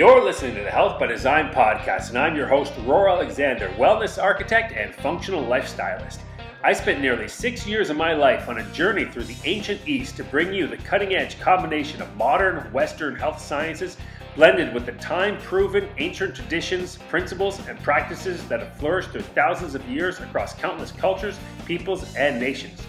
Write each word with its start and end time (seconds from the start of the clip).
You're 0.00 0.24
listening 0.24 0.54
to 0.54 0.62
the 0.62 0.70
Health 0.70 0.98
by 0.98 1.08
Design 1.08 1.52
podcast, 1.52 2.08
and 2.08 2.16
I'm 2.16 2.34
your 2.34 2.46
host, 2.46 2.72
Roar 2.86 3.10
Alexander, 3.10 3.68
wellness 3.76 4.16
architect 4.16 4.72
and 4.72 4.94
functional 4.94 5.44
lifestylist. 5.44 6.20
I 6.64 6.72
spent 6.72 7.02
nearly 7.02 7.28
six 7.28 7.66
years 7.66 7.90
of 7.90 7.98
my 7.98 8.14
life 8.14 8.48
on 8.48 8.56
a 8.56 8.72
journey 8.72 9.04
through 9.04 9.24
the 9.24 9.36
ancient 9.44 9.86
East 9.86 10.16
to 10.16 10.24
bring 10.24 10.54
you 10.54 10.66
the 10.66 10.78
cutting 10.78 11.14
edge 11.14 11.38
combination 11.38 12.00
of 12.00 12.16
modern 12.16 12.72
Western 12.72 13.14
health 13.14 13.42
sciences 13.42 13.98
blended 14.36 14.72
with 14.72 14.86
the 14.86 14.92
time 14.92 15.36
proven 15.42 15.86
ancient 15.98 16.34
traditions, 16.34 16.96
principles, 17.10 17.60
and 17.68 17.78
practices 17.82 18.42
that 18.48 18.60
have 18.60 18.74
flourished 18.76 19.10
through 19.10 19.20
thousands 19.20 19.74
of 19.74 19.86
years 19.86 20.18
across 20.20 20.54
countless 20.54 20.92
cultures, 20.92 21.38
peoples, 21.66 22.16
and 22.16 22.40
nations. 22.40 22.80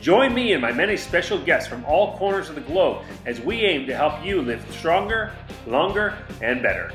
Join 0.00 0.34
me 0.34 0.52
and 0.52 0.62
my 0.62 0.72
many 0.72 0.96
special 0.96 1.38
guests 1.38 1.68
from 1.68 1.84
all 1.84 2.16
corners 2.16 2.48
of 2.48 2.54
the 2.54 2.60
globe 2.62 3.02
as 3.26 3.40
we 3.40 3.60
aim 3.60 3.86
to 3.86 3.96
help 3.96 4.24
you 4.24 4.40
live 4.42 4.64
stronger, 4.70 5.32
longer, 5.66 6.16
and 6.40 6.62
better. 6.62 6.92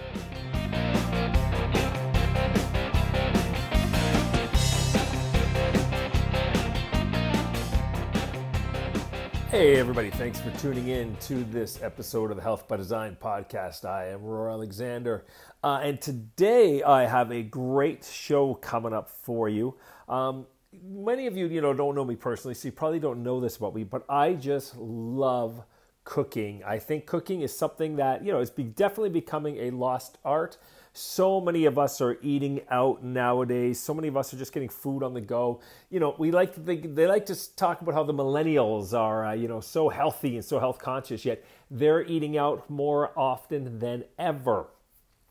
Hey, 9.55 9.77
everybody, 9.77 10.10
thanks 10.10 10.38
for 10.41 10.52
tuning 10.60 10.90
in 10.90 11.16
to 11.27 11.46
this 11.46 11.82
episode 11.82 12.30
of 12.30 12.36
the 12.36 12.44
Health 12.44 12.68
by 12.68 12.76
Design 12.76 13.16
podcast. 13.22 13.86
I 13.86 14.08
am 14.08 14.22
Roar 14.22 14.50
Alexander, 14.50 15.24
uh, 15.64 15.80
and 15.82 16.02
today 16.02 16.84
I 16.84 17.05
have 17.05 17.32
a 17.32 17.41
great 17.41 18.04
show 18.04 18.55
coming 18.55 18.91
up 18.91 19.10
for 19.10 19.48
you. 19.48 19.77
Um, 20.10 20.46
many 20.88 21.28
of 21.28 21.38
you, 21.38 21.48
you 21.48 21.62
know, 21.62 21.74
don't 21.74 21.96
know 21.96 22.06
me 22.06 22.16
personally, 22.16 22.54
so 22.54 22.68
you 22.68 22.72
probably 22.72 23.00
don't 23.00 23.24
know 23.24 23.40
this 23.40 23.58
about 23.58 23.76
me, 23.76 23.84
but 23.84 24.06
I 24.10 24.34
just 24.34 24.78
love 24.78 25.64
cooking. 26.04 26.64
I 26.64 26.78
think 26.78 27.06
cooking 27.06 27.42
is 27.42 27.56
something 27.56 27.96
that, 27.96 28.24
you 28.24 28.32
know, 28.32 28.40
is 28.40 28.50
be, 28.52 28.64
definitely 28.64 29.10
becoming 29.10 29.58
a 29.58 29.72
lost 29.72 30.18
art. 30.24 30.58
So 30.94 31.42
many 31.42 31.66
of 31.66 31.77
us 31.77 32.00
are 32.00 32.18
eating 32.22 32.62
out 32.70 33.04
nowadays. 33.04 33.80
So 33.80 33.94
many 33.94 34.08
of 34.08 34.16
us 34.16 34.34
are 34.34 34.38
just 34.38 34.54
getting 34.54 34.70
food 34.70 35.04
on 35.04 35.14
the 35.14 35.22
go. 35.22 35.60
You 35.90 36.00
know, 36.00 36.16
we 36.18 36.32
like 36.32 36.54
to 36.54 36.62
think, 36.62 36.96
they 36.96 37.08
like 37.08 37.26
to 37.26 37.55
talk 37.55 37.82
about 37.82 37.96
how 37.96 38.04
the 38.04 38.14
millennials 38.14 38.94
are, 38.98 39.26
uh, 39.26 39.34
you 39.34 39.48
know, 39.48 39.60
so 39.60 39.90
healthy 39.90 40.36
and 40.36 40.46
so 40.46 40.60
health 40.60 40.80
conscious, 40.80 41.26
yet 41.26 41.44
they're 41.70 42.04
eating 42.04 42.38
out 42.38 42.70
more 42.70 43.12
often 43.18 43.80
than 43.80 44.05
ever. 44.18 44.68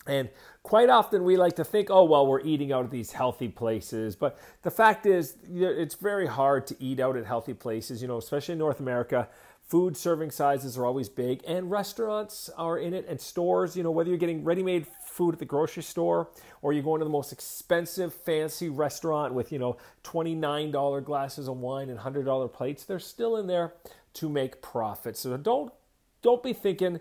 And 0.06 0.28
quite 0.62 0.91
often 0.91 1.24
we 1.24 1.36
like 1.36 1.56
to 1.56 1.64
think, 1.64 1.88
oh, 1.91 2.05
well, 2.05 2.27
we're 2.27 2.42
eating 2.42 2.72
out 2.72 2.84
at 2.84 2.91
these 2.91 3.12
healthy 3.12 3.48
places. 3.48 4.16
But 4.16 4.38
the 4.62 4.70
fact 4.70 5.06
is, 5.06 5.36
it's 5.50 5.94
very 5.94 6.27
hard 6.27 6.66
to 6.69 6.77
eat 6.78 7.00
out 7.00 7.16
at 7.16 7.24
healthy 7.24 7.55
places, 7.55 8.02
you 8.02 8.08
know, 8.08 8.19
especially 8.19 8.52
in 8.52 8.58
North 8.58 8.80
America. 8.80 9.28
Food 9.62 9.96
serving 9.96 10.30
sizes 10.30 10.77
are 10.77 10.84
always 10.84 11.08
big, 11.08 11.42
and 11.46 11.70
restaurants 11.70 12.50
are 12.58 12.77
in 12.77 12.92
it, 12.92 13.06
and 13.08 13.19
stores, 13.19 13.74
you 13.74 13.83
know, 13.83 13.91
whether 13.91 14.11
you're 14.11 14.19
getting 14.19 14.44
ready 14.44 14.62
made 14.62 14.86
food 15.14 15.34
at 15.34 15.38
the 15.38 15.44
grocery 15.44 15.83
store 15.83 16.28
or 16.61 16.72
you're 16.72 16.83
going 16.83 16.98
to 16.98 17.05
the 17.05 17.11
most 17.11 17.33
expensive 17.33 18.12
fancy 18.12 18.68
restaurant 18.68 19.33
with 19.33 19.52
you 19.52 19.58
know 19.61 19.77
$29 20.02 21.05
glasses 21.05 21.46
of 21.46 21.56
wine 21.58 21.89
and 21.89 22.00
$100 22.00 22.52
plates 22.52 22.84
they're 22.84 22.98
still 22.98 23.36
in 23.36 23.46
there 23.46 23.74
to 24.12 24.28
make 24.28 24.61
profit 24.61 25.16
so 25.16 25.36
don't 25.36 25.72
don't 26.20 26.42
be 26.42 26.52
thinking 26.52 27.00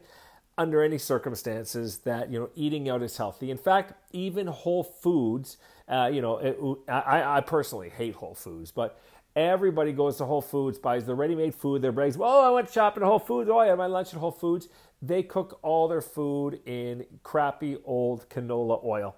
under 0.58 0.84
any 0.84 0.98
circumstances 0.98 2.00
that 2.00 2.32
you 2.32 2.40
know 2.40 2.50
eating 2.56 2.90
out 2.90 3.02
is 3.02 3.18
healthy 3.18 3.50
in 3.50 3.58
fact 3.58 3.94
even 4.12 4.48
whole 4.48 4.84
foods 4.84 5.58
uh, 5.88 6.10
you 6.12 6.22
know 6.22 6.38
it, 6.38 6.58
I, 6.88 7.38
I 7.38 7.42
personally 7.42 7.90
hate 7.90 8.16
whole 8.16 8.36
foods 8.36 8.72
but 8.72 9.00
everybody 9.36 9.92
goes 9.92 10.18
to 10.18 10.26
whole 10.26 10.42
foods 10.42 10.78
buys 10.78 11.06
the 11.06 11.16
ready-made 11.16 11.56
food 11.56 11.82
their 11.82 11.92
breaks 11.92 12.18
oh 12.20 12.48
i 12.48 12.52
went 12.52 12.72
shopping 12.72 13.02
at 13.02 13.08
whole 13.08 13.18
foods 13.18 13.50
oh 13.50 13.58
i 13.58 13.68
had 13.68 13.78
my 13.80 13.88
lunch 13.88 14.14
at 14.14 14.20
whole 14.20 14.32
foods 14.32 14.68
they 15.04 15.22
cook 15.22 15.60
all 15.62 15.90
their 15.90 16.02
food 16.02 16.62
in 16.66 17.06
crappy 17.24 17.78
old 17.84 18.30
canola 18.30 18.84
oil. 18.86 19.16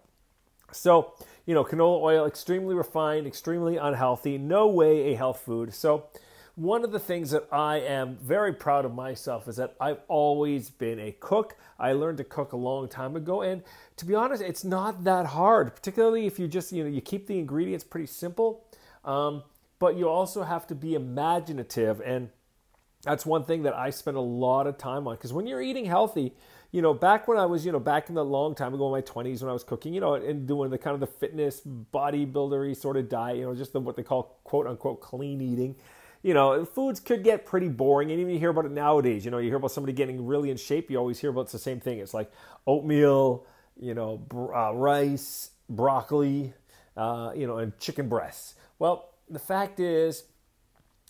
So, 0.71 1.13
you 1.45 1.53
know, 1.53 1.63
canola 1.63 2.01
oil, 2.01 2.25
extremely 2.25 2.73
refined, 2.73 3.27
extremely 3.27 3.77
unhealthy, 3.77 4.39
no 4.39 4.67
way 4.67 5.13
a 5.13 5.15
health 5.15 5.41
food. 5.45 5.75
So, 5.75 6.07
one 6.55 6.83
of 6.83 6.91
the 6.91 6.99
things 6.99 7.31
that 7.31 7.47
I 7.51 7.79
am 7.79 8.17
very 8.21 8.53
proud 8.53 8.85
of 8.85 8.93
myself 8.93 9.47
is 9.47 9.57
that 9.57 9.75
I've 9.79 9.99
always 10.07 10.69
been 10.69 10.99
a 10.99 11.11
cook. 11.11 11.57
I 11.77 11.93
learned 11.93 12.17
to 12.19 12.23
cook 12.23 12.53
a 12.53 12.57
long 12.57 12.87
time 12.87 13.15
ago, 13.15 13.41
and 13.41 13.61
to 13.97 14.05
be 14.05 14.15
honest, 14.15 14.41
it's 14.41 14.63
not 14.63 15.03
that 15.03 15.25
hard. 15.25 15.75
Particularly 15.75 16.25
if 16.25 16.39
you 16.39 16.47
just 16.47 16.71
you 16.71 16.83
know 16.83 16.89
you 16.89 17.01
keep 17.01 17.27
the 17.27 17.37
ingredients 17.37 17.83
pretty 17.83 18.07
simple, 18.07 18.65
um, 19.03 19.43
but 19.79 19.97
you 19.97 20.07
also 20.07 20.43
have 20.43 20.65
to 20.67 20.75
be 20.75 20.95
imaginative 20.95 22.01
and 22.01 22.29
that's 23.05 23.25
one 23.25 23.43
thing 23.43 23.63
that 23.63 23.75
I 23.75 23.91
spend 23.91 24.17
a 24.17 24.21
lot 24.21 24.65
of 24.65 24.77
time 24.77 25.07
on 25.07 25.15
because 25.15 25.31
when 25.31 25.45
you're 25.45 25.61
eating 25.61 25.85
healthy, 25.85 26.33
you 26.71 26.81
know, 26.81 26.93
back 26.93 27.27
when 27.27 27.37
I 27.37 27.45
was, 27.45 27.65
you 27.65 27.71
know, 27.71 27.79
back 27.79 28.09
in 28.09 28.15
the 28.15 28.25
long 28.25 28.55
time 28.55 28.73
ago 28.73 28.87
in 28.87 28.91
my 28.91 29.01
20s 29.01 29.41
when 29.41 29.49
I 29.49 29.53
was 29.53 29.63
cooking, 29.63 29.93
you 29.93 30.01
know, 30.01 30.15
and 30.15 30.47
doing 30.47 30.71
the 30.71 30.77
kind 30.77 30.95
of 30.95 30.99
the 30.99 31.07
fitness 31.07 31.61
bodybuildery 31.93 32.75
sort 32.75 32.97
of 32.97 33.07
diet, 33.07 33.37
you 33.37 33.43
know, 33.43 33.53
just 33.53 33.73
the, 33.73 33.79
what 33.79 33.95
they 33.95 34.03
call 34.03 34.39
quote 34.43 34.65
unquote 34.65 35.01
clean 35.01 35.39
eating. 35.39 35.75
You 36.25 36.33
know, 36.33 36.65
foods 36.65 36.99
could 36.99 37.23
get 37.23 37.45
pretty 37.45 37.67
boring, 37.67 38.09
and 38.09 38.19
even 38.19 38.33
you 38.33 38.39
hear 38.39 38.49
about 38.49 38.65
it 38.65 38.71
nowadays. 38.71 39.25
You 39.25 39.29
know, 39.29 39.37
you 39.37 39.49
hear 39.49 39.57
about 39.57 39.69
somebody 39.69 39.93
getting 39.93 40.25
really 40.25 40.49
in 40.49 40.57
shape. 40.57 40.89
You 40.89 40.97
always 40.97 41.19
hear 41.19 41.29
about 41.29 41.41
it's 41.41 41.51
the 41.51 41.59
same 41.59 41.79
thing. 41.79 41.99
It's 41.99 42.15
like 42.15 42.31
oatmeal, 42.65 43.45
you 43.79 43.93
know, 43.93 44.25
uh, 44.33 44.73
rice, 44.73 45.51
broccoli, 45.69 46.55
uh, 46.97 47.33
you 47.35 47.45
know, 47.45 47.59
and 47.59 47.77
chicken 47.77 48.09
breasts. 48.09 48.55
Well, 48.79 49.13
the 49.29 49.37
fact 49.37 49.79
is, 49.79 50.23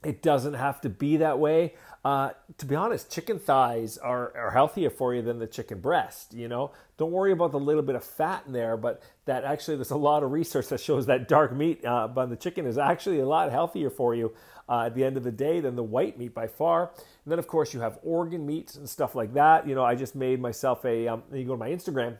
it 0.03 0.21
doesn't 0.21 0.55
have 0.55 0.81
to 0.81 0.89
be 0.89 1.15
that 1.17 1.39
way. 1.39 1.75
Uh, 2.03 2.31
to 2.57 2.65
be 2.65 2.75
honest, 2.75 3.09
chicken 3.09 3.39
thighs 3.39 3.97
are, 3.97 4.35
are 4.35 4.51
healthier 4.51 4.89
for 4.89 5.15
you 5.15 5.21
than 5.21 5.39
the 5.39 5.47
chicken 5.47 5.79
breast. 5.79 6.33
You 6.33 6.49
know, 6.49 6.71
don't 6.97 7.11
worry 7.11 7.31
about 7.31 7.51
the 7.53 7.59
little 7.59 7.81
bit 7.81 7.95
of 7.95 8.03
fat 8.03 8.43
in 8.45 8.53
there, 8.53 8.75
but 8.75 9.01
that 9.25 9.45
actually 9.45 9.77
there's 9.77 9.91
a 9.91 9.97
lot 9.97 10.23
of 10.23 10.31
research 10.31 10.67
that 10.67 10.81
shows 10.81 11.05
that 11.05 11.29
dark 11.29 11.53
meat 11.53 11.85
uh, 11.85 12.09
on 12.15 12.29
the 12.29 12.35
chicken 12.35 12.65
is 12.67 12.77
actually 12.77 13.21
a 13.21 13.25
lot 13.25 13.49
healthier 13.49 13.89
for 13.89 14.13
you 14.13 14.33
uh, 14.67 14.83
at 14.85 14.95
the 14.95 15.03
end 15.03 15.17
of 15.17 15.23
the 15.23 15.31
day 15.31 15.59
than 15.59 15.75
the 15.75 15.83
white 15.83 16.17
meat 16.17 16.33
by 16.33 16.47
far. 16.47 16.91
And 17.23 17.31
then 17.31 17.39
of 17.39 17.47
course 17.47 17.73
you 17.73 17.81
have 17.81 17.99
organ 18.03 18.45
meats 18.45 18.75
and 18.75 18.89
stuff 18.89 19.15
like 19.15 19.33
that. 19.33 19.67
You 19.67 19.75
know, 19.75 19.83
I 19.83 19.95
just 19.95 20.15
made 20.15 20.39
myself 20.39 20.85
a. 20.85 21.07
Um, 21.07 21.23
you 21.31 21.45
go 21.45 21.53
to 21.53 21.59
my 21.59 21.69
Instagram 21.69 22.17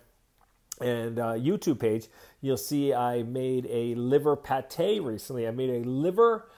and 0.81 1.19
uh, 1.19 1.33
YouTube 1.33 1.79
page, 1.79 2.07
you'll 2.41 2.57
see 2.57 2.93
I 2.93 3.23
made 3.23 3.65
a 3.69 3.95
liver 3.95 4.35
pate 4.35 5.01
recently. 5.01 5.47
I 5.47 5.51
made 5.51 5.69
a 5.69 5.87
liver 5.87 6.49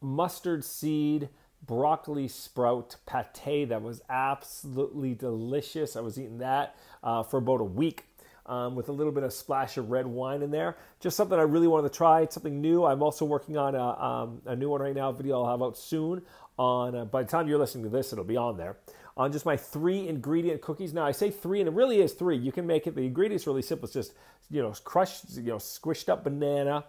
mustard 0.00 0.64
seed 0.64 1.28
broccoli 1.64 2.28
sprout 2.28 2.96
pate 3.06 3.68
that 3.68 3.82
was 3.82 4.02
absolutely 4.10 5.14
delicious. 5.14 5.96
I 5.96 6.00
was 6.00 6.18
eating 6.18 6.38
that 6.38 6.76
uh, 7.02 7.22
for 7.22 7.38
about 7.38 7.60
a 7.60 7.64
week. 7.64 8.04
Um, 8.44 8.74
with 8.74 8.88
a 8.88 8.92
little 8.92 9.12
bit 9.12 9.22
of 9.22 9.32
splash 9.32 9.76
of 9.76 9.90
red 9.90 10.04
wine 10.04 10.42
in 10.42 10.50
there. 10.50 10.76
Just 10.98 11.16
something 11.16 11.38
I 11.38 11.42
really 11.42 11.68
wanted 11.68 11.92
to 11.92 11.96
try. 11.96 12.22
It's 12.22 12.34
something 12.34 12.60
new. 12.60 12.84
I'm 12.84 13.00
also 13.00 13.24
working 13.24 13.56
on 13.56 13.76
a, 13.76 13.80
um, 13.80 14.42
a 14.46 14.56
new 14.56 14.68
one 14.68 14.80
right 14.82 14.96
now, 14.96 15.10
a 15.10 15.12
video 15.12 15.40
I'll 15.40 15.50
have 15.50 15.62
out 15.62 15.78
soon. 15.78 16.22
On 16.58 16.94
uh, 16.94 17.04
by 17.04 17.22
the 17.22 17.28
time 17.28 17.46
you're 17.46 17.58
listening 17.58 17.84
to 17.84 17.90
this, 17.90 18.12
it'll 18.12 18.24
be 18.24 18.36
on 18.36 18.56
there. 18.56 18.78
On 19.16 19.30
just 19.30 19.46
my 19.46 19.56
three 19.56 20.08
ingredient 20.08 20.60
cookies. 20.60 20.92
Now 20.92 21.04
I 21.04 21.12
say 21.12 21.30
three, 21.30 21.60
and 21.60 21.68
it 21.68 21.72
really 21.72 22.00
is 22.00 22.14
three. 22.14 22.36
You 22.36 22.50
can 22.50 22.66
make 22.66 22.86
it. 22.86 22.96
The 22.96 23.06
ingredients 23.06 23.46
really 23.46 23.62
simple. 23.62 23.86
It's 23.86 23.94
just 23.94 24.12
you 24.50 24.60
know 24.60 24.72
crushed, 24.84 25.36
you 25.36 25.42
know 25.42 25.56
squished 25.56 26.08
up 26.08 26.24
banana, 26.24 26.84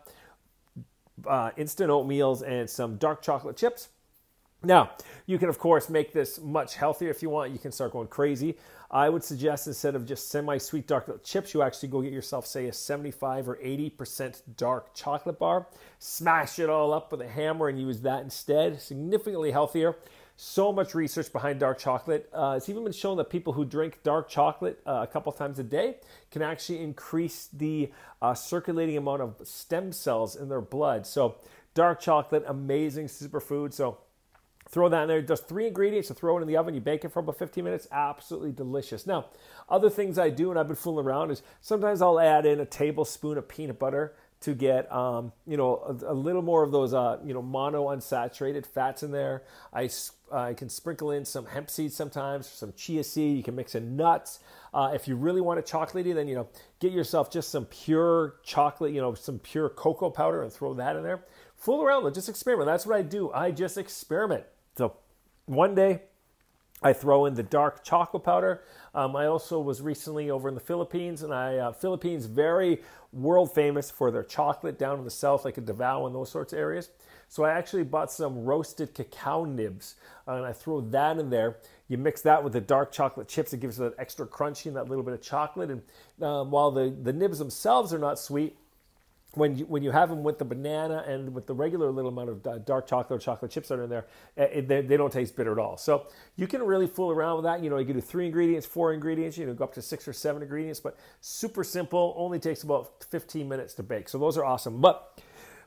uh, 1.27 1.51
instant 1.55 1.91
oatmeals, 1.91 2.41
and 2.41 2.69
some 2.69 2.97
dark 2.97 3.21
chocolate 3.21 3.57
chips. 3.57 3.89
Now, 4.63 4.91
you 5.25 5.37
can, 5.37 5.49
of 5.49 5.59
course, 5.59 5.89
make 5.89 6.13
this 6.13 6.39
much 6.39 6.75
healthier 6.75 7.09
if 7.09 7.21
you 7.21 7.29
want. 7.29 7.51
You 7.51 7.59
can 7.59 7.71
start 7.71 7.91
going 7.91 8.07
crazy. 8.07 8.57
I 8.93 9.09
would 9.09 9.23
suggest 9.23 9.65
instead 9.65 9.95
of 9.95 10.05
just 10.05 10.29
semi 10.29 10.59
sweet 10.59 10.85
dark 10.85 11.23
chips, 11.23 11.55
you 11.55 11.63
actually 11.63 11.89
go 11.89 12.03
get 12.03 12.13
yourself, 12.13 12.45
say, 12.45 12.67
a 12.67 12.73
75 12.73 13.49
or 13.49 13.55
80% 13.55 14.41
dark 14.55 14.93
chocolate 14.93 15.39
bar. 15.39 15.65
Smash 15.97 16.59
it 16.59 16.69
all 16.69 16.93
up 16.93 17.11
with 17.11 17.19
a 17.21 17.27
hammer 17.27 17.69
and 17.69 17.81
use 17.81 18.01
that 18.01 18.21
instead. 18.21 18.79
Significantly 18.79 19.49
healthier. 19.49 19.95
So 20.35 20.71
much 20.71 20.93
research 20.93 21.33
behind 21.33 21.59
dark 21.59 21.79
chocolate. 21.79 22.29
Uh, 22.31 22.53
it's 22.55 22.69
even 22.69 22.83
been 22.83 22.93
shown 22.93 23.17
that 23.17 23.31
people 23.31 23.53
who 23.53 23.65
drink 23.65 23.99
dark 24.03 24.29
chocolate 24.29 24.79
uh, 24.85 24.99
a 25.01 25.07
couple 25.07 25.31
times 25.31 25.57
a 25.57 25.63
day 25.63 25.97
can 26.29 26.43
actually 26.43 26.83
increase 26.83 27.49
the 27.51 27.91
uh, 28.21 28.35
circulating 28.35 28.97
amount 28.97 29.23
of 29.23 29.35
stem 29.43 29.91
cells 29.91 30.35
in 30.35 30.49
their 30.49 30.61
blood. 30.61 31.07
So, 31.07 31.37
dark 31.73 31.99
chocolate, 31.99 32.43
amazing 32.47 33.07
superfood. 33.07 33.73
So, 33.73 33.97
Throw 34.73 34.89
that 34.89 35.03
in 35.03 35.07
there. 35.07 35.21
Just 35.21 35.47
three 35.47 35.67
ingredients 35.67 36.07
to 36.07 36.15
throw 36.15 36.35
it 36.39 36.41
in 36.41 36.47
the 36.47 36.57
oven. 36.57 36.73
You 36.73 36.81
bake 36.81 37.05
it 37.05 37.09
for 37.09 37.19
about 37.19 37.37
15 37.37 37.63
minutes. 37.63 37.87
Absolutely 37.91 38.51
delicious. 38.51 39.05
Now, 39.05 39.27
other 39.69 39.87
things 39.87 40.17
I 40.17 40.31
do, 40.31 40.49
and 40.49 40.59
I've 40.59 40.65
been 40.65 40.75
fooling 40.75 41.05
around, 41.05 41.29
is 41.29 41.43
sometimes 41.61 42.01
I'll 42.01 42.19
add 42.19 42.47
in 42.47 42.59
a 42.59 42.65
tablespoon 42.65 43.37
of 43.37 43.47
peanut 43.47 43.77
butter 43.77 44.15
to 44.41 44.55
get 44.55 44.91
um, 44.91 45.31
you 45.45 45.57
know 45.57 45.77
a, 46.01 46.11
a, 46.11 46.15
little 46.15 46.41
more 46.41 46.63
of 46.63 46.71
those 46.71 46.91
uh, 46.91 47.19
you 47.23 47.35
know 47.35 47.41
mono 47.43 47.89
unsaturated 47.95 48.65
fats 48.65 49.03
in 49.03 49.11
there. 49.11 49.43
I 49.71 49.91
I 50.33 50.55
can 50.55 50.69
sprinkle 50.69 51.11
in 51.11 51.23
some 51.23 51.45
hemp 51.45 51.69
seeds 51.69 51.95
sometimes, 51.95 52.47
some 52.47 52.73
chia 52.75 53.03
seed. 53.03 53.37
You 53.37 53.43
can 53.43 53.55
mix 53.55 53.75
in 53.75 53.95
nuts. 53.95 54.39
Uh, 54.73 54.91
if 54.95 55.07
you 55.07 55.15
really 55.15 55.39
want 55.39 55.59
it 55.59 55.67
chocolatey, 55.67 56.15
then 56.15 56.27
you 56.27 56.33
know 56.33 56.49
get 56.79 56.91
yourself 56.91 57.31
just 57.31 57.49
some 57.49 57.65
pure 57.65 58.37
chocolate, 58.43 58.91
you 58.91 59.01
know 59.01 59.13
some 59.13 59.37
pure 59.37 59.69
cocoa 59.69 60.09
powder 60.09 60.41
and 60.41 60.51
throw 60.51 60.73
that 60.73 60.95
in 60.95 61.03
there. 61.03 61.23
Fool 61.57 61.83
around 61.83 62.11
just 62.15 62.27
experiment. 62.27 62.65
That's 62.65 62.87
what 62.87 62.97
I 62.97 63.03
do. 63.03 63.31
I 63.31 63.51
just 63.51 63.77
experiment. 63.77 64.43
So 64.75 64.95
one 65.45 65.75
day 65.75 66.01
I 66.81 66.93
throw 66.93 67.25
in 67.25 67.35
the 67.35 67.43
dark 67.43 67.83
chocolate 67.83 68.23
powder. 68.23 68.63
Um, 68.93 69.15
I 69.15 69.27
also 69.27 69.59
was 69.59 69.81
recently 69.81 70.29
over 70.29 70.49
in 70.49 70.55
the 70.55 70.61
Philippines, 70.61 71.23
and 71.23 71.33
I 71.33 71.57
uh, 71.57 71.71
Philippines 71.71 72.25
very 72.25 72.81
world 73.13 73.53
famous 73.53 73.89
for 73.89 74.11
their 74.11 74.23
chocolate 74.23 74.77
down 74.77 74.99
in 74.99 75.05
the 75.05 75.11
south, 75.11 75.45
like 75.45 75.57
in 75.57 75.65
Davao 75.65 76.05
and 76.05 76.15
those 76.15 76.29
sorts 76.29 76.51
of 76.51 76.59
areas. 76.59 76.89
So 77.29 77.43
I 77.43 77.51
actually 77.51 77.83
bought 77.83 78.11
some 78.11 78.43
roasted 78.43 78.93
cacao 78.93 79.45
nibs, 79.45 79.95
uh, 80.27 80.33
and 80.33 80.45
I 80.45 80.51
throw 80.51 80.81
that 80.81 81.17
in 81.17 81.29
there. 81.29 81.57
You 81.87 81.97
mix 81.97 82.21
that 82.21 82.43
with 82.43 82.53
the 82.53 82.61
dark 82.61 82.91
chocolate 82.91 83.27
chips; 83.27 83.53
it 83.53 83.59
gives 83.59 83.79
it 83.79 83.83
that 83.83 84.01
extra 84.01 84.27
crunchy 84.27 84.65
and 84.65 84.75
that 84.75 84.89
little 84.89 85.03
bit 85.03 85.13
of 85.13 85.21
chocolate. 85.21 85.71
And 85.71 85.81
um, 86.21 86.51
while 86.51 86.71
the 86.71 86.89
the 87.01 87.13
nibs 87.13 87.39
themselves 87.39 87.93
are 87.93 87.99
not 87.99 88.19
sweet, 88.19 88.57
when 89.35 89.57
you, 89.57 89.65
when 89.65 89.81
you 89.81 89.91
have 89.91 90.09
them 90.09 90.23
with 90.23 90.37
the 90.37 90.45
banana 90.45 91.03
and 91.07 91.33
with 91.33 91.47
the 91.47 91.53
regular 91.53 91.91
little 91.91 92.11
amount 92.11 92.29
of 92.29 92.65
dark 92.65 92.87
chocolate 92.87 93.17
or 93.17 93.19
chocolate 93.19 93.51
chips 93.51 93.69
that 93.69 93.79
are 93.79 93.83
in 93.83 93.89
there, 93.89 94.05
eh, 94.37 94.43
it, 94.43 94.67
they, 94.67 94.81
they, 94.81 94.97
don't 94.97 95.11
taste 95.11 95.35
bitter 95.35 95.51
at 95.51 95.57
all. 95.57 95.77
So 95.77 96.07
you 96.35 96.45
can 96.45 96.61
really 96.61 96.87
fool 96.87 97.11
around 97.11 97.37
with 97.37 97.45
that. 97.45 97.63
You 97.63 97.69
know, 97.69 97.77
you 97.77 97.85
can 97.85 97.95
do 97.95 98.01
three 98.01 98.25
ingredients, 98.25 98.67
four 98.67 98.93
ingredients, 98.93 99.37
you 99.37 99.45
know, 99.45 99.53
go 99.53 99.63
up 99.63 99.73
to 99.73 99.81
six 99.81 100.07
or 100.07 100.13
seven 100.13 100.41
ingredients, 100.43 100.79
but 100.79 100.97
super 101.21 101.63
simple, 101.63 102.13
only 102.15 102.39
takes 102.39 102.63
about 102.63 103.03
15 103.09 103.49
minutes 103.49 103.73
to 103.75 103.83
bake. 103.83 104.07
So 104.07 104.19
those 104.19 104.37
are 104.37 104.45
awesome. 104.45 104.79
But 104.79 105.19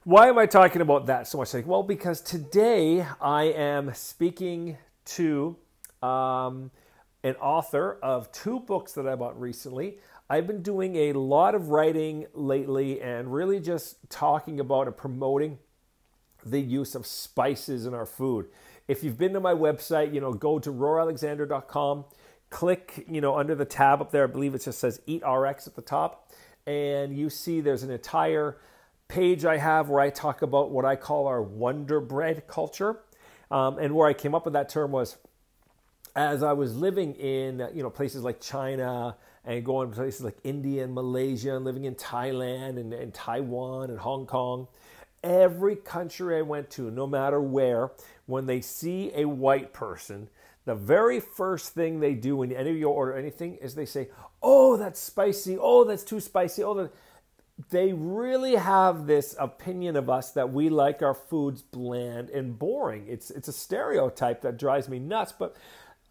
why 0.05 0.29
am 0.29 0.39
I 0.39 0.47
talking 0.47 0.83
about 0.83 1.07
that 1.07 1.27
so 1.27 1.39
much? 1.39 1.53
Well, 1.53 1.83
because 1.83 2.21
today 2.21 3.05
I 3.21 3.45
am 3.45 3.93
speaking 3.95 4.77
to 5.07 5.57
um, 6.03 6.71
an 7.25 7.35
author 7.37 7.99
of 8.03 8.31
two 8.31 8.61
books 8.61 8.93
that 8.93 9.09
I 9.09 9.17
bought 9.17 9.41
recently. 9.41 9.99
I've 10.29 10.47
been 10.47 10.63
doing 10.63 10.97
a 10.97 11.13
lot 11.13 11.55
of 11.55 11.69
writing 11.69 12.27
lately 12.35 13.01
and 13.01 13.33
really 13.33 13.61
just 13.61 14.11
talking 14.11 14.59
about 14.59 14.89
and 14.89 14.97
promoting 14.97 15.59
the 16.45 16.61
use 16.61 16.95
of 16.95 17.07
spices 17.07 17.87
in 17.87 17.95
our 17.95 18.07
food. 18.07 18.47
If 18.89 19.05
you've 19.05 19.19
been 19.19 19.33
to 19.35 19.41
my 19.41 19.55
website, 19.55 20.13
you 20.13 20.21
know, 20.21 20.33
go 20.33 20.59
to 20.59 20.71
roaralexander.com, 20.71 22.05
click, 22.51 23.05
you 23.09 23.21
know, 23.21 23.37
under 23.37 23.55
the 23.55 23.65
tab 23.65 24.01
up 24.01 24.11
there, 24.11 24.25
I 24.25 24.27
believe 24.27 24.55
it 24.55 24.63
just 24.63 24.81
says 24.81 25.01
Eat 25.07 25.23
RX 25.25 25.69
at 25.69 25.77
the 25.77 25.83
top, 25.83 26.33
and 26.67 27.17
you 27.17 27.31
see 27.31 27.61
there's 27.61 27.85
an 27.85 27.91
entire 27.91 28.59
page 29.09 29.45
I 29.45 29.57
have 29.59 29.89
where 29.89 30.01
I 30.01 30.11
talk 30.11 30.43
about 30.43 30.71
what 30.71 30.85
I 30.85 30.97
call 30.97 31.29
our 31.29 31.43
Wonder 31.43 32.01
Bread 32.01 32.49
culture. 32.49 33.01
Um, 33.49 33.79
and 33.79 33.95
where 33.95 34.09
I 34.09 34.13
came 34.13 34.35
up 34.35 34.45
with 34.45 34.55
that 34.55 34.69
term 34.69 34.91
was 34.91 35.17
as 36.17 36.43
I 36.43 36.53
was 36.53 36.75
living 36.75 37.15
in, 37.15 37.69
you 37.73 37.85
know, 37.85 37.91
places 37.91 38.25
like 38.25 38.41
China, 38.41 39.17
and 39.47 39.65
going 39.65 39.89
to 39.91 39.97
places 39.97 40.23
like 40.23 40.37
India 40.43 40.85
and 40.85 40.93
Malaysia 40.93 41.55
and 41.55 41.65
living 41.65 41.85
in 41.85 41.95
Thailand 41.95 42.79
and, 42.79 42.93
and 42.93 43.15
Taiwan 43.15 43.91
and 43.91 44.01
Hong 44.01 44.27
Kong. 44.27 44.67
Every 45.23 45.77
country 45.77 46.37
I 46.37 46.43
went 46.43 46.69
to, 46.71 46.91
no 46.91 47.07
matter 47.07 47.41
where, 47.41 47.93
when 48.27 48.47
they 48.47 48.61
see 48.61 49.13
a 49.15 49.25
white 49.25 49.73
person, 49.73 50.29
the 50.65 50.75
very 50.75 51.21
first 51.21 51.75
thing 51.75 52.01
they 52.01 52.15
do 52.15 52.37
when 52.37 52.53
any 52.53 52.71
of 52.71 52.77
you 52.77 52.89
order 52.89 53.15
anything 53.17 53.55
is 53.57 53.75
they 53.75 53.87
say, 53.87 54.09
"Oh, 54.43 54.77
that's 54.77 55.01
spicy. 55.01 55.57
Oh, 55.59 55.85
that's 55.85 56.03
too 56.05 56.21
spicy. 56.21 56.63
Oh, 56.63 56.75
that." 56.75 56.93
They 57.71 57.95
really 57.95 58.57
have 58.57 59.07
this 59.07 59.35
opinion 59.39 59.97
of 59.97 60.11
us 60.11 60.33
that 60.33 60.53
we 60.53 60.69
like 60.69 61.01
our 61.01 61.15
foods 61.15 61.63
bland 61.63 62.29
and 62.29 62.59
boring. 62.59 63.07
It's 63.09 63.31
it's 63.31 63.49
a 63.49 63.53
stereotype 63.53 64.43
that 64.43 64.59
drives 64.59 64.89
me 64.91 64.99
nuts, 64.99 65.33
but 65.33 65.57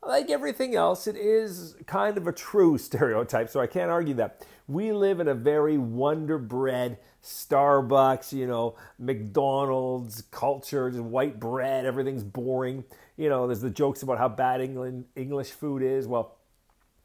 like 0.06 0.30
everything 0.30 0.76
else, 0.76 1.08
it 1.08 1.16
is 1.16 1.76
kind 1.86 2.18
of 2.18 2.28
a 2.28 2.32
true 2.32 2.78
stereotype, 2.80 3.50
so 3.50 3.60
I 3.60 3.68
can't 3.68 3.92
argue 3.92 4.16
that. 4.16 4.46
We 4.68 4.92
live 4.94 5.20
in 5.20 5.28
a 5.28 5.36
very 5.36 5.78
wonder 5.78 6.38
bread, 6.38 6.98
Starbucks, 7.24 8.34
you 8.34 8.48
know, 8.48 8.76
McDonald's 8.98 10.24
culture, 10.32 10.90
just 10.90 11.04
white 11.04 11.40
bread, 11.40 11.86
everything's 11.86 12.24
boring. 12.24 12.84
You 13.18 13.30
know, 13.30 13.48
there's 13.48 13.62
the 13.62 13.70
jokes 13.70 14.02
about 14.02 14.18
how 14.18 14.28
bad 14.28 14.62
England 14.62 15.06
English 15.16 15.52
food 15.52 15.82
is. 15.82 16.08
Well, 16.08 16.36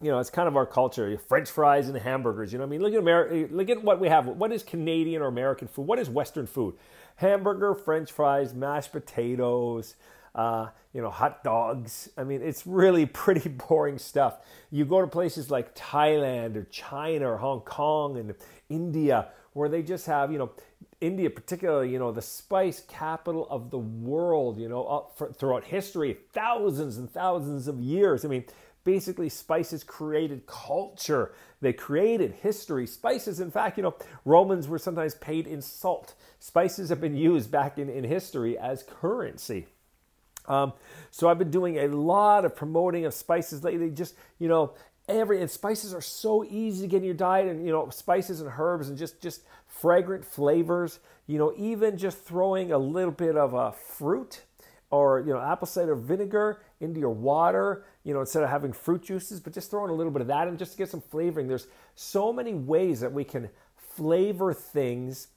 you 0.02 0.10
know, 0.10 0.18
it's 0.18 0.30
kind 0.30 0.48
of 0.48 0.56
our 0.56 0.64
culture. 0.64 1.18
French 1.28 1.50
fries 1.50 1.88
and 1.88 1.96
hamburgers. 1.98 2.52
You 2.52 2.58
know, 2.58 2.64
I 2.64 2.68
mean, 2.68 2.80
look 2.80 2.94
at 2.94 2.98
America. 2.98 3.54
Look 3.54 3.68
at 3.68 3.84
what 3.84 4.00
we 4.00 4.08
have. 4.08 4.26
What 4.26 4.52
is 4.52 4.62
Canadian 4.62 5.20
or 5.20 5.26
American 5.26 5.68
food? 5.68 5.86
What 5.86 5.98
is 5.98 6.08
Western 6.08 6.46
food? 6.46 6.76
Hamburger, 7.16 7.74
French 7.74 8.10
fries, 8.10 8.54
mashed 8.54 8.92
potatoes 8.92 9.96
uh, 10.34 10.68
you 10.92 11.00
know, 11.00 11.10
hot 11.10 11.44
dogs. 11.44 12.08
I 12.16 12.24
mean, 12.24 12.42
it's 12.42 12.66
really 12.66 13.06
pretty 13.24 13.48
boring 13.48 13.98
stuff. 13.98 14.38
You 14.70 14.84
go 14.84 15.00
to 15.00 15.06
places 15.06 15.50
like 15.50 15.74
Thailand 15.74 16.56
or 16.56 16.64
China 16.64 17.30
or 17.30 17.36
Hong 17.36 17.60
Kong 17.60 18.18
and 18.18 18.34
India, 18.68 19.28
where 19.52 19.68
they 19.68 19.82
just 19.82 20.06
have, 20.06 20.32
you 20.32 20.38
know, 20.38 20.50
India 21.00 21.30
particularly, 21.30 21.90
you 21.90 21.98
know, 21.98 22.12
the 22.12 22.22
spice 22.22 22.82
capital 22.88 23.46
of 23.50 23.70
the 23.70 23.78
world, 23.78 24.58
you 24.58 24.68
know, 24.68 25.08
for, 25.16 25.32
throughout 25.32 25.64
history, 25.64 26.18
thousands 26.32 26.98
and 26.98 27.10
thousands 27.10 27.68
of 27.68 27.80
years. 27.80 28.24
I 28.24 28.28
mean, 28.28 28.44
basically 28.84 29.28
spices 29.28 29.84
created 29.84 30.46
culture 30.46 31.32
they 31.60 31.72
created 31.72 32.32
history 32.40 32.86
spices 32.86 33.38
in 33.38 33.50
fact 33.50 33.76
you 33.76 33.82
know 33.82 33.94
romans 34.24 34.68
were 34.68 34.78
sometimes 34.78 35.14
paid 35.16 35.46
in 35.46 35.60
salt 35.60 36.14
spices 36.38 36.88
have 36.88 37.00
been 37.00 37.16
used 37.16 37.50
back 37.50 37.78
in, 37.78 37.90
in 37.90 38.04
history 38.04 38.56
as 38.58 38.82
currency 38.82 39.66
um, 40.46 40.72
so 41.10 41.28
I've 41.28 41.38
been 41.38 41.50
doing 41.50 41.78
a 41.78 41.88
lot 41.88 42.44
of 42.44 42.54
promoting 42.54 43.04
of 43.04 43.14
spices 43.14 43.62
lately. 43.64 43.90
Just 43.90 44.14
you 44.38 44.48
know, 44.48 44.74
every 45.08 45.40
and 45.40 45.50
spices 45.50 45.94
are 45.94 46.00
so 46.00 46.44
easy 46.44 46.82
to 46.82 46.88
get 46.88 46.98
in 46.98 47.04
your 47.04 47.14
diet, 47.14 47.48
and 47.48 47.64
you 47.64 47.72
know, 47.72 47.88
spices 47.90 48.40
and 48.40 48.50
herbs 48.56 48.88
and 48.88 48.98
just 48.98 49.20
just 49.20 49.42
fragrant 49.66 50.24
flavors. 50.24 51.00
You 51.26 51.38
know, 51.38 51.52
even 51.56 51.96
just 51.96 52.18
throwing 52.18 52.72
a 52.72 52.78
little 52.78 53.12
bit 53.12 53.36
of 53.36 53.54
a 53.54 53.72
fruit 53.72 54.42
or 54.90 55.20
you 55.20 55.32
know 55.32 55.40
apple 55.40 55.66
cider 55.66 55.94
vinegar 55.94 56.60
into 56.80 57.00
your 57.00 57.10
water 57.10 57.84
you 58.04 58.12
know 58.12 58.20
instead 58.20 58.42
of 58.42 58.50
having 58.50 58.72
fruit 58.72 59.02
juices 59.02 59.40
but 59.40 59.52
just 59.52 59.70
throwing 59.70 59.90
a 59.90 59.94
little 59.94 60.12
bit 60.12 60.20
of 60.20 60.28
that 60.28 60.48
in 60.48 60.56
just 60.56 60.72
to 60.72 60.78
get 60.78 60.88
some 60.88 61.00
flavoring 61.00 61.46
there's 61.46 61.68
so 61.94 62.32
many 62.32 62.54
ways 62.54 63.00
that 63.00 63.12
we 63.12 63.24
can 63.24 63.48
flavor 63.76 64.52
things 64.52 65.28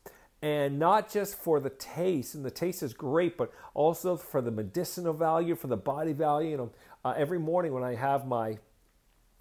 and 0.44 0.78
not 0.78 1.10
just 1.10 1.36
for 1.40 1.62
the 1.62 1.69
taste, 1.69 2.36
and 2.36 2.44
the 2.44 2.51
taste 2.51 2.84
is 2.84 2.94
great, 2.94 3.38
but 3.38 3.50
also 3.74 4.18
for 4.18 4.42
the 4.42 4.51
medicinal 4.51 5.13
value, 5.13 5.56
for 5.56 5.68
the 5.68 5.78
body 5.78 6.12
value. 6.12 6.51
You 6.51 6.57
know, 6.57 6.72
uh, 7.06 7.13
every 7.16 7.40
morning 7.40 7.74
when 7.74 7.84
I 7.84 7.95
have 7.95 8.28
my 8.28 8.57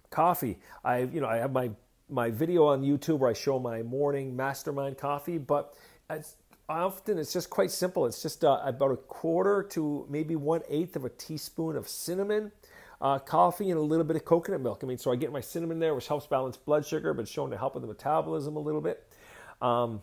coffee, 0.09 0.59
I 0.83 0.99
you 0.99 1.19
know 1.19 1.27
I 1.27 1.37
have 1.37 1.51
my 1.51 1.71
my 2.09 2.29
video 2.29 2.67
on 2.67 2.83
YouTube 2.83 3.19
where 3.19 3.29
I 3.29 3.33
show 3.33 3.59
my 3.59 3.83
morning 3.83 4.33
mastermind 4.33 4.97
coffee, 4.97 5.37
but 5.37 5.75
often 6.69 7.17
it's 7.17 7.33
just 7.33 7.49
quite 7.49 7.69
simple. 7.69 8.05
It's 8.05 8.21
just 8.21 8.45
uh, 8.45 8.61
about 8.63 8.91
a 8.91 8.97
quarter 8.97 9.61
to 9.71 10.07
maybe 10.09 10.37
one 10.37 10.61
eighth 10.69 10.95
of 10.95 11.03
a 11.03 11.09
teaspoon 11.09 11.75
of 11.75 11.87
cinnamon. 11.87 12.51
Uh, 13.01 13.19
coffee 13.19 13.69
and 13.69 13.77
a 13.77 13.81
little 13.81 14.05
bit 14.05 14.15
of 14.15 14.23
coconut 14.23 14.61
milk. 14.61 14.79
I 14.81 14.85
mean, 14.85 14.97
so 14.97 15.11
I 15.11 15.17
get 15.17 15.33
my 15.33 15.41
cinnamon 15.41 15.77
there, 15.79 15.93
which 15.93 16.07
helps 16.07 16.25
balance 16.25 16.55
blood 16.55 16.85
sugar, 16.85 17.13
but 17.13 17.23
it's 17.23 17.31
shown 17.31 17.49
to 17.49 17.57
help 17.57 17.73
with 17.73 17.81
the 17.81 17.87
metabolism 17.87 18.55
a 18.55 18.59
little 18.61 18.79
bit. 18.79 19.05
Um, 19.61 20.01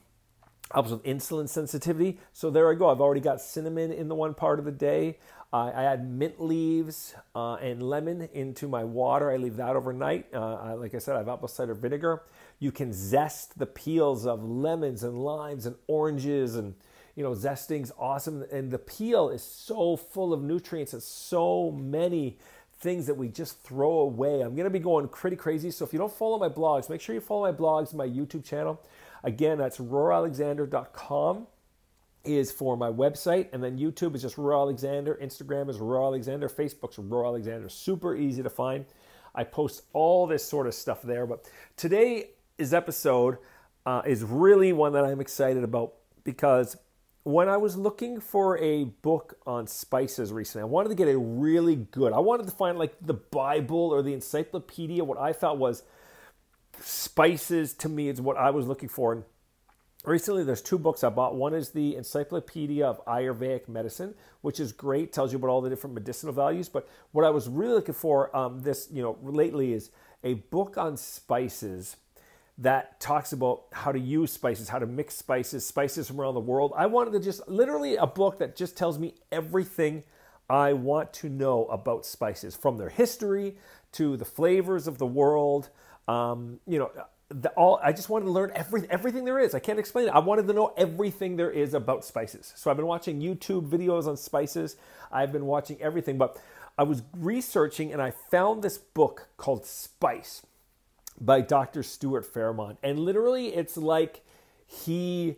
helps 0.73 0.91
with 0.91 1.03
insulin 1.05 1.49
sensitivity. 1.49 2.19
So 2.33 2.51
there 2.51 2.71
I 2.71 2.75
go. 2.75 2.91
I've 2.91 3.01
already 3.01 3.21
got 3.21 3.41
cinnamon 3.41 3.93
in 3.93 4.09
the 4.09 4.15
one 4.15 4.35
part 4.35 4.59
of 4.59 4.65
the 4.65 4.73
day. 4.73 5.19
Uh, 5.53 5.73
I 5.75 5.85
add 5.85 6.09
mint 6.09 6.41
leaves 6.41 7.15
uh, 7.35 7.55
and 7.55 7.83
lemon 7.83 8.29
into 8.33 8.69
my 8.69 8.85
water. 8.85 9.31
I 9.31 9.37
leave 9.37 9.57
that 9.57 9.75
overnight. 9.75 10.27
Uh, 10.33 10.55
I, 10.55 10.73
like 10.75 10.95
I 10.95 10.99
said, 10.99 11.17
I 11.17 11.19
have 11.19 11.29
apple 11.29 11.49
cider 11.49 11.75
vinegar. 11.75 12.23
You 12.61 12.71
can 12.71 12.93
zest 12.93 13.59
the 13.59 13.67
peels 13.67 14.27
of 14.27 14.45
lemons 14.45 15.03
and 15.03 15.19
limes 15.19 15.67
and 15.67 15.75
oranges 15.89 16.55
and 16.55 16.75
you 17.17 17.25
know 17.25 17.33
zesting's 17.33 17.91
awesome 17.99 18.45
and 18.53 18.71
the 18.71 18.79
peel 18.79 19.31
is 19.31 19.43
so 19.43 19.97
full 19.97 20.33
of 20.33 20.43
nutrients 20.43 20.93
and 20.93 21.03
so 21.03 21.73
many 21.73 22.39
things 22.79 23.07
that 23.07 23.15
we 23.15 23.29
just 23.29 23.61
throw 23.63 24.01
away. 24.01 24.41
I'm 24.41 24.55
going 24.55 24.65
to 24.65 24.71
be 24.71 24.79
going 24.79 25.09
pretty 25.09 25.37
crazy. 25.37 25.71
So 25.71 25.85
if 25.85 25.93
you 25.93 25.99
don't 25.99 26.13
follow 26.13 26.39
my 26.39 26.49
blogs, 26.49 26.89
make 26.89 27.01
sure 27.01 27.15
you 27.15 27.21
follow 27.21 27.51
my 27.51 27.57
blogs, 27.57 27.93
my 27.93 28.07
YouTube 28.07 28.45
channel. 28.45 28.81
Again, 29.23 29.59
that's 29.59 29.79
roaralexander.com 29.79 31.47
is 32.25 32.53
for 32.53 32.77
my 32.77 32.91
website, 32.91 33.49
and 33.53 33.63
then 33.63 33.79
YouTube 33.79 34.15
is 34.15 34.23
just 34.23 34.37
Roar 34.37 34.53
Alexander, 34.53 35.19
Instagram 35.23 35.71
is 35.71 35.79
Roar 35.79 36.05
Alexander, 36.05 36.49
Facebook's 36.49 36.99
Roar 36.99 37.27
Alexander. 37.27 37.69
Super 37.69 38.15
easy 38.15 38.43
to 38.43 38.51
find. 38.51 38.85
I 39.35 39.45
post 39.45 39.83
all 39.93 40.27
this 40.27 40.45
sort 40.45 40.67
of 40.67 40.75
stuff 40.75 41.03
there. 41.03 41.27
But 41.27 41.49
today's 41.77 42.75
episode 42.75 43.39
uh, 43.87 44.03
is 44.05 44.23
really 44.23 44.73
one 44.73 44.93
that 44.93 45.05
I'm 45.05 45.21
excited 45.21 45.65
about 45.65 45.95
because 46.25 46.77
when 47.23 47.49
I 47.49 47.57
was 47.57 47.77
looking 47.77 48.21
for 48.21 48.59
a 48.59 48.85
book 48.85 49.39
on 49.47 49.67
spices 49.67 50.33
recently, 50.33 50.63
I 50.63 50.67
wanted 50.67 50.89
to 50.91 50.95
get 50.95 51.09
a 51.09 51.19
really 51.19 51.77
good. 51.77 52.13
I 52.13 52.19
wanted 52.19 52.47
to 52.47 52.53
find 52.53 52.79
like 52.79 52.95
the 53.01 53.15
Bible 53.15 53.91
or 53.91 54.03
the 54.03 54.15
encyclopedia. 54.15 55.05
What 55.05 55.19
I 55.19 55.33
thought 55.33 55.59
was 55.59 55.83
spices 56.81 57.75
to 57.75 57.89
me 57.89 58.09
is 58.09 58.21
what 58.21 58.37
I 58.37 58.51
was 58.51 58.67
looking 58.67 58.89
for. 58.89 59.13
And 59.13 59.25
recently, 60.05 60.45
there's 60.45 60.63
two 60.63 60.79
books 60.79 61.05
I 61.05 61.11
bought. 61.11 61.35
One 61.35 61.55
is 61.55 61.71
the 61.71 61.97
Encyclopedia 61.97 62.87
of 62.87 63.05
Ayurvedic 63.07 63.69
Medicine, 63.69 64.15
which 64.41 64.61
is 64.61 64.73
great, 64.73 65.13
tells 65.13 65.33
you 65.33 65.39
about 65.39 65.49
all 65.49 65.61
the 65.61 65.71
different 65.71 65.95
medicinal 65.95 66.35
values. 66.35 66.69
But 66.69 66.89
what 67.13 67.25
I 67.25 67.31
was 67.31 67.49
really 67.49 67.75
looking 67.75 67.95
for 67.95 68.35
um, 68.37 68.61
this, 68.63 68.89
you 68.93 69.03
know, 69.03 69.19
lately 69.23 69.73
is 69.73 69.91
a 70.23 70.35
book 70.35 70.77
on 70.77 70.97
spices 70.97 71.97
that 72.59 73.01
talks 73.01 73.33
about 73.33 73.63
how 73.73 73.91
to 73.91 73.99
use 73.99 74.31
spices, 74.31 74.69
how 74.69 74.79
to 74.79 74.87
mix 74.87 75.15
spices, 75.15 75.67
spices 75.67 76.07
from 76.07 76.21
around 76.21 76.35
the 76.35 76.41
world. 76.41 76.73
I 76.77 76.87
wanted 76.87 77.13
to 77.13 77.21
just 77.21 77.49
literally 77.49 77.97
a 77.97 78.07
book 78.07 78.39
that 78.39 78.55
just 78.55 78.77
tells 78.77 78.99
me 78.99 79.15
everything 79.33 80.05
I 80.51 80.75
want 80.75 81.13
to 81.15 81.31
know 81.31 81.65
about 81.67 82.05
spices 82.05 82.55
from 82.55 82.77
their 82.77 82.91
history 82.91 83.57
to 83.93 84.17
the 84.17 84.25
flavors 84.27 84.87
of 84.87 84.99
the 84.99 85.07
world. 85.07 85.71
Um, 86.11 86.61
you 86.67 86.79
know, 86.79 86.91
the, 87.29 87.51
all 87.51 87.79
I 87.83 87.93
just 87.93 88.09
wanted 88.09 88.27
to 88.27 88.33
learn 88.33 88.51
every, 88.55 88.87
everything 88.91 89.25
there 89.25 89.39
is. 89.39 89.55
I 89.55 89.61
can't 89.61 89.79
explain 89.79 90.09
it. 90.09 90.11
I 90.11 90.19
wanted 90.19 90.47
to 90.49 90.53
know 90.53 90.73
everything 90.77 91.37
there 91.37 91.51
is 91.51 91.75
about 91.75 92.05
spices. 92.05 92.53
So 92.57 92.71
I've 92.71 92.77
been 92.77 92.87
watching 92.87 93.21
YouTube 93.21 93.69
videos 93.69 94.07
on 94.07 94.17
spices. 94.17 94.77
I've 95.13 95.33
been 95.33 95.47
watching 95.47 95.81
everything, 95.81 96.19
but 96.19 96.37
I 96.77 96.83
was 96.83 97.03
researching 97.17 97.93
and 97.93 98.03
I 98.03 98.11
found 98.11 98.63
this 98.63 98.79
book 98.79 99.29
called 99.37 99.67
Spice 99.67 100.43
by 101.21 101.41
Dr. 101.41 101.83
Stuart 101.83 102.27
Farrimond. 102.33 102.79
And 102.83 102.99
literally, 102.99 103.49
it's 103.49 103.77
like 103.77 104.23
he 104.67 105.37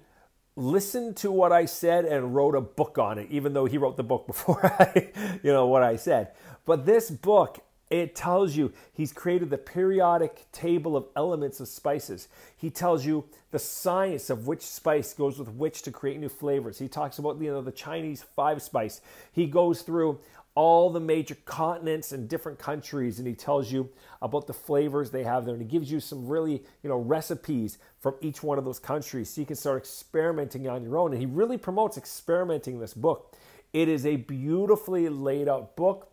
listened 0.56 1.16
to 1.16 1.30
what 1.30 1.52
I 1.52 1.64
said 1.64 2.04
and 2.04 2.34
wrote 2.34 2.54
a 2.54 2.60
book 2.60 2.98
on 2.98 3.18
it, 3.18 3.28
even 3.30 3.52
though 3.52 3.64
he 3.64 3.78
wrote 3.78 3.96
the 3.96 4.02
book 4.02 4.26
before 4.28 4.64
I, 4.64 5.10
you 5.42 5.52
know, 5.52 5.66
what 5.66 5.82
I 5.82 5.96
said. 5.96 6.28
But 6.64 6.86
this 6.86 7.10
book, 7.10 7.62
it 7.92 8.14
tells 8.14 8.56
you 8.56 8.72
he's 8.94 9.12
created 9.12 9.50
the 9.50 9.58
periodic 9.58 10.46
table 10.50 10.96
of 10.96 11.06
elements 11.14 11.61
of 11.61 11.68
spices. 11.68 12.28
He 12.56 12.70
tells 12.70 13.04
you 13.04 13.25
the 13.50 13.58
science 13.58 14.30
of 14.30 14.46
which 14.46 14.62
spice 14.62 15.12
goes 15.12 15.38
with 15.38 15.50
which 15.50 15.82
to 15.82 15.90
create 15.90 16.18
new 16.18 16.30
flavors. 16.30 16.78
He 16.78 16.88
talks 16.88 17.18
about 17.18 17.40
you 17.40 17.50
know 17.50 17.61
the 17.61 17.70
Chinese 17.70 18.22
five 18.34 18.62
spice. 18.62 19.02
He 19.32 19.46
goes 19.46 19.82
through 19.82 20.20
all 20.54 20.90
the 20.90 21.00
major 21.00 21.34
continents 21.44 22.12
and 22.12 22.28
different 22.28 22.58
countries 22.58 23.18
and 23.18 23.26
he 23.26 23.34
tells 23.34 23.72
you 23.72 23.88
about 24.20 24.46
the 24.46 24.52
flavors 24.52 25.11
they 25.11 25.25
have 25.25 25.46
there 25.46 25.54
and 25.54 25.62
he 25.62 25.68
gives 25.68 25.90
you 25.90 25.99
some 25.99 26.26
really 26.26 26.62
you 26.82 26.90
know 26.90 26.99
recipes 26.99 27.78
from 28.00 28.14
each 28.20 28.42
one 28.42 28.58
of 28.58 28.64
those 28.66 28.78
countries 28.78 29.30
so 29.30 29.40
you 29.40 29.46
can 29.46 29.56
start 29.56 29.78
experimenting 29.78 30.68
on 30.68 30.82
your 30.82 30.99
own 30.99 31.12
and 31.12 31.20
he 31.22 31.26
really 31.26 31.56
promotes 31.56 31.96
experimenting 31.96 32.78
this 32.78 32.92
book 32.92 33.34
it 33.72 33.88
is 33.88 34.04
a 34.04 34.16
beautifully 34.16 35.08
laid 35.08 35.49
out 35.49 35.75
book 35.75 36.12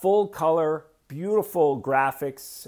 full 0.00 0.28
color 0.28 0.84
beautiful 1.12 1.80
graphics 1.80 2.66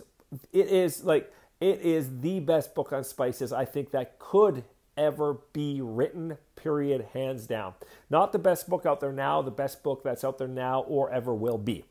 it 0.53 0.69
is 0.69 1.03
like 1.03 1.33
it 1.61 1.81
is 1.81 2.21
the 2.21 2.41
best 2.41 2.75
book 2.75 2.93
on 2.93 3.03
spices 3.03 3.53
i 3.53 3.65
think 3.65 3.91
that 3.91 4.19
could 4.19 4.65
ever 4.97 5.39
be 5.53 5.81
written, 5.81 6.39
period, 6.57 7.07
hands 7.13 7.47
down. 7.47 7.75
Not 8.11 8.33
the 8.33 8.39
best 8.39 8.69
book 8.69 8.87
out 8.87 9.01
there 9.01 9.13
now, 9.13 9.43
the 9.43 9.51
best 9.51 9.83
book 9.83 10.03
that's 10.05 10.25
out 10.25 10.39
there 10.39 10.49
now 10.49 10.83
or 10.83 11.11
ever 11.11 11.35
will 11.35 11.59
be. 11.59 11.85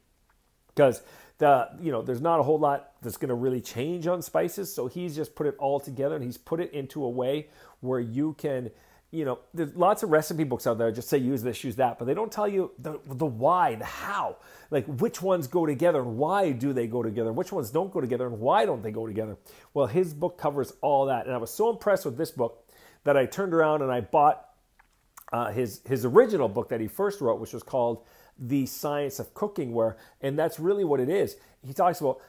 Because 0.68 1.02
the 1.40 1.70
you 1.82 1.92
know 1.92 2.02
there's 2.02 2.22
not 2.22 2.40
a 2.40 2.44
whole 2.44 2.60
lot 2.60 2.92
that's 3.02 3.18
going 3.18 3.30
to 3.30 3.36
really 3.36 3.60
change 3.60 4.06
on 4.06 4.22
spices 4.22 4.72
so 4.74 4.86
he's 4.86 5.16
just 5.16 5.34
put 5.34 5.48
it 5.48 5.56
all 5.58 5.80
together 5.80 6.14
and 6.14 6.24
he's 6.24 6.38
put 6.38 6.60
it 6.60 6.72
into 6.74 7.04
a 7.04 7.10
way 7.10 7.48
where 7.80 8.00
you 8.00 8.34
can 8.38 8.70
you 9.14 9.26
know 9.26 9.40
there's 9.54 9.76
lots 9.76 10.02
of 10.02 10.10
recipe 10.10 10.44
books 10.44 10.66
out 10.66 10.80
there 10.80 10.92
just 10.92 11.08
say 11.08 11.20
use 11.20 11.44
this 11.44 11.64
use 11.64 11.76
that 11.76 12.00
but 12.00 12.06
they 12.06 12.16
don't 12.16 12.32
tell 12.32 12.48
you 12.48 12.72
the, 12.80 13.00
the 13.06 13.26
why 13.26 13.76
the 13.76 13.86
how. 13.86 14.38
Like 14.72 14.88
which 14.88 15.22
ones 15.22 15.46
go 15.46 15.68
together 15.68 16.02
and 16.02 16.18
why 16.18 16.52
do 16.52 16.74
they 16.74 16.88
go 16.88 17.04
together? 17.04 17.32
Which 17.32 17.52
ones 17.52 17.70
don't 17.70 17.94
go 17.94 18.02
together 18.02 18.26
and 18.26 18.40
why 18.40 18.66
don't 18.66 18.82
they 18.82 18.92
go 18.92 19.06
together? 19.06 19.38
Well 19.76 19.86
his 19.86 20.14
book 20.16 20.38
covers 20.38 20.74
all 20.82 21.06
that 21.06 21.28
and 21.28 21.36
i 21.36 21.38
was 21.38 21.54
so 21.54 21.70
impressed 21.70 22.06
with 22.06 22.18
this 22.18 22.32
book 22.32 22.66
that 23.04 23.16
I 23.16 23.26
turned 23.26 23.54
around 23.54 23.82
and 23.84 23.92
I 23.92 24.02
bought 24.02 24.50
uh, 25.32 25.52
his 25.52 25.82
his 25.86 26.06
original 26.06 26.48
book 26.48 26.70
that 26.70 26.82
he 26.82 26.88
first 26.88 27.22
wrote, 27.22 27.40
which 27.40 27.54
was 27.54 27.64
called 27.64 28.04
The 28.38 28.66
Science 28.66 29.20
of 29.20 29.34
Cooking, 29.34 29.74
where 29.74 29.98
and 30.22 30.38
that's 30.38 30.60
really 30.60 30.84
what 30.84 31.00
it 31.00 31.10
is. 31.10 31.38
He 31.66 31.74
talks 31.74 32.02
about 32.02 32.20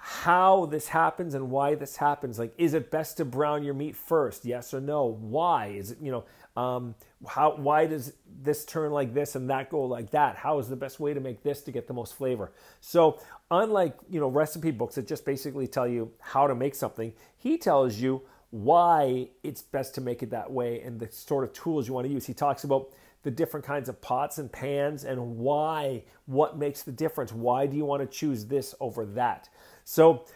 how 0.00 0.66
this 0.66 0.88
happens 0.88 1.34
and 1.34 1.50
why 1.50 1.74
this 1.74 1.96
happens. 1.96 2.38
Like, 2.38 2.54
is 2.56 2.72
it 2.72 2.90
best 2.90 3.16
to 3.16 3.24
brown 3.24 3.64
your 3.64 3.74
meat 3.74 3.96
first? 3.96 4.44
Yes 4.44 4.72
or 4.72 4.80
no? 4.80 5.04
Why 5.04 5.66
is 5.66 5.90
it? 5.90 5.98
You 6.00 6.12
know, 6.12 6.24
um, 6.56 6.94
how 7.26 7.56
why 7.56 7.86
does 7.86 8.12
this 8.42 8.64
turn 8.64 8.92
like 8.92 9.12
this 9.12 9.34
and 9.34 9.50
that 9.50 9.70
go 9.70 9.82
like 9.82 10.10
that? 10.12 10.36
How 10.36 10.60
is 10.60 10.68
the 10.68 10.76
best 10.76 11.00
way 11.00 11.14
to 11.14 11.20
make 11.20 11.42
this 11.42 11.62
to 11.62 11.72
get 11.72 11.88
the 11.88 11.94
most 11.94 12.14
flavor? 12.14 12.52
So, 12.80 13.20
unlike 13.50 13.96
you 14.08 14.20
know 14.20 14.28
recipe 14.28 14.70
books 14.70 14.94
that 14.94 15.08
just 15.08 15.24
basically 15.24 15.66
tell 15.66 15.88
you 15.88 16.12
how 16.20 16.46
to 16.46 16.54
make 16.54 16.76
something, 16.76 17.12
he 17.36 17.58
tells 17.58 17.96
you 17.96 18.22
why 18.50 19.28
it's 19.42 19.62
best 19.62 19.94
to 19.96 20.00
make 20.00 20.22
it 20.22 20.30
that 20.30 20.50
way 20.50 20.80
and 20.80 20.98
the 21.00 21.10
sort 21.10 21.44
of 21.44 21.52
tools 21.52 21.88
you 21.88 21.94
want 21.94 22.06
to 22.06 22.12
use. 22.12 22.24
He 22.24 22.34
talks 22.34 22.64
about 22.64 22.88
the 23.22 23.30
different 23.30 23.66
kinds 23.66 23.88
of 23.88 24.00
pots 24.00 24.38
and 24.38 24.50
pans 24.50 25.04
and 25.04 25.36
why, 25.36 26.04
what 26.26 26.56
makes 26.56 26.82
the 26.82 26.92
difference. 26.92 27.32
Why 27.32 27.66
do 27.66 27.76
you 27.76 27.84
want 27.84 28.00
to 28.00 28.06
choose 28.06 28.46
this 28.46 28.74
over 28.80 29.04
that? 29.06 29.48
So, 29.90 30.26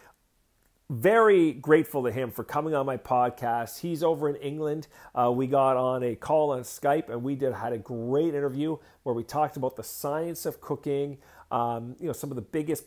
very 0.88 1.52
grateful 1.52 2.04
to 2.04 2.10
him 2.10 2.30
for 2.30 2.42
coming 2.42 2.74
on 2.74 2.86
my 2.86 2.96
podcast. 2.96 3.80
He's 3.80 4.02
over 4.02 4.30
in 4.30 4.36
England. 4.36 4.88
Uh, 5.14 5.30
we 5.30 5.46
got 5.46 5.76
on 5.76 6.02
a 6.02 6.14
call 6.14 6.52
on 6.52 6.62
Skype 6.62 7.10
and 7.10 7.22
we 7.22 7.34
did 7.34 7.52
had 7.52 7.74
a 7.74 7.78
great 7.78 8.34
interview 8.34 8.78
where 9.02 9.14
we 9.14 9.22
talked 9.22 9.58
about 9.58 9.76
the 9.76 9.82
science 9.82 10.46
of 10.46 10.62
cooking. 10.62 11.18
Um, 11.50 11.96
you 12.00 12.06
know, 12.06 12.14
some 12.14 12.30
of 12.30 12.36
the 12.36 12.40
biggest 12.40 12.84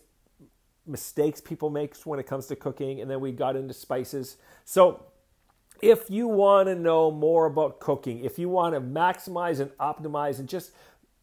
mistakes 0.87 1.39
people 1.39 1.69
make 1.69 1.95
when 1.97 2.19
it 2.19 2.25
comes 2.25 2.47
to 2.47 2.55
cooking, 2.55 2.99
and 2.99 3.11
then 3.11 3.19
we 3.19 3.31
got 3.31 3.55
into 3.55 3.75
spices. 3.75 4.37
So 4.63 5.05
if 5.83 6.09
you 6.09 6.27
want 6.27 6.67
to 6.67 6.73
know 6.73 7.11
more 7.11 7.45
about 7.45 7.79
cooking, 7.79 8.25
if 8.25 8.39
you 8.39 8.49
want 8.49 8.73
to 8.73 8.81
maximize 8.81 9.59
and 9.59 9.69
optimize 9.77 10.39
and 10.39 10.49
just 10.49 10.71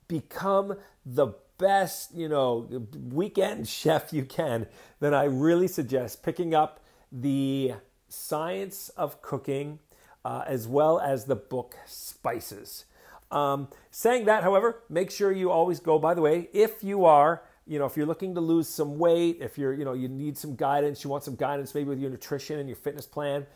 become 0.06 0.76
the 1.04 1.34
best, 1.58 2.14
you 2.14 2.28
know, 2.28 2.68
weekend 3.10 3.68
chef 3.80 4.12
you 4.12 4.24
can, 4.24 4.66
then 5.00 5.14
I 5.14 5.24
really 5.24 5.68
suggest 5.68 6.22
picking 6.22 6.54
up 6.54 6.80
the 7.10 7.74
Science 8.08 8.88
of 8.90 9.22
Cooking 9.22 9.78
uh, 10.24 10.44
as 10.46 10.68
well 10.68 11.00
as 11.00 11.24
the 11.24 11.36
book 11.36 11.76
Spices. 11.86 12.84
Um, 13.30 13.68
saying 13.90 14.26
that, 14.26 14.42
however, 14.42 14.82
make 14.88 15.10
sure 15.10 15.32
you 15.32 15.50
always 15.50 15.80
go, 15.80 15.98
by 15.98 16.14
the 16.14 16.20
way, 16.20 16.48
if 16.52 16.84
you 16.84 17.04
are 17.04 17.42
you 17.66 17.78
know 17.78 17.86
if 17.86 17.96
you're 17.96 18.06
looking 18.06 18.34
to 18.34 18.40
lose 18.40 18.68
some 18.68 18.98
weight 18.98 19.38
if 19.40 19.56
you're 19.56 19.72
you 19.72 19.84
know 19.84 19.92
you 19.92 20.08
need 20.08 20.36
some 20.36 20.56
guidance 20.56 21.04
you 21.04 21.10
want 21.10 21.22
some 21.22 21.36
guidance 21.36 21.74
maybe 21.74 21.88
with 21.88 21.98
your 21.98 22.10
nutrition 22.10 22.58
and 22.58 22.68
your 22.68 22.76
fitness 22.76 23.06
plan 23.06 23.46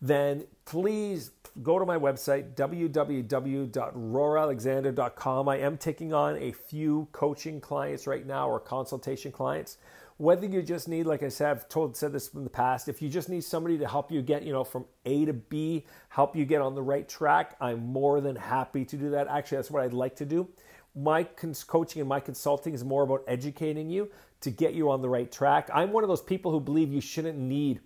then 0.00 0.44
please 0.64 1.30
go 1.62 1.78
to 1.78 1.86
my 1.86 1.98
website, 1.98 2.54
www.roaralexander.com. 2.54 5.48
I 5.48 5.58
am 5.58 5.76
taking 5.76 6.12
on 6.12 6.36
a 6.36 6.52
few 6.52 7.08
coaching 7.12 7.60
clients 7.60 8.06
right 8.06 8.26
now 8.26 8.48
or 8.48 8.60
consultation 8.60 9.32
clients. 9.32 9.78
Whether 10.16 10.46
you 10.46 10.62
just 10.62 10.86
need, 10.86 11.06
like 11.06 11.22
I 11.22 11.28
said, 11.28 11.50
I've 11.50 11.68
told 11.68 11.96
said 11.96 12.12
this 12.12 12.28
in 12.34 12.44
the 12.44 12.50
past, 12.50 12.88
if 12.88 13.00
you 13.00 13.08
just 13.08 13.30
need 13.30 13.42
somebody 13.42 13.78
to 13.78 13.88
help 13.88 14.12
you 14.12 14.20
get, 14.20 14.42
you 14.42 14.52
know, 14.52 14.64
from 14.64 14.84
A 15.06 15.24
to 15.24 15.32
B, 15.32 15.86
help 16.10 16.36
you 16.36 16.44
get 16.44 16.60
on 16.60 16.74
the 16.74 16.82
right 16.82 17.08
track, 17.08 17.56
I'm 17.60 17.86
more 17.86 18.20
than 18.20 18.36
happy 18.36 18.84
to 18.84 18.96
do 18.96 19.10
that. 19.10 19.28
Actually, 19.28 19.58
that's 19.58 19.70
what 19.70 19.82
I'd 19.82 19.94
like 19.94 20.16
to 20.16 20.26
do. 20.26 20.48
My 20.94 21.24
coaching 21.24 22.00
and 22.00 22.08
my 22.08 22.20
consulting 22.20 22.74
is 22.74 22.84
more 22.84 23.02
about 23.02 23.24
educating 23.26 23.88
you 23.88 24.10
to 24.42 24.50
get 24.50 24.74
you 24.74 24.90
on 24.90 25.00
the 25.00 25.08
right 25.08 25.32
track. 25.32 25.70
I'm 25.72 25.92
one 25.92 26.04
of 26.04 26.08
those 26.08 26.20
people 26.20 26.50
who 26.50 26.60
believe 26.60 26.92
you 26.92 27.00
shouldn't 27.00 27.38
need 27.38 27.80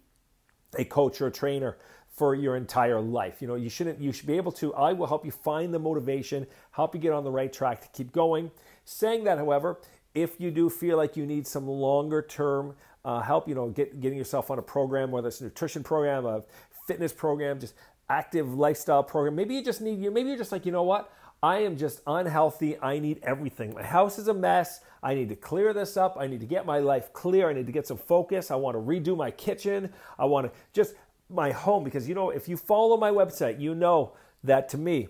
a 0.76 0.85
coach 0.85 1.21
or 1.21 1.28
a 1.28 1.30
trainer 1.30 1.76
for 2.14 2.35
your 2.35 2.56
entire 2.56 3.00
life. 3.00 3.42
You 3.42 3.49
know, 3.49 3.56
you 3.56 3.68
shouldn't 3.68 4.00
you 4.00 4.12
should 4.12 4.26
be 4.26 4.37
able 4.37 4.52
to 4.52 4.73
I 4.75 4.92
will 4.92 5.06
help 5.06 5.25
you 5.25 5.33
find 5.33 5.75
the 5.75 5.78
motivation, 5.78 6.47
help 6.71 6.94
you 6.94 7.00
get 7.00 7.12
on 7.12 7.25
the 7.25 7.30
right 7.30 7.52
track 7.52 7.83
to 7.83 7.88
keep 7.88 8.12
going. 8.12 8.50
Saying 8.85 9.25
that, 9.25 9.38
however, 9.38 9.80
if 10.14 10.40
you 10.40 10.50
do 10.50 10.71
feel 10.71 10.97
like 10.97 11.16
you 11.16 11.26
need 11.26 11.47
some 11.47 11.66
longer 11.66 12.23
term 12.23 12.75
uh, 13.04 13.21
help, 13.21 13.49
you 13.49 13.54
know, 13.54 13.68
get, 13.68 14.00
getting 14.00 14.16
yourself 14.16 14.50
on 14.50 14.59
a 14.59 14.62
program, 14.62 15.11
whether 15.11 15.28
it's 15.28 15.40
a 15.40 15.44
nutrition 15.44 15.83
program, 15.83 16.25
a 16.25 16.42
fitness 16.87 17.12
program, 17.12 17.61
just 17.61 17.75
active 18.09 18.54
lifestyle 18.54 19.02
program, 19.02 19.35
maybe 19.35 19.54
you 19.54 19.64
just 19.64 19.80
need 19.80 20.00
you 20.00 20.11
maybe 20.11 20.28
you're 20.28 20.38
just 20.38 20.52
like, 20.52 20.64
you 20.64 20.73
know 20.73 20.85
what? 20.85 21.12
I 21.42 21.59
am 21.59 21.76
just 21.76 22.00
unhealthy. 22.06 22.80
I 22.80 22.99
need 22.99 23.21
everything. 23.23 23.75
My 23.75 23.83
house 23.83 24.18
is 24.18 24.28
a 24.28 24.35
mess. 24.35 24.80
I 25.02 25.14
need 25.14 25.28
to 25.28 25.37
clear 25.37 25.75
this 25.75 25.99
up. 25.99 26.16
I 26.18 26.26
need 26.26 26.40
to 26.40 26.47
get 26.47 26.64
my 26.64 26.78
life 26.78 27.12
clear. 27.12 27.50
I 27.50 27.52
need 27.52 27.66
to 27.66 27.73
get 27.73 27.87
some 27.87 27.99
focus. 27.99 28.50
I 28.50 28.54
want 28.54 28.76
to 28.76 28.80
redo 28.80 29.14
my 29.14 29.30
kitchen. 29.30 29.92
I 30.18 30.25
want 30.25 30.47
to 30.47 30.59
just 30.73 30.94
my 31.28 31.50
home 31.50 31.85
because 31.85 32.09
you 32.09 32.14
know 32.14 32.31
if 32.31 32.49
you 32.49 32.57
follow 32.57 32.97
my 32.97 33.11
website 33.11 33.61
you 33.61 33.75
know 33.75 34.12
that 34.43 34.69
to 34.69 34.78
me 34.78 35.09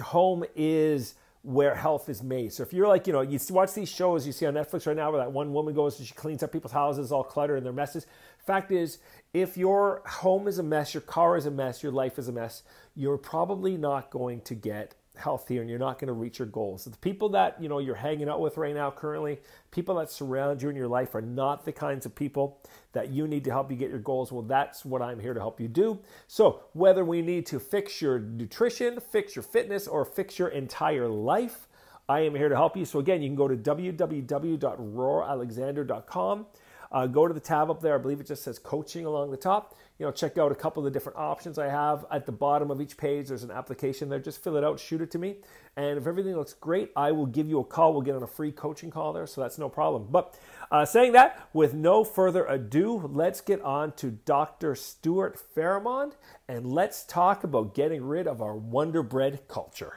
home 0.00 0.44
is 0.54 1.14
where 1.42 1.74
health 1.74 2.10
is 2.10 2.22
made. 2.22 2.52
So 2.52 2.62
if 2.62 2.72
you're 2.72 2.86
like 2.86 3.06
you 3.06 3.12
know 3.12 3.22
you 3.22 3.38
watch 3.50 3.72
these 3.72 3.88
shows 3.88 4.26
you 4.26 4.32
see 4.32 4.46
on 4.46 4.54
netflix 4.54 4.86
right 4.86 4.96
now 4.96 5.10
where 5.10 5.20
that 5.20 5.32
one 5.32 5.52
woman 5.52 5.74
goes 5.74 5.98
and 5.98 6.06
she 6.06 6.14
cleans 6.14 6.42
up 6.42 6.52
people's 6.52 6.72
houses 6.72 7.12
all 7.12 7.24
cluttered 7.24 7.56
and 7.56 7.64
their 7.64 7.72
messes. 7.72 8.06
Fact 8.38 8.70
is 8.70 8.98
if 9.32 9.56
your 9.56 10.02
home 10.06 10.48
is 10.48 10.58
a 10.58 10.62
mess 10.62 10.92
your 10.92 11.00
car 11.00 11.36
is 11.36 11.46
a 11.46 11.50
mess 11.50 11.82
your 11.82 11.92
life 11.92 12.18
is 12.18 12.28
a 12.28 12.32
mess 12.32 12.62
you're 12.94 13.18
probably 13.18 13.76
not 13.76 14.10
going 14.10 14.40
to 14.42 14.54
get 14.54 14.94
healthier 15.20 15.60
and 15.60 15.70
you're 15.70 15.78
not 15.78 15.98
going 15.98 16.08
to 16.08 16.14
reach 16.14 16.38
your 16.38 16.48
goals. 16.48 16.84
The 16.84 16.96
people 16.98 17.28
that, 17.30 17.62
you 17.62 17.68
know, 17.68 17.78
you're 17.78 17.94
hanging 17.94 18.28
out 18.28 18.40
with 18.40 18.56
right 18.56 18.74
now 18.74 18.90
currently, 18.90 19.38
people 19.70 19.94
that 19.96 20.10
surround 20.10 20.62
you 20.62 20.68
in 20.68 20.76
your 20.76 20.88
life 20.88 21.14
are 21.14 21.22
not 21.22 21.64
the 21.64 21.72
kinds 21.72 22.06
of 22.06 22.14
people 22.14 22.60
that 22.92 23.10
you 23.10 23.28
need 23.28 23.44
to 23.44 23.50
help 23.50 23.70
you 23.70 23.76
get 23.76 23.90
your 23.90 24.00
goals. 24.00 24.32
Well, 24.32 24.42
that's 24.42 24.84
what 24.84 25.02
I'm 25.02 25.20
here 25.20 25.34
to 25.34 25.40
help 25.40 25.60
you 25.60 25.68
do. 25.68 26.00
So, 26.26 26.62
whether 26.72 27.04
we 27.04 27.22
need 27.22 27.46
to 27.46 27.60
fix 27.60 28.02
your 28.02 28.18
nutrition, 28.18 28.98
fix 29.00 29.36
your 29.36 29.44
fitness 29.44 29.86
or 29.86 30.04
fix 30.04 30.38
your 30.38 30.48
entire 30.48 31.08
life, 31.08 31.68
I 32.10 32.20
am 32.22 32.34
here 32.34 32.48
to 32.48 32.56
help 32.56 32.76
you. 32.76 32.84
So 32.84 32.98
again, 32.98 33.22
you 33.22 33.28
can 33.28 33.36
go 33.36 33.46
to 33.46 33.56
www.roaralexander.com. 33.56 36.46
uh, 36.92 37.06
go 37.06 37.28
to 37.28 37.34
the 37.34 37.38
tab 37.38 37.70
up 37.70 37.80
there. 37.80 37.94
I 37.94 37.98
believe 37.98 38.20
it 38.20 38.26
just 38.26 38.42
says 38.42 38.58
coaching 38.58 39.04
along 39.04 39.30
the 39.30 39.36
top. 39.36 39.76
You 40.00 40.06
know, 40.06 40.12
check 40.12 40.38
out 40.38 40.50
a 40.50 40.54
couple 40.54 40.80
of 40.80 40.90
the 40.90 40.98
different 40.98 41.18
options 41.18 41.58
I 41.58 41.68
have. 41.68 42.06
At 42.10 42.24
the 42.24 42.32
bottom 42.32 42.70
of 42.70 42.80
each 42.80 42.96
page, 42.96 43.28
there's 43.28 43.42
an 43.42 43.50
application 43.50 44.08
there. 44.08 44.18
Just 44.18 44.42
fill 44.42 44.56
it 44.56 44.64
out, 44.64 44.80
shoot 44.80 45.02
it 45.02 45.10
to 45.10 45.18
me. 45.18 45.36
And 45.76 45.98
if 45.98 46.06
everything 46.06 46.34
looks 46.34 46.54
great, 46.54 46.90
I 46.96 47.12
will 47.12 47.26
give 47.26 47.50
you 47.50 47.60
a 47.60 47.64
call. 47.64 47.92
We'll 47.92 48.00
get 48.00 48.14
on 48.14 48.22
a 48.22 48.26
free 48.26 48.50
coaching 48.50 48.90
call 48.90 49.12
there, 49.12 49.26
so 49.26 49.42
that's 49.42 49.58
no 49.58 49.68
problem. 49.68 50.08
But 50.10 50.38
uh, 50.72 50.86
saying 50.86 51.12
that, 51.12 51.46
with 51.52 51.74
no 51.74 52.02
further 52.02 52.46
ado, 52.46 53.10
let's 53.12 53.42
get 53.42 53.60
on 53.60 53.92
to 53.96 54.10
Dr. 54.10 54.74
Stuart 54.74 55.38
Farrimond 55.54 56.12
and 56.48 56.72
let's 56.72 57.04
talk 57.04 57.44
about 57.44 57.74
getting 57.74 58.02
rid 58.02 58.26
of 58.26 58.40
our 58.40 58.56
Wonder 58.56 59.02
Bread 59.02 59.48
culture. 59.48 59.92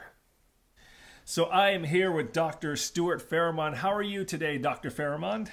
So 1.24 1.44
I 1.44 1.70
am 1.70 1.84
here 1.84 2.12
with 2.12 2.34
Dr. 2.34 2.76
Stuart 2.76 3.26
Farrimond. 3.26 3.76
How 3.76 3.94
are 3.94 4.02
you 4.02 4.26
today, 4.26 4.58
Dr. 4.58 4.90
Farrimond? 4.90 5.48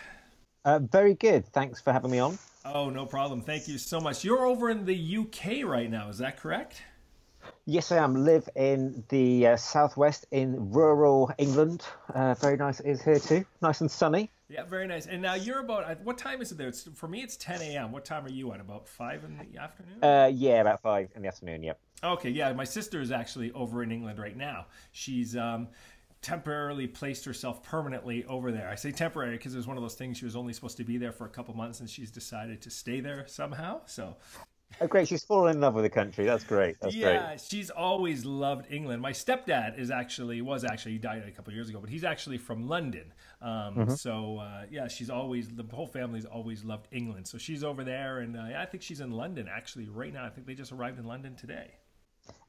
Uh, 0.66 0.80
very 0.80 1.14
good. 1.14 1.48
Thanks 1.54 1.80
for 1.80 1.94
having 1.94 2.12
me 2.12 2.20
on. 2.20 2.38
Oh, 2.64 2.90
no 2.90 3.06
problem. 3.06 3.42
Thank 3.42 3.68
you 3.68 3.78
so 3.78 4.00
much. 4.00 4.24
You're 4.24 4.46
over 4.46 4.70
in 4.70 4.86
the 4.86 5.18
UK 5.18 5.66
right 5.66 5.90
now, 5.90 6.10
is 6.10 6.20
that 6.20 6.38
correct? 6.38 6.84
Yes, 7.66 7.92
I 7.92 7.98
am. 7.98 8.24
Live 8.24 8.48
in 8.56 9.04
the 9.10 9.48
uh, 9.48 9.58
southwest 9.58 10.28
in 10.32 10.72
rural 10.72 11.32
England. 11.40 11.84
Uh, 12.14 12.36
very 12.36 12.58
nice 12.58 12.80
it 12.80 12.88
is 12.88 13.02
here 13.02 13.20
too. 13.20 13.46
Nice 13.62 13.82
and 13.82 13.90
sunny. 13.90 14.30
Yeah, 14.48 14.66
very 14.66 14.86
nice. 14.86 15.08
And 15.08 15.22
now 15.22 15.36
you're 15.36 15.60
about 15.60 16.02
what 16.02 16.18
time 16.18 16.42
is 16.42 16.52
it 16.52 16.58
there? 16.58 16.68
It's, 16.68 16.84
for 16.94 17.08
me, 17.08 17.22
it's 17.22 17.38
10 17.38 17.62
a.m. 17.62 17.92
What 17.92 18.06
time 18.06 18.26
are 18.26 18.32
you 18.32 18.52
at? 18.52 18.60
About 18.60 18.88
five 18.88 19.24
in 19.24 19.38
the 19.38 19.60
afternoon? 19.60 20.04
Uh, 20.04 20.30
yeah, 20.34 20.62
about 20.62 20.82
five 20.82 21.10
in 21.16 21.22
the 21.22 21.30
afternoon. 21.30 21.64
Yep. 21.64 21.80
Okay, 22.04 22.30
yeah. 22.30 22.52
My 22.54 22.64
sister 22.64 23.00
is 23.00 23.12
actually 23.12 23.52
over 23.54 23.82
in 23.82 23.92
England 23.92 24.20
right 24.20 24.36
now. 24.36 24.66
She's 24.92 25.38
um, 25.38 25.68
temporarily 26.22 26.88
placed 26.88 27.26
herself 27.26 27.64
permanently 27.64 28.24
over 28.26 28.52
there. 28.52 28.70
I 28.70 28.76
say 28.76 28.92
temporary 28.92 29.38
because 29.38 29.54
it 29.54 29.58
was 29.58 29.68
one 29.68 29.78
of 29.78 29.84
those 29.84 29.96
things 29.96 30.18
she 30.18 30.26
was 30.26 30.36
only 30.36 30.54
supposed 30.54 30.78
to 30.78 30.84
be 30.84 30.98
there 30.98 31.12
for 31.12 31.26
a 31.26 31.30
couple 31.30 31.54
months, 31.56 31.80
and 31.80 31.90
she's 31.90 32.12
decided 32.12 32.62
to 32.62 32.70
stay 32.70 33.00
there 33.00 33.26
somehow. 33.28 33.82
So 33.86 34.16
Oh, 34.80 34.88
great! 34.88 35.08
She's 35.08 35.24
fallen 35.24 35.56
in 35.56 35.62
love 35.62 35.74
with 35.74 35.84
the 35.84 35.90
country. 35.90 36.26
That's 36.26 36.44
great. 36.44 36.80
That's 36.80 36.96
yeah, 36.96 37.28
great. 37.28 37.42
she's 37.42 37.70
always 37.70 38.26
loved 38.26 38.72
England. 38.72 39.02
My 39.02 39.12
stepdad 39.12 39.78
is 39.78 39.92
actually 39.92 40.42
was 40.42 40.64
actually 40.64 40.94
he 40.94 40.98
died 40.98 41.24
a 41.28 41.32
couple 41.32 41.54
years 41.54 41.70
ago, 41.70 41.80
but 41.80 41.90
he's 41.90 42.04
actually 42.04 42.38
from 42.38 42.68
London. 42.68 43.14
Um, 43.42 43.50
mm-hmm. 43.50 43.94
So 43.96 44.38
uh, 44.38 44.64
yeah, 44.72 44.88
she's 44.88 45.10
always 45.10 45.50
the 45.50 45.66
whole 45.72 45.88
family's 45.88 46.26
always 46.26 46.64
loved 46.64 46.88
England. 46.92 47.28
So 47.28 47.38
she's 47.38 47.64
over 47.64 47.84
there, 47.84 48.20
and 48.20 48.38
uh, 48.38 48.58
I 48.58 48.66
think 48.66 48.82
she's 48.82 49.02
in 49.02 49.12
London 49.12 49.48
actually 49.52 49.88
right 49.88 50.14
now. 50.14 50.26
I 50.26 50.30
think 50.30 50.48
they 50.48 50.56
just 50.56 50.72
arrived 50.72 51.00
in 51.00 51.06
London 51.06 51.36
today. 51.36 51.72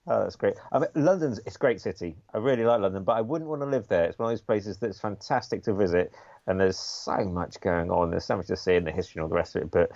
Oh, 0.06 0.24
that's 0.24 0.34
great. 0.34 0.54
I 0.72 0.80
mean, 0.80 0.88
London's 0.94 1.38
it's 1.46 1.54
a 1.54 1.58
great 1.58 1.80
city. 1.80 2.16
I 2.34 2.38
really 2.38 2.64
like 2.64 2.80
London, 2.80 3.04
but 3.04 3.12
I 3.12 3.20
wouldn't 3.20 3.48
want 3.48 3.62
to 3.62 3.66
live 3.66 3.86
there. 3.86 4.04
It's 4.04 4.18
one 4.18 4.26
of 4.26 4.32
those 4.32 4.40
places 4.40 4.78
that's 4.78 4.98
fantastic 4.98 5.62
to 5.64 5.74
visit, 5.74 6.12
and 6.48 6.58
there's 6.58 6.78
so 6.78 7.24
much 7.24 7.60
going 7.60 7.90
on. 7.90 8.10
There's 8.10 8.24
so 8.24 8.36
much 8.36 8.48
to 8.48 8.56
see 8.56 8.74
in 8.74 8.84
the 8.84 8.90
history 8.90 9.20
and 9.20 9.22
all 9.22 9.28
the 9.28 9.36
rest 9.36 9.54
of 9.54 9.62
it, 9.62 9.70
but 9.70 9.92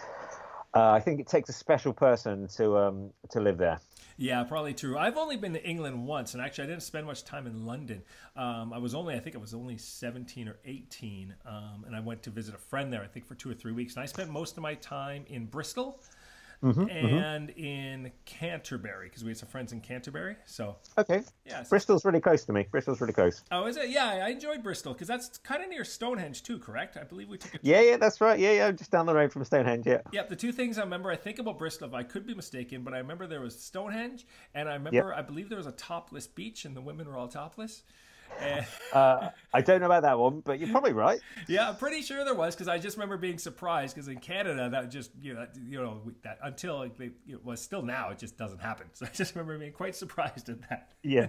uh, 0.75 0.92
I 0.92 1.00
think 1.00 1.18
it 1.18 1.26
takes 1.26 1.48
a 1.48 1.52
special 1.52 1.92
person 1.92 2.46
to 2.56 2.78
um, 2.78 3.10
to 3.30 3.40
live 3.40 3.58
there. 3.58 3.80
Yeah, 4.18 4.44
probably 4.44 4.72
true. 4.72 4.96
I've 4.96 5.18
only 5.18 5.36
been 5.36 5.52
to 5.52 5.62
England 5.62 6.06
once, 6.06 6.34
and 6.34 6.42
actually, 6.42 6.64
I 6.64 6.66
didn't 6.68 6.84
spend 6.84 7.04
much 7.04 7.25
time 7.25 7.46
in 7.46 7.66
London. 7.66 8.02
Um, 8.34 8.72
I 8.72 8.78
was 8.78 8.94
only, 8.94 9.14
I 9.14 9.18
think, 9.18 9.36
I 9.36 9.38
was 9.38 9.54
only 9.54 9.76
seventeen 9.76 10.48
or 10.48 10.56
eighteen, 10.64 11.34
um, 11.44 11.84
and 11.84 11.96
I 11.96 12.00
went 12.00 12.22
to 12.22 12.30
visit 12.30 12.54
a 12.54 12.58
friend 12.58 12.92
there. 12.92 13.02
I 13.02 13.08
think 13.08 13.26
for 13.26 13.34
two 13.34 13.50
or 13.50 13.54
three 13.54 13.72
weeks, 13.72 13.94
and 13.94 14.02
I 14.02 14.06
spent 14.06 14.30
most 14.30 14.56
of 14.56 14.62
my 14.62 14.75
time 14.75 15.25
in 15.28 15.46
Bristol 15.46 16.00
mm-hmm, 16.62 16.82
mm-hmm. 16.82 16.88
and 16.88 17.48
mm-hmm. 17.50 17.64
in 17.64 18.12
Canterbury 18.25 19.08
because 19.08 19.25
we 19.25 19.30
had 19.30 19.38
some 19.38 19.48
friends 19.48 19.72
in 19.72 19.80
Canterbury. 19.80 20.36
So 20.44 20.76
okay, 20.98 21.22
yeah, 21.44 21.62
so, 21.62 21.70
Bristol's 21.70 22.04
really 22.04 22.20
close 22.20 22.44
to 22.44 22.52
me. 22.52 22.66
Bristol's 22.70 23.00
really 23.00 23.12
close. 23.12 23.42
Oh, 23.50 23.66
is 23.66 23.76
it? 23.76 23.90
Yeah, 23.90 24.25
I 24.25 24.28
enjoyed 24.28 24.62
Bristol 24.62 24.92
because 24.92 25.08
that's 25.08 25.38
kind 25.38 25.62
of 25.62 25.70
near 25.70 25.84
Stonehenge 25.84 26.42
too. 26.42 26.58
Correct? 26.58 26.96
I 26.96 27.04
believe 27.04 27.28
we 27.28 27.38
took 27.38 27.54
it. 27.54 27.60
Yeah, 27.62 27.80
yeah, 27.80 27.96
that's 27.96 28.20
right. 28.20 28.38
Yeah, 28.38 28.52
yeah, 28.52 28.70
just 28.72 28.90
down 28.90 29.06
the 29.06 29.14
road 29.14 29.32
from 29.32 29.44
Stonehenge. 29.44 29.86
Yeah. 29.86 30.00
Yep. 30.12 30.28
The 30.28 30.36
two 30.36 30.52
things 30.52 30.78
I 30.78 30.82
remember, 30.82 31.10
I 31.10 31.16
think 31.16 31.38
about 31.38 31.58
Bristol. 31.58 31.88
If 31.88 31.94
I 31.94 32.02
could 32.02 32.26
be 32.26 32.34
mistaken, 32.34 32.82
but 32.82 32.94
I 32.94 32.98
remember 32.98 33.26
there 33.26 33.40
was 33.40 33.58
Stonehenge, 33.58 34.26
and 34.54 34.68
I 34.68 34.75
remember 34.75 35.08
yep. 35.08 35.16
I 35.16 35.22
believe 35.22 35.48
there 35.48 35.58
was 35.58 35.66
a 35.66 35.72
topless 35.72 36.26
beach, 36.26 36.64
and 36.64 36.76
the 36.76 36.80
women 36.80 37.08
were 37.08 37.16
all 37.16 37.28
topless. 37.28 37.82
uh, 38.92 39.30
I 39.52 39.61
don't 39.61 39.80
know 39.80 39.87
about 39.87 40.02
that 40.02 40.18
one, 40.18 40.40
but 40.40 40.59
you're 40.59 40.68
probably 40.68 40.92
right. 40.92 41.21
Yeah, 41.49 41.68
I'm 41.68 41.76
pretty 41.76 42.02
sure 42.02 42.25
there 42.25 42.35
was 42.35 42.54
because 42.54 42.68
I 42.68 42.78
just 42.78 42.97
remember 42.97 43.16
being 43.16 43.38
surprised 43.38 43.95
because 43.95 44.09
in 44.09 44.18
Canada 44.18 44.68
that 44.71 44.90
just 44.90 45.11
you 45.21 45.35
know 45.35 45.47
you 45.66 45.83
know 45.83 46.00
that 46.23 46.38
until 46.42 46.78
like, 46.78 46.99
it 47.00 47.45
was 47.45 47.61
still 47.61 47.83
now 47.83 48.11
it 48.11 48.18
just 48.18 48.37
doesn't 48.37 48.61
happen. 48.61 48.87
So 48.92 49.07
I 49.07 49.11
just 49.11 49.35
remember 49.35 49.59
being 49.59 49.72
quite 49.72 49.94
surprised 49.96 50.48
at 50.48 50.68
that. 50.68 50.92
Yeah. 51.03 51.29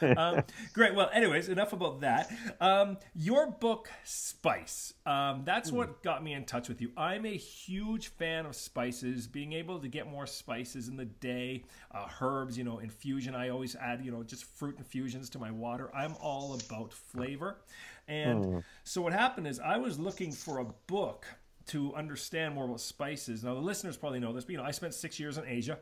um, 0.16 0.42
great. 0.72 0.94
Well, 0.94 1.10
anyways, 1.12 1.48
enough 1.48 1.72
about 1.72 2.00
that. 2.00 2.30
Um, 2.60 2.98
your 3.14 3.50
book 3.50 3.90
Spice. 4.04 4.94
Um, 5.06 5.42
that's 5.44 5.72
what 5.72 6.02
got 6.02 6.22
me 6.22 6.34
in 6.34 6.44
touch 6.44 6.68
with 6.68 6.80
you. 6.80 6.92
I'm 6.96 7.26
a 7.26 7.36
huge 7.36 8.08
fan 8.08 8.46
of 8.46 8.54
spices. 8.54 9.26
Being 9.26 9.52
able 9.52 9.78
to 9.80 9.88
get 9.88 10.08
more 10.08 10.26
spices 10.26 10.88
in 10.88 10.96
the 10.96 11.04
day, 11.04 11.64
uh, 11.92 12.06
herbs, 12.20 12.56
you 12.56 12.64
know, 12.64 12.78
infusion. 12.78 13.34
I 13.34 13.48
always 13.48 13.74
add 13.76 14.04
you 14.04 14.10
know 14.12 14.22
just 14.22 14.44
fruit 14.44 14.76
infusions 14.78 15.30
to 15.30 15.38
my 15.38 15.50
water. 15.50 15.90
I'm 15.94 16.09
all 16.20 16.54
about 16.54 16.92
flavor. 16.92 17.58
And 18.08 18.44
mm. 18.44 18.64
so 18.84 19.02
what 19.02 19.12
happened 19.12 19.46
is 19.46 19.60
I 19.60 19.78
was 19.78 19.98
looking 19.98 20.32
for 20.32 20.58
a 20.58 20.64
book 20.86 21.26
to 21.66 21.94
understand 21.94 22.54
more 22.54 22.64
about 22.64 22.80
spices. 22.80 23.44
Now 23.44 23.54
the 23.54 23.60
listeners 23.60 23.96
probably 23.96 24.20
know 24.20 24.32
this, 24.32 24.44
but 24.44 24.52
you 24.52 24.58
know, 24.58 24.64
I 24.64 24.72
spent 24.72 24.94
six 24.94 25.20
years 25.20 25.38
in 25.38 25.44
Asia. 25.46 25.78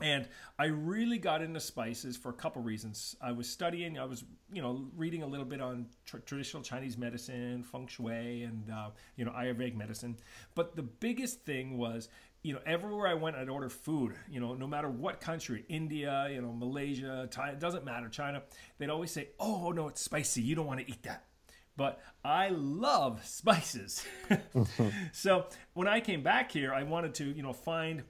And 0.00 0.28
I 0.60 0.66
really 0.66 1.18
got 1.18 1.42
into 1.42 1.58
spices 1.58 2.16
for 2.16 2.28
a 2.28 2.32
couple 2.32 2.62
reasons. 2.62 3.16
I 3.20 3.32
was 3.32 3.48
studying, 3.48 3.98
I 3.98 4.04
was, 4.04 4.22
you 4.52 4.62
know, 4.62 4.86
reading 4.96 5.24
a 5.24 5.26
little 5.26 5.44
bit 5.44 5.60
on 5.60 5.86
tr- 6.06 6.18
traditional 6.18 6.62
Chinese 6.62 6.96
medicine, 6.96 7.64
feng 7.64 7.88
shui, 7.88 8.44
and, 8.44 8.70
uh, 8.70 8.90
you 9.16 9.24
know, 9.24 9.32
Ayurvedic 9.32 9.74
medicine. 9.74 10.16
But 10.54 10.76
the 10.76 10.84
biggest 10.84 11.44
thing 11.44 11.78
was, 11.78 12.08
you 12.42 12.54
know, 12.54 12.60
everywhere 12.64 13.08
I 13.08 13.14
went, 13.14 13.36
I'd 13.36 13.48
order 13.48 13.68
food, 13.68 14.14
you 14.30 14.40
know, 14.40 14.54
no 14.54 14.66
matter 14.66 14.88
what 14.88 15.20
country, 15.20 15.64
India, 15.68 16.28
you 16.30 16.40
know, 16.40 16.52
Malaysia, 16.52 17.28
Thai, 17.30 17.50
it 17.50 17.60
doesn't 17.60 17.84
matter, 17.84 18.08
China, 18.08 18.42
they'd 18.78 18.90
always 18.90 19.10
say, 19.10 19.28
oh, 19.40 19.72
no, 19.72 19.88
it's 19.88 20.00
spicy. 20.00 20.42
You 20.42 20.54
don't 20.54 20.66
want 20.66 20.80
to 20.80 20.88
eat 20.88 21.02
that 21.02 21.24
but 21.78 22.00
I 22.24 22.48
love 22.48 23.24
spices. 23.24 24.04
so 25.12 25.46
when 25.72 25.88
I 25.88 26.00
came 26.00 26.22
back 26.22 26.52
here, 26.52 26.74
I 26.74 26.82
wanted 26.82 27.14
to, 27.14 27.24
you 27.24 27.42
know, 27.42 27.54
find 27.54 28.02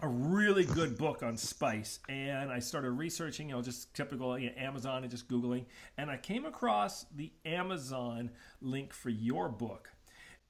a 0.00 0.08
really 0.08 0.64
good 0.64 0.98
book 0.98 1.22
on 1.22 1.36
spice 1.36 2.00
and 2.08 2.50
i 2.50 2.58
started 2.58 2.90
researching 2.90 3.48
you 3.48 3.54
know 3.54 3.62
just 3.62 3.94
typical 3.94 4.36
you 4.38 4.50
know, 4.50 4.56
amazon 4.56 5.02
and 5.02 5.10
just 5.10 5.28
googling 5.28 5.64
and 5.96 6.10
i 6.10 6.16
came 6.16 6.44
across 6.44 7.06
the 7.14 7.32
amazon 7.46 8.28
link 8.60 8.92
for 8.92 9.08
your 9.08 9.48
book 9.48 9.88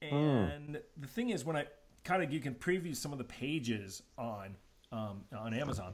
hmm. 0.03 0.13
and 0.13 0.75
mm. 0.75 0.81
the 0.97 1.07
thing 1.07 1.29
is 1.29 1.45
when 1.45 1.55
i 1.55 1.65
kind 2.05 2.23
of 2.23 2.31
you 2.31 2.39
can 2.39 2.55
preview 2.55 2.95
some 2.95 3.11
of 3.11 3.17
the 3.17 3.25
pages 3.25 4.01
on 4.17 4.55
um, 4.93 5.25
on 5.37 5.53
amazon 5.53 5.93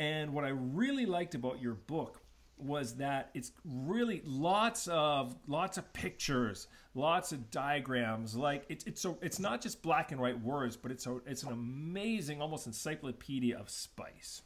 and 0.00 0.32
what 0.32 0.44
i 0.44 0.48
really 0.48 1.06
liked 1.06 1.36
about 1.36 1.62
your 1.62 1.74
book 1.74 2.20
was 2.62 2.94
that 2.96 3.30
it's 3.34 3.52
really 3.64 4.22
lots 4.24 4.88
of 4.88 5.36
lots 5.46 5.78
of 5.78 5.92
pictures, 5.92 6.68
lots 6.94 7.32
of 7.32 7.50
diagrams. 7.50 8.36
Like 8.36 8.64
it's 8.68 8.84
it's 8.84 9.04
a, 9.04 9.16
it's 9.22 9.38
not 9.38 9.60
just 9.60 9.82
black 9.82 10.12
and 10.12 10.20
white 10.20 10.40
words, 10.40 10.76
but 10.76 10.90
it's 10.90 11.06
a 11.06 11.18
it's 11.26 11.42
an 11.42 11.52
amazing, 11.52 12.40
almost 12.40 12.66
encyclopedia 12.66 13.58
of 13.58 13.70
spice. 13.70 14.42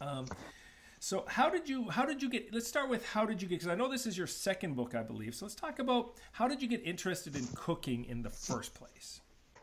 Um, 0.00 0.26
so 1.00 1.24
how 1.28 1.50
did 1.50 1.68
you 1.68 1.88
how 1.90 2.04
did 2.04 2.22
you 2.22 2.28
get? 2.28 2.52
Let's 2.52 2.68
start 2.68 2.88
with 2.88 3.04
how 3.06 3.24
did 3.24 3.42
you 3.42 3.48
get? 3.48 3.56
Because 3.56 3.72
I 3.72 3.74
know 3.74 3.88
this 3.88 4.06
is 4.06 4.16
your 4.16 4.26
second 4.26 4.76
book, 4.76 4.94
I 4.94 5.02
believe. 5.02 5.34
So 5.34 5.44
let's 5.44 5.54
talk 5.54 5.78
about 5.78 6.14
how 6.32 6.48
did 6.48 6.62
you 6.62 6.68
get 6.68 6.84
interested 6.84 7.36
in 7.36 7.46
cooking 7.54 8.04
in 8.04 8.22
the 8.22 8.30
first 8.30 8.74
place. 8.74 9.20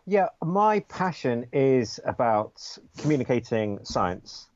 Yeah, 0.07 0.29
my 0.43 0.81
passion 0.81 1.47
is 1.51 1.99
about 2.05 2.61
communicating 2.99 3.83
science 3.83 4.49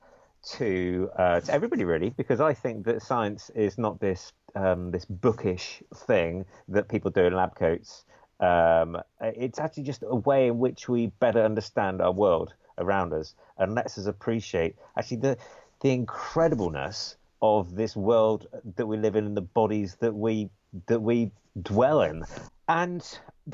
to 0.57 1.09
uh, 1.17 1.39
to 1.41 1.51
everybody 1.51 1.85
really, 1.85 2.11
because 2.11 2.39
I 2.39 2.53
think 2.53 2.85
that 2.85 3.01
science 3.01 3.49
is 3.55 3.79
not 3.79 3.99
this 3.99 4.31
um, 4.55 4.91
this 4.91 5.05
bookish 5.05 5.81
thing 5.95 6.45
that 6.67 6.87
people 6.87 7.09
do 7.09 7.21
in 7.25 7.33
lab 7.33 7.55
coats. 7.55 8.05
Um, 8.39 9.01
it's 9.19 9.59
actually 9.59 9.83
just 9.83 10.03
a 10.07 10.15
way 10.15 10.47
in 10.47 10.59
which 10.59 10.87
we 10.87 11.07
better 11.07 11.43
understand 11.43 11.99
our 11.99 12.11
world 12.11 12.53
around 12.77 13.11
us 13.11 13.33
and 13.57 13.73
lets 13.73 13.97
us 13.97 14.05
appreciate 14.05 14.75
actually 14.97 15.17
the 15.17 15.37
the 15.81 15.97
incredibleness 15.97 17.15
of 17.41 17.75
this 17.75 17.95
world 17.95 18.47
that 18.75 18.85
we 18.85 18.97
live 18.97 19.15
in 19.15 19.25
and 19.25 19.37
the 19.37 19.41
bodies 19.41 19.95
that 20.01 20.13
we 20.13 20.49
that 20.87 21.01
we 21.01 21.31
dwell 21.61 22.01
in. 22.01 22.23
And 22.67 23.03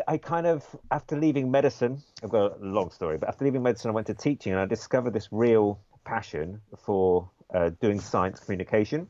I 0.07 0.17
kind 0.17 0.45
of, 0.45 0.65
after 0.91 1.17
leaving 1.17 1.49
medicine, 1.49 2.03
I've 2.21 2.29
got 2.29 2.59
a 2.61 2.65
long 2.65 2.91
story, 2.91 3.17
but 3.17 3.29
after 3.29 3.45
leaving 3.45 3.63
medicine, 3.63 3.89
I 3.91 3.93
went 3.93 4.07
to 4.07 4.13
teaching 4.13 4.51
and 4.51 4.61
I 4.61 4.65
discovered 4.65 5.13
this 5.13 5.29
real 5.31 5.79
passion 6.03 6.61
for 6.77 7.29
uh, 7.53 7.71
doing 7.79 8.01
science 8.01 8.39
communication. 8.39 9.07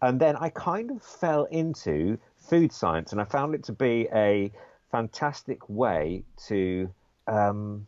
And 0.00 0.20
then 0.20 0.36
I 0.36 0.48
kind 0.50 0.90
of 0.90 1.02
fell 1.02 1.44
into 1.44 2.18
food 2.38 2.72
science, 2.72 3.12
and 3.12 3.20
I 3.20 3.24
found 3.24 3.54
it 3.54 3.64
to 3.64 3.72
be 3.72 4.08
a 4.12 4.52
fantastic 4.90 5.68
way 5.68 6.24
to 6.48 6.92
um, 7.26 7.86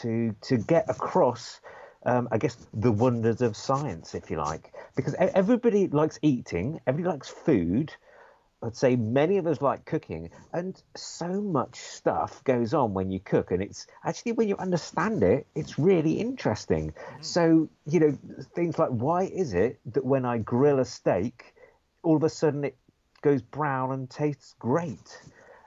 to 0.00 0.34
to 0.42 0.58
get 0.58 0.84
across, 0.88 1.60
um, 2.04 2.28
I 2.30 2.38
guess, 2.38 2.56
the 2.74 2.92
wonders 2.92 3.40
of 3.40 3.56
science, 3.56 4.14
if 4.14 4.30
you 4.30 4.38
like, 4.38 4.72
because 4.94 5.14
everybody 5.18 5.88
likes 5.88 6.18
eating, 6.22 6.80
everybody 6.86 7.14
likes 7.14 7.28
food, 7.28 7.92
I'd 8.62 8.76
say 8.76 8.96
many 8.96 9.36
of 9.36 9.46
us 9.46 9.60
like 9.60 9.84
cooking, 9.84 10.30
and 10.52 10.80
so 10.94 11.40
much 11.40 11.76
stuff 11.76 12.42
goes 12.44 12.72
on 12.72 12.94
when 12.94 13.10
you 13.10 13.20
cook, 13.20 13.50
and 13.50 13.62
it's 13.62 13.86
actually 14.04 14.32
when 14.32 14.48
you 14.48 14.56
understand 14.56 15.22
it, 15.22 15.46
it's 15.54 15.78
really 15.78 16.14
interesting. 16.14 16.92
Mm. 16.92 17.24
So 17.24 17.68
you 17.86 18.00
know 18.00 18.18
things 18.54 18.78
like 18.78 18.88
why 18.90 19.24
is 19.24 19.52
it 19.52 19.78
that 19.92 20.04
when 20.04 20.24
I 20.24 20.38
grill 20.38 20.80
a 20.80 20.84
steak, 20.84 21.54
all 22.02 22.16
of 22.16 22.24
a 22.24 22.30
sudden 22.30 22.64
it 22.64 22.76
goes 23.20 23.42
brown 23.42 23.92
and 23.92 24.08
tastes 24.08 24.54
great? 24.58 25.20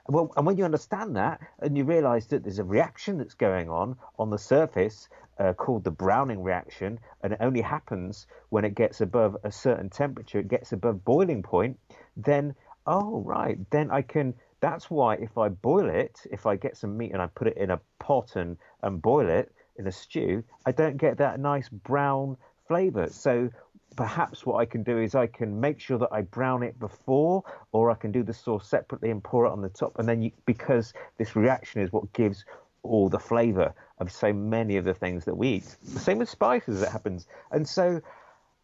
Well, 0.08 0.32
and 0.36 0.44
when 0.44 0.56
you 0.56 0.64
understand 0.64 1.14
that, 1.14 1.40
and 1.60 1.78
you 1.78 1.84
realise 1.84 2.26
that 2.26 2.42
there's 2.42 2.58
a 2.58 2.64
reaction 2.64 3.18
that's 3.18 3.34
going 3.34 3.70
on 3.70 3.96
on 4.18 4.30
the 4.30 4.38
surface 4.38 5.08
uh, 5.40 5.54
called 5.54 5.82
the 5.82 5.90
browning 5.90 6.42
reaction, 6.42 7.00
and 7.22 7.32
it 7.32 7.38
only 7.40 7.62
happens 7.62 8.26
when 8.50 8.64
it 8.64 8.74
gets 8.74 9.00
above 9.00 9.36
a 9.42 9.50
certain 9.50 9.88
temperature, 9.88 10.38
it 10.38 10.48
gets 10.48 10.72
above 10.72 11.04
boiling 11.04 11.42
point, 11.42 11.78
then 12.16 12.54
oh 12.86 13.22
right, 13.22 13.58
then 13.70 13.90
I 13.90 14.02
can. 14.02 14.34
That's 14.60 14.90
why 14.90 15.14
if 15.14 15.38
I 15.38 15.48
boil 15.48 15.88
it, 15.88 16.20
if 16.30 16.44
I 16.44 16.56
get 16.56 16.76
some 16.76 16.96
meat 16.98 17.12
and 17.12 17.22
I 17.22 17.26
put 17.28 17.48
it 17.48 17.56
in 17.56 17.70
a 17.70 17.80
pot 17.98 18.36
and, 18.36 18.58
and 18.82 19.00
boil 19.00 19.26
it 19.26 19.50
in 19.78 19.86
a 19.86 19.92
stew, 19.92 20.44
I 20.66 20.72
don't 20.72 20.98
get 20.98 21.16
that 21.16 21.40
nice 21.40 21.70
brown 21.70 22.36
flavour. 22.68 23.08
So 23.10 23.48
perhaps 23.96 24.44
what 24.44 24.56
I 24.56 24.66
can 24.66 24.82
do 24.82 24.98
is 24.98 25.14
I 25.14 25.26
can 25.28 25.58
make 25.58 25.80
sure 25.80 25.96
that 25.98 26.10
I 26.12 26.20
brown 26.20 26.62
it 26.62 26.78
before, 26.78 27.42
or 27.72 27.90
I 27.90 27.94
can 27.94 28.12
do 28.12 28.22
the 28.22 28.34
sauce 28.34 28.68
separately 28.68 29.10
and 29.10 29.24
pour 29.24 29.46
it 29.46 29.50
on 29.50 29.62
the 29.62 29.70
top. 29.70 29.98
And 29.98 30.06
then 30.06 30.20
you, 30.20 30.30
because 30.44 30.92
this 31.16 31.34
reaction 31.34 31.80
is 31.80 31.90
what 31.90 32.12
gives 32.12 32.44
all 32.82 33.08
the 33.08 33.18
flavour 33.18 33.74
of 34.00 34.10
so 34.10 34.32
many 34.32 34.78
of 34.78 34.84
the 34.84 34.94
things 34.94 35.26
that 35.26 35.36
we 35.36 35.48
eat. 35.48 35.76
The 35.92 36.00
same 36.00 36.18
with 36.18 36.28
spices, 36.28 36.82
it 36.82 36.88
happens. 36.88 37.26
And 37.52 37.68
so 37.68 38.00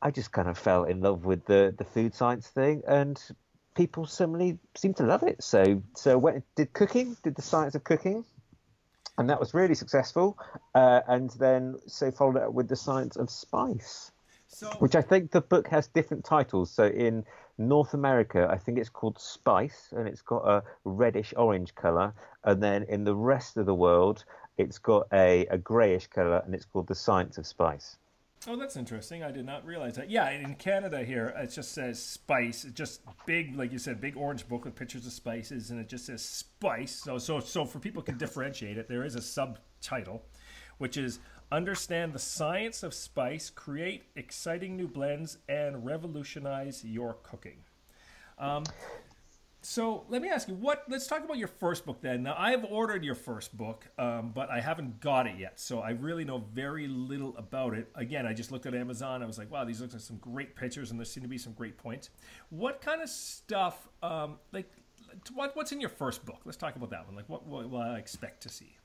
I 0.02 0.10
just 0.10 0.32
kind 0.32 0.48
of 0.48 0.58
fell 0.58 0.84
in 0.84 1.00
love 1.00 1.24
with 1.24 1.44
the, 1.46 1.74
the 1.76 1.84
food 1.84 2.14
science 2.14 2.48
thing, 2.48 2.82
and 2.88 3.20
people 3.74 4.06
similarly 4.06 4.58
seem 4.74 4.94
to 4.94 5.02
love 5.04 5.22
it. 5.22 5.42
So, 5.42 5.82
so 5.94 6.18
went, 6.18 6.44
did 6.56 6.72
cooking, 6.72 7.16
did 7.22 7.34
the 7.36 7.42
science 7.42 7.74
of 7.74 7.84
cooking, 7.84 8.24
and 9.18 9.28
that 9.30 9.38
was 9.38 9.54
really 9.54 9.74
successful. 9.74 10.38
Uh, 10.74 11.00
and 11.06 11.30
then 11.38 11.76
so 11.86 12.10
followed 12.10 12.36
it 12.36 12.42
up 12.42 12.52
with 12.52 12.68
the 12.68 12.76
science 12.76 13.16
of 13.16 13.30
spice, 13.30 14.10
so... 14.48 14.68
which 14.78 14.94
I 14.94 15.02
think 15.02 15.30
the 15.30 15.40
book 15.42 15.68
has 15.68 15.88
different 15.88 16.24
titles. 16.24 16.70
So 16.70 16.84
in 16.86 17.24
North 17.58 17.94
America, 17.94 18.48
I 18.50 18.58
think 18.58 18.78
it's 18.78 18.90
called 18.90 19.18
Spice, 19.18 19.92
and 19.96 20.06
it's 20.06 20.22
got 20.22 20.46
a 20.46 20.62
reddish 20.84 21.32
orange 21.36 21.74
color. 21.74 22.12
And 22.44 22.62
then 22.62 22.84
in 22.88 23.04
the 23.04 23.14
rest 23.14 23.56
of 23.56 23.64
the 23.66 23.74
world, 23.74 24.24
it's 24.58 24.78
got 24.78 25.06
a, 25.12 25.46
a 25.46 25.58
grayish 25.58 26.06
color, 26.06 26.42
and 26.44 26.54
it's 26.54 26.64
called 26.64 26.86
The 26.86 26.94
Science 26.94 27.38
of 27.38 27.46
Spice. 27.46 27.96
Oh, 28.48 28.54
that's 28.54 28.76
interesting. 28.76 29.24
I 29.24 29.32
did 29.32 29.44
not 29.44 29.66
realize 29.66 29.96
that. 29.96 30.08
Yeah, 30.08 30.30
in 30.30 30.54
Canada 30.54 31.04
here, 31.04 31.34
it 31.36 31.48
just 31.48 31.72
says 31.72 32.00
spice. 32.00 32.64
It 32.64 32.74
just 32.74 33.00
big, 33.26 33.56
like 33.56 33.72
you 33.72 33.78
said, 33.78 34.00
big 34.00 34.16
orange 34.16 34.48
book 34.48 34.64
with 34.64 34.76
pictures 34.76 35.04
of 35.04 35.12
spices, 35.12 35.70
and 35.70 35.80
it 35.80 35.88
just 35.88 36.06
says 36.06 36.24
spice. 36.24 37.02
So, 37.04 37.18
so, 37.18 37.40
so 37.40 37.64
for 37.64 37.80
people 37.80 38.02
can 38.02 38.16
differentiate 38.18 38.78
it, 38.78 38.88
there 38.88 39.04
is 39.04 39.16
a 39.16 39.20
subtitle, 39.20 40.22
which 40.78 40.96
is 40.96 41.18
understand 41.50 42.12
the 42.12 42.20
science 42.20 42.84
of 42.84 42.94
spice, 42.94 43.50
create 43.50 44.04
exciting 44.14 44.76
new 44.76 44.86
blends, 44.86 45.38
and 45.48 45.84
revolutionize 45.84 46.84
your 46.84 47.14
cooking. 47.24 47.58
Um, 48.38 48.64
so 49.66 50.04
let 50.08 50.22
me 50.22 50.28
ask 50.28 50.46
you, 50.46 50.54
what? 50.54 50.84
Let's 50.88 51.08
talk 51.08 51.24
about 51.24 51.38
your 51.38 51.48
first 51.48 51.84
book 51.84 52.00
then. 52.00 52.22
Now 52.22 52.36
I've 52.38 52.64
ordered 52.64 53.04
your 53.04 53.16
first 53.16 53.56
book, 53.56 53.84
um, 53.98 54.30
but 54.32 54.48
I 54.48 54.60
haven't 54.60 55.00
got 55.00 55.26
it 55.26 55.36
yet, 55.38 55.58
so 55.58 55.80
I 55.80 55.90
really 55.90 56.24
know 56.24 56.44
very 56.54 56.86
little 56.86 57.36
about 57.36 57.74
it. 57.74 57.88
Again, 57.96 58.26
I 58.26 58.32
just 58.32 58.52
looked 58.52 58.66
at 58.66 58.76
Amazon. 58.76 59.24
I 59.24 59.26
was 59.26 59.38
like, 59.38 59.50
wow, 59.50 59.64
these 59.64 59.80
look 59.80 59.92
like 59.92 60.00
some 60.00 60.18
great 60.18 60.54
pictures, 60.54 60.92
and 60.92 61.00
there 61.00 61.04
seem 61.04 61.24
to 61.24 61.28
be 61.28 61.36
some 61.36 61.52
great 61.52 61.76
points. 61.76 62.10
What 62.50 62.80
kind 62.80 63.02
of 63.02 63.08
stuff? 63.08 63.88
Um, 64.04 64.38
like, 64.52 64.70
what, 65.34 65.56
what's 65.56 65.72
in 65.72 65.80
your 65.80 65.90
first 65.90 66.24
book? 66.24 66.42
Let's 66.44 66.56
talk 66.56 66.76
about 66.76 66.90
that 66.90 67.04
one. 67.04 67.16
Like, 67.16 67.28
what, 67.28 67.44
what 67.44 67.68
will 67.68 67.80
I 67.80 67.98
expect 67.98 68.44
to 68.44 68.48
see? 68.48 68.76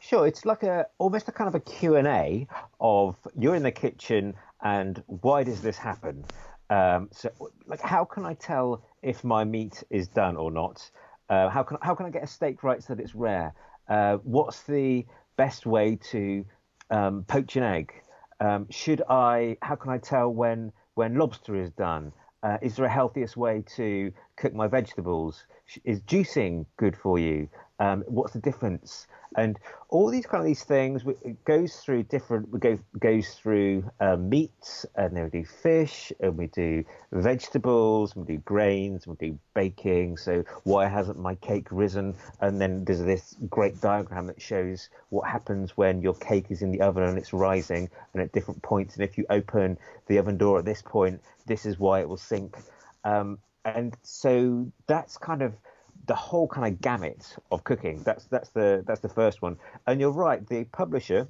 Sure, 0.00 0.26
it's 0.26 0.44
like 0.44 0.64
a 0.64 0.86
almost 0.98 1.28
a 1.28 1.32
kind 1.32 1.46
of 1.46 1.54
a 1.54 1.60
Q 1.60 1.94
and 1.94 2.08
A 2.08 2.48
of 2.80 3.16
you're 3.38 3.54
in 3.54 3.62
the 3.62 3.70
kitchen 3.70 4.34
and 4.62 5.04
why 5.06 5.44
does 5.44 5.62
this 5.62 5.78
happen? 5.78 6.24
Um, 6.68 7.08
so, 7.12 7.30
like, 7.66 7.80
how 7.80 8.04
can 8.04 8.26
I 8.26 8.34
tell 8.34 8.82
if 9.02 9.24
my 9.24 9.44
meat 9.44 9.82
is 9.90 10.08
done 10.08 10.36
or 10.36 10.50
not? 10.50 10.90
Uh, 11.28 11.48
how 11.48 11.62
can 11.62 11.78
how 11.82 11.94
can 11.94 12.06
I 12.06 12.10
get 12.10 12.24
a 12.24 12.26
steak 12.26 12.62
right 12.62 12.82
so 12.82 12.94
that 12.94 13.02
it's 13.02 13.14
rare? 13.14 13.54
Uh, 13.88 14.16
what's 14.22 14.62
the 14.62 15.06
best 15.36 15.66
way 15.66 15.96
to 16.10 16.44
um, 16.90 17.24
poach 17.24 17.56
an 17.56 17.62
egg? 17.62 17.92
Um, 18.40 18.66
should 18.70 19.02
I? 19.08 19.56
How 19.62 19.74
can 19.76 19.90
I 19.90 19.98
tell 19.98 20.30
when 20.32 20.72
when 20.94 21.16
lobster 21.16 21.56
is 21.56 21.70
done? 21.70 22.12
Uh, 22.42 22.58
is 22.62 22.76
there 22.76 22.86
a 22.86 22.90
healthiest 22.90 23.36
way 23.36 23.64
to 23.76 24.12
cook 24.36 24.54
my 24.54 24.68
vegetables? 24.68 25.44
Is 25.84 26.00
juicing 26.02 26.66
good 26.76 26.96
for 26.96 27.18
you? 27.18 27.48
Um, 27.78 28.02
what's 28.06 28.32
the 28.32 28.40
difference? 28.40 29.06
and 29.36 29.58
all 29.90 30.10
these 30.10 30.26
kind 30.26 30.40
of 30.40 30.46
these 30.46 30.64
things 30.64 31.02
it 31.22 31.44
goes 31.44 31.76
through 31.76 32.02
different 32.04 32.50
we 32.50 32.58
go 32.58 32.78
goes 32.98 33.34
through 33.34 33.88
uh, 34.00 34.16
meats 34.16 34.86
and 34.96 35.16
then 35.16 35.24
we 35.24 35.30
do 35.30 35.44
fish 35.44 36.12
and 36.20 36.36
we 36.36 36.46
do 36.48 36.84
vegetables 37.12 38.14
and 38.14 38.26
we 38.26 38.36
do 38.36 38.40
grains 38.42 39.06
and 39.06 39.16
we 39.18 39.28
do 39.28 39.38
baking 39.54 40.16
so 40.16 40.42
why 40.64 40.86
hasn't 40.86 41.18
my 41.18 41.34
cake 41.36 41.68
risen 41.70 42.14
and 42.40 42.60
then 42.60 42.84
there's 42.84 43.02
this 43.02 43.36
great 43.50 43.80
diagram 43.80 44.26
that 44.26 44.40
shows 44.40 44.88
what 45.10 45.28
happens 45.28 45.76
when 45.76 46.00
your 46.00 46.14
cake 46.14 46.46
is 46.50 46.62
in 46.62 46.70
the 46.70 46.80
oven 46.80 47.02
and 47.02 47.18
it's 47.18 47.32
rising 47.32 47.88
and 48.14 48.22
at 48.22 48.32
different 48.32 48.62
points 48.62 48.94
and 48.94 49.04
if 49.04 49.18
you 49.18 49.26
open 49.30 49.76
the 50.06 50.18
oven 50.18 50.38
door 50.38 50.58
at 50.58 50.64
this 50.64 50.82
point 50.82 51.20
this 51.46 51.66
is 51.66 51.78
why 51.78 52.00
it 52.00 52.08
will 52.08 52.16
sink 52.16 52.56
um, 53.04 53.38
and 53.64 53.96
so 54.02 54.70
that's 54.86 55.16
kind 55.16 55.42
of 55.42 55.54
the 56.06 56.14
whole 56.14 56.48
kind 56.48 56.72
of 56.72 56.80
gamut 56.80 57.36
of 57.52 57.64
cooking. 57.64 58.02
That's 58.02 58.24
that's 58.24 58.50
the 58.50 58.82
that's 58.86 59.00
the 59.00 59.08
first 59.08 59.42
one. 59.42 59.56
And 59.86 60.00
you're 60.00 60.10
right, 60.10 60.46
the 60.46 60.64
publisher, 60.64 61.28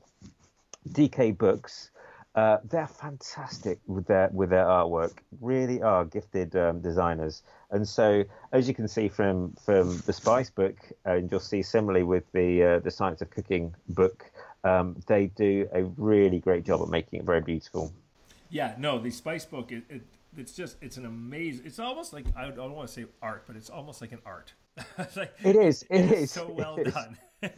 DK 0.90 1.36
Books, 1.36 1.90
uh, 2.34 2.58
they're 2.64 2.86
fantastic 2.86 3.80
with 3.86 4.06
their 4.06 4.30
with 4.32 4.50
their 4.50 4.64
artwork. 4.64 5.18
Really 5.40 5.82
are 5.82 6.04
gifted 6.04 6.54
um, 6.54 6.80
designers. 6.80 7.42
And 7.70 7.86
so, 7.86 8.24
as 8.52 8.68
you 8.68 8.74
can 8.74 8.88
see 8.88 9.08
from 9.08 9.54
from 9.64 9.98
the 10.06 10.12
Spice 10.12 10.50
book, 10.50 10.76
and 11.04 11.30
you'll 11.30 11.40
see 11.40 11.62
similarly 11.62 12.04
with 12.04 12.30
the 12.32 12.62
uh, 12.62 12.78
the 12.78 12.90
Science 12.90 13.20
of 13.22 13.30
Cooking 13.30 13.74
book, 13.88 14.30
um, 14.62 14.96
they 15.06 15.26
do 15.26 15.68
a 15.72 15.84
really 15.96 16.38
great 16.38 16.64
job 16.64 16.80
of 16.80 16.88
making 16.88 17.18
it 17.18 17.26
very 17.26 17.40
beautiful. 17.40 17.92
Yeah, 18.50 18.74
no, 18.78 18.98
the 18.98 19.10
Spice 19.10 19.44
book, 19.44 19.72
it, 19.72 19.82
it 19.90 20.02
it's 20.36 20.52
just 20.52 20.76
it's 20.80 20.96
an 20.96 21.06
amazing. 21.06 21.66
It's 21.66 21.78
almost 21.78 22.12
like 22.12 22.26
I 22.36 22.50
don't 22.50 22.74
want 22.74 22.88
to 22.88 22.94
say 22.94 23.06
art, 23.22 23.44
but 23.46 23.56
it's 23.56 23.70
almost 23.70 24.00
like 24.00 24.12
an 24.12 24.20
art. 24.24 24.52
like, 25.16 25.32
it 25.42 25.56
is. 25.56 25.82
It, 25.90 26.00
it 26.00 26.12
is, 26.12 26.22
is 26.24 26.30
so 26.30 26.50
well 26.50 26.76
done. 26.76 27.18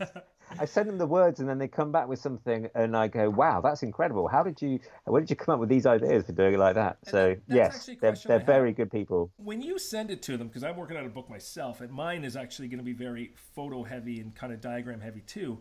I 0.58 0.64
send 0.64 0.88
them 0.88 0.98
the 0.98 1.06
words, 1.06 1.40
and 1.40 1.48
then 1.48 1.58
they 1.58 1.68
come 1.68 1.92
back 1.92 2.08
with 2.08 2.18
something, 2.18 2.68
and 2.74 2.96
I 2.96 3.08
go, 3.08 3.30
"Wow, 3.30 3.60
that's 3.60 3.82
incredible! 3.82 4.28
How 4.28 4.42
did 4.42 4.60
you? 4.60 4.80
Where 5.04 5.20
did 5.20 5.30
you 5.30 5.36
come 5.36 5.54
up 5.54 5.60
with 5.60 5.68
these 5.68 5.86
ideas 5.86 6.24
for 6.24 6.32
doing 6.32 6.54
it 6.54 6.58
like 6.58 6.74
that?" 6.74 6.98
And 7.04 7.10
so 7.10 7.36
yes, 7.48 7.88
they're, 8.00 8.16
they're 8.26 8.40
very 8.40 8.72
good 8.72 8.90
people. 8.90 9.30
When 9.36 9.62
you 9.62 9.78
send 9.78 10.10
it 10.10 10.22
to 10.22 10.36
them, 10.36 10.48
because 10.48 10.64
I'm 10.64 10.76
working 10.76 10.96
on 10.96 11.06
a 11.06 11.08
book 11.08 11.30
myself, 11.30 11.80
and 11.80 11.90
mine 11.90 12.24
is 12.24 12.36
actually 12.36 12.68
going 12.68 12.78
to 12.78 12.84
be 12.84 12.92
very 12.92 13.32
photo 13.54 13.82
heavy 13.84 14.20
and 14.20 14.34
kind 14.34 14.52
of 14.52 14.60
diagram 14.60 15.00
heavy 15.00 15.20
too. 15.20 15.58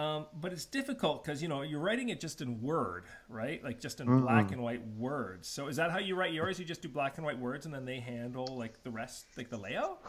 Um, 0.00 0.26
but 0.32 0.50
it's 0.54 0.64
difficult 0.64 1.22
because 1.22 1.42
you 1.42 1.48
know 1.48 1.60
you're 1.60 1.80
writing 1.80 2.08
it 2.08 2.20
just 2.20 2.40
in 2.40 2.62
Word, 2.62 3.04
right? 3.28 3.62
Like 3.62 3.80
just 3.80 4.00
in 4.00 4.06
mm-hmm. 4.06 4.22
black 4.22 4.50
and 4.50 4.62
white 4.62 4.80
words. 4.96 5.46
So 5.46 5.66
is 5.66 5.76
that 5.76 5.90
how 5.90 5.98
you 5.98 6.14
write 6.14 6.32
yours? 6.32 6.58
You 6.58 6.64
just 6.64 6.80
do 6.80 6.88
black 6.88 7.18
and 7.18 7.26
white 7.26 7.38
words, 7.38 7.66
and 7.66 7.74
then 7.74 7.84
they 7.84 8.00
handle 8.00 8.46
like 8.46 8.82
the 8.82 8.90
rest, 8.90 9.26
like 9.36 9.50
the 9.50 9.58
layout. 9.58 10.00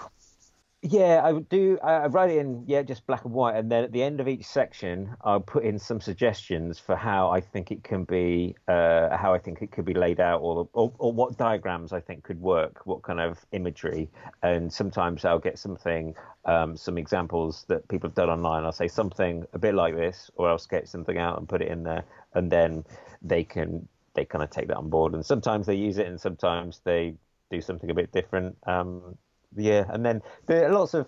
Yeah, 0.83 1.21
I 1.23 1.31
would 1.31 1.47
do. 1.47 1.77
I 1.83 2.07
write 2.07 2.31
it 2.31 2.37
in 2.39 2.63
yeah, 2.65 2.81
just 2.81 3.05
black 3.05 3.23
and 3.23 3.33
white, 3.35 3.55
and 3.55 3.71
then 3.71 3.83
at 3.83 3.91
the 3.91 4.01
end 4.01 4.19
of 4.19 4.27
each 4.27 4.45
section, 4.45 5.15
I'll 5.21 5.39
put 5.39 5.63
in 5.63 5.77
some 5.77 6.01
suggestions 6.01 6.79
for 6.79 6.95
how 6.95 7.29
I 7.29 7.39
think 7.39 7.69
it 7.71 7.83
can 7.83 8.03
be, 8.03 8.55
uh, 8.67 9.15
how 9.15 9.31
I 9.31 9.37
think 9.37 9.61
it 9.61 9.71
could 9.71 9.85
be 9.85 9.93
laid 9.93 10.19
out, 10.19 10.41
or, 10.41 10.67
or, 10.73 10.91
or 10.97 11.13
what 11.13 11.37
diagrams 11.37 11.93
I 11.93 11.99
think 11.99 12.23
could 12.23 12.41
work, 12.41 12.87
what 12.87 13.03
kind 13.03 13.19
of 13.19 13.45
imagery, 13.51 14.09
and 14.41 14.73
sometimes 14.73 15.23
I'll 15.23 15.37
get 15.37 15.59
something, 15.59 16.15
um, 16.45 16.75
some 16.75 16.97
examples 16.97 17.63
that 17.67 17.87
people 17.87 18.09
have 18.09 18.15
done 18.15 18.31
online. 18.31 18.63
I'll 18.63 18.71
say 18.71 18.87
something 18.87 19.45
a 19.53 19.59
bit 19.59 19.75
like 19.75 19.95
this, 19.95 20.31
or 20.35 20.49
I'll 20.49 20.57
sketch 20.57 20.87
something 20.87 21.17
out 21.19 21.37
and 21.37 21.47
put 21.47 21.61
it 21.61 21.67
in 21.67 21.83
there, 21.83 22.05
and 22.33 22.51
then 22.51 22.85
they 23.21 23.43
can 23.43 23.87
they 24.15 24.25
kind 24.25 24.43
of 24.43 24.49
take 24.49 24.67
that 24.69 24.77
on 24.77 24.89
board. 24.89 25.13
And 25.13 25.23
sometimes 25.23 25.67
they 25.67 25.75
use 25.75 25.99
it, 25.99 26.07
and 26.07 26.19
sometimes 26.19 26.81
they 26.83 27.13
do 27.51 27.61
something 27.61 27.91
a 27.91 27.93
bit 27.93 28.11
different. 28.11 28.57
Um, 28.65 29.15
yeah, 29.55 29.85
and 29.89 30.05
then 30.05 30.21
there 30.47 30.67
are 30.67 30.73
lots 30.73 30.93
of 30.93 31.07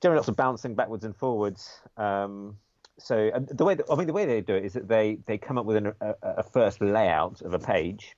generally 0.00 0.18
lots 0.18 0.28
of 0.28 0.36
bouncing 0.36 0.74
backwards 0.74 1.04
and 1.04 1.16
forwards. 1.16 1.80
Um, 1.96 2.56
so 2.98 3.30
the 3.50 3.64
way 3.64 3.74
that, 3.74 3.86
I 3.90 3.96
mean 3.96 4.06
the 4.06 4.12
way 4.12 4.24
they 4.24 4.40
do 4.40 4.54
it 4.54 4.64
is 4.64 4.74
that 4.74 4.88
they 4.88 5.18
they 5.26 5.38
come 5.38 5.58
up 5.58 5.66
with 5.66 5.76
an, 5.76 5.92
a, 6.00 6.14
a, 6.22 6.42
first 6.42 6.80
layout 6.80 7.42
of 7.42 7.54
a 7.54 7.58
page, 7.58 8.16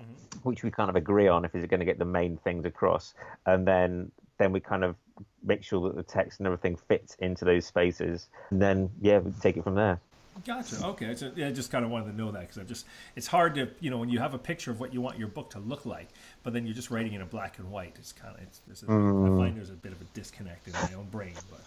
mm-hmm. 0.00 0.38
which 0.42 0.62
we 0.62 0.70
kind 0.70 0.90
of 0.90 0.96
agree 0.96 1.28
on 1.28 1.44
if 1.44 1.54
it's 1.54 1.66
going 1.66 1.80
to 1.80 1.86
get 1.86 1.98
the 1.98 2.04
main 2.04 2.36
things 2.38 2.64
across, 2.64 3.14
and 3.46 3.66
then 3.66 4.10
then 4.38 4.52
we 4.52 4.60
kind 4.60 4.84
of 4.84 4.96
make 5.44 5.62
sure 5.62 5.88
that 5.88 5.96
the 5.96 6.02
text 6.02 6.40
and 6.40 6.46
everything 6.46 6.76
fits 6.76 7.16
into 7.20 7.44
those 7.44 7.66
spaces, 7.66 8.28
and 8.50 8.60
then 8.60 8.90
yeah, 9.00 9.18
we 9.18 9.30
take 9.40 9.56
it 9.56 9.64
from 9.64 9.74
there. 9.76 10.00
Gotcha. 10.44 10.84
Okay. 10.84 11.14
So, 11.14 11.32
yeah, 11.34 11.48
I 11.48 11.52
just 11.52 11.70
kind 11.70 11.84
of 11.84 11.90
wanted 11.90 12.12
to 12.12 12.16
know 12.16 12.30
that 12.32 12.40
because 12.40 12.58
I 12.58 12.64
just 12.64 12.86
it's 13.14 13.26
hard 13.26 13.54
to 13.54 13.68
you 13.80 13.90
know 13.90 13.98
when 13.98 14.08
you 14.08 14.18
have 14.18 14.34
a 14.34 14.38
picture 14.38 14.70
of 14.70 14.80
what 14.80 14.92
you 14.92 15.00
want 15.00 15.18
your 15.18 15.28
book 15.28 15.50
to 15.50 15.58
look 15.58 15.86
like, 15.86 16.08
but 16.42 16.52
then 16.52 16.66
you're 16.66 16.74
just 16.74 16.90
writing 16.90 17.12
it 17.12 17.20
in 17.20 17.26
black 17.28 17.58
and 17.58 17.70
white. 17.70 17.94
It's 17.98 18.12
kind 18.12 18.34
of 18.34 18.42
it's, 18.42 18.60
it's 18.70 18.82
a, 18.82 18.86
mm. 18.86 19.34
I 19.34 19.36
find 19.36 19.56
there's 19.56 19.70
a 19.70 19.74
bit 19.74 19.92
of 19.92 20.00
a 20.00 20.04
disconnect 20.14 20.66
in 20.66 20.74
my 20.74 20.92
own 20.94 21.06
brain. 21.06 21.34
But 21.50 21.60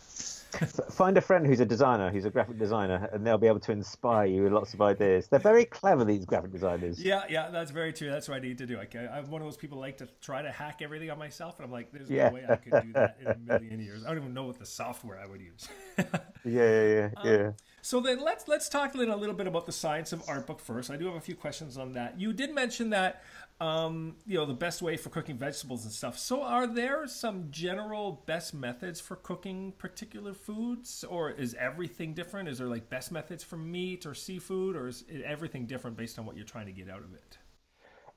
Find 0.92 1.16
a 1.18 1.22
friend 1.22 1.46
who's 1.46 1.60
a 1.60 1.66
designer, 1.66 2.10
who's 2.10 2.26
a 2.26 2.30
graphic 2.32 2.58
designer, 2.58 3.08
and 3.14 3.26
they'll 3.26 3.38
be 3.38 3.48
able 3.48 3.60
to 3.60 3.72
inspire 3.72 4.26
you 4.26 4.44
with 4.44 4.52
lots 4.52 4.74
of 4.74 4.82
ideas. 4.82 5.28
They're 5.28 5.40
very 5.40 5.64
clever, 5.64 6.04
these 6.04 6.26
graphic 6.26 6.52
designers. 6.52 7.02
Yeah, 7.02 7.24
yeah, 7.30 7.50
that's 7.50 7.70
very 7.70 7.94
true. 7.94 8.10
That's 8.10 8.28
what 8.28 8.36
I 8.36 8.40
need 8.40 8.58
to 8.58 8.66
do. 8.66 8.78
Like, 8.78 8.96
I, 8.96 9.20
am 9.20 9.30
one 9.30 9.42
of 9.42 9.48
those 9.48 9.58
people 9.58 9.78
like 9.78 9.98
to 9.98 10.08
try 10.22 10.42
to 10.42 10.52
hack 10.52 10.82
everything 10.82 11.12
on 11.12 11.20
myself, 11.20 11.60
and 11.60 11.66
I'm 11.66 11.72
like, 11.72 11.92
there's 11.92 12.10
yeah. 12.10 12.30
no 12.30 12.36
way 12.36 12.46
I 12.50 12.56
could 12.56 12.84
do 12.84 12.94
that 12.94 13.18
in 13.22 13.28
a 13.28 13.38
million 13.38 13.80
years. 13.80 14.04
I 14.04 14.08
don't 14.08 14.18
even 14.18 14.34
know 14.34 14.46
what 14.46 14.58
the 14.58 14.66
software 14.66 15.20
I 15.20 15.28
would 15.28 15.40
use. 15.40 15.68
yeah, 15.98 16.10
yeah, 16.46 16.84
yeah, 16.84 17.10
um, 17.16 17.28
yeah. 17.28 17.52
So 17.90 18.00
then 18.00 18.20
let's 18.20 18.48
let's 18.48 18.70
talk 18.70 18.94
a 18.94 18.98
little, 19.00 19.34
bit 19.34 19.48
about 19.48 19.66
the 19.66 19.72
science 19.72 20.14
of 20.14 20.22
art 20.30 20.46
book 20.46 20.60
first. 20.60 20.92
I 20.92 20.96
do 20.96 21.08
have 21.08 21.16
a 21.16 21.20
few 21.20 21.34
questions 21.34 21.76
on 21.76 21.94
that. 21.94 22.20
You 22.20 22.34
did 22.34 22.54
mention 22.54 22.92
that 22.92 23.24
um, 23.60 24.16
you 24.28 24.38
know, 24.38 24.46
the 24.46 24.54
best 24.54 24.84
way 24.84 24.96
for 24.96 25.10
cooking 25.10 25.40
vegetables 25.40 25.86
and 25.86 25.92
stuff. 25.92 26.16
So, 26.16 26.44
are 26.44 26.68
there 26.68 27.08
some 27.08 27.48
general 27.50 28.22
best 28.28 28.54
methods 28.54 29.02
for 29.02 29.16
cooking 29.16 29.74
particular 29.80 30.36
foods, 30.36 31.04
or 31.04 31.32
is 31.32 31.56
everything 31.56 32.14
different? 32.14 32.48
Is 32.48 32.60
there 32.60 32.68
like 32.68 32.92
best 32.92 33.12
methods 33.12 33.44
for 33.44 33.58
meat 33.58 34.06
or 34.06 34.14
seafood, 34.14 34.76
or 34.76 34.88
is 34.88 35.04
everything 35.26 35.66
different 35.66 35.98
based 35.98 36.20
on 36.20 36.28
what 36.28 36.36
you're 36.36 36.46
trying 36.46 36.68
to 36.68 36.72
get 36.72 36.92
out 36.92 37.04
of 37.04 37.16
it? 37.16 37.40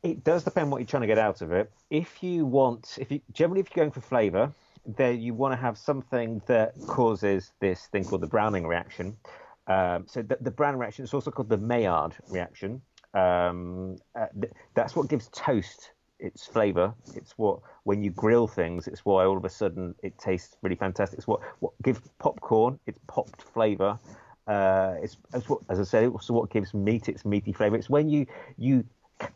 It 0.03 0.23
does 0.23 0.45
depend 0.45 0.71
what 0.71 0.83
you're 0.83 0.87
trying 0.87 1.01
to 1.01 1.07
get 1.07 1.19
out 1.19 1.41
of 1.41 1.51
it. 1.51 1.73
If 1.89 2.23
you 2.23 2.45
want, 2.45 2.99
if 3.01 3.11
you 3.11 3.23
generally 3.33 3.61
if 3.63 3.75
you're 3.75 3.83
going 3.87 3.91
for 3.91 4.03
flavour, 4.03 4.53
then 4.85 5.23
you 5.23 5.33
want 5.33 5.53
to 5.53 5.57
have 5.57 5.79
something 5.79 6.43
that 6.45 6.75
causes 6.87 7.53
this 7.61 7.87
thing 7.87 8.05
called 8.05 8.21
the 8.21 8.27
browning 8.27 8.67
reaction. 8.67 9.17
Um, 9.67 10.07
so 10.09 10.23
the, 10.23 10.39
the 10.41 10.51
browning 10.51 10.81
reaction 10.81 11.05
is 11.05 11.15
also 11.15 11.31
called 11.31 11.49
the 11.49 11.59
Maillard 11.59 12.17
reaction 12.29 12.83
um, 13.15 13.97
uh, 14.19 14.27
th- 14.41 14.53
that's 14.75 14.97
what 14.97 15.09
gives 15.09 15.29
toast 15.29 15.93
its 16.19 16.47
flavor. 16.47 16.95
It's 17.15 17.33
what 17.37 17.61
when 17.85 18.03
you 18.03 18.11
grill 18.11 18.47
things, 18.47 18.87
it's 18.89 19.05
why 19.05 19.25
all 19.25 19.37
of 19.37 19.45
a 19.45 19.51
sudden 19.51 19.95
it 20.03 20.17
tastes 20.19 20.57
really 20.63 20.77
fantastic. 20.77 21.19
It's 21.19 21.27
what 21.27 21.41
what 21.61 21.73
gives 21.83 22.01
popcorn 22.19 22.79
its 22.87 22.99
popped 23.07 23.43
flavor. 23.43 23.99
Uh, 24.47 24.95
it's, 25.01 25.17
it's 25.35 25.49
what, 25.49 25.61
as 25.69 25.79
I 25.79 25.85
said, 25.85 26.05
it's 26.05 26.31
what 26.31 26.51
gives 26.51 26.75
meat 26.75 27.09
its 27.09 27.25
meaty 27.25 27.53
flavor. 27.53 27.77
It's 27.77 27.91
when 27.91 28.09
you 28.09 28.27
you 28.57 28.85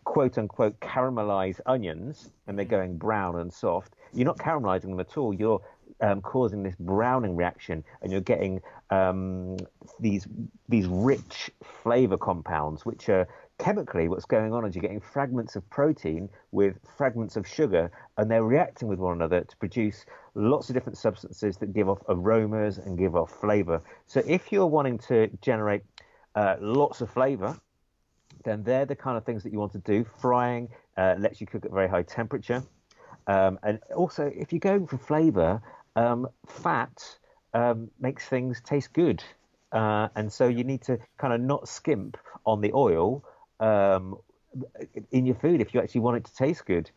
quote 0.04 0.38
unquote 0.38 0.80
caramelize 0.80 1.60
onions 1.66 2.30
and 2.46 2.58
they're 2.58 2.64
going 2.64 2.96
brown 2.96 3.38
and 3.38 3.52
soft. 3.52 3.94
You're 4.12 4.26
not 4.26 4.38
caramelizing 4.38 4.82
them 4.82 5.00
at 5.00 5.16
all. 5.16 5.34
You're 5.34 5.60
um, 6.00 6.20
causing 6.20 6.62
this 6.62 6.74
browning 6.78 7.36
reaction, 7.36 7.84
and 8.02 8.12
you're 8.12 8.20
getting 8.20 8.60
um, 8.90 9.56
these 10.00 10.26
these 10.68 10.86
rich 10.86 11.50
flavor 11.82 12.16
compounds, 12.16 12.84
which 12.84 13.08
are 13.08 13.26
chemically, 13.58 14.08
what's 14.08 14.26
going 14.26 14.52
on 14.52 14.66
is 14.66 14.74
you're 14.74 14.82
getting 14.82 15.00
fragments 15.00 15.56
of 15.56 15.68
protein 15.70 16.28
with 16.52 16.78
fragments 16.96 17.36
of 17.36 17.46
sugar, 17.46 17.90
and 18.18 18.30
they're 18.30 18.44
reacting 18.44 18.88
with 18.88 18.98
one 18.98 19.14
another 19.14 19.42
to 19.42 19.56
produce 19.56 20.04
lots 20.34 20.68
of 20.68 20.74
different 20.74 20.98
substances 20.98 21.56
that 21.56 21.72
give 21.72 21.88
off 21.88 22.02
aromas 22.08 22.78
and 22.78 22.98
give 22.98 23.16
off 23.16 23.30
flavor. 23.30 23.82
So, 24.06 24.22
if 24.26 24.52
you're 24.52 24.66
wanting 24.66 24.98
to 25.10 25.28
generate 25.40 25.82
uh, 26.34 26.56
lots 26.60 27.00
of 27.00 27.10
flavor, 27.10 27.58
then 28.44 28.62
they're 28.62 28.86
the 28.86 28.96
kind 28.96 29.16
of 29.16 29.24
things 29.24 29.42
that 29.42 29.52
you 29.52 29.58
want 29.58 29.72
to 29.72 29.78
do. 29.78 30.04
Frying 30.20 30.68
uh, 30.96 31.14
lets 31.18 31.40
you 31.40 31.46
cook 31.46 31.64
at 31.64 31.72
very 31.72 31.88
high 31.88 32.02
temperature. 32.02 32.62
Um, 33.26 33.58
and 33.62 33.80
also, 33.96 34.30
if 34.34 34.52
you're 34.52 34.60
going 34.60 34.86
for 34.86 34.98
flavor, 34.98 35.60
um, 35.96 36.28
fat 36.46 37.02
um, 37.54 37.90
makes 37.98 38.24
things 38.26 38.60
taste 38.60 38.92
good. 38.92 39.22
Uh, 39.72 40.08
and 40.14 40.32
so 40.32 40.46
you 40.46 40.62
need 40.62 40.82
to 40.82 40.98
kind 41.18 41.34
of 41.34 41.40
not 41.40 41.68
skimp 41.68 42.16
on 42.44 42.60
the 42.60 42.72
oil 42.72 43.24
um, 43.58 44.16
in 45.10 45.26
your 45.26 45.34
food 45.34 45.60
if 45.60 45.74
you 45.74 45.80
actually 45.80 46.00
want 46.00 46.16
it 46.16 46.24
to 46.24 46.34
taste 46.34 46.64
good. 46.66 46.90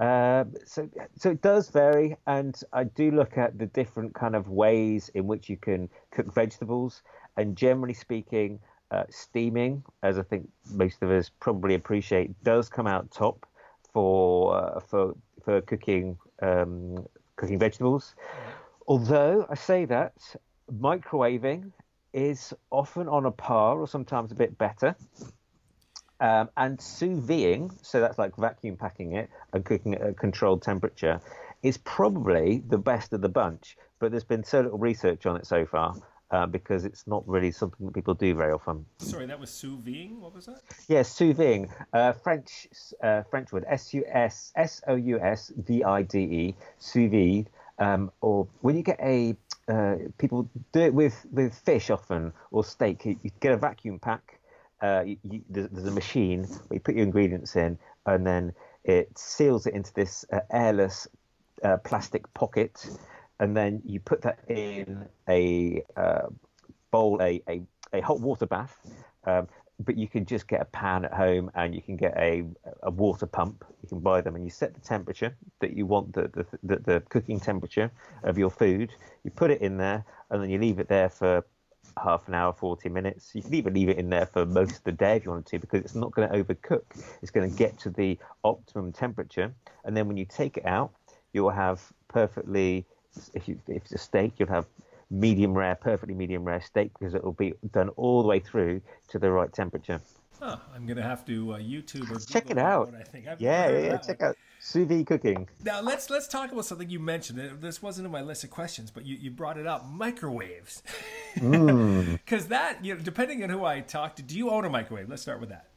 Uh, 0.00 0.44
so, 0.64 0.88
so 1.16 1.30
it 1.30 1.40
does 1.40 1.70
vary, 1.70 2.16
and 2.26 2.60
I 2.72 2.84
do 2.84 3.10
look 3.10 3.38
at 3.38 3.58
the 3.58 3.66
different 3.66 4.14
kind 4.14 4.36
of 4.36 4.48
ways 4.48 5.10
in 5.14 5.26
which 5.26 5.48
you 5.48 5.56
can 5.56 5.88
cook 6.10 6.32
vegetables. 6.34 7.02
And 7.38 7.56
generally 7.56 7.94
speaking, 7.94 8.60
uh, 8.90 9.04
steaming, 9.10 9.82
as 10.02 10.18
I 10.18 10.22
think 10.22 10.48
most 10.70 11.02
of 11.02 11.10
us 11.10 11.30
probably 11.40 11.74
appreciate, 11.74 12.42
does 12.44 12.68
come 12.68 12.86
out 12.86 13.10
top 13.10 13.46
for 13.92 14.56
uh, 14.56 14.80
for 14.80 15.14
for 15.44 15.60
cooking 15.62 16.18
um, 16.42 17.06
cooking 17.36 17.58
vegetables. 17.58 18.14
Although 18.86 19.46
I 19.48 19.54
say 19.54 19.84
that 19.86 20.14
microwaving 20.72 21.72
is 22.12 22.54
often 22.70 23.08
on 23.08 23.26
a 23.26 23.30
par, 23.30 23.78
or 23.78 23.86
sometimes 23.86 24.32
a 24.32 24.34
bit 24.34 24.56
better. 24.56 24.96
Um, 26.18 26.48
and 26.56 26.80
sous 26.80 27.20
videing, 27.20 27.70
so 27.82 28.00
that's 28.00 28.18
like 28.18 28.36
vacuum 28.36 28.76
packing 28.76 29.12
it 29.12 29.28
and 29.52 29.64
cooking 29.64 29.94
at 29.94 30.02
a 30.02 30.12
controlled 30.14 30.62
temperature, 30.62 31.20
is 31.62 31.76
probably 31.78 32.62
the 32.66 32.78
best 32.78 33.12
of 33.12 33.20
the 33.20 33.28
bunch. 33.28 33.76
But 33.98 34.12
there's 34.12 34.24
been 34.24 34.44
so 34.44 34.62
little 34.62 34.78
research 34.78 35.26
on 35.26 35.36
it 35.36 35.46
so 35.46 35.66
far 35.66 35.94
uh, 36.30 36.46
because 36.46 36.84
it's 36.84 37.06
not 37.06 37.26
really 37.26 37.50
something 37.50 37.86
that 37.86 37.92
people 37.92 38.14
do 38.14 38.34
very 38.34 38.52
often. 38.52 38.84
Sorry, 38.98 39.26
that 39.26 39.38
was 39.38 39.50
sous 39.50 39.78
videing. 39.78 40.18
What 40.18 40.34
was 40.34 40.46
that? 40.46 40.60
Yes, 40.68 40.88
yeah, 40.88 41.02
sous 41.02 41.34
videing. 41.34 41.70
Uh, 41.92 42.12
French 42.12 42.66
uh, 43.02 43.22
French 43.30 43.52
word 43.52 43.64
S 43.68 43.94
U 43.94 44.04
S 44.08 44.52
S 44.56 44.82
O 44.88 44.94
U 44.94 45.20
S 45.20 45.52
V 45.56 45.84
I 45.84 46.02
D 46.02 46.18
E 46.18 46.54
sous 46.78 47.10
vide. 47.10 47.50
Um, 47.78 48.10
or 48.22 48.48
when 48.62 48.76
you 48.76 48.82
get 48.82 48.98
a 49.00 49.36
uh, 49.68 49.96
people 50.18 50.48
do 50.72 50.80
it 50.80 50.94
with 50.94 51.26
with 51.30 51.54
fish 51.54 51.90
often 51.90 52.32
or 52.50 52.64
steak. 52.64 53.04
You, 53.04 53.18
you 53.22 53.30
get 53.40 53.52
a 53.52 53.56
vacuum 53.56 53.98
pack 53.98 54.36
uh, 54.80 55.02
you, 55.06 55.16
you, 55.30 55.42
there's, 55.48 55.68
there's, 55.70 55.86
a 55.86 55.90
machine 55.90 56.44
where 56.44 56.76
you 56.76 56.80
put 56.80 56.94
your 56.94 57.04
ingredients 57.04 57.56
in, 57.56 57.78
and 58.04 58.26
then 58.26 58.52
it 58.84 59.16
seals 59.18 59.66
it 59.66 59.74
into 59.74 59.92
this 59.94 60.24
uh, 60.32 60.40
airless 60.50 61.08
uh, 61.64 61.76
plastic 61.78 62.32
pocket, 62.34 62.86
and 63.40 63.56
then 63.56 63.82
you 63.84 64.00
put 64.00 64.22
that 64.22 64.38
in 64.48 65.06
a 65.28 65.82
uh, 65.96 66.26
bowl, 66.90 67.18
a, 67.20 67.42
a, 67.48 67.62
a, 67.92 68.00
hot 68.00 68.20
water 68.20 68.46
bath. 68.46 68.78
Um, 69.24 69.48
but 69.78 69.98
you 69.98 70.08
can 70.08 70.24
just 70.24 70.48
get 70.48 70.62
a 70.62 70.64
pan 70.64 71.04
at 71.04 71.12
home, 71.12 71.50
and 71.54 71.74
you 71.74 71.82
can 71.82 71.96
get 71.96 72.16
a, 72.16 72.44
a 72.82 72.90
water 72.90 73.26
pump. 73.26 73.62
You 73.82 73.88
can 73.88 74.00
buy 74.00 74.22
them, 74.22 74.34
and 74.34 74.42
you 74.42 74.50
set 74.50 74.72
the 74.72 74.80
temperature 74.80 75.36
that 75.60 75.76
you 75.76 75.84
want 75.84 76.14
the, 76.14 76.30
the, 76.32 76.46
the, 76.62 76.76
the 76.78 77.00
cooking 77.10 77.38
temperature 77.38 77.90
of 78.22 78.38
your 78.38 78.48
food. 78.48 78.94
You 79.22 79.30
put 79.30 79.50
it 79.50 79.60
in 79.60 79.76
there, 79.76 80.04
and 80.30 80.42
then 80.42 80.48
you 80.48 80.58
leave 80.58 80.78
it 80.78 80.88
there 80.88 81.10
for 81.10 81.44
half 82.02 82.28
an 82.28 82.34
hour, 82.34 82.52
40 82.52 82.88
minutes. 82.88 83.34
You 83.34 83.42
can 83.42 83.54
even 83.54 83.74
leave 83.74 83.88
it 83.88 83.98
in 83.98 84.08
there 84.10 84.26
for 84.26 84.46
most 84.46 84.76
of 84.76 84.84
the 84.84 84.92
day 84.92 85.16
if 85.16 85.24
you 85.24 85.30
wanted 85.30 85.46
to, 85.46 85.58
because 85.58 85.80
it's 85.80 85.94
not 85.94 86.12
going 86.12 86.28
to 86.28 86.42
overcook. 86.42 86.84
It's 87.22 87.30
going 87.30 87.50
to 87.50 87.56
get 87.56 87.78
to 87.80 87.90
the 87.90 88.18
optimum 88.44 88.92
temperature. 88.92 89.52
And 89.84 89.96
then 89.96 90.08
when 90.08 90.16
you 90.16 90.24
take 90.24 90.56
it 90.56 90.66
out, 90.66 90.92
you'll 91.32 91.50
have 91.50 91.82
perfectly, 92.08 92.86
if, 93.34 93.48
you, 93.48 93.58
if 93.68 93.82
it's 93.82 93.92
a 93.92 93.98
steak, 93.98 94.34
you'll 94.38 94.48
have 94.48 94.66
medium 95.10 95.54
rare, 95.54 95.74
perfectly 95.74 96.14
medium 96.14 96.44
rare 96.44 96.60
steak 96.60 96.90
because 96.98 97.14
it 97.14 97.22
will 97.22 97.32
be 97.32 97.54
done 97.70 97.88
all 97.90 98.22
the 98.22 98.28
way 98.28 98.40
through 98.40 98.80
to 99.08 99.18
the 99.18 99.30
right 99.30 99.52
temperature. 99.52 100.00
Huh, 100.40 100.58
I'm 100.74 100.86
gonna 100.86 101.02
have 101.02 101.24
to 101.26 101.54
uh, 101.54 101.58
YouTube 101.58 102.10
or 102.10 102.20
check 102.20 102.50
it 102.50 102.58
out. 102.58 102.92
I 102.94 103.02
think. 103.04 103.26
I've 103.26 103.40
yeah, 103.40 103.70
yeah, 103.70 103.96
check 103.96 104.20
out 104.20 104.36
sous 104.60 104.86
vide 104.86 105.06
cooking. 105.06 105.48
Now 105.64 105.80
let's 105.80 106.10
let's 106.10 106.28
talk 106.28 106.52
about 106.52 106.66
something 106.66 106.90
you 106.90 107.00
mentioned. 107.00 107.60
This 107.62 107.80
wasn't 107.80 108.04
in 108.04 108.12
my 108.12 108.20
list 108.20 108.44
of 108.44 108.50
questions, 108.50 108.90
but 108.90 109.06
you, 109.06 109.16
you 109.16 109.30
brought 109.30 109.56
it 109.56 109.66
up: 109.66 109.86
microwaves. 109.90 110.82
Because 111.34 111.46
mm. 111.46 112.18
that, 112.48 112.84
you 112.84 112.94
know, 112.94 113.00
depending 113.00 113.42
on 113.42 113.48
who 113.48 113.64
I 113.64 113.80
talk 113.80 114.16
to, 114.16 114.22
do 114.22 114.36
you 114.36 114.50
own 114.50 114.66
a 114.66 114.70
microwave? 114.70 115.08
Let's 115.08 115.22
start 115.22 115.40
with 115.40 115.48
that. 115.48 115.68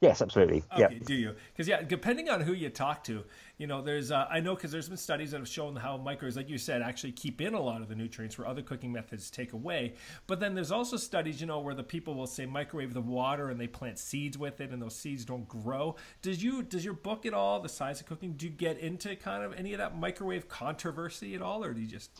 Yes, 0.00 0.20
absolutely. 0.20 0.64
Okay, 0.72 0.80
yep. 0.80 1.04
do 1.04 1.14
you? 1.14 1.36
Because 1.52 1.68
yeah, 1.68 1.82
depending 1.82 2.28
on 2.28 2.40
who 2.40 2.54
you 2.54 2.70
talk 2.70 3.04
to, 3.04 3.22
you 3.58 3.66
know, 3.66 3.82
there's 3.82 4.10
uh, 4.10 4.26
I 4.30 4.40
know 4.40 4.54
because 4.54 4.72
there's 4.72 4.88
been 4.88 4.96
studies 4.96 5.30
that 5.32 5.38
have 5.38 5.48
shown 5.48 5.76
how 5.76 5.96
microwaves, 5.96 6.36
like 6.36 6.48
you 6.48 6.58
said, 6.58 6.82
actually 6.82 7.12
keep 7.12 7.40
in 7.40 7.54
a 7.54 7.60
lot 7.60 7.82
of 7.82 7.88
the 7.88 7.94
nutrients 7.94 8.38
where 8.38 8.46
other 8.46 8.62
cooking 8.62 8.92
methods 8.92 9.30
take 9.30 9.52
away. 9.52 9.94
But 10.26 10.40
then 10.40 10.54
there's 10.54 10.72
also 10.72 10.96
studies, 10.96 11.40
you 11.40 11.46
know, 11.46 11.60
where 11.60 11.74
the 11.74 11.82
people 11.82 12.14
will 12.14 12.26
say 12.26 12.46
microwave 12.46 12.94
the 12.94 13.00
water 13.00 13.50
and 13.50 13.60
they 13.60 13.66
plant 13.66 13.98
seeds 13.98 14.38
with 14.38 14.60
it, 14.60 14.70
and 14.70 14.80
those 14.80 14.96
seeds 14.96 15.24
don't 15.24 15.46
grow. 15.48 15.96
Does 16.22 16.42
you 16.42 16.62
does 16.62 16.84
your 16.84 16.94
book 16.94 17.26
at 17.26 17.34
all, 17.34 17.60
the 17.60 17.68
science 17.68 18.00
of 18.00 18.06
cooking, 18.06 18.32
do 18.32 18.46
you 18.46 18.52
get 18.52 18.78
into 18.78 19.14
kind 19.16 19.44
of 19.44 19.52
any 19.54 19.72
of 19.72 19.78
that 19.78 19.96
microwave 19.96 20.48
controversy 20.48 21.34
at 21.34 21.42
all, 21.42 21.64
or 21.64 21.72
do 21.74 21.80
you 21.80 21.86
just? 21.86 22.10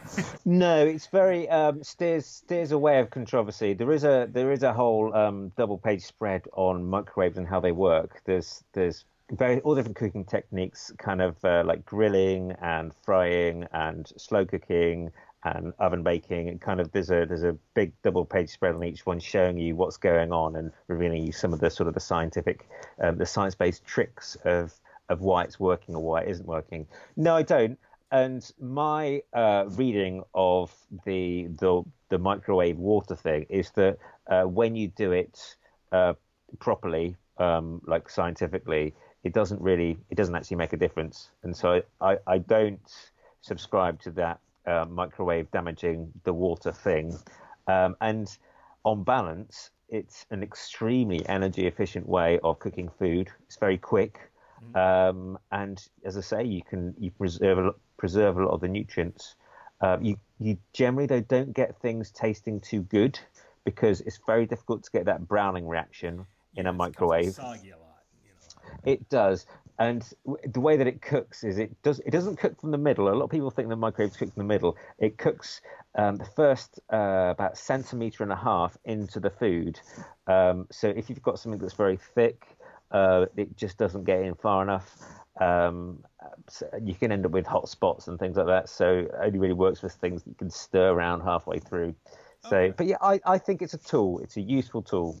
no, 0.44 0.84
it's 0.84 1.06
very 1.06 1.48
um, 1.48 1.82
steers 1.82 2.26
steers 2.26 2.72
away 2.72 2.98
of 3.00 3.10
controversy. 3.10 3.74
There 3.74 3.92
is 3.92 4.04
a 4.04 4.28
there 4.30 4.52
is 4.52 4.62
a 4.62 4.72
whole 4.72 5.14
um, 5.14 5.52
double 5.56 5.78
page 5.78 6.02
spread 6.02 6.46
on 6.52 6.84
microwaves 6.84 7.38
and 7.38 7.46
how 7.46 7.60
they 7.60 7.72
work. 7.72 8.22
There's 8.24 8.64
there's 8.72 9.04
very 9.32 9.60
all 9.60 9.74
different 9.74 9.96
cooking 9.96 10.24
techniques, 10.24 10.92
kind 10.98 11.22
of 11.22 11.42
uh, 11.44 11.62
like 11.64 11.84
grilling 11.84 12.52
and 12.60 12.92
frying 13.04 13.66
and 13.72 14.12
slow 14.16 14.44
cooking 14.44 15.10
and 15.44 15.72
oven 15.78 16.02
baking. 16.02 16.48
And 16.48 16.60
kind 16.60 16.80
of 16.80 16.92
there's 16.92 17.10
a 17.10 17.26
there's 17.26 17.44
a 17.44 17.56
big 17.74 17.92
double 18.02 18.24
page 18.24 18.50
spread 18.50 18.74
on 18.74 18.84
each 18.84 19.06
one 19.06 19.20
showing 19.20 19.58
you 19.58 19.76
what's 19.76 19.96
going 19.96 20.32
on 20.32 20.56
and 20.56 20.72
revealing 20.88 21.24
you 21.24 21.32
some 21.32 21.52
of 21.52 21.60
the 21.60 21.70
sort 21.70 21.88
of 21.88 21.94
the 21.94 22.00
scientific, 22.00 22.68
um, 23.02 23.18
the 23.18 23.26
science 23.26 23.54
based 23.54 23.84
tricks 23.84 24.36
of 24.44 24.74
of 25.08 25.20
why 25.20 25.42
it's 25.44 25.58
working 25.58 25.94
or 25.94 26.02
why 26.02 26.22
it 26.22 26.28
isn't 26.28 26.46
working. 26.46 26.86
No, 27.16 27.34
I 27.36 27.42
don't. 27.42 27.78
and 28.12 28.50
my 28.60 29.22
uh, 29.32 29.64
reading 29.68 30.22
of 30.34 30.72
the, 31.04 31.46
the 31.58 31.82
the 32.08 32.18
microwave 32.18 32.76
water 32.78 33.14
thing 33.14 33.46
is 33.48 33.70
that 33.72 33.98
uh, 34.28 34.42
when 34.42 34.74
you 34.74 34.88
do 34.88 35.12
it 35.12 35.56
uh, 35.92 36.14
properly, 36.58 37.16
um, 37.38 37.80
like 37.86 38.08
scientifically, 38.10 38.94
it 39.22 39.32
doesn't 39.32 39.60
really 39.60 39.98
it 40.10 40.16
doesn't 40.16 40.34
actually 40.34 40.56
make 40.56 40.72
a 40.72 40.76
difference. 40.76 41.30
And 41.42 41.56
so 41.56 41.82
I, 42.00 42.18
I 42.26 42.38
don't 42.38 42.80
subscribe 43.42 44.00
to 44.02 44.10
that 44.12 44.40
uh, 44.66 44.86
microwave 44.88 45.50
damaging 45.50 46.12
the 46.24 46.32
water 46.32 46.72
thing. 46.72 47.16
Um, 47.66 47.96
and 48.00 48.36
on 48.84 49.04
balance, 49.04 49.70
it's 49.88 50.26
an 50.30 50.42
extremely 50.42 51.26
energy 51.28 51.66
efficient 51.66 52.08
way 52.08 52.38
of 52.42 52.58
cooking 52.58 52.90
food. 52.98 53.28
It's 53.46 53.56
very 53.56 53.78
quick. 53.78 54.30
Mm-hmm. 54.74 54.76
Um, 54.76 55.38
and 55.50 55.82
as 56.04 56.16
I 56.16 56.20
say, 56.20 56.44
you 56.44 56.62
can 56.62 56.94
you 56.98 57.10
preserve 57.10 57.58
a, 57.58 57.70
preserve 57.96 58.38
a 58.38 58.44
lot 58.44 58.52
of 58.52 58.60
the 58.60 58.68
nutrients. 58.68 59.34
Uh, 59.80 59.96
you 60.00 60.16
you 60.38 60.58
generally 60.72 61.06
though 61.06 61.20
don't 61.20 61.52
get 61.52 61.80
things 61.80 62.10
tasting 62.10 62.60
too 62.60 62.82
good 62.82 63.18
because 63.64 64.00
it's 64.02 64.18
very 64.26 64.46
difficult 64.46 64.84
to 64.84 64.90
get 64.90 65.06
that 65.06 65.26
browning 65.26 65.66
reaction 65.66 66.26
in 66.56 66.66
a 66.66 66.72
microwave. 66.72 67.32
Soggy 67.34 67.46
a 67.46 67.50
lot, 67.50 67.64
you 67.64 67.70
know. 67.72 67.89
It 68.84 69.08
does, 69.08 69.46
and 69.78 70.06
the 70.44 70.60
way 70.60 70.76
that 70.76 70.86
it 70.86 71.00
cooks 71.00 71.42
is 71.42 71.58
it 71.58 71.82
does 71.82 72.00
it 72.00 72.10
doesn't 72.10 72.36
cook 72.36 72.60
from 72.60 72.70
the 72.70 72.78
middle. 72.78 73.08
A 73.08 73.14
lot 73.14 73.24
of 73.24 73.30
people 73.30 73.50
think 73.50 73.68
the 73.68 73.76
microwaves 73.76 74.16
cook 74.16 74.32
from 74.32 74.40
the 74.46 74.52
middle. 74.54 74.76
It 74.98 75.16
cooks 75.16 75.62
um, 75.94 76.16
the 76.16 76.24
first 76.24 76.80
uh, 76.92 77.28
about 77.30 77.56
centimeter 77.56 78.22
and 78.22 78.30
a 78.32 78.36
half 78.36 78.76
into 78.84 79.20
the 79.20 79.30
food. 79.30 79.80
Um, 80.26 80.66
so 80.70 80.88
if 80.88 81.08
you've 81.08 81.22
got 81.22 81.38
something 81.38 81.58
that's 81.58 81.74
very 81.74 81.98
thick, 82.14 82.46
uh, 82.90 83.26
it 83.36 83.56
just 83.56 83.78
doesn't 83.78 84.04
get 84.04 84.20
in 84.20 84.34
far 84.34 84.62
enough. 84.62 84.96
Um, 85.40 86.04
so 86.48 86.68
you 86.84 86.94
can 86.94 87.10
end 87.10 87.24
up 87.24 87.32
with 87.32 87.46
hot 87.46 87.68
spots 87.68 88.08
and 88.08 88.18
things 88.18 88.36
like 88.36 88.46
that. 88.46 88.68
So 88.68 88.98
it 88.98 89.10
only 89.22 89.38
really 89.38 89.54
works 89.54 89.82
with 89.82 89.94
things 89.94 90.22
that 90.22 90.28
you 90.28 90.36
can 90.36 90.50
stir 90.50 90.90
around 90.90 91.22
halfway 91.22 91.58
through. 91.58 91.94
So, 92.48 92.56
okay. 92.56 92.74
but 92.76 92.86
yeah, 92.86 92.96
I, 93.00 93.20
I 93.24 93.38
think 93.38 93.62
it's 93.62 93.74
a 93.74 93.78
tool. 93.78 94.18
It's 94.20 94.36
a 94.36 94.42
useful 94.42 94.82
tool. 94.82 95.18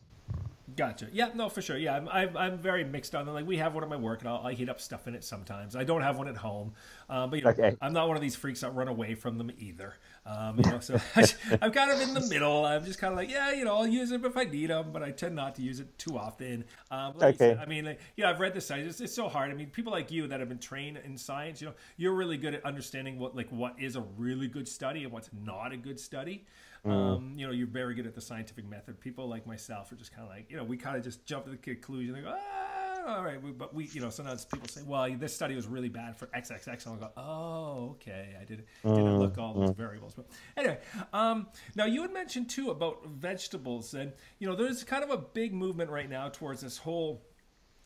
Gotcha. 0.76 1.08
Yeah, 1.12 1.30
no, 1.34 1.48
for 1.48 1.62
sure. 1.62 1.78
Yeah, 1.78 1.96
I'm, 1.96 2.08
I'm, 2.08 2.36
I'm 2.36 2.58
very 2.58 2.84
mixed 2.84 3.14
on 3.14 3.24
them. 3.24 3.34
Like 3.34 3.46
we 3.46 3.56
have 3.56 3.74
one 3.74 3.82
at 3.82 3.88
my 3.88 3.96
work, 3.96 4.20
and 4.20 4.28
I'll, 4.28 4.46
I 4.46 4.52
heat 4.52 4.68
up 4.68 4.80
stuff 4.80 5.08
in 5.08 5.14
it 5.14 5.24
sometimes. 5.24 5.74
I 5.74 5.84
don't 5.84 6.02
have 6.02 6.18
one 6.18 6.28
at 6.28 6.36
home, 6.36 6.72
um, 7.08 7.30
but 7.30 7.38
you 7.38 7.44
know, 7.44 7.50
okay. 7.50 7.76
I'm 7.80 7.92
not 7.92 8.08
one 8.08 8.16
of 8.16 8.22
these 8.22 8.36
freaks 8.36 8.60
that 8.60 8.74
run 8.74 8.88
away 8.88 9.14
from 9.14 9.38
them 9.38 9.50
either. 9.58 9.94
Um, 10.26 10.58
you 10.58 10.70
know, 10.70 10.80
so 10.80 11.00
I'm 11.62 11.72
kind 11.72 11.90
of 11.90 12.00
in 12.00 12.14
the 12.14 12.26
middle. 12.28 12.64
I'm 12.64 12.84
just 12.84 12.98
kind 12.98 13.12
of 13.12 13.18
like, 13.18 13.30
yeah, 13.30 13.52
you 13.52 13.64
know, 13.64 13.74
I'll 13.74 13.86
use 13.86 14.10
it 14.12 14.24
if 14.24 14.36
I 14.36 14.44
need 14.44 14.70
them, 14.70 14.92
but 14.92 15.02
I 15.02 15.10
tend 15.10 15.34
not 15.34 15.54
to 15.56 15.62
use 15.62 15.80
it 15.80 15.98
too 15.98 16.18
often. 16.18 16.64
Um, 16.90 17.14
like 17.16 17.36
okay. 17.36 17.54
Said, 17.54 17.58
I 17.58 17.66
mean, 17.66 17.86
like, 17.86 18.00
yeah, 18.16 18.30
I've 18.30 18.40
read 18.40 18.54
the 18.54 18.60
science. 18.60 18.88
It's, 18.90 19.00
it's 19.00 19.14
so 19.14 19.28
hard. 19.28 19.50
I 19.50 19.54
mean, 19.54 19.70
people 19.70 19.92
like 19.92 20.10
you 20.10 20.26
that 20.28 20.40
have 20.40 20.48
been 20.48 20.58
trained 20.58 20.98
in 21.04 21.16
science, 21.16 21.60
you 21.60 21.68
know, 21.68 21.74
you're 21.96 22.14
really 22.14 22.36
good 22.36 22.54
at 22.54 22.64
understanding 22.64 23.18
what 23.18 23.34
like 23.34 23.50
what 23.50 23.74
is 23.78 23.96
a 23.96 24.02
really 24.16 24.48
good 24.48 24.68
study 24.68 25.04
and 25.04 25.12
what's 25.12 25.30
not 25.44 25.72
a 25.72 25.76
good 25.76 25.98
study. 25.98 26.44
Mm. 26.86 26.90
Um, 26.90 27.34
you 27.36 27.46
know, 27.46 27.52
you're 27.52 27.66
very 27.66 27.94
good 27.94 28.06
at 28.06 28.14
the 28.14 28.20
scientific 28.20 28.68
method. 28.68 29.00
People 29.00 29.28
like 29.28 29.46
myself 29.46 29.92
are 29.92 29.96
just 29.96 30.12
kind 30.12 30.22
of 30.22 30.30
like, 30.30 30.50
you 30.50 30.56
know, 30.56 30.64
we 30.64 30.76
kind 30.76 30.96
of 30.96 31.04
just 31.04 31.26
jump 31.26 31.44
to 31.44 31.50
the 31.50 31.56
conclusion. 31.56 32.14
They 32.14 32.22
go, 32.22 32.34
ah, 32.34 32.80
all 33.06 33.24
right, 33.24 33.38
but 33.58 33.74
we, 33.74 33.86
you 33.86 34.00
know, 34.00 34.10
sometimes 34.10 34.44
people 34.44 34.68
say, 34.68 34.82
well, 34.84 35.08
this 35.16 35.34
study 35.34 35.54
was 35.54 35.66
really 35.66 35.88
bad 35.88 36.16
for 36.16 36.26
XXX, 36.26 36.86
and 36.86 36.96
I 36.96 36.98
go, 36.98 37.10
oh, 37.16 37.90
okay, 37.92 38.36
I 38.40 38.44
didn't 38.44 38.66
mm. 38.84 38.94
didn't 38.94 39.18
look 39.18 39.38
all 39.38 39.54
those 39.54 39.70
mm. 39.70 39.76
variables. 39.76 40.14
But 40.14 40.26
anyway, 40.56 40.78
um, 41.12 41.48
now 41.74 41.86
you 41.86 42.02
had 42.02 42.12
mentioned 42.12 42.50
too 42.50 42.70
about 42.70 43.06
vegetables, 43.06 43.94
and 43.94 44.12
you 44.38 44.48
know, 44.48 44.54
there's 44.54 44.84
kind 44.84 45.04
of 45.04 45.10
a 45.10 45.18
big 45.18 45.52
movement 45.52 45.90
right 45.90 46.08
now 46.08 46.28
towards 46.28 46.60
this 46.60 46.78
whole 46.78 47.22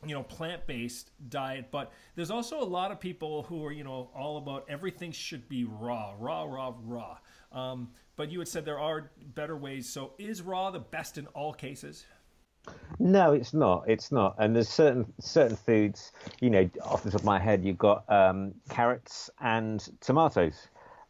you 0.05 0.13
know 0.13 0.23
plant-based 0.23 1.09
diet 1.29 1.69
but 1.71 1.91
there's 2.15 2.29
also 2.29 2.61
a 2.61 2.63
lot 2.63 2.91
of 2.91 2.99
people 2.99 3.43
who 3.43 3.65
are 3.65 3.71
you 3.71 3.83
know 3.83 4.11
all 4.13 4.37
about 4.37 4.65
everything 4.69 5.11
should 5.11 5.47
be 5.47 5.63
raw 5.63 6.13
raw 6.19 6.43
raw 6.43 6.73
raw 6.83 7.17
um, 7.51 7.89
but 8.15 8.31
you 8.31 8.39
had 8.39 8.47
said 8.47 8.65
there 8.65 8.79
are 8.79 9.11
better 9.33 9.57
ways. 9.57 9.89
So 9.89 10.13
is 10.17 10.41
raw 10.41 10.71
the 10.71 10.79
best 10.79 11.17
in 11.17 11.27
all 11.27 11.53
cases? 11.53 12.05
No, 12.99 13.33
it's 13.33 13.53
not. 13.53 13.83
It's 13.87 14.11
not. 14.11 14.35
And 14.39 14.55
there's 14.55 14.69
certain 14.69 15.11
certain 15.19 15.55
foods. 15.55 16.11
You 16.39 16.49
know, 16.49 16.69
off 16.83 17.03
the 17.03 17.11
top 17.11 17.21
of 17.21 17.25
my 17.25 17.39
head, 17.39 17.63
you've 17.63 17.77
got 17.77 18.09
um, 18.09 18.53
carrots 18.69 19.29
and 19.39 19.87
tomatoes. 20.01 20.67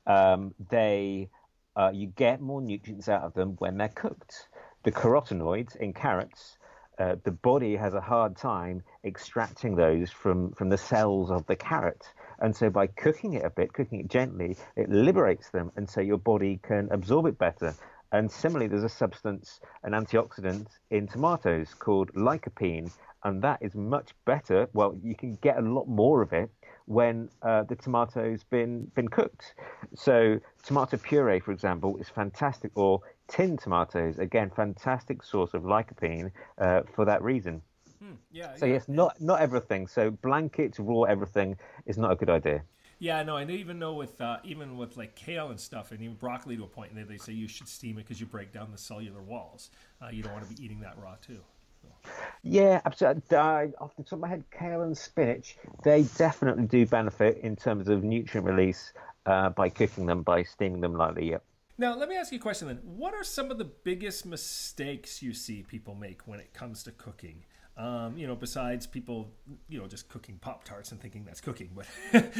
Um, 0.08 0.54
they 0.70 1.30
uh, 1.76 1.92
you 1.94 2.08
get 2.08 2.42
more 2.42 2.62
nutrients 2.62 3.10
out 3.10 3.24
of 3.24 3.34
them 3.34 3.56
when 3.60 3.78
they're 3.78 3.90
cooked. 3.90 4.48
The 4.84 4.92
carotenoids 4.92 5.76
in 5.78 5.94
carrots, 5.94 6.58
uh, 7.00 7.16
the 7.24 7.32
body 7.32 7.76
has 7.76 7.94
a 7.94 8.02
hard 8.02 8.36
time 8.38 8.84
extracting 9.04 9.76
those 9.76 10.12
from 10.12 10.52
from 10.54 10.70
the 10.70 10.78
cells 10.78 11.32
of 11.32 11.46
the 11.46 11.56
carrot. 11.56 12.06
And 12.46 12.56
so 12.56 12.70
by 12.70 12.86
cooking 12.86 13.34
it 13.34 13.44
a 13.44 13.50
bit, 13.50 13.74
cooking 13.74 14.02
it 14.02 14.08
gently, 14.08 14.56
it 14.76 14.88
liberates 14.88 15.50
them, 15.50 15.72
and 15.78 15.90
so 15.90 16.00
your 16.00 16.20
body 16.20 16.60
can 16.62 16.88
absorb 16.92 17.26
it 17.26 17.40
better. 17.40 17.74
And 18.12 18.32
similarly, 18.32 18.68
there's 18.68 18.84
a 18.84 18.88
substance, 19.04 19.62
an 19.82 19.94
antioxidant 19.94 20.68
in 20.92 21.08
tomatoes 21.08 21.74
called 21.74 22.14
lycopene, 22.14 22.92
and 23.24 23.42
that 23.42 23.64
is 23.64 23.74
much 23.74 24.12
better. 24.26 24.70
Well, 24.74 24.96
you 25.02 25.16
can 25.16 25.40
get 25.42 25.58
a 25.58 25.62
lot 25.62 25.88
more 25.88 26.22
of 26.22 26.34
it 26.34 26.52
when 26.86 27.30
uh, 27.42 27.64
the 27.64 27.78
tomato's 27.78 28.44
been 28.44 28.92
been 28.94 29.08
cooked. 29.08 29.56
So 29.96 30.40
tomato 30.62 30.98
puree, 30.98 31.40
for 31.40 31.52
example, 31.52 31.98
is 31.98 32.10
fantastic, 32.10 32.72
or 32.76 33.02
tinned 33.28 33.58
tomatoes, 33.58 34.20
again, 34.20 34.52
fantastic 34.56 35.24
source 35.24 35.56
of 35.56 35.64
lycopene 35.64 36.30
uh, 36.60 36.82
for 36.94 37.06
that 37.06 37.24
reason. 37.24 37.64
Hmm, 38.06 38.16
yeah. 38.32 38.56
So 38.56 38.66
yeah. 38.66 38.74
yes, 38.74 38.88
not 38.88 39.20
not 39.20 39.42
everything. 39.42 39.88
So 39.88 40.12
blankets, 40.12 40.80
raw 40.80 41.04
everything 41.04 41.58
is 41.86 41.98
not 41.98 42.12
a 42.12 42.16
good 42.16 42.30
idea. 42.30 42.64
Yeah, 43.00 43.24
no, 43.24 43.36
I 43.36 43.44
even 43.46 43.78
know 43.78 43.94
with 43.94 44.20
uh, 44.22 44.38
even 44.44 44.78
with 44.78 44.96
like 44.96 45.16
kale 45.16 45.50
and 45.50 45.60
stuff, 45.60 45.92
and 45.92 46.02
even 46.02 46.16
broccoli 46.16 46.56
to 46.58 46.64
a 46.64 46.68
point, 46.68 46.92
and 46.92 47.08
they 47.08 47.18
say 47.18 47.34
you 47.34 47.48
should 47.48 47.68
steam 47.68 47.98
it 47.98 48.04
because 48.04 48.20
you 48.20 48.26
break 48.26 48.54
down 48.54 48.72
the 48.72 48.78
cellular 48.78 49.22
walls. 49.22 49.70
Uh, 50.02 50.10
you 50.12 50.24
don't 50.24 50.34
want 50.34 50.48
to 50.48 50.56
be 50.56 50.64
eating 50.64 50.80
that 50.82 50.98
raw 51.02 51.16
too. 51.22 51.40
So. 51.82 52.12
Yeah, 52.44 52.82
absolutely. 52.86 53.24
Uh, 53.36 53.68
off 53.80 53.96
the 53.98 54.04
top 54.04 54.14
of 54.14 54.20
my 54.20 54.28
head, 54.30 54.44
kale 54.52 54.82
and 54.82 54.98
spinach, 54.98 55.58
they 55.84 56.04
definitely 56.18 56.66
do 56.66 56.86
benefit 56.86 57.40
in 57.40 57.56
terms 57.56 57.90
of 57.90 58.04
nutrient 58.04 58.48
release 58.48 58.94
uh, 59.26 59.50
by 59.50 59.70
cooking 59.70 60.06
them, 60.06 60.22
by 60.22 60.44
steaming 60.44 60.82
them 60.82 60.94
lightly. 60.94 61.32
Yep. 61.32 61.44
Now, 61.78 61.98
let 61.98 62.08
me 62.08 62.16
ask 62.16 62.32
you 62.32 62.38
a 62.38 62.42
question 62.42 62.70
then. 62.70 62.80
What 62.84 63.14
are 63.14 63.24
some 63.26 63.52
of 63.52 63.58
the 63.58 63.66
biggest 63.66 64.26
mistakes 64.26 65.22
you 65.22 65.34
see 65.34 65.64
people 65.64 65.94
make 65.94 66.22
when 66.26 66.40
it 66.40 66.54
comes 66.54 66.84
to 66.84 66.92
cooking? 66.92 67.44
Um, 67.78 68.18
you 68.18 68.26
know, 68.26 68.36
besides 68.36 68.88
people, 68.88 69.32
you 69.68 69.80
know, 69.80 69.88
just 69.88 70.08
cooking 70.08 70.38
Pop 70.38 70.64
Tarts 70.64 70.92
and 70.92 71.02
thinking 71.02 71.26
that's 71.26 71.42
cooking. 71.42 71.72
But 71.76 71.86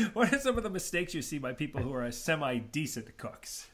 what 0.14 0.34
are 0.34 0.40
some 0.40 0.58
of 0.58 0.64
the 0.64 0.70
mistakes 0.70 1.14
you 1.14 1.22
see 1.22 1.40
by 1.40 1.52
people 1.52 1.82
who 1.82 1.94
are 1.94 2.10
semi 2.12 2.58
decent 2.58 3.18
cooks? 3.18 3.68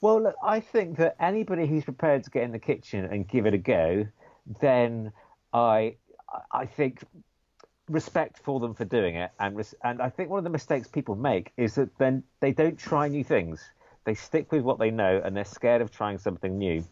Well, 0.00 0.22
look, 0.22 0.34
I 0.42 0.60
think 0.60 0.98
that 0.98 1.16
anybody 1.20 1.66
who's 1.66 1.84
prepared 1.84 2.24
to 2.24 2.30
get 2.30 2.42
in 2.42 2.52
the 2.52 2.58
kitchen 2.58 3.04
and 3.04 3.26
give 3.26 3.46
it 3.46 3.54
a 3.54 3.58
go, 3.58 4.06
then 4.60 5.12
I, 5.52 5.94
I 6.50 6.66
think 6.66 7.04
respect 7.88 8.38
for 8.38 8.60
them 8.60 8.74
for 8.74 8.84
doing 8.84 9.16
it, 9.16 9.30
and 9.38 9.56
res- 9.56 9.74
and 9.84 10.02
I 10.02 10.10
think 10.10 10.30
one 10.30 10.38
of 10.38 10.44
the 10.44 10.50
mistakes 10.50 10.88
people 10.88 11.14
make 11.14 11.52
is 11.56 11.76
that 11.76 11.96
then 11.98 12.22
they 12.40 12.52
don't 12.52 12.78
try 12.78 13.08
new 13.08 13.24
things. 13.24 13.62
They 14.04 14.14
stick 14.14 14.50
with 14.52 14.62
what 14.62 14.78
they 14.78 14.90
know, 14.90 15.22
and 15.24 15.36
they're 15.36 15.44
scared 15.44 15.80
of 15.80 15.90
trying 15.90 16.18
something 16.18 16.58
new. 16.58 16.84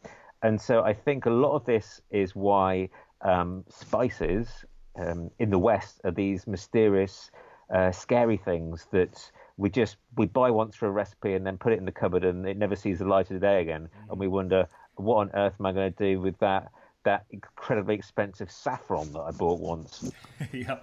And 0.42 0.60
so 0.60 0.82
I 0.82 0.92
think 0.92 1.26
a 1.26 1.30
lot 1.30 1.54
of 1.54 1.64
this 1.64 2.00
is 2.10 2.34
why 2.34 2.88
um, 3.22 3.64
spices 3.68 4.64
um, 4.96 5.30
in 5.38 5.50
the 5.50 5.58
West 5.58 6.00
are 6.04 6.10
these 6.10 6.46
mysterious, 6.46 7.30
uh, 7.72 7.90
scary 7.90 8.36
things 8.36 8.86
that 8.92 9.30
we 9.56 9.70
just 9.70 9.96
we 10.16 10.26
buy 10.26 10.50
once 10.50 10.76
for 10.76 10.86
a 10.86 10.90
recipe 10.90 11.34
and 11.34 11.46
then 11.46 11.56
put 11.56 11.72
it 11.72 11.78
in 11.78 11.84
the 11.84 11.92
cupboard 11.92 12.24
and 12.24 12.46
it 12.46 12.56
never 12.56 12.76
sees 12.76 12.98
the 12.98 13.04
light 13.04 13.30
of 13.30 13.34
the 13.34 13.46
day 13.46 13.60
again, 13.60 13.82
mm-hmm. 13.82 14.10
and 14.10 14.20
we 14.20 14.28
wonder 14.28 14.68
what 14.96 15.16
on 15.16 15.30
earth 15.34 15.54
am 15.58 15.66
I 15.66 15.72
going 15.72 15.92
to 15.92 15.98
do 15.98 16.20
with 16.20 16.38
that 16.38 16.70
that 17.04 17.24
incredibly 17.30 17.94
expensive 17.94 18.50
saffron 18.50 19.12
that 19.12 19.20
I 19.20 19.30
bought 19.32 19.58
once. 19.58 20.12
yeah. 20.52 20.78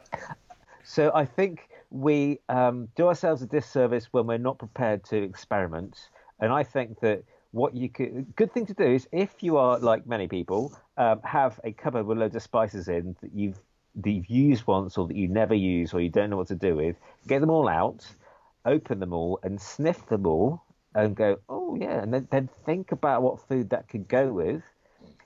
So 0.84 1.12
I 1.14 1.24
think 1.24 1.70
we 1.92 2.40
um, 2.50 2.90
do 2.96 3.08
ourselves 3.08 3.42
a 3.42 3.46
disservice 3.46 4.10
when 4.12 4.28
we're 4.28 4.38
not 4.38 4.60
prepared 4.60 5.04
to 5.06 5.18
experiment, 5.18 6.10
and 6.40 6.52
I 6.52 6.64
think 6.64 7.00
that 7.02 7.24
what 7.52 7.76
you 7.76 7.90
could 7.90 8.36
good 8.36 8.54
thing 8.54 8.66
to 8.66 8.74
do 8.74 8.84
is 8.84 9.08
if 9.12 9.42
you 9.42 9.58
are 9.58 9.80
like 9.80 10.06
many 10.06 10.28
people 10.28 10.78
um, 10.98 11.20
have 11.24 11.60
a 11.64 11.72
cupboard 11.72 12.06
with 12.06 12.18
loads 12.18 12.36
of 12.36 12.44
spices 12.44 12.88
in 12.88 13.16
that 13.22 13.34
you've 13.34 13.60
that 13.96 14.12
you've 14.12 14.30
used 14.30 14.68
once 14.68 14.98
or 14.98 15.08
that 15.08 15.16
you 15.16 15.28
never 15.28 15.56
use 15.56 15.94
or 15.94 16.00
you 16.00 16.10
don't 16.10 16.30
know 16.30 16.38
what 16.38 16.48
to 16.48 16.56
do 16.56 16.76
with 16.76 16.96
get 17.28 17.42
them 17.42 17.50
all 17.50 17.68
out 17.68 18.06
open 18.66 19.00
them 19.00 19.14
all 19.14 19.40
and 19.44 19.60
sniff 19.60 20.06
them 20.08 20.28
all 20.28 20.62
and 20.96 21.16
go 21.16 21.38
oh 21.50 21.76
yeah 21.76 22.02
and 22.02 22.14
then, 22.14 22.28
then 22.32 22.50
think 22.66 22.92
about 22.92 23.22
what 23.22 23.48
food 23.48 23.70
that 23.70 23.88
could 23.88 24.08
go 24.08 24.32
with. 24.32 24.64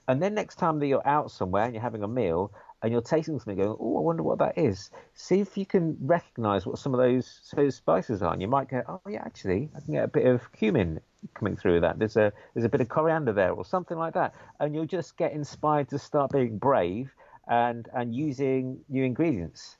And 0.06 0.22
then 0.22 0.34
next 0.34 0.56
time 0.56 0.78
that 0.80 0.86
you're 0.86 1.06
out 1.06 1.30
somewhere 1.30 1.64
and 1.64 1.72
you're 1.72 1.82
having 1.82 2.02
a 2.02 2.08
meal 2.08 2.52
and 2.84 2.92
you're 2.92 3.00
tasting 3.00 3.38
something 3.38 3.56
going, 3.56 3.74
oh, 3.80 3.96
I 3.96 4.00
wonder 4.00 4.22
what 4.22 4.40
that 4.40 4.58
is. 4.58 4.90
See 5.14 5.40
if 5.40 5.56
you 5.56 5.64
can 5.64 5.96
recognize 6.02 6.66
what 6.66 6.78
some 6.78 6.92
of 6.92 7.00
those, 7.00 7.40
those 7.56 7.76
spices 7.76 8.20
are. 8.20 8.30
And 8.30 8.42
you 8.42 8.46
might 8.46 8.68
go, 8.68 8.82
oh, 8.86 9.00
yeah, 9.08 9.22
actually, 9.24 9.70
I 9.74 9.80
can 9.80 9.94
get 9.94 10.04
a 10.04 10.08
bit 10.08 10.26
of 10.26 10.52
cumin 10.52 11.00
coming 11.32 11.56
through 11.56 11.80
that. 11.80 11.98
There's 11.98 12.18
a 12.18 12.30
there's 12.52 12.66
a 12.66 12.68
bit 12.68 12.82
of 12.82 12.90
coriander 12.90 13.32
there 13.32 13.52
or 13.52 13.64
something 13.64 13.96
like 13.96 14.12
that, 14.12 14.34
and 14.60 14.74
you'll 14.74 14.84
just 14.84 15.16
get 15.16 15.32
inspired 15.32 15.88
to 15.88 15.98
start 15.98 16.30
being 16.30 16.58
brave 16.58 17.10
and 17.48 17.88
and 17.94 18.14
using 18.14 18.80
new 18.90 19.02
ingredients. 19.02 19.78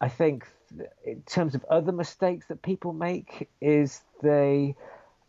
I 0.00 0.08
think 0.08 0.44
in 1.06 1.22
terms 1.22 1.54
of 1.54 1.64
other 1.70 1.92
mistakes 1.92 2.46
that 2.48 2.62
people 2.62 2.92
make, 2.92 3.48
is 3.60 4.02
they 4.24 4.74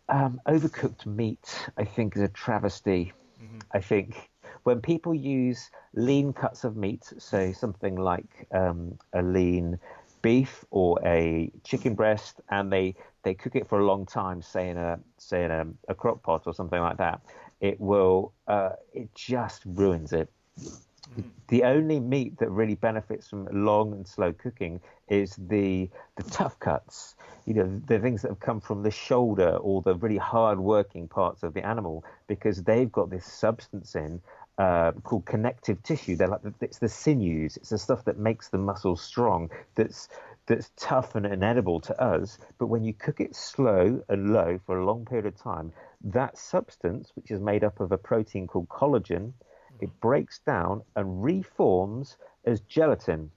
um, 0.10 0.42
overcooked 0.48 1.06
meat. 1.06 1.70
I 1.78 1.86
think 1.86 2.16
is 2.16 2.24
a 2.24 2.30
travesty. 2.30 3.14
Mm-hmm. 3.40 3.60
I 3.72 3.80
think 3.80 4.31
when 4.64 4.82
people 4.82 5.14
use 5.14 5.70
lean 5.94 6.34
cuts 6.34 6.64
of 6.64 6.76
meat, 6.76 7.12
so 7.18 7.52
something 7.52 7.96
like 7.96 8.48
um, 8.52 8.98
a 9.14 9.22
lean 9.22 9.80
beef 10.22 10.64
or 10.70 11.00
a 11.04 11.52
chicken 11.64 11.96
breast, 11.96 12.42
and 12.50 12.72
they, 12.72 12.96
they 13.24 13.34
cook 13.34 13.56
it 13.56 13.68
for 13.68 13.80
a 13.80 13.86
long 13.86 14.06
time, 14.06 14.42
say 14.42 14.70
in 14.70 14.78
a 14.78 15.00
say 15.18 15.44
in 15.44 15.52
a, 15.52 15.66
a 15.88 15.96
crock 15.96 16.22
pot 16.24 16.44
or 16.46 16.54
something 16.54 16.80
like 16.80 16.98
that, 16.98 17.22
it 17.60 17.80
will 17.80 18.34
uh, 18.48 18.72
it 18.94 19.14
just 19.16 19.64
ruins 19.66 20.14
it. 20.14 20.30
Mm. 20.60 21.24
The 21.48 21.64
only 21.64 22.00
meat 22.00 22.38
that 22.38 22.50
really 22.50 22.76
benefits 22.76 23.28
from 23.28 23.48
long 23.52 23.92
and 23.92 24.08
slow 24.08 24.32
cooking 24.32 24.80
is 25.10 25.36
the 25.36 25.90
the 26.16 26.24
tough 26.24 26.60
cuts. 26.60 27.16
You 27.46 27.56
know, 27.56 27.82
the 27.88 28.00
things 28.00 28.22
that 28.22 28.30
have 28.30 28.40
come 28.40 28.62
from 28.62 28.84
the 28.84 28.92
shoulder 28.92 29.58
or 29.58 29.82
the 29.82 29.96
really 29.96 30.18
hard 30.18 30.60
working 30.60 31.08
parts 31.08 31.44
of 31.44 31.54
the 31.54 31.66
animal 31.66 32.06
because 32.28 32.64
they've 32.64 32.92
got 32.92 33.10
this 33.10 33.26
substance 33.26 33.96
in 33.96 34.22
uh, 34.62 34.92
called 35.02 35.26
connective 35.26 35.82
tissue. 35.82 36.16
They're 36.16 36.28
like 36.28 36.42
it's 36.62 36.78
the 36.78 36.88
sinews. 36.88 37.58
It's 37.58 37.70
the 37.70 37.80
stuff 37.80 38.06
that 38.06 38.20
makes 38.20 38.50
the 38.50 38.60
muscles 38.60 39.02
strong. 39.02 39.50
That's 39.74 40.08
that's 40.46 40.70
tough 40.78 41.16
and 41.16 41.26
inedible 41.26 41.80
to 41.82 42.00
us. 42.00 42.38
But 42.60 42.68
when 42.68 42.84
you 42.84 42.94
cook 42.94 43.20
it 43.20 43.36
slow 43.36 44.04
and 44.08 44.34
low 44.34 44.60
for 44.66 44.78
a 44.78 44.86
long 44.86 45.04
period 45.06 45.26
of 45.26 45.36
time, 45.36 45.74
that 46.04 46.38
substance, 46.38 47.12
which 47.16 47.32
is 47.32 47.42
made 47.42 47.64
up 47.64 47.80
of 47.80 47.92
a 47.92 47.98
protein 47.98 48.46
called 48.46 48.70
collagen, 48.70 49.34
it 49.80 49.90
breaks 50.00 50.38
down 50.46 50.84
and 50.96 51.24
reforms 51.24 52.18
as 52.46 52.62
gelatin, 52.62 53.32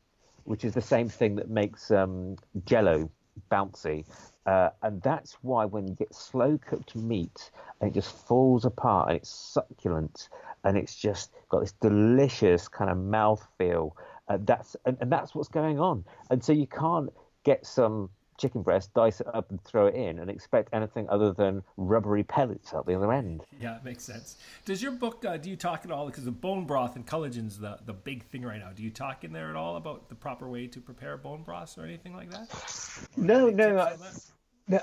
which 0.44 0.62
is 0.62 0.74
the 0.74 0.82
same 0.94 1.08
thing 1.08 1.36
that 1.36 1.48
makes 1.48 1.90
um, 1.90 2.36
Jello 2.66 3.10
bouncy. 3.50 4.04
Uh, 4.44 4.68
and 4.82 5.00
that's 5.00 5.38
why 5.40 5.64
when 5.64 5.88
you 5.88 5.94
get 5.94 6.14
slow 6.14 6.58
cooked 6.58 6.94
meat 6.94 7.50
and 7.84 7.94
it 7.94 8.00
just 8.00 8.16
falls 8.26 8.64
apart 8.64 9.08
and 9.08 9.18
it's 9.18 9.28
succulent 9.28 10.30
and 10.64 10.78
it's 10.78 10.96
just 10.96 11.30
got 11.50 11.60
this 11.60 11.72
delicious 11.82 12.66
kind 12.66 12.90
of 12.90 12.96
mouth 12.96 13.46
feel. 13.58 13.94
Uh, 14.26 14.38
that's 14.40 14.74
and, 14.86 14.96
and 15.02 15.12
that's 15.12 15.34
what's 15.34 15.50
going 15.50 15.78
on. 15.78 16.02
And 16.30 16.42
so 16.42 16.54
you 16.54 16.66
can't 16.66 17.10
get 17.44 17.66
some 17.66 18.08
chicken 18.38 18.62
breast, 18.62 18.92
dice 18.94 19.20
it 19.20 19.26
up 19.34 19.50
and 19.50 19.62
throw 19.62 19.86
it 19.86 19.94
in, 19.94 20.18
and 20.18 20.30
expect 20.30 20.70
anything 20.72 21.06
other 21.10 21.34
than 21.34 21.62
rubbery 21.76 22.24
pellets 22.24 22.72
at 22.72 22.86
the 22.86 22.94
other 22.94 23.12
end. 23.12 23.42
Yeah, 23.60 23.76
it 23.76 23.84
makes 23.84 24.02
sense. 24.02 24.36
Does 24.64 24.82
your 24.82 24.92
book 24.92 25.22
uh, 25.22 25.36
do 25.36 25.50
you 25.50 25.56
talk 25.56 25.84
at 25.84 25.90
all 25.90 26.06
because 26.06 26.24
the 26.24 26.32
bone 26.32 26.64
broth 26.64 26.96
and 26.96 27.06
collagen's 27.06 27.58
the 27.58 27.78
the 27.84 27.92
big 27.92 28.24
thing 28.24 28.44
right 28.44 28.60
now? 28.60 28.70
Do 28.74 28.82
you 28.82 28.90
talk 28.90 29.24
in 29.24 29.32
there 29.34 29.50
at 29.50 29.56
all 29.56 29.76
about 29.76 30.08
the 30.08 30.14
proper 30.14 30.48
way 30.48 30.68
to 30.68 30.80
prepare 30.80 31.18
bone 31.18 31.42
broths 31.42 31.76
or 31.76 31.84
anything 31.84 32.16
like 32.16 32.30
that? 32.30 32.50
Or 33.18 33.22
no, 33.22 33.50
no. 33.50 33.78
I, 33.78 33.96
no, 34.68 34.80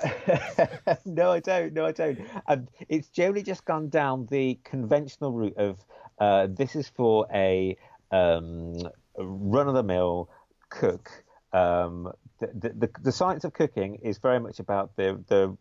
no, 1.04 1.30
I 1.32 1.40
don't. 1.40 1.72
No, 1.72 1.86
I 1.86 1.92
don't. 1.92 2.20
Um, 2.46 2.68
it's 2.88 3.08
generally 3.08 3.42
just 3.42 3.64
gone 3.64 3.88
down 3.88 4.26
the 4.30 4.58
conventional 4.64 5.32
route 5.32 5.56
of 5.56 5.78
uh, 6.18 6.46
this 6.50 6.76
is 6.76 6.88
for 6.88 7.26
a 7.32 7.76
um, 8.10 8.76
run 9.16 9.68
of 9.68 9.74
the 9.74 9.82
mill 9.82 10.28
cook. 10.68 11.10
Um, 11.52 12.12
the, 12.38 12.72
the, 12.76 12.90
the, 13.02 13.12
science 13.12 13.44
of 13.44 13.52
cooking 13.52 13.96
is 13.96 14.18
very 14.18 14.40
much 14.40 14.58
about 14.58 14.96
the, 14.96 15.22
the 15.28 15.56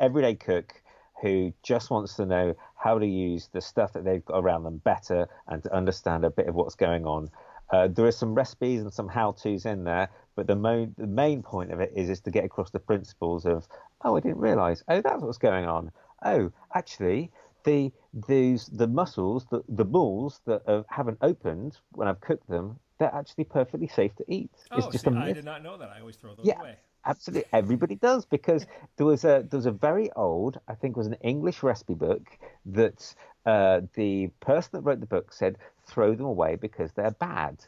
everyday 0.00 0.34
cook 0.34 0.80
who 1.20 1.52
just 1.62 1.90
wants 1.90 2.14
to 2.14 2.26
know 2.26 2.54
how 2.74 2.98
to 2.98 3.06
use 3.06 3.48
the 3.52 3.60
stuff 3.60 3.92
that 3.92 4.04
they've 4.04 4.24
got 4.24 4.38
around 4.38 4.64
them 4.64 4.78
better 4.78 5.28
and 5.46 5.62
to 5.62 5.74
understand 5.74 6.24
a 6.24 6.30
bit 6.30 6.46
of 6.46 6.54
what's 6.54 6.74
going 6.74 7.04
on. 7.04 7.30
Uh, 7.70 7.88
there 7.88 8.06
are 8.06 8.12
some 8.12 8.34
recipes 8.34 8.80
and 8.80 8.92
some 8.92 9.08
how-tos 9.08 9.66
in 9.66 9.84
there, 9.84 10.08
but 10.36 10.46
the, 10.46 10.54
mo- 10.54 10.92
the 10.96 11.06
main 11.06 11.42
point 11.42 11.72
of 11.72 11.80
it 11.80 11.92
is 11.96 12.10
is 12.10 12.20
to 12.20 12.30
get 12.30 12.44
across 12.44 12.70
the 12.70 12.78
principles 12.78 13.46
of, 13.46 13.66
oh, 14.04 14.16
I 14.16 14.20
didn't 14.20 14.38
realise, 14.38 14.84
oh, 14.88 15.00
that's 15.00 15.22
what's 15.22 15.38
going 15.38 15.64
on. 15.64 15.90
Oh, 16.24 16.52
actually, 16.74 17.32
the 17.64 17.90
these 18.28 18.66
the 18.66 18.86
mussels, 18.86 19.46
the 19.50 19.62
the 19.68 19.84
balls 19.84 20.40
that 20.46 20.62
have, 20.68 20.84
haven't 20.88 21.18
opened 21.20 21.78
when 21.92 22.06
I've 22.08 22.20
cooked 22.20 22.48
them, 22.48 22.78
they're 22.98 23.14
actually 23.14 23.44
perfectly 23.44 23.88
safe 23.88 24.14
to 24.16 24.24
eat. 24.28 24.50
Oh, 24.70 24.78
it's 24.78 24.86
just 24.88 25.04
see, 25.04 25.10
a 25.10 25.12
myth. 25.12 25.22
I 25.22 25.32
did 25.32 25.44
not 25.44 25.62
know 25.62 25.76
that. 25.76 25.90
I 25.90 26.00
always 26.00 26.16
throw 26.16 26.34
those 26.34 26.46
yeah, 26.46 26.60
away. 26.60 26.76
Absolutely, 27.04 27.44
everybody 27.52 27.96
does 27.96 28.24
because 28.24 28.66
there 28.96 29.06
was 29.06 29.24
a 29.24 29.44
there 29.50 29.58
was 29.58 29.66
a 29.66 29.72
very 29.72 30.10
old, 30.12 30.60
I 30.68 30.74
think, 30.74 30.96
it 30.96 30.98
was 30.98 31.06
an 31.06 31.16
English 31.22 31.62
recipe 31.62 31.94
book 31.94 32.22
that 32.66 33.14
uh, 33.44 33.82
the 33.94 34.28
person 34.40 34.70
that 34.72 34.80
wrote 34.82 35.00
the 35.00 35.06
book 35.06 35.32
said 35.32 35.56
throw 35.86 36.14
them 36.14 36.26
away 36.26 36.56
because 36.56 36.92
they're 36.92 37.12
bad. 37.12 37.64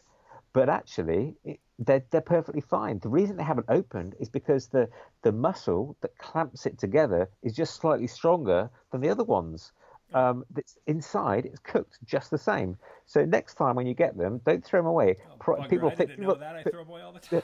But 0.53 0.69
actually, 0.69 1.35
it, 1.45 1.61
they're, 1.79 2.05
they're 2.11 2.21
perfectly 2.21 2.61
fine. 2.61 2.99
The 2.99 3.09
reason 3.09 3.37
they 3.37 3.45
haven't 3.45 3.67
opened 3.69 4.17
is 4.19 4.29
because 4.29 4.67
the, 4.69 4.89
the 5.23 5.33
muscle 5.33 5.97
that 6.01 6.17
clamps 6.19 6.67
it 6.67 6.79
together 6.79 7.31
is 7.43 7.55
just 7.55 7.81
slightly 7.81 8.07
stronger 8.07 8.71
than 8.91 9.01
the 9.01 9.09
other 9.09 9.25
ones. 9.25 9.73
Um, 10.15 10.45
that's 10.51 10.79
inside, 10.87 11.45
it's 11.45 11.59
cooked 11.59 11.99
just 12.05 12.31
the 12.31 12.39
same. 12.39 12.79
So 13.05 13.27
next 13.27 13.55
time 13.55 13.77
when 13.77 13.87
you 13.87 13.93
get 13.93 14.17
them, 14.17 14.41
don't 14.47 14.65
throw 14.65 14.81
them 14.81 14.87
away. 14.87 15.17
Oh, 15.31 15.63
people 15.69 15.89
I 15.89 15.95
think 15.95 16.11
people, 16.17 16.35
that. 16.35 16.57
I 16.57 16.63
throw 16.63 16.81
them 16.81 16.89
away 16.89 17.03
all 17.03 17.13
the 17.13 17.21
time. 17.21 17.43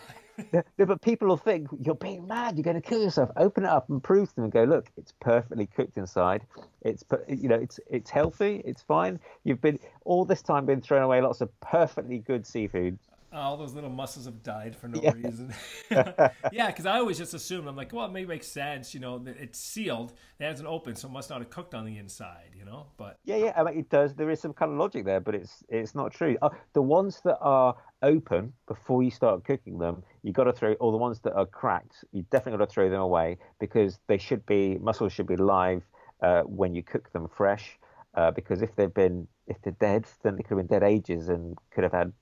But 0.77 1.03
people 1.03 1.29
will 1.29 1.37
think 1.37 1.69
you're 1.81 1.95
being 1.95 2.27
mad. 2.27 2.57
You're 2.57 2.65
going 2.65 2.81
to 2.81 2.87
kill 2.87 3.03
yourself. 3.03 3.31
Open 3.37 3.65
it 3.65 3.71
up 3.71 3.89
and 3.89 4.03
prove 4.03 4.29
to 4.31 4.35
them 4.37 4.45
and 4.45 4.53
go, 4.53 4.65
look, 4.65 4.91
it's 4.97 5.13
perfectly 5.21 5.67
cooked 5.67 5.97
inside. 5.97 6.43
It's 6.83 7.05
you 7.29 7.49
know, 7.49 7.57
it's 7.57 7.81
it's 7.91 8.11
healthy. 8.11 8.63
It's 8.65 8.83
fine. 8.83 9.21
You've 9.45 9.61
been 9.61 9.79
all 10.05 10.25
this 10.25 10.43
time 10.43 10.67
been 10.67 10.81
throwing 10.81 11.05
away 11.05 11.21
lots 11.21 11.41
of 11.41 11.49
perfectly 11.61 12.19
good 12.19 12.47
seafood 12.47 12.99
all 13.37 13.57
those 13.57 13.75
little 13.75 13.91
mussels 13.91 14.27
have 14.27 14.43
died 14.43 14.77
for 14.77 14.89
no 14.89 15.01
yeah. 15.03 15.13
reason. 15.13 15.55
yeah, 15.91 16.67
because 16.69 16.87
I 16.87 16.99
always 16.99 17.19
just 17.19 17.35
assumed 17.35 17.67
I'm 17.69 17.77
like, 17.77 17.93
well, 17.93 18.07
it 18.07 18.13
may 18.13 18.25
make 18.25 18.45
sense, 18.45 18.95
you 18.95 19.01
know, 19.01 19.19
that 19.19 19.37
it's 19.37 19.59
sealed, 19.59 20.13
it 20.39 20.45
hasn't 20.45 20.69
opened, 20.69 20.99
so 20.99 21.09
it 21.09 21.13
must 21.13 21.31
not 21.31 21.41
have 21.41 21.51
cooked 21.51 21.75
on 21.75 21.85
the 21.85 21.99
inside, 21.99 22.51
you 22.57 22.65
know. 22.65 22.87
But 22.97 23.19
yeah, 23.25 23.37
yeah, 23.37 23.53
I 23.57 23.63
mean, 23.63 23.79
it 23.79 23.91
does. 23.91 24.15
There 24.15 24.31
is 24.31 24.41
some 24.41 24.53
kind 24.53 24.73
of 24.73 24.79
logic 24.79 25.05
there, 25.05 25.21
but 25.21 25.35
it's 25.35 25.65
it's 25.69 25.95
not 25.95 26.13
true. 26.13 26.37
Uh, 26.43 26.51
the 26.73 26.83
ones 26.83 27.21
that 27.25 27.39
are 27.41 27.77
open 28.03 28.53
before 28.69 29.03
you 29.03 29.11
start 29.11 29.45
cooking 29.45 29.79
them, 29.79 30.03
you 30.23 30.33
got 30.33 30.45
to 30.45 30.53
throw. 30.53 30.73
Or 30.75 30.93
the 30.93 30.99
ones 30.99 31.21
that 31.21 31.35
are 31.35 31.47
cracked, 31.47 32.05
you 32.13 32.25
definitely 32.31 32.59
got 32.59 32.69
to 32.69 32.73
throw 32.73 32.91
them 32.91 33.01
away 33.01 33.39
because 33.59 33.99
they 34.07 34.19
should 34.19 34.45
be 34.47 34.79
mussels 34.79 35.13
should 35.13 35.27
be 35.27 35.37
live 35.37 35.83
uh, 36.23 36.43
when 36.43 36.75
you 36.75 36.83
cook 36.83 37.13
them 37.13 37.29
fresh. 37.29 37.79
Uh, 38.15 38.31
because 38.31 38.63
if 38.63 38.75
they've 38.77 38.95
been 38.95 39.27
if 39.47 39.57
they're 39.63 39.77
dead, 39.81 40.07
then 40.23 40.37
they 40.37 40.43
could 40.43 40.57
have 40.57 40.69
been 40.69 40.79
dead 40.79 40.87
ages 40.87 41.29
and 41.29 41.59
could 41.75 41.85
have 41.85 41.93
had 41.93 42.13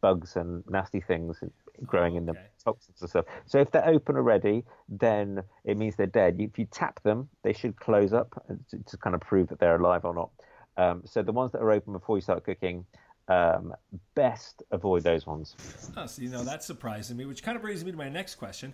bugs 0.00 0.36
and 0.36 0.62
nasty 0.68 1.00
things 1.00 1.42
growing 1.84 2.12
oh, 2.12 2.16
okay. 2.16 2.18
in 2.18 2.26
them, 2.26 2.36
toxins 2.64 3.00
and 3.00 3.10
stuff. 3.10 3.24
So 3.46 3.58
if 3.58 3.70
they're 3.70 3.86
open 3.86 4.16
already, 4.16 4.64
then 4.88 5.42
it 5.64 5.76
means 5.76 5.96
they're 5.96 6.06
dead. 6.06 6.36
If 6.38 6.58
you 6.58 6.66
tap 6.66 7.02
them, 7.02 7.28
they 7.42 7.52
should 7.52 7.76
close 7.76 8.12
up 8.12 8.42
to, 8.70 8.78
to 8.78 8.96
kind 8.96 9.14
of 9.14 9.20
prove 9.20 9.48
that 9.48 9.58
they're 9.58 9.76
alive 9.76 10.04
or 10.04 10.14
not. 10.14 10.30
Um, 10.76 11.02
so 11.04 11.22
the 11.22 11.32
ones 11.32 11.52
that 11.52 11.58
are 11.58 11.70
open 11.72 11.92
before 11.92 12.16
you 12.16 12.22
start 12.22 12.44
cooking, 12.44 12.86
um, 13.30 13.72
best 14.16 14.64
avoid 14.72 15.04
those 15.04 15.24
ones. 15.24 15.54
Oh, 15.96 16.06
so 16.06 16.20
you 16.20 16.28
know 16.28 16.42
that's 16.42 16.66
surprising 16.66 17.16
me, 17.16 17.26
which 17.26 17.44
kind 17.44 17.54
of 17.54 17.62
brings 17.62 17.84
me 17.84 17.92
to 17.92 17.96
my 17.96 18.08
next 18.08 18.34
question. 18.34 18.72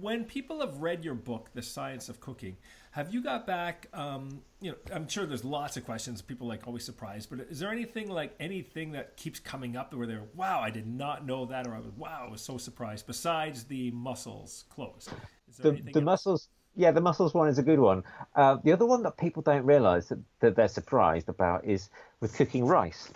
When 0.00 0.24
people 0.24 0.60
have 0.60 0.76
read 0.76 1.02
your 1.02 1.14
book, 1.14 1.48
The 1.54 1.62
Science 1.62 2.10
of 2.10 2.20
Cooking, 2.20 2.58
have 2.90 3.12
you 3.12 3.22
got 3.22 3.46
back? 3.46 3.86
Um, 3.94 4.42
you 4.60 4.72
know, 4.72 4.76
I'm 4.92 5.08
sure 5.08 5.24
there's 5.24 5.46
lots 5.46 5.78
of 5.78 5.86
questions. 5.86 6.20
People 6.20 6.46
like 6.46 6.66
always 6.66 6.84
surprised, 6.84 7.30
but 7.30 7.40
is 7.48 7.58
there 7.58 7.70
anything 7.70 8.10
like 8.10 8.34
anything 8.38 8.92
that 8.92 9.16
keeps 9.16 9.40
coming 9.40 9.76
up 9.76 9.94
where 9.94 10.06
they're, 10.06 10.28
"Wow, 10.34 10.60
I 10.60 10.68
did 10.68 10.86
not 10.86 11.24
know 11.24 11.46
that," 11.46 11.66
or 11.66 11.74
"I 11.74 11.78
was, 11.78 11.92
wow, 11.96 12.24
I 12.28 12.30
was 12.30 12.42
so 12.42 12.58
surprised." 12.58 13.06
Besides 13.06 13.64
the 13.64 13.90
mussels 13.92 14.64
closed, 14.68 15.10
the 15.58 15.72
the 15.72 16.02
mussels. 16.02 16.48
Yeah, 16.76 16.92
the 16.92 17.00
mussels 17.00 17.34
one 17.34 17.48
is 17.48 17.58
a 17.58 17.64
good 17.64 17.80
one. 17.80 18.04
Uh, 18.36 18.58
the 18.62 18.70
other 18.72 18.86
one 18.86 19.02
that 19.02 19.16
people 19.16 19.42
don't 19.42 19.64
realise 19.64 20.06
that, 20.06 20.20
that 20.38 20.54
they're 20.54 20.68
surprised 20.68 21.28
about 21.28 21.64
is 21.64 21.90
with 22.20 22.32
cooking 22.32 22.64
rice 22.64 23.10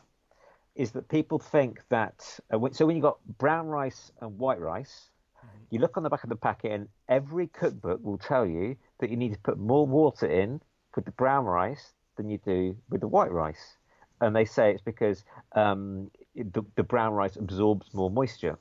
is 0.77 0.91
that 0.93 1.09
people 1.09 1.39
think 1.39 1.81
that 1.89 2.39
uh, 2.53 2.59
when, 2.59 2.73
so 2.73 2.87
when 2.87 2.97
you 2.97 3.03
got 3.03 3.19
brown 3.39 3.67
rice 3.67 4.11
and 4.21 4.39
white 4.39 4.61
rice, 4.61 5.11
mm-hmm. 5.39 5.59
you 5.71 5.79
look 5.79 5.97
on 5.97 6.03
the 6.03 6.11
back 6.11 6.25
of 6.25 6.31
the 6.31 6.37
packet 6.37 6.73
and 6.73 6.89
every 7.09 7.47
cookbook 7.47 8.01
will 8.03 8.19
tell 8.19 8.45
you 8.45 8.77
that 8.99 9.11
you 9.11 9.17
need 9.17 9.33
to 9.33 9.39
put 9.41 9.59
more 9.59 9.87
water 9.87 10.27
in 10.27 10.61
with 10.97 11.05
the 11.05 11.13
brown 11.13 11.45
rice 11.45 11.93
than 12.17 12.29
you 12.29 12.39
do 12.39 12.77
with 12.91 13.01
the 13.01 13.09
white 13.09 13.33
rice, 13.33 13.77
and 14.21 14.35
they 14.35 14.45
say 14.45 14.71
it's 14.71 14.83
because 14.83 15.25
um, 15.57 16.11
the, 16.37 16.65
the 16.77 16.83
brown 16.83 17.13
rice 17.13 17.37
absorbs 17.37 17.93
more 17.93 18.11
moisture. 18.11 18.59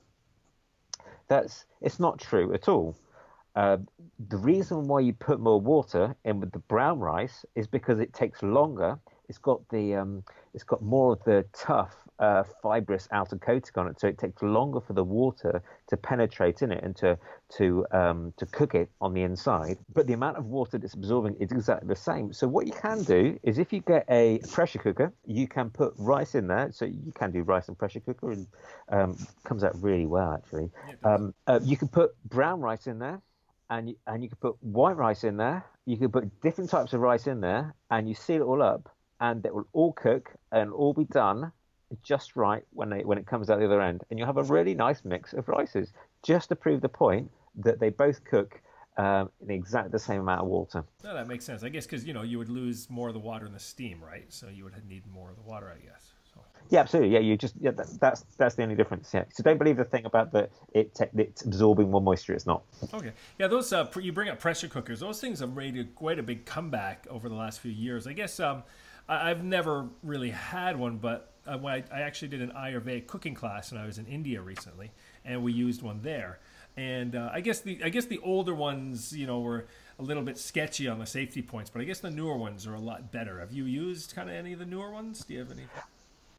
That's 1.28 1.66
it's 1.82 2.00
not 2.00 2.20
true 2.20 2.54
at 2.54 2.68
all. 2.68 2.96
Uh, 3.56 3.78
the 4.30 4.38
reason 4.38 4.88
why 4.88 5.00
you 5.00 5.14
put 5.14 5.40
more 5.40 5.62
water 5.62 6.16
in 6.26 6.40
with 6.40 6.52
the 6.52 6.60
brown 6.60 7.00
rice 7.00 7.46
is 7.56 7.68
because 7.68 8.00
it 8.00 8.12
takes 8.12 8.42
longer 8.42 9.00
it's 9.30 9.38
got 9.38 9.68
the 9.70 9.96
um, 9.96 10.24
it's 10.54 10.64
got 10.64 10.82
more 10.82 11.14
of 11.14 11.24
the 11.24 11.46
tough 11.54 11.96
uh, 12.20 12.44
fibrous 12.62 13.08
outer 13.12 13.38
coating 13.38 13.72
on 13.76 13.88
it, 13.88 14.00
so 14.00 14.08
it 14.08 14.18
takes 14.18 14.42
longer 14.42 14.80
for 14.80 14.94
the 14.94 15.04
water 15.04 15.62
to 15.88 15.98
penetrate 15.98 16.62
in 16.62 16.72
it 16.72 16.84
and 16.84 16.96
to 16.98 17.18
to 17.58 17.86
um, 17.92 18.34
to 18.38 18.46
cook 18.46 18.76
it 18.76 18.90
on 19.02 19.14
the 19.14 19.22
inside. 19.22 19.78
But 19.94 20.08
the 20.08 20.14
amount 20.14 20.38
of 20.38 20.46
water 20.46 20.78
that's 20.78 20.94
absorbing 20.94 21.36
is 21.40 21.52
exactly 21.52 21.88
the 21.88 21.96
same. 21.96 22.34
So 22.34 22.48
what 22.48 22.68
you 22.68 22.74
can 22.74 23.04
do 23.04 23.40
is 23.44 23.58
if 23.58 23.74
you 23.74 23.82
get 23.82 24.06
a 24.10 24.40
pressure 24.52 24.80
cooker, 24.80 25.14
you 25.26 25.48
can 25.48 25.70
put 25.70 25.94
rice 25.98 26.36
in 26.36 26.48
there. 26.48 26.72
So 26.72 26.86
you 26.86 27.12
can 27.14 27.32
do 27.32 27.44
rice 27.44 27.68
in 27.68 27.76
pressure 27.76 28.00
cooker 28.00 28.32
and 28.32 28.48
um, 28.90 29.18
comes 29.44 29.64
out 29.64 29.82
really 29.82 30.06
well 30.06 30.34
actually. 30.34 30.70
Um, 31.04 31.34
uh, 31.48 31.60
you 31.64 31.78
can 31.78 31.88
put 31.88 32.12
brown 32.26 32.62
rice 32.62 32.88
in 32.88 33.00
there. 33.00 33.22
And 33.70 33.90
you, 33.90 33.96
and 34.06 34.22
you 34.22 34.30
can 34.30 34.38
put 34.38 34.62
white 34.62 34.98
rice 34.98 35.24
in 35.24 35.38
there. 35.38 35.66
You 35.86 35.98
can 35.98 36.12
put 36.12 36.42
different 36.42 36.70
types 36.70 36.94
of 36.94 37.00
rice 37.00 37.26
in 37.26 37.42
there, 37.42 37.74
and 37.90 38.08
you 38.08 38.14
seal 38.14 38.42
it 38.42 38.46
all 38.46 38.62
up, 38.62 38.88
and 39.20 39.44
it 39.46 39.54
will 39.56 39.68
all 39.74 39.94
cook 39.94 40.32
and 40.52 40.72
all 40.72 40.94
be 40.94 41.06
done 41.06 41.52
just 42.02 42.36
right 42.36 42.64
when 42.72 42.90
they, 42.90 43.04
when 43.04 43.18
it 43.18 43.26
comes 43.26 43.50
out 43.50 43.60
the 43.60 43.66
other 43.66 43.82
end, 43.82 44.04
and 44.10 44.18
you'll 44.18 44.28
have 44.28 44.38
a 44.38 44.44
really 44.44 44.74
nice 44.74 45.04
mix 45.04 45.34
of 45.34 45.48
rices, 45.48 45.92
just 46.24 46.50
to 46.50 46.56
prove 46.56 46.82
the 46.82 46.90
point 46.90 47.30
that 47.56 47.80
they 47.80 47.90
both 47.90 48.24
cook 48.24 48.62
um, 48.98 49.30
in 49.42 49.50
exactly 49.52 49.92
the 49.92 50.00
same 50.00 50.22
amount 50.22 50.42
of 50.42 50.48
water. 50.48 50.84
No, 51.04 51.14
that 51.14 51.28
makes 51.28 51.46
sense. 51.46 51.64
I 51.64 51.70
guess 51.70 51.86
because 51.86 52.06
you 52.06 52.14
know 52.14 52.22
you 52.22 52.38
would 52.38 52.50
lose 52.50 52.90
more 52.90 53.08
of 53.08 53.14
the 53.14 53.20
water 53.20 53.46
in 53.46 53.54
the 53.54 53.60
steam, 53.60 54.02
right? 54.04 54.26
So 54.30 54.48
you 54.48 54.64
would 54.64 54.74
need 54.88 55.04
more 55.12 55.30
of 55.30 55.36
the 55.36 55.42
water, 55.42 55.74
I 55.76 55.84
guess. 55.84 56.12
So. 56.34 56.42
Yeah, 56.70 56.82
absolutely. 56.82 57.14
Yeah, 57.14 57.20
you 57.20 57.38
just 57.38 57.56
yeah, 57.60 57.72
that, 57.72 57.88
that's 58.00 58.24
that's 58.38 58.56
the 58.56 58.64
only 58.64 58.76
difference. 58.76 59.12
Yeah. 59.14 59.26
So 59.32 59.44
don't 59.44 59.58
believe 59.58 59.78
the 59.78 59.84
thing 59.84 60.06
about 60.06 60.32
that 60.34 60.52
it 60.74 60.94
te- 60.94 61.06
it's 61.16 61.44
absorbing 61.44 61.90
more 61.90 62.02
moisture. 62.02 62.34
It's 62.34 62.46
not. 62.46 62.64
Okay. 62.94 63.12
Yeah, 63.40 63.48
those 63.48 63.74
uh, 63.74 63.88
you 64.00 64.12
bring 64.12 64.30
up 64.30 64.40
pressure 64.40 64.68
cookers. 64.68 65.00
Those 65.00 65.20
things 65.20 65.40
have 65.40 65.56
made 65.56 65.96
quite 65.96 66.20
a 66.20 66.24
big 66.24 66.46
comeback 66.46 67.08
over 67.10 67.30
the 67.30 67.36
last 67.36 67.60
few 67.60 67.72
years. 67.72 68.06
I 68.06 68.14
guess 68.14 68.40
um, 68.40 68.64
I, 69.10 69.32
I've 69.32 69.44
never 69.44 69.90
really 70.04 70.30
had 70.32 70.78
one, 70.78 70.98
but 70.98 71.33
uh, 71.48 71.58
I, 71.66 71.84
I, 71.92 72.02
actually 72.02 72.30
did 72.30 72.42
an 72.42 72.52
Ayurvedic 72.52 73.08
cooking 73.08 73.34
class, 73.34 73.72
when 73.72 73.82
I 73.82 73.86
was 73.86 73.98
in 73.98 74.06
India 74.06 74.42
recently, 74.42 74.92
and 75.26 75.44
we 75.44 75.52
used 75.52 75.82
one 75.82 76.02
there. 76.02 76.40
And 76.76 77.16
uh, 77.16 77.30
I 77.32 77.42
guess 77.42 77.62
the 77.62 77.80
I 77.84 77.90
guess 77.90 78.06
the 78.06 78.20
older 78.20 78.56
ones, 78.56 79.14
you 79.14 79.28
know, 79.28 79.42
were 79.42 79.66
a 80.00 80.04
little 80.04 80.24
bit 80.24 80.38
sketchy 80.38 80.88
on 80.88 81.00
the 81.00 81.06
safety 81.06 81.42
points, 81.42 81.70
but 81.70 81.82
I 81.82 81.86
guess 81.86 82.00
the 82.00 82.10
newer 82.10 82.38
ones 82.38 82.66
are 82.66 82.74
a 82.74 82.80
lot 82.80 83.12
better. 83.12 83.40
Have 83.40 83.52
you 83.52 83.66
used 83.66 84.16
kind 84.16 84.30
of 84.30 84.36
any 84.36 84.54
of 84.54 84.60
the 84.60 84.66
newer 84.66 84.92
ones? 84.92 85.24
Do 85.24 85.34
you 85.34 85.40
have 85.40 85.52
any? 85.52 85.64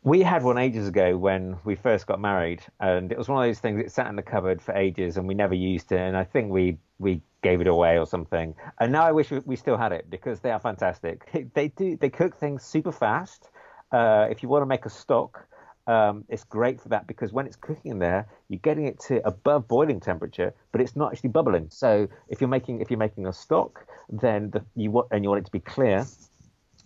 We 0.03 0.21
had 0.21 0.43
one 0.43 0.59
ages 0.59 0.89
ago 0.89 1.17
when 1.17 1.57
we 1.65 1.77
first 1.77 2.07
got 2.07 2.21
married, 2.21 2.63
and 2.81 3.11
it 3.11 3.17
was 3.17 3.29
one 3.29 3.43
of 3.43 3.49
those 3.49 3.61
things 3.61 3.81
that 3.81 3.91
sat 3.91 4.09
in 4.09 4.17
the 4.17 4.23
cupboard 4.23 4.61
for 4.61 4.75
ages, 4.75 5.17
and 5.17 5.27
we 5.27 5.35
never 5.35 5.55
used 5.55 5.93
it. 5.93 6.01
And 6.01 6.17
I 6.17 6.25
think 6.25 6.51
we 6.51 6.79
we 6.99 7.23
gave 7.43 7.61
it 7.61 7.67
away 7.69 7.99
or 7.99 8.07
something. 8.07 8.55
And 8.81 8.91
now 8.91 9.05
I 9.05 9.13
wish 9.13 9.31
we, 9.31 9.39
we 9.45 9.57
still 9.57 9.77
had 9.77 9.93
it 9.93 10.11
because 10.11 10.41
they 10.41 10.51
are 10.51 10.59
fantastic. 10.59 11.31
They 11.55 11.69
do 11.69 11.97
they 11.97 12.11
cook 12.11 12.37
things 12.37 12.65
super 12.65 12.93
fast. 12.93 13.51
Uh, 13.95 14.27
if 14.29 14.43
you 14.43 14.49
want 14.49 14.61
to 14.63 14.67
make 14.67 14.85
a 14.87 14.91
stock, 14.91 15.47
um, 15.87 16.25
it's 16.29 16.43
great 16.43 16.81
for 16.81 16.89
that 16.89 17.07
because 17.07 17.33
when 17.33 17.47
it's 17.47 17.55
cooking 17.55 17.93
in 17.93 17.99
there, 18.01 18.27
you're 18.49 18.59
getting 18.59 18.89
it 18.89 18.99
to 18.99 19.25
above 19.25 19.69
boiling 19.69 20.01
temperature, 20.01 20.53
but 20.73 20.81
it's 20.81 20.97
not 20.97 21.13
actually 21.13 21.31
bubbling. 21.31 21.69
So 21.71 22.09
if 22.29 22.41
you're 22.41 22.49
making 22.49 22.81
if 22.81 22.91
you're 22.91 22.99
making 22.99 23.27
a 23.29 23.33
stock, 23.33 23.87
then 24.11 24.51
the, 24.51 24.65
you 24.75 24.91
want 24.91 25.07
and 25.13 25.23
you 25.23 25.31
want 25.31 25.43
it 25.43 25.47
to 25.47 25.53
be 25.53 25.61
clear, 25.61 26.05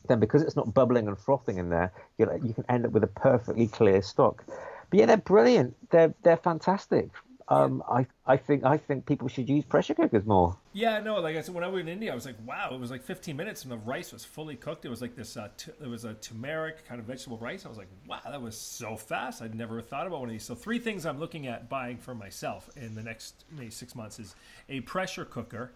then 0.09 0.21
because 0.21 0.43
it's 0.43 0.55
not 0.55 0.75
bubbling 0.75 1.09
and 1.09 1.19
frothing 1.19 1.57
in 1.57 1.71
there, 1.71 1.93
you 2.19 2.29
you 2.45 2.53
can 2.53 2.67
end 2.69 2.85
up 2.85 2.93
with 2.93 3.05
a 3.05 3.13
perfectly 3.29 3.69
clear 3.69 4.03
stock. 4.03 4.45
But 4.91 5.01
yeah, 5.01 5.07
they're 5.07 5.17
brilliant. 5.17 5.77
They're 5.89 6.13
they're 6.25 6.37
fantastic 6.37 7.09
um, 7.51 7.82
I 7.88 8.07
I 8.26 8.36
think 8.36 8.64
I 8.64 8.76
think 8.76 9.07
people 9.07 9.28
should 9.28 9.49
use 9.49 9.64
pressure 9.64 9.94
cookers 9.94 10.26
more. 10.26 10.57
Yeah, 10.74 11.01
no, 11.01 11.18
like 11.20 11.36
I 11.36 11.40
said, 11.40 11.55
when 11.55 11.64
I 11.64 11.68
was 11.68 11.80
in 11.80 11.88
India, 11.88 12.12
I 12.12 12.14
was 12.14 12.26
like, 12.26 12.36
wow, 12.46 12.70
it 12.72 12.78
was 12.78 12.90
like 12.90 13.03
15 13.03 13.36
minutes 13.36 13.62
and 13.64 13.72
the 13.72 13.78
rice 13.78 14.12
was 14.12 14.24
fully 14.24 14.55
cooked. 14.55 14.84
It 14.84 14.90
was 14.90 15.01
like 15.01 15.16
this, 15.16 15.36
uh, 15.36 15.49
t- 15.57 15.72
it 15.82 15.88
was 15.88 16.05
a 16.05 16.14
turmeric 16.14 16.86
kind 16.86 17.01
of 17.01 17.07
vegetable 17.07 17.38
rice. 17.38 17.66
I 17.66 17.68
was 17.68 17.78
like, 17.78 17.88
wow, 18.07 18.20
that 18.24 18.40
was 18.40 18.57
so 18.57 18.96
fast. 18.96 19.42
I'd 19.42 19.57
never 19.57 19.80
thought 19.80 20.07
about 20.07 20.20
one 20.20 20.28
of 20.28 20.32
these. 20.32 20.44
So 20.44 20.55
three 20.55 20.78
things 20.78 21.05
I'm 21.05 21.18
looking 21.18 21.49
at 21.49 21.68
buying 21.68 21.96
for 21.96 22.14
myself 22.14 22.68
in 22.76 22.94
the 22.94 23.03
next 23.03 23.44
maybe 23.51 23.70
six 23.70 23.96
months 23.96 24.20
is 24.20 24.36
a 24.68 24.80
pressure 24.82 25.24
cooker 25.24 25.72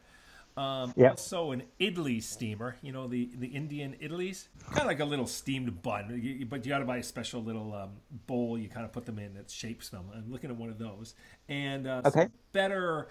um, 0.57 0.93
yep. 0.97 1.13
Also, 1.13 1.53
an 1.53 1.63
idli 1.81 2.23
steamer. 2.23 2.77
You 2.83 2.93
know 2.93 3.07
the 3.07 3.31
the 3.37 3.47
Indian 3.47 3.97
idlis, 4.03 4.49
kind 4.67 4.81
of 4.83 4.87
like 4.87 5.01
a 5.01 5.05
little 5.05 5.27
steamed 5.27 5.83
bun, 5.83 6.21
you, 6.23 6.47
but 6.47 6.65
you 6.65 6.71
got 6.71 6.81
to 6.81 6.85
buy 6.85 6.99
a 6.99 7.03
special 7.03 7.43
little 7.43 7.75
um, 7.75 7.91
bowl. 8.27 8.59
You 8.59 8.69
kind 8.69 8.85
of 8.85 8.93
put 8.93 9.07
them 9.07 9.19
in 9.19 9.35
that 9.35 9.51
shapes 9.51 9.89
them. 9.89 10.05
I'm 10.15 10.31
looking 10.31 10.51
at 10.51 10.57
one 10.57 10.69
of 10.69 10.79
those, 10.79 11.15
and 11.49 11.87
uh, 11.87 12.03
okay. 12.05 12.29
better 12.53 13.09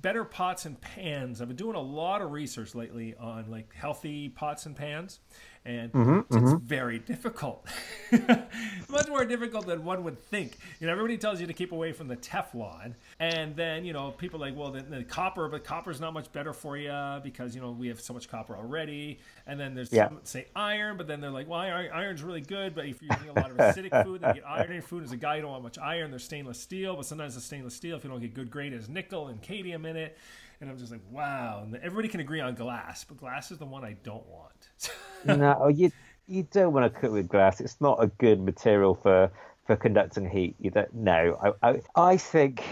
better 0.00 0.24
pots 0.24 0.66
and 0.66 0.80
pans. 0.80 1.40
I've 1.40 1.48
been 1.48 1.56
doing 1.56 1.76
a 1.76 1.80
lot 1.80 2.20
of 2.20 2.32
research 2.32 2.74
lately 2.74 3.14
on 3.14 3.50
like 3.50 3.72
healthy 3.74 4.28
pots 4.28 4.66
and 4.66 4.74
pans, 4.74 5.20
and 5.64 5.92
mm-hmm, 5.92 6.18
it's, 6.20 6.36
mm-hmm. 6.36 6.56
very 6.58 6.98
difficult. 6.98 7.66
Much 8.10 9.08
more 9.08 9.24
difficult 9.24 9.66
than 9.66 9.84
one 9.84 10.02
would 10.04 10.18
think. 10.18 10.58
You 10.80 10.86
know, 10.86 10.92
everybody 10.92 11.16
tells 11.16 11.40
you 11.40 11.46
to 11.46 11.52
keep 11.52 11.72
away 11.72 11.92
from 11.92 12.08
the 12.08 12.16
Teflon, 12.16 12.94
and 13.20 13.54
then 13.54 13.84
you 13.84 13.92
know 13.92 14.10
people 14.10 14.40
like, 14.40 14.56
well, 14.56 14.72
the, 14.72 14.82
the 14.82 15.04
copper, 15.04 15.48
but 15.48 15.64
copper's 15.64 16.00
not 16.00 16.12
much 16.12 16.32
better 16.32 16.52
for 16.52 16.76
you 16.76 17.20
because 17.22 17.54
you 17.54 17.60
know 17.60 17.70
we 17.70 17.88
have 17.88 18.00
so 18.00 18.12
much 18.12 18.28
copper 18.28 18.56
already. 18.56 19.20
And 19.46 19.58
then 19.58 19.74
there's 19.74 19.92
yeah. 19.92 20.08
some 20.08 20.20
say 20.24 20.46
iron, 20.54 20.96
but 20.96 21.06
then 21.06 21.20
they're 21.20 21.30
like, 21.30 21.48
well, 21.48 21.60
iron's 21.60 22.22
really 22.22 22.40
good, 22.40 22.74
but 22.74 22.86
if 22.86 23.02
you're 23.02 23.14
eating 23.16 23.30
a 23.30 23.40
lot 23.40 23.50
of 23.50 23.56
acidic 23.56 24.04
food, 24.04 24.20
then 24.20 24.34
you 24.36 24.42
get 24.42 24.48
iron 24.50 24.72
in 24.72 24.82
food. 24.82 25.04
As 25.04 25.12
a 25.12 25.16
guy, 25.16 25.36
you 25.36 25.42
don't 25.42 25.50
want 25.50 25.62
much 25.62 25.78
iron. 25.78 26.10
There's 26.10 26.24
stainless 26.24 26.60
steel, 26.60 26.96
but 26.96 27.06
sometimes 27.06 27.34
the 27.34 27.40
stainless 27.40 27.74
steel, 27.74 27.96
if 27.96 28.04
you 28.04 28.10
don't 28.10 28.20
get 28.20 28.34
good 28.34 28.50
grade, 28.50 28.72
has 28.72 28.88
nickel 28.88 29.28
and 29.28 29.40
cadmium 29.42 29.86
in 29.86 29.96
it. 29.96 30.18
And 30.62 30.70
I'm 30.70 30.78
just 30.78 30.92
like, 30.92 31.00
wow. 31.10 31.62
And 31.64 31.74
everybody 31.82 32.06
can 32.06 32.20
agree 32.20 32.38
on 32.38 32.54
glass, 32.54 33.02
but 33.02 33.16
glass 33.16 33.50
is 33.50 33.58
the 33.58 33.66
one 33.66 33.84
I 33.84 33.96
don't 34.04 34.24
want. 34.28 34.68
no, 35.24 35.66
you 35.66 35.90
you 36.28 36.46
don't 36.52 36.72
want 36.72 36.90
to 36.90 37.00
cook 37.00 37.10
with 37.10 37.26
glass. 37.28 37.60
It's 37.60 37.80
not 37.80 38.00
a 38.00 38.06
good 38.06 38.40
material 38.40 38.94
for 38.94 39.28
for 39.66 39.74
conducting 39.74 40.30
heat. 40.30 40.54
You 40.60 40.70
don't. 40.70 40.94
No, 40.94 41.36
I 41.62 41.68
I, 41.70 41.80
I 41.96 42.16
think 42.16 42.62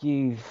you've 0.00 0.46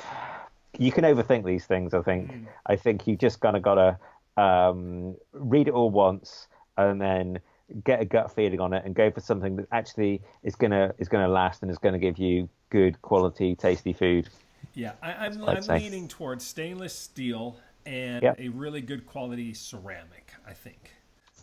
you 0.78 0.92
can 0.92 1.06
overthink 1.06 1.46
these 1.46 1.66
things. 1.66 1.94
I 1.94 2.02
think. 2.02 2.30
Mm. 2.30 2.48
I 2.66 2.76
think 2.76 3.08
you've 3.08 3.20
just 3.20 3.40
kind 3.40 3.56
of 3.56 3.64
gotta 3.64 3.98
um, 4.36 5.16
read 5.32 5.70
it 5.70 5.74
all 5.74 5.90
once 5.90 6.50
and 6.76 7.00
then 7.00 7.40
get 7.86 8.02
a 8.02 8.06
gut 8.06 8.30
feeling 8.30 8.60
on 8.60 8.74
it 8.74 8.84
and 8.84 8.94
go 8.94 9.10
for 9.10 9.22
something 9.22 9.56
that 9.56 9.68
actually 9.72 10.22
is 10.44 10.58
gonna 10.58 10.94
is 10.98 11.08
gonna 11.08 11.30
last 11.30 11.62
and 11.62 11.72
is 11.72 11.78
gonna 11.78 11.98
give 11.98 12.18
you 12.18 12.50
good 12.70 13.02
quality, 13.02 13.56
tasty 13.56 13.94
food. 13.94 14.28
Yeah, 14.74 14.94
I, 15.02 15.28
am 15.28 15.44
I'm, 15.44 15.58
I'm 15.58 15.80
leaning 15.80 16.08
towards 16.08 16.46
stainless 16.46 16.96
steel 16.96 17.58
and 17.86 18.24
yep. 18.24 18.40
a 18.40 18.50
really 18.50 18.82
good 18.82 19.06
quality 19.06 19.54
ceramic. 19.54 20.32
I 20.48 20.54
think. 20.54 20.92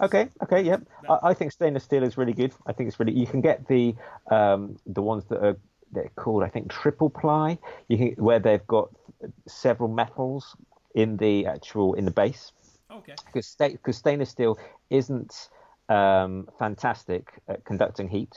Okay. 0.01 0.29
Okay. 0.43 0.63
Yep. 0.63 0.83
I, 1.09 1.19
I, 1.23 1.35
think 1.35 1.53
stainless 1.53 1.85
steel 1.85 2.03
is 2.03 2.17
really 2.17 2.33
good. 2.33 2.53
I 2.67 2.73
think 2.73 2.89
it's 2.89 2.99
really. 2.99 3.13
You 3.13 3.27
can 3.27 3.41
get 3.41 3.67
the 3.69 3.95
um, 4.31 4.77
the 4.87 5.03
ones 5.03 5.25
that 5.27 5.45
are 5.45 5.57
they're 5.93 6.11
called 6.17 6.43
I 6.43 6.49
think 6.49 6.71
triple 6.71 7.11
ply. 7.11 7.59
You 7.89 7.99
can, 7.99 8.09
where 8.25 8.39
they've 8.39 8.67
got 8.67 8.91
several 9.47 9.89
metals 9.89 10.57
in 10.95 11.17
the 11.17 11.47
actual 11.47 11.95
in 11.95 12.05
the 12.05 12.11
base. 12.11 12.53
Okay. 12.91 13.15
Because 13.27 13.55
because 13.59 13.97
stainless 13.97 14.31
steel 14.31 14.59
isn't 14.89 15.51
um, 15.89 16.49
fantastic 16.59 17.33
at 17.49 17.65
conducting 17.65 18.09
heat. 18.09 18.35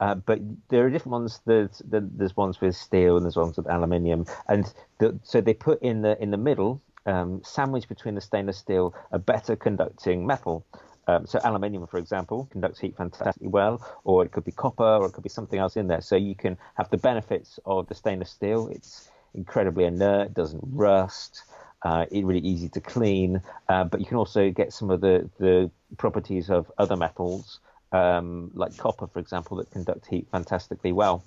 Uh, 0.00 0.14
but 0.14 0.40
there 0.70 0.84
are 0.84 0.90
different 0.90 1.12
ones. 1.12 1.40
There's, 1.44 1.82
there's 1.84 2.36
ones 2.36 2.60
with 2.60 2.74
steel 2.74 3.16
and 3.16 3.24
there's 3.24 3.36
ones 3.36 3.56
with 3.56 3.68
aluminium, 3.68 4.24
and 4.48 4.72
the, 4.98 5.18
so 5.22 5.40
they 5.40 5.54
put 5.54 5.80
in 5.82 6.02
the 6.02 6.20
in 6.22 6.30
the 6.30 6.38
middle, 6.38 6.80
um, 7.06 7.42
sandwiched 7.44 7.88
between 7.88 8.14
the 8.14 8.20
stainless 8.20 8.56
steel, 8.56 8.94
a 9.12 9.18
better 9.18 9.56
conducting 9.56 10.26
metal. 10.26 10.64
Um, 11.06 11.26
so 11.26 11.40
aluminium, 11.42 11.86
for 11.86 11.98
example, 11.98 12.48
conducts 12.50 12.78
heat 12.78 12.96
fantastically 12.96 13.48
well, 13.48 13.84
or 14.04 14.24
it 14.24 14.32
could 14.32 14.44
be 14.44 14.52
copper, 14.52 14.84
or 14.84 15.06
it 15.06 15.12
could 15.12 15.24
be 15.24 15.28
something 15.28 15.58
else 15.58 15.76
in 15.76 15.88
there. 15.88 16.00
So 16.00 16.16
you 16.16 16.34
can 16.34 16.56
have 16.76 16.88
the 16.90 16.98
benefits 16.98 17.58
of 17.66 17.88
the 17.88 17.94
stainless 17.94 18.30
steel. 18.30 18.68
It's 18.68 19.10
incredibly 19.34 19.84
inert, 19.84 20.34
doesn't 20.34 20.62
rust. 20.72 21.42
Uh, 21.82 22.04
it's 22.10 22.24
really 22.24 22.46
easy 22.46 22.68
to 22.68 22.80
clean, 22.80 23.40
uh, 23.68 23.84
but 23.84 24.00
you 24.00 24.06
can 24.06 24.18
also 24.18 24.50
get 24.50 24.72
some 24.72 24.90
of 24.90 25.00
the, 25.00 25.28
the 25.38 25.70
properties 25.96 26.50
of 26.50 26.70
other 26.78 26.96
metals 26.96 27.60
um, 27.92 28.50
like 28.54 28.76
copper, 28.76 29.06
for 29.06 29.18
example, 29.18 29.56
that 29.58 29.70
conduct 29.70 30.06
heat 30.06 30.26
fantastically 30.30 30.92
well 30.92 31.24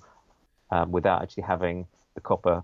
um, 0.70 0.92
without 0.92 1.22
actually 1.22 1.44
having 1.44 1.86
the 2.14 2.20
copper, 2.20 2.62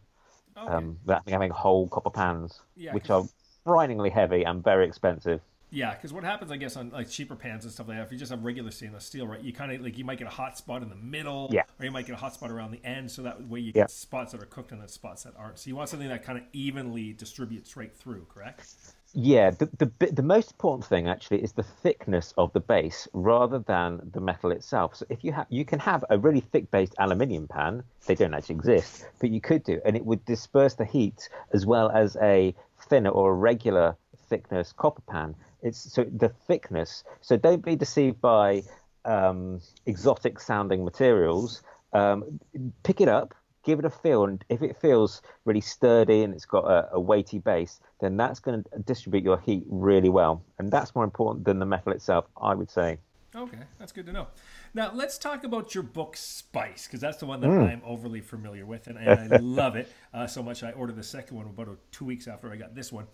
okay. 0.57 0.73
um, 0.73 0.99
without 1.05 1.29
having 1.29 1.51
whole 1.51 1.89
copper 1.89 2.11
pans, 2.11 2.61
yeah, 2.77 2.93
which 2.93 3.11
are 3.11 3.25
frighteningly 3.65 4.11
heavy 4.11 4.45
and 4.45 4.63
very 4.65 4.87
expensive. 4.87 5.41
Yeah, 5.73 5.95
because 5.95 6.13
what 6.13 6.25
happens, 6.25 6.51
I 6.51 6.57
guess, 6.57 6.77
on 6.77 6.91
like 6.91 7.09
cheaper 7.09 7.37
pans 7.37 7.65
and 7.65 7.73
stuff 7.73 7.87
like 7.87 7.99
that, 7.99 8.03
if 8.03 8.11
you 8.11 8.19
just 8.19 8.33
have 8.33 8.43
regular 8.45 8.73
stainless 8.73 9.05
steel, 9.05 9.27
right, 9.29 9.41
you 9.41 9.53
kind 9.53 9.71
of 9.71 9.81
like 9.81 9.97
you 9.97 10.05
might 10.05 10.19
get 10.19 10.27
a 10.27 10.31
hot 10.31 10.59
spot 10.59 10.83
in 10.83 10.89
the 10.89 10.97
middle, 10.97 11.49
yeah. 11.53 11.63
or 11.79 11.85
you 11.85 11.93
might 11.93 12.07
get 12.07 12.15
a 12.15 12.19
hot 12.19 12.35
spot 12.35 12.51
around 12.51 12.73
the 12.73 12.85
end, 12.85 13.09
so 13.09 13.23
that 13.23 13.47
way 13.47 13.61
you 13.61 13.73
get 13.73 13.81
yeah. 13.81 13.87
spots 13.87 14.33
that 14.33 14.43
are 14.43 14.47
cooked 14.47 14.73
and 14.73 14.81
then 14.81 14.89
spots 14.89 15.23
that 15.23 15.35
aren't. 15.39 15.61
So 15.61 15.69
you 15.69 15.77
want 15.77 15.89
something 15.89 16.09
that 16.09 16.25
kind 16.25 16.39
of 16.39 16.45
evenly 16.53 17.13
distributes 17.13 17.77
right 17.77 17.95
through, 17.95 18.27
correct? 18.29 18.75
Yeah, 19.13 19.51
the, 19.51 19.69
the 19.79 20.13
the 20.13 20.23
most 20.23 20.53
important 20.53 20.85
thing 20.85 21.09
actually 21.09 21.43
is 21.43 21.53
the 21.53 21.65
thickness 21.65 22.33
of 22.39 22.53
the 22.53 22.61
base 22.61 23.09
rather 23.13 23.59
than 23.59 24.01
the 24.13 24.21
metal 24.21 24.53
itself. 24.53 24.95
So 24.95 25.07
if 25.09 25.25
you 25.25 25.33
have, 25.33 25.47
you 25.49 25.65
can 25.65 25.81
have 25.81 26.05
a 26.11 26.19
really 26.19 26.41
thick 26.41 26.71
based 26.71 26.95
aluminium 26.99 27.49
pan. 27.49 27.83
They 28.07 28.15
don't 28.15 28.35
actually 28.35 28.55
exist, 28.55 29.07
but 29.19 29.31
you 29.31 29.41
could 29.41 29.65
do, 29.65 29.81
and 29.85 29.97
it 29.97 30.05
would 30.05 30.25
disperse 30.27 30.75
the 30.75 30.85
heat 30.85 31.29
as 31.53 31.67
well 31.67 31.91
as 31.91 32.17
a 32.23 32.55
thinner 32.89 33.11
or 33.11 33.33
a 33.33 33.35
regular 33.35 33.97
thickness 34.29 34.73
copper 34.73 35.03
pan. 35.03 35.35
It's 35.63 35.93
so 35.93 36.05
the 36.05 36.29
thickness. 36.29 37.03
So 37.21 37.37
don't 37.37 37.65
be 37.65 37.75
deceived 37.75 38.21
by 38.21 38.63
um, 39.05 39.61
exotic 39.87 40.39
sounding 40.39 40.85
materials. 40.85 41.63
Um, 41.93 42.39
pick 42.85 43.01
it 43.01 43.09
up, 43.09 43.35
give 43.65 43.79
it 43.79 43.85
a 43.85 43.91
feel, 43.91 44.25
and 44.25 44.45
if 44.49 44.63
it 44.63 44.77
feels 44.81 45.23
really 45.45 45.61
sturdy 45.61 46.23
and 46.23 46.35
it's 46.35 46.47
got 46.47 46.65
a, 46.65 46.89
a 46.93 47.01
weighty 47.01 47.39
base, 47.39 47.81
then 48.01 48.17
that's 48.17 48.41
going 48.41 48.63
to 48.63 48.79
distribute 48.81 49.25
your 49.25 49.39
heat 49.39 49.65
really 49.69 50.09
well, 50.09 50.43
and 50.59 50.71
that's 50.71 50.95
more 50.95 51.05
important 51.05 51.45
than 51.45 51.59
the 51.59 51.67
metal 51.67 51.93
itself, 51.93 52.27
I 52.41 52.55
would 52.55 52.71
say. 52.71 52.99
Okay, 53.35 53.59
that's 53.79 53.93
good 53.93 54.07
to 54.07 54.13
know. 54.13 54.27
Now 54.75 54.91
let's 54.93 55.17
talk 55.17 55.45
about 55.45 55.75
your 55.75 55.85
book 55.85 56.17
Spice 56.17 56.87
because 56.87 57.01
that's 57.01 57.19
the 57.19 57.27
one 57.27 57.41
that 57.41 57.49
mm. 57.49 57.71
I'm 57.71 57.83
overly 57.85 58.21
familiar 58.21 58.67
with, 58.67 58.89
and, 58.89 58.99
and 58.99 59.33
I 59.33 59.37
love 59.41 59.77
it 59.77 59.93
uh, 60.13 60.27
so 60.27 60.43
much. 60.43 60.63
I 60.63 60.73
ordered 60.73 60.97
the 60.97 61.05
second 61.05 61.37
one 61.37 61.47
about 61.47 61.79
two 61.93 62.05
weeks 62.05 62.27
after 62.27 62.51
I 62.53 62.57
got 62.57 62.75
this 62.75 62.93
one. 62.93 63.07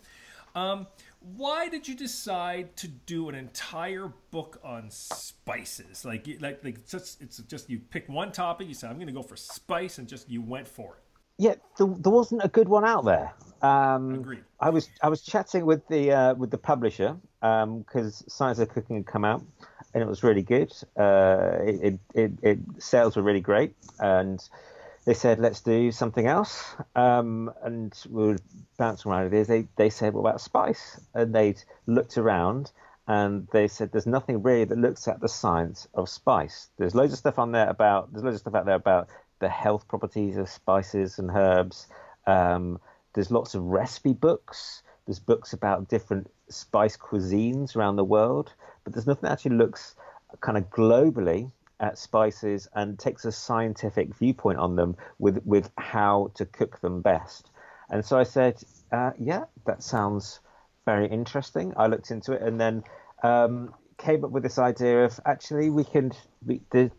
Um, 0.54 0.86
why 1.34 1.68
did 1.68 1.88
you 1.88 1.94
decide 1.96 2.76
to 2.76 2.88
do 2.88 3.28
an 3.28 3.34
entire 3.34 4.12
book 4.30 4.60
on 4.62 4.90
spices? 4.90 6.04
Like, 6.04 6.26
like, 6.40 6.62
like 6.62 6.76
it's 6.76 6.92
just, 6.92 7.20
it's 7.20 7.38
just 7.38 7.68
you 7.68 7.78
pick 7.78 8.08
one 8.08 8.30
topic. 8.30 8.68
You 8.68 8.74
said 8.74 8.90
I'm 8.90 8.96
going 8.96 9.08
to 9.08 9.12
go 9.12 9.22
for 9.22 9.36
spice, 9.36 9.98
and 9.98 10.06
just 10.06 10.30
you 10.30 10.40
went 10.40 10.68
for 10.68 10.94
it. 10.94 11.02
Yeah, 11.38 11.54
there, 11.76 11.88
there 11.88 12.12
wasn't 12.12 12.44
a 12.44 12.48
good 12.48 12.68
one 12.68 12.84
out 12.84 13.04
there. 13.04 13.34
Um, 13.60 14.14
Agreed. 14.14 14.44
I 14.60 14.70
was 14.70 14.88
I 15.02 15.08
was 15.08 15.22
chatting 15.22 15.66
with 15.66 15.86
the 15.88 16.12
uh, 16.12 16.34
with 16.34 16.50
the 16.50 16.58
publisher 16.58 17.16
because 17.40 18.22
um, 18.22 18.28
Science 18.28 18.58
of 18.58 18.68
Cooking 18.68 18.96
had 18.96 19.06
come 19.06 19.24
out, 19.24 19.42
and 19.94 20.02
it 20.02 20.06
was 20.06 20.22
really 20.22 20.42
good. 20.42 20.72
Uh, 20.96 21.58
it, 21.60 21.82
it, 21.82 22.00
it, 22.14 22.32
it, 22.42 22.58
sales 22.78 23.16
were 23.16 23.22
really 23.22 23.40
great, 23.40 23.74
and 23.98 24.48
they 25.06 25.14
said 25.14 25.38
let's 25.38 25.60
do 25.60 25.90
something 25.92 26.26
else. 26.26 26.74
Um, 26.94 27.50
and 27.62 27.96
we 28.10 28.26
were 28.26 28.36
bouncing 28.76 29.10
around 29.10 29.26
ideas. 29.26 29.46
They 29.46 29.66
they 29.76 29.88
said 29.88 30.12
what 30.12 30.20
about 30.20 30.40
spice? 30.40 31.00
And 31.14 31.34
they 31.34 31.54
looked 31.86 32.18
around 32.18 32.72
and 33.06 33.46
they 33.52 33.68
said 33.68 33.92
there's 33.92 34.06
nothing 34.06 34.42
really 34.42 34.64
that 34.64 34.76
looks 34.76 35.06
at 35.06 35.20
the 35.20 35.28
science 35.28 35.86
of 35.94 36.08
spice. 36.08 36.68
There's 36.76 36.94
loads 36.94 37.12
of 37.12 37.20
stuff 37.20 37.38
on 37.38 37.52
there 37.52 37.68
about 37.68 38.12
there's 38.12 38.24
loads 38.24 38.34
of 38.34 38.40
stuff 38.40 38.56
out 38.56 38.66
there 38.66 38.74
about 38.74 39.08
the 39.38 39.48
health 39.48 39.86
properties 39.86 40.36
of 40.36 40.48
spices 40.48 41.18
and 41.18 41.30
herbs. 41.30 41.86
Um, 42.26 42.80
there's 43.14 43.30
lots 43.30 43.54
of 43.54 43.62
recipe 43.62 44.12
books. 44.12 44.82
There's 45.06 45.20
books 45.20 45.52
about 45.52 45.88
different 45.88 46.28
spice 46.48 46.96
cuisines 46.96 47.76
around 47.76 47.94
the 47.94 48.04
world, 48.04 48.52
but 48.82 48.92
there's 48.92 49.06
nothing 49.06 49.22
that 49.22 49.32
actually 49.32 49.56
looks 49.56 49.94
kind 50.40 50.58
of 50.58 50.68
globally 50.70 51.52
at 51.80 51.98
spices 51.98 52.68
and 52.74 52.98
takes 52.98 53.24
a 53.24 53.32
scientific 53.32 54.14
viewpoint 54.14 54.58
on 54.58 54.76
them 54.76 54.96
with 55.18 55.44
with 55.44 55.70
how 55.76 56.30
to 56.34 56.46
cook 56.46 56.80
them 56.80 57.02
best. 57.02 57.50
And 57.90 58.04
so 58.04 58.18
I 58.18 58.24
said, 58.24 58.62
uh, 58.90 59.12
yeah, 59.18 59.44
that 59.66 59.82
sounds 59.82 60.40
very 60.84 61.08
interesting. 61.08 61.74
I 61.76 61.86
looked 61.86 62.10
into 62.10 62.32
it 62.32 62.42
and 62.42 62.60
then 62.60 62.84
um, 63.22 63.74
came 63.98 64.24
up 64.24 64.30
with 64.30 64.42
this 64.42 64.58
idea 64.58 65.04
of 65.04 65.20
actually 65.24 65.70
we 65.70 65.84
can 65.84 66.12
we, 66.44 66.60
there's 66.70 66.90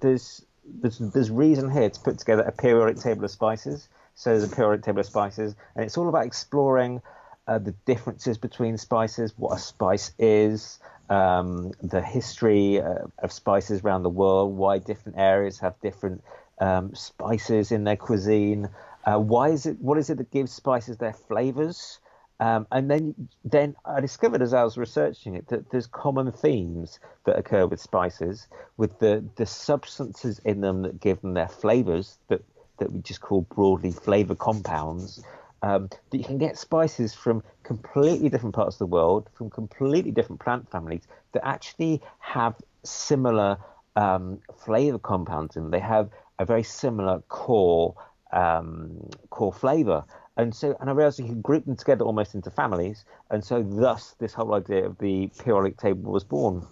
there's 0.82 1.00
there's 1.00 1.32
reason 1.32 1.72
here 1.72 1.90
to 1.90 2.00
put 2.02 2.20
together 2.20 2.44
a 2.44 2.52
periodic 2.52 3.02
table 3.02 3.24
of 3.26 3.32
spices. 3.32 3.88
So 4.16 4.32
there's 4.32 4.52
a 4.52 4.56
periodic 4.56 4.84
table 4.84 5.00
of 5.00 5.06
spices, 5.06 5.56
and 5.76 5.86
it's 5.86 5.98
all 5.98 6.10
about 6.10 6.26
exploring 6.26 7.02
uh, 7.48 7.60
the 7.60 7.72
differences 7.86 8.38
between 8.38 8.78
spices, 8.78 9.34
what 9.38 9.56
a 9.56 9.60
spice 9.60 10.12
is, 10.20 10.80
um, 11.10 11.72
the 11.82 12.02
history 12.02 12.82
uh, 12.82 13.06
of 13.20 13.32
spices 13.32 13.82
around 13.82 14.04
the 14.04 14.10
world, 14.10 14.56
why 14.56 14.80
different 14.80 15.18
areas 15.18 15.60
have 15.60 15.80
different 15.82 16.24
um, 16.60 16.94
spices 16.96 17.72
in 17.72 17.84
their 17.84 17.96
cuisine. 17.96 18.70
Uh, 19.06 19.20
why 19.20 19.50
is 19.50 19.66
it? 19.66 19.80
What 19.80 19.98
is 19.98 20.10
it 20.10 20.18
that 20.18 20.32
gives 20.32 20.52
spices 20.52 20.98
their 20.98 21.14
flavors? 21.14 22.00
Um, 22.40 22.68
and 22.72 22.90
then, 22.90 23.16
then 23.44 23.76
I 23.84 24.00
discovered 24.00 24.44
as 24.44 24.54
I 24.54 24.64
was 24.64 24.78
researching 24.78 25.36
it 25.36 25.48
that 25.48 25.72
there's 25.72 25.88
common 25.88 26.32
themes 26.32 27.00
that 27.24 27.38
occur 27.38 27.66
with 27.66 27.82
spices, 27.82 28.48
with 28.78 29.00
the, 29.00 29.24
the 29.38 29.46
substances 29.46 30.40
in 30.46 30.62
them 30.62 30.84
that 30.84 31.00
give 31.00 31.22
them 31.22 31.34
their 31.34 31.48
flavors 31.48 32.20
that, 32.28 32.44
that 32.78 32.92
we 32.92 33.02
just 33.02 33.22
call 33.22 33.42
broadly 33.42 33.92
flavor 33.92 34.36
compounds. 34.36 35.24
Um, 35.64 35.90
that 36.12 36.18
you 36.18 36.24
can 36.24 36.38
get 36.38 36.56
spices 36.58 37.16
from 37.16 37.42
completely 37.64 38.30
different 38.30 38.54
parts 38.54 38.76
of 38.76 38.80
the 38.80 38.86
world, 38.86 39.28
from 39.34 39.50
completely 39.50 40.12
different 40.12 40.40
plant 40.40 40.70
families 40.70 41.08
that 41.32 41.46
actually 41.46 42.02
have 42.20 42.56
similar 42.84 43.58
um, 43.96 44.40
flavor 44.64 45.00
compounds 45.00 45.56
in 45.56 45.64
them. 45.64 45.72
They 45.72 45.80
have 45.80 46.12
a 46.40 46.46
very 46.46 46.64
similar 46.64 47.22
core 47.28 47.96
um, 48.32 49.10
core 49.30 49.54
flavor. 49.54 50.04
And 50.38 50.54
so, 50.54 50.78
and 50.80 50.90
I 50.90 50.94
realized 50.94 51.20
you 51.20 51.26
can 51.26 51.42
group 51.42 51.66
them 51.66 51.76
together 51.76 52.06
almost 52.06 52.36
into 52.36 52.52
families, 52.52 53.06
and 53.32 53.44
so 53.44 53.64
thus 53.64 54.16
this 54.20 54.34
whole 54.34 54.54
idea 54.54 54.86
of 54.86 54.98
the 55.00 55.32
periodic 55.40 55.78
table 55.78 56.12
was 56.12 56.24
born. 56.24 56.66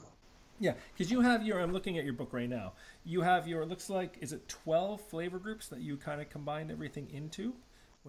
Yeah, 0.59 0.73
because 0.93 1.11
you 1.11 1.21
have 1.21 1.43
your. 1.43 1.59
I'm 1.59 1.73
looking 1.73 1.97
at 1.97 2.05
your 2.05 2.13
book 2.13 2.31
right 2.31 2.47
now. 2.47 2.73
You 3.03 3.21
have 3.21 3.47
your. 3.47 3.63
it 3.63 3.69
Looks 3.69 3.89
like 3.89 4.17
is 4.21 4.33
it 4.33 4.47
12 4.47 5.01
flavor 5.01 5.39
groups 5.39 5.67
that 5.69 5.79
you 5.81 5.97
kind 5.97 6.21
of 6.21 6.29
combined 6.29 6.71
everything 6.71 7.09
into? 7.11 7.55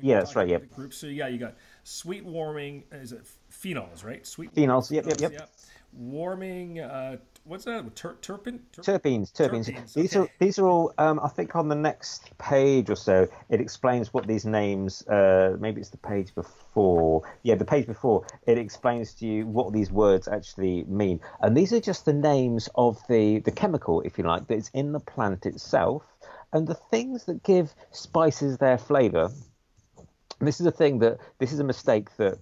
Yeah, 0.00 0.18
that's 0.18 0.36
right. 0.36 0.48
Yeah. 0.48 0.58
Groups. 0.58 0.96
So 0.98 1.06
yeah, 1.06 1.28
you 1.28 1.38
got 1.38 1.54
sweet 1.84 2.24
warming. 2.24 2.84
Is 2.92 3.12
it 3.12 3.22
phenols? 3.50 4.04
Right. 4.04 4.26
Sweet 4.26 4.54
phenols. 4.54 4.90
Yep, 4.90 5.06
yep, 5.06 5.20
yep. 5.20 5.32
yep. 5.32 5.50
Warming. 5.92 6.80
Uh, 6.80 7.16
what's 7.44 7.64
that? 7.64 7.94
Ter- 7.94 8.16
terpin? 8.20 8.60
terpenes. 8.72 9.32
Terpenes. 9.32 9.70
terpenes. 9.70 9.94
These 9.94 10.16
okay. 10.16 10.28
are 10.28 10.30
these 10.38 10.58
are 10.58 10.66
all. 10.66 10.92
Um, 10.98 11.20
I 11.22 11.28
think 11.28 11.56
on 11.56 11.68
the 11.68 11.74
next 11.74 12.36
page 12.38 12.90
or 12.90 12.96
so, 12.96 13.28
it 13.48 13.60
explains 13.60 14.12
what 14.12 14.26
these 14.26 14.44
names. 14.44 15.06
Uh, 15.06 15.56
maybe 15.58 15.80
it's 15.80 15.90
the 15.90 15.96
page 15.96 16.34
before. 16.34 17.22
Yeah, 17.42 17.54
the 17.54 17.64
page 17.64 17.86
before. 17.86 18.26
It 18.46 18.58
explains 18.58 19.14
to 19.14 19.26
you 19.26 19.46
what 19.46 19.72
these 19.72 19.90
words 19.90 20.28
actually 20.28 20.84
mean, 20.84 21.20
and 21.40 21.56
these 21.56 21.72
are 21.72 21.80
just 21.80 22.04
the 22.04 22.12
names 22.12 22.68
of 22.74 22.98
the 23.08 23.38
the 23.40 23.52
chemical, 23.52 24.02
if 24.02 24.18
you 24.18 24.24
like, 24.24 24.46
that's 24.46 24.68
in 24.74 24.92
the 24.92 25.00
plant 25.00 25.46
itself, 25.46 26.02
and 26.52 26.66
the 26.66 26.74
things 26.74 27.24
that 27.24 27.42
give 27.42 27.74
spices 27.92 28.58
their 28.58 28.76
flavour. 28.78 29.30
And 30.38 30.46
this 30.46 30.60
is 30.60 30.66
a 30.66 30.72
thing 30.72 30.98
that 31.00 31.18
this 31.38 31.52
is 31.52 31.60
a 31.60 31.64
mistake 31.64 32.14
that 32.16 32.38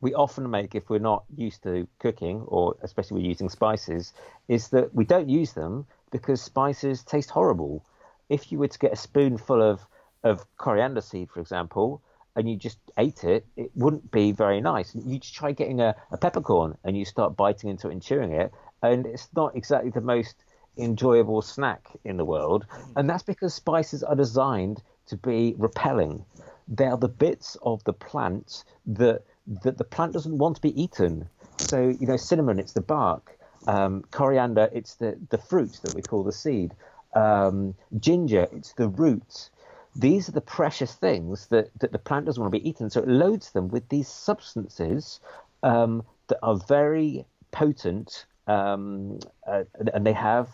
we 0.00 0.14
often 0.14 0.48
make 0.50 0.74
if 0.74 0.88
we're 0.88 0.98
not 0.98 1.24
used 1.36 1.62
to 1.64 1.86
cooking, 1.98 2.42
or 2.46 2.76
especially 2.82 3.20
we're 3.20 3.28
using 3.28 3.48
spices, 3.48 4.12
is 4.48 4.68
that 4.68 4.94
we 4.94 5.04
don't 5.04 5.28
use 5.28 5.52
them 5.52 5.86
because 6.10 6.40
spices 6.40 7.02
taste 7.02 7.30
horrible. 7.30 7.84
If 8.28 8.50
you 8.50 8.58
were 8.58 8.68
to 8.68 8.78
get 8.78 8.92
a 8.92 8.96
spoonful 8.96 9.60
of, 9.60 9.80
of 10.22 10.44
coriander 10.56 11.00
seed, 11.00 11.30
for 11.30 11.40
example, 11.40 12.00
and 12.36 12.48
you 12.48 12.56
just 12.56 12.78
ate 12.96 13.24
it, 13.24 13.46
it 13.56 13.70
wouldn't 13.74 14.10
be 14.10 14.32
very 14.32 14.60
nice. 14.60 14.94
You 14.94 15.18
just 15.18 15.34
try 15.34 15.52
getting 15.52 15.80
a, 15.80 15.94
a 16.12 16.16
peppercorn 16.16 16.78
and 16.84 16.96
you 16.96 17.04
start 17.04 17.36
biting 17.36 17.70
into 17.70 17.88
it 17.88 17.92
and 17.92 18.02
chewing 18.02 18.32
it, 18.32 18.52
and 18.82 19.04
it's 19.04 19.28
not 19.34 19.56
exactly 19.56 19.90
the 19.90 20.00
most 20.00 20.36
enjoyable 20.78 21.42
snack 21.42 21.88
in 22.04 22.16
the 22.16 22.24
world. 22.24 22.66
Hmm. 22.70 22.92
And 22.96 23.10
that's 23.10 23.24
because 23.24 23.52
spices 23.52 24.02
are 24.02 24.14
designed 24.14 24.80
to 25.06 25.16
be 25.16 25.54
repelling. 25.58 26.24
They 26.70 26.86
are 26.86 26.96
the 26.96 27.08
bits 27.08 27.56
of 27.62 27.84
the 27.84 27.92
plant 27.92 28.64
that 28.86 29.24
that 29.62 29.78
the 29.78 29.84
plant 29.84 30.12
doesn't 30.12 30.38
want 30.38 30.56
to 30.56 30.62
be 30.62 30.80
eaten. 30.80 31.28
So, 31.58 31.88
you 32.00 32.06
know, 32.06 32.16
cinnamon, 32.16 32.58
it's 32.58 32.72
the 32.72 32.80
bark. 32.80 33.36
Um, 33.66 34.04
coriander, 34.10 34.70
it's 34.72 34.94
the, 34.94 35.18
the 35.30 35.38
fruit 35.38 35.78
that 35.82 35.94
we 35.94 36.02
call 36.02 36.24
the 36.24 36.32
seed. 36.32 36.72
Um, 37.14 37.74
ginger, 37.98 38.46
it's 38.52 38.72
the 38.74 38.88
root. 38.88 39.50
These 39.96 40.28
are 40.28 40.32
the 40.32 40.40
precious 40.40 40.94
things 40.94 41.48
that, 41.48 41.70
that 41.80 41.92
the 41.92 41.98
plant 41.98 42.26
doesn't 42.26 42.40
want 42.40 42.52
to 42.54 42.58
be 42.58 42.68
eaten. 42.68 42.88
So 42.90 43.00
it 43.00 43.08
loads 43.08 43.50
them 43.50 43.68
with 43.68 43.88
these 43.88 44.08
substances 44.08 45.20
um, 45.62 46.04
that 46.28 46.38
are 46.42 46.56
very 46.56 47.26
potent, 47.50 48.26
um, 48.46 49.18
uh, 49.46 49.64
and 49.92 50.06
they 50.06 50.12
have 50.12 50.48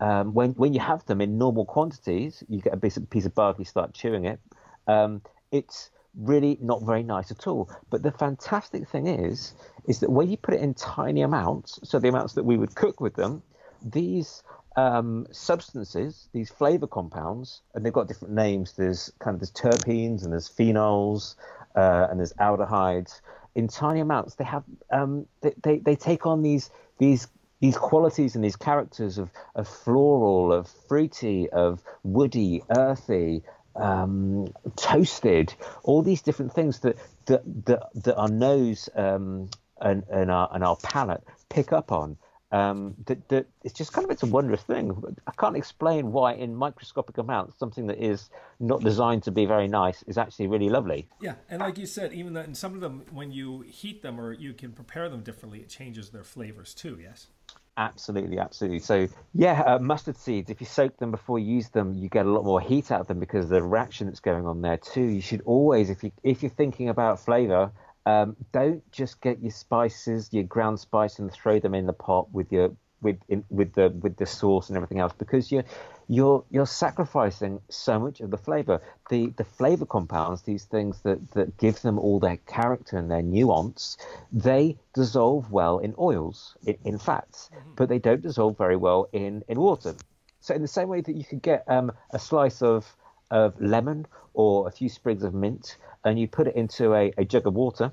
um, 0.00 0.34
when 0.34 0.50
when 0.52 0.72
you 0.72 0.80
have 0.80 1.04
them 1.06 1.20
in 1.20 1.38
normal 1.38 1.64
quantities, 1.64 2.42
you 2.48 2.60
get 2.60 2.72
a 2.72 2.76
piece 2.76 2.96
of, 2.96 3.08
piece 3.10 3.26
of 3.26 3.34
bark, 3.34 3.58
you 3.58 3.64
start 3.64 3.92
chewing 3.92 4.24
it. 4.24 4.40
Um, 4.86 5.22
it's 5.52 5.90
really 6.16 6.58
not 6.60 6.82
very 6.82 7.02
nice 7.02 7.30
at 7.30 7.46
all. 7.46 7.70
But 7.90 8.02
the 8.02 8.10
fantastic 8.10 8.88
thing 8.88 9.06
is, 9.06 9.54
is 9.86 10.00
that 10.00 10.10
when 10.10 10.28
you 10.28 10.36
put 10.36 10.54
it 10.54 10.60
in 10.60 10.74
tiny 10.74 11.22
amounts, 11.22 11.78
so 11.84 11.98
the 11.98 12.08
amounts 12.08 12.34
that 12.34 12.44
we 12.44 12.56
would 12.56 12.74
cook 12.74 13.00
with 13.00 13.14
them, 13.14 13.42
these 13.82 14.42
um, 14.76 15.26
substances, 15.30 16.28
these 16.32 16.50
flavor 16.50 16.86
compounds, 16.86 17.62
and 17.74 17.84
they've 17.84 17.92
got 17.92 18.08
different 18.08 18.34
names. 18.34 18.72
There's 18.72 19.12
kind 19.18 19.34
of 19.34 19.40
there's 19.40 19.52
terpenes 19.52 20.22
and 20.22 20.32
there's 20.32 20.48
phenols 20.48 21.36
uh, 21.76 22.08
and 22.10 22.18
there's 22.18 22.32
aldehydes. 22.34 23.20
In 23.54 23.68
tiny 23.68 24.00
amounts, 24.00 24.36
they 24.36 24.44
have 24.44 24.64
um, 24.92 25.26
they, 25.42 25.54
they, 25.62 25.78
they 25.78 25.96
take 25.96 26.26
on 26.26 26.42
these 26.42 26.70
these 26.98 27.26
these 27.60 27.76
qualities 27.76 28.34
and 28.34 28.42
these 28.42 28.56
characters 28.56 29.18
of, 29.18 29.30
of 29.54 29.68
floral, 29.68 30.52
of 30.52 30.66
fruity, 30.88 31.50
of 31.50 31.82
woody, 32.02 32.62
earthy, 32.74 33.42
um, 33.76 34.52
toasted, 34.76 35.54
all 35.82 36.02
these 36.02 36.22
different 36.22 36.52
things 36.52 36.80
that 36.80 36.96
that 37.26 37.42
that, 37.66 37.88
that 37.94 38.16
our 38.16 38.28
nose 38.28 38.88
um, 38.94 39.48
and, 39.80 40.04
and 40.10 40.30
our 40.30 40.48
and 40.52 40.64
our 40.64 40.76
palate 40.76 41.22
pick 41.48 41.72
up 41.72 41.92
on. 41.92 42.16
Um, 42.52 42.96
that, 43.06 43.28
that 43.28 43.46
it's 43.62 43.74
just 43.74 43.92
kind 43.92 44.04
of 44.04 44.10
it's 44.10 44.24
a 44.24 44.26
wondrous 44.26 44.62
thing. 44.62 44.90
I 45.24 45.30
can't 45.38 45.56
explain 45.56 46.10
why 46.10 46.32
in 46.32 46.56
microscopic 46.56 47.16
amounts 47.18 47.56
something 47.60 47.86
that 47.86 48.04
is 48.04 48.28
not 48.58 48.80
designed 48.80 49.22
to 49.22 49.30
be 49.30 49.46
very 49.46 49.68
nice 49.68 50.02
is 50.08 50.18
actually 50.18 50.48
really 50.48 50.68
lovely. 50.68 51.06
Yeah, 51.20 51.34
and 51.48 51.60
like 51.60 51.78
you 51.78 51.86
said, 51.86 52.12
even 52.12 52.32
that 52.32 52.46
in 52.46 52.56
some 52.56 52.74
of 52.74 52.80
them, 52.80 53.04
when 53.12 53.30
you 53.30 53.60
heat 53.60 54.02
them 54.02 54.20
or 54.20 54.32
you 54.32 54.52
can 54.52 54.72
prepare 54.72 55.08
them 55.08 55.22
differently, 55.22 55.60
it 55.60 55.68
changes 55.68 56.10
their 56.10 56.24
flavors 56.24 56.74
too. 56.74 56.98
Yes. 57.00 57.28
Absolutely, 57.76 58.38
absolutely. 58.38 58.80
So 58.80 59.08
yeah, 59.32 59.62
uh, 59.62 59.78
mustard 59.78 60.16
seeds. 60.16 60.50
If 60.50 60.60
you 60.60 60.66
soak 60.66 60.98
them 60.98 61.10
before 61.10 61.38
you 61.38 61.54
use 61.54 61.70
them, 61.70 61.94
you 61.94 62.08
get 62.08 62.26
a 62.26 62.30
lot 62.30 62.44
more 62.44 62.60
heat 62.60 62.90
out 62.90 63.00
of 63.00 63.06
them 63.06 63.18
because 63.20 63.44
of 63.44 63.50
the 63.50 63.62
reaction 63.62 64.06
that's 64.06 64.20
going 64.20 64.46
on 64.46 64.60
there 64.60 64.76
too. 64.76 65.02
You 65.02 65.22
should 65.22 65.42
always, 65.46 65.88
if 65.88 66.04
you 66.04 66.12
if 66.22 66.42
you're 66.42 66.50
thinking 66.50 66.90
about 66.90 67.20
flavor, 67.20 67.72
um, 68.04 68.36
don't 68.52 68.82
just 68.92 69.20
get 69.22 69.40
your 69.40 69.52
spices, 69.52 70.28
your 70.32 70.44
ground 70.44 70.78
spice, 70.78 71.18
and 71.18 71.32
throw 71.32 71.58
them 71.58 71.74
in 71.74 71.86
the 71.86 71.92
pot 71.94 72.30
with 72.32 72.52
your 72.52 72.70
with 73.00 73.16
in, 73.28 73.44
with 73.48 73.72
the 73.72 73.88
with 73.88 74.16
the 74.16 74.26
sauce 74.26 74.68
and 74.68 74.76
everything 74.76 74.98
else 74.98 75.14
because 75.16 75.50
you're 75.50 75.64
you're 76.10 76.44
you're 76.50 76.66
sacrificing 76.66 77.60
so 77.68 78.00
much 78.00 78.20
of 78.20 78.32
the 78.32 78.36
flavor. 78.36 78.82
The 79.10 79.32
the 79.36 79.44
flavor 79.44 79.86
compounds, 79.86 80.42
these 80.42 80.64
things 80.64 81.00
that 81.02 81.30
that 81.32 81.56
give 81.56 81.80
them 81.82 82.00
all 82.00 82.18
their 82.18 82.38
character 82.48 82.98
and 82.98 83.08
their 83.08 83.22
nuance, 83.22 83.96
they 84.32 84.76
dissolve 84.92 85.52
well 85.52 85.78
in 85.78 85.94
oils, 86.00 86.56
in, 86.66 86.76
in 86.84 86.98
fats, 86.98 87.48
mm-hmm. 87.54 87.74
but 87.76 87.88
they 87.88 88.00
don't 88.00 88.22
dissolve 88.22 88.58
very 88.58 88.76
well 88.76 89.08
in 89.12 89.44
in 89.48 89.60
water. 89.60 89.94
So 90.40 90.52
in 90.52 90.62
the 90.62 90.68
same 90.68 90.88
way 90.88 91.00
that 91.00 91.14
you 91.14 91.22
could 91.22 91.42
get 91.42 91.62
um, 91.68 91.92
a 92.10 92.18
slice 92.18 92.60
of 92.60 92.92
of 93.30 93.60
lemon 93.60 94.06
or 94.34 94.66
a 94.66 94.72
few 94.72 94.88
sprigs 94.88 95.22
of 95.22 95.32
mint 95.32 95.76
and 96.04 96.18
you 96.18 96.26
put 96.26 96.48
it 96.48 96.56
into 96.56 96.92
a, 96.92 97.12
a 97.18 97.24
jug 97.24 97.46
of 97.46 97.54
water, 97.54 97.92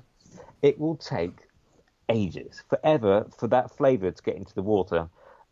it 0.60 0.80
will 0.80 0.96
take 0.96 1.36
ages, 2.08 2.62
forever, 2.68 3.26
for 3.38 3.46
that 3.48 3.70
flavour 3.76 4.10
to 4.10 4.22
get 4.22 4.34
into 4.34 4.54
the 4.54 4.62
water. 4.62 5.08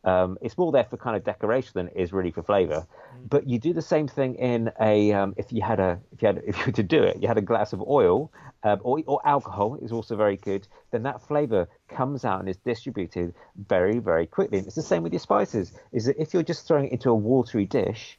Um, 0.07 0.39
it's 0.41 0.57
more 0.57 0.71
there 0.71 0.85
for 0.85 0.97
kind 0.97 1.17
of 1.17 1.25
decoration 1.25 1.73
than 1.75 1.89
it 1.89 1.97
is 1.97 2.13
really 2.13 2.31
for 2.31 2.43
flavour. 2.43 2.87
Mm. 2.87 3.29
But 3.29 3.49
you 3.49 3.59
do 3.59 3.73
the 3.73 3.83
same 3.83 4.07
thing 4.07 4.37
in 4.37 4.71
a 4.81 5.13
um, 5.13 5.35
if 5.37 5.53
you 5.53 5.63
had 5.63 5.81
a 5.81 5.99
if 6.13 6.23
you 6.23 6.27
had 6.29 6.43
if 6.47 6.59
you 6.59 6.67
were 6.67 6.73
to 6.73 6.83
do 6.83 7.03
it, 7.03 7.21
you 7.21 7.27
had 7.27 7.39
a 7.39 7.43
glass 7.43 7.73
of 7.73 7.83
oil 7.83 8.33
um, 8.63 8.81
or, 8.85 9.03
or 9.07 9.21
alcohol 9.27 9.77
is 9.83 9.91
also 9.91 10.17
very 10.17 10.37
good. 10.37 10.69
Then 10.93 11.03
that 11.03 11.21
flavour 11.21 11.69
comes 11.89 12.25
out 12.25 12.39
and 12.39 12.49
is 12.49 12.57
distributed 12.59 13.35
very 13.69 13.99
very 13.99 14.27
quickly. 14.27 14.59
And 14.59 14.67
it's 14.67 14.77
the 14.77 14.83
same 14.83 15.03
with 15.03 15.13
your 15.13 15.21
spices. 15.21 15.73
Is 15.93 16.05
that 16.05 16.21
if 16.21 16.33
you're 16.33 16.45
just 16.45 16.69
throwing 16.69 16.87
it 16.87 16.93
into 16.93 17.11
a 17.11 17.15
watery 17.15 17.67
dish, 17.67 18.17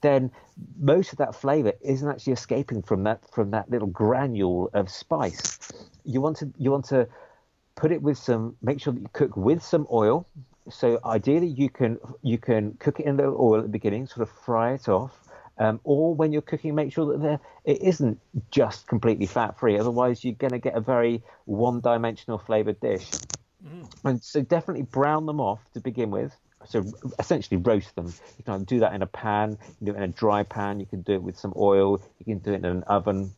then 0.00 0.30
most 0.78 1.12
of 1.12 1.18
that 1.18 1.34
flavor 1.34 1.72
isn't 1.82 2.08
actually 2.08 2.32
escaping 2.32 2.80
from 2.80 3.04
that 3.04 3.20
from 3.30 3.50
that 3.50 3.70
little 3.70 3.88
granule 3.88 4.70
of 4.72 4.90
spice. 4.90 5.58
You 6.04 6.22
want 6.22 6.38
to 6.38 6.50
you 6.56 6.70
want 6.70 6.86
to 6.86 7.06
put 7.74 7.92
it 7.92 8.00
with 8.00 8.16
some 8.16 8.56
make 8.62 8.80
sure 8.80 8.94
that 8.94 9.00
you 9.00 9.08
cook 9.12 9.36
with 9.36 9.62
some 9.62 9.86
oil. 9.92 10.26
So 10.68 10.98
ideally 11.04 11.46
you 11.46 11.70
can 11.70 11.98
you 12.22 12.38
can 12.38 12.74
cook 12.74 13.00
it 13.00 13.06
in 13.06 13.14
a 13.14 13.16
little 13.18 13.36
oil 13.40 13.58
at 13.58 13.62
the 13.62 13.68
beginning, 13.68 14.06
sort 14.06 14.28
of 14.28 14.30
fry 14.44 14.72
it 14.72 14.88
off. 14.88 15.12
Um, 15.58 15.80
or 15.84 16.14
when 16.14 16.32
you're 16.32 16.42
cooking, 16.42 16.74
make 16.74 16.92
sure 16.92 17.16
that 17.16 17.40
it 17.64 17.80
isn't 17.80 18.20
just 18.50 18.86
completely 18.86 19.24
fat 19.24 19.58
free. 19.58 19.78
Otherwise, 19.78 20.22
you're 20.22 20.34
going 20.34 20.50
to 20.50 20.58
get 20.58 20.76
a 20.76 20.80
very 20.80 21.22
one 21.46 21.80
dimensional 21.80 22.38
flavored 22.38 22.78
dish. 22.80 23.10
Mm. 23.66 23.90
And 24.04 24.22
so 24.22 24.42
definitely 24.42 24.82
brown 24.82 25.24
them 25.24 25.40
off 25.40 25.60
to 25.72 25.80
begin 25.80 26.10
with 26.10 26.36
so 26.66 26.84
essentially 27.18 27.56
roast 27.58 27.94
them. 27.94 28.12
You 28.38 28.44
can 28.44 28.64
do 28.64 28.80
that 28.80 28.94
in 28.94 29.02
a 29.02 29.06
pan, 29.06 29.52
you 29.52 29.74
can 29.76 29.86
do 29.86 29.92
it 29.92 29.96
in 29.96 30.02
a 30.02 30.08
dry 30.08 30.42
pan, 30.42 30.80
you 30.80 30.86
can 30.86 31.02
do 31.02 31.12
it 31.14 31.22
with 31.22 31.38
some 31.38 31.52
oil, 31.56 32.02
you 32.18 32.24
can 32.24 32.38
do 32.38 32.52
it 32.52 32.56
in 32.56 32.64
an 32.64 32.82
oven, 32.84 33.32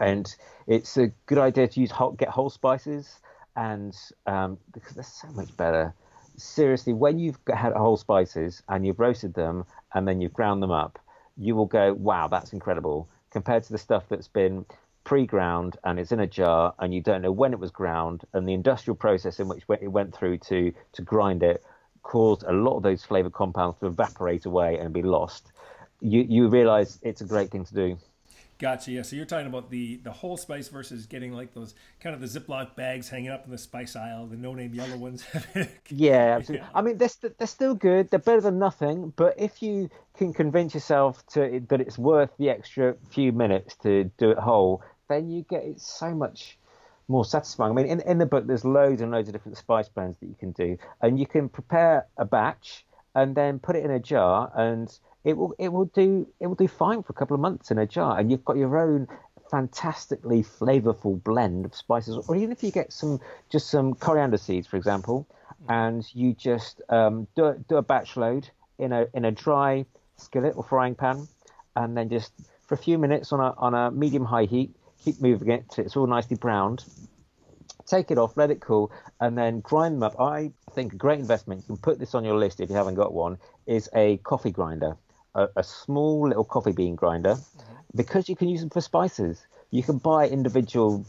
and 0.00 0.32
it's 0.66 0.96
a 0.96 1.08
good 1.26 1.38
idea 1.38 1.68
to 1.68 1.80
use 1.80 1.90
whole, 1.90 2.12
get 2.12 2.28
whole 2.28 2.50
spices, 2.50 3.18
and 3.56 3.94
um, 4.26 4.58
because 4.72 4.94
they're 4.94 5.04
so 5.04 5.28
much 5.28 5.54
better. 5.56 5.94
Seriously, 6.36 6.92
when 6.92 7.18
you've 7.18 7.38
had 7.52 7.72
whole 7.72 7.96
spices 7.96 8.62
and 8.68 8.86
you've 8.86 9.00
roasted 9.00 9.34
them 9.34 9.64
and 9.94 10.06
then 10.06 10.20
you've 10.20 10.32
ground 10.32 10.62
them 10.62 10.70
up, 10.70 10.98
you 11.36 11.54
will 11.54 11.66
go, 11.66 11.94
"Wow, 11.94 12.28
that's 12.28 12.52
incredible!" 12.52 13.08
Compared 13.30 13.64
to 13.64 13.72
the 13.72 13.78
stuff 13.78 14.08
that's 14.08 14.28
been 14.28 14.64
pre-ground 15.04 15.76
and 15.84 15.98
it's 15.98 16.12
in 16.12 16.20
a 16.20 16.26
jar 16.26 16.74
and 16.78 16.94
you 16.94 17.00
don't 17.00 17.22
know 17.22 17.32
when 17.32 17.52
it 17.52 17.58
was 17.58 17.70
ground 17.70 18.22
and 18.32 18.48
the 18.48 18.52
industrial 18.52 18.94
process 18.94 19.40
in 19.40 19.48
which 19.48 19.64
it 19.68 19.88
went 19.88 20.14
through 20.14 20.38
to 20.38 20.72
to 20.92 21.02
grind 21.02 21.42
it 21.42 21.64
caused 22.02 22.42
a 22.44 22.52
lot 22.52 22.76
of 22.76 22.82
those 22.82 23.04
flavor 23.04 23.30
compounds 23.30 23.78
to 23.78 23.86
evaporate 23.86 24.44
away 24.46 24.78
and 24.78 24.92
be 24.92 25.02
lost, 25.02 25.52
you 26.00 26.22
you 26.22 26.48
realize 26.48 26.98
it's 27.02 27.20
a 27.20 27.24
great 27.24 27.50
thing 27.50 27.64
to 27.64 27.74
do. 27.74 27.96
Gotcha. 28.62 28.92
Yeah. 28.92 29.02
So 29.02 29.16
you're 29.16 29.24
talking 29.24 29.48
about 29.48 29.70
the 29.70 29.96
the 30.04 30.12
whole 30.12 30.36
spice 30.36 30.68
versus 30.68 31.06
getting 31.06 31.32
like 31.32 31.52
those 31.52 31.74
kind 31.98 32.14
of 32.14 32.20
the 32.20 32.28
Ziploc 32.28 32.76
bags 32.76 33.08
hanging 33.08 33.28
up 33.30 33.44
in 33.44 33.50
the 33.50 33.58
spice 33.58 33.96
aisle, 33.96 34.26
the 34.26 34.36
no 34.36 34.54
name 34.54 34.72
yellow 34.72 34.96
ones. 34.96 35.24
yeah, 35.90 36.36
absolutely. 36.36 36.64
Yeah. 36.64 36.70
I 36.72 36.80
mean, 36.82 36.96
they're 36.96 37.08
st- 37.08 37.36
they're 37.38 37.48
still 37.48 37.74
good. 37.74 38.08
They're 38.10 38.20
better 38.20 38.40
than 38.40 38.60
nothing. 38.60 39.12
But 39.16 39.34
if 39.36 39.64
you 39.64 39.90
can 40.16 40.32
convince 40.32 40.74
yourself 40.74 41.26
to 41.32 41.60
that 41.70 41.80
it's 41.80 41.98
worth 41.98 42.30
the 42.38 42.50
extra 42.50 42.94
few 43.10 43.32
minutes 43.32 43.74
to 43.82 44.04
do 44.16 44.30
it 44.30 44.38
whole, 44.38 44.80
then 45.08 45.28
you 45.28 45.44
get 45.50 45.64
it 45.64 45.80
so 45.80 46.14
much 46.14 46.56
more 47.08 47.24
satisfying. 47.24 47.72
I 47.72 47.74
mean, 47.74 47.86
in, 47.86 48.00
in 48.02 48.18
the 48.18 48.26
book, 48.26 48.46
there's 48.46 48.64
loads 48.64 49.02
and 49.02 49.10
loads 49.10 49.28
of 49.28 49.32
different 49.32 49.58
spice 49.58 49.88
blends 49.88 50.18
that 50.18 50.26
you 50.26 50.36
can 50.38 50.52
do, 50.52 50.78
and 51.00 51.18
you 51.18 51.26
can 51.26 51.48
prepare 51.48 52.06
a 52.16 52.24
batch 52.24 52.86
and 53.16 53.34
then 53.34 53.58
put 53.58 53.74
it 53.74 53.84
in 53.84 53.90
a 53.90 53.98
jar, 53.98 54.52
and 54.54 55.00
it 55.24 55.36
will 55.36 55.54
it 55.58 55.72
will 55.72 55.86
do 55.86 56.26
it 56.40 56.46
will 56.46 56.54
do 56.54 56.68
fine 56.68 57.02
for 57.02 57.12
a 57.12 57.14
couple 57.14 57.34
of 57.34 57.40
months 57.40 57.70
in 57.70 57.78
a 57.78 57.86
jar, 57.86 58.18
and 58.18 58.30
you've 58.30 58.44
got 58.44 58.56
your 58.56 58.76
own 58.78 59.08
fantastically 59.50 60.42
flavorful 60.42 61.22
blend 61.22 61.66
of 61.66 61.74
spices. 61.74 62.16
Or 62.26 62.36
even 62.36 62.52
if 62.52 62.62
you 62.62 62.70
get 62.70 62.92
some 62.92 63.20
just 63.50 63.70
some 63.70 63.94
coriander 63.94 64.38
seeds, 64.38 64.66
for 64.66 64.76
example, 64.76 65.26
and 65.68 66.04
you 66.14 66.32
just 66.32 66.80
um, 66.88 67.28
do 67.36 67.46
a, 67.46 67.54
do 67.68 67.76
a 67.76 67.82
batch 67.82 68.16
load 68.16 68.48
in 68.78 68.92
a 68.92 69.06
in 69.14 69.24
a 69.24 69.30
dry 69.30 69.84
skillet 70.16 70.56
or 70.56 70.64
frying 70.64 70.94
pan, 70.94 71.28
and 71.76 71.96
then 71.96 72.08
just 72.08 72.32
for 72.66 72.74
a 72.74 72.78
few 72.78 72.98
minutes 72.98 73.32
on 73.32 73.40
a 73.40 73.54
on 73.58 73.74
a 73.74 73.90
medium 73.90 74.24
high 74.24 74.44
heat, 74.44 74.74
keep 75.04 75.20
moving 75.20 75.50
it 75.50 75.70
till 75.70 75.84
it's 75.84 75.96
all 75.96 76.06
nicely 76.06 76.36
browned. 76.36 76.84
Take 77.84 78.10
it 78.10 78.16
off, 78.16 78.36
let 78.36 78.50
it 78.50 78.60
cool, 78.60 78.92
and 79.20 79.36
then 79.36 79.60
grind 79.60 79.96
them 79.96 80.04
up. 80.04 80.18
I 80.18 80.52
think 80.70 80.92
a 80.94 80.96
great 80.96 81.18
investment, 81.18 81.62
you 81.62 81.66
can 81.66 81.76
put 81.76 81.98
this 81.98 82.14
on 82.14 82.24
your 82.24 82.36
list 82.36 82.60
if 82.60 82.70
you 82.70 82.76
haven't 82.76 82.94
got 82.94 83.12
one, 83.12 83.38
is 83.66 83.90
a 83.94 84.18
coffee 84.18 84.52
grinder, 84.52 84.96
a, 85.34 85.48
a 85.56 85.62
small 85.62 86.28
little 86.28 86.44
coffee 86.44 86.72
bean 86.72 86.94
grinder, 86.94 87.34
mm-hmm. 87.34 87.72
because 87.96 88.28
you 88.28 88.36
can 88.36 88.48
use 88.48 88.60
them 88.60 88.70
for 88.70 88.80
spices. 88.80 89.46
You 89.70 89.82
can 89.82 89.98
buy 89.98 90.28
individual 90.28 91.06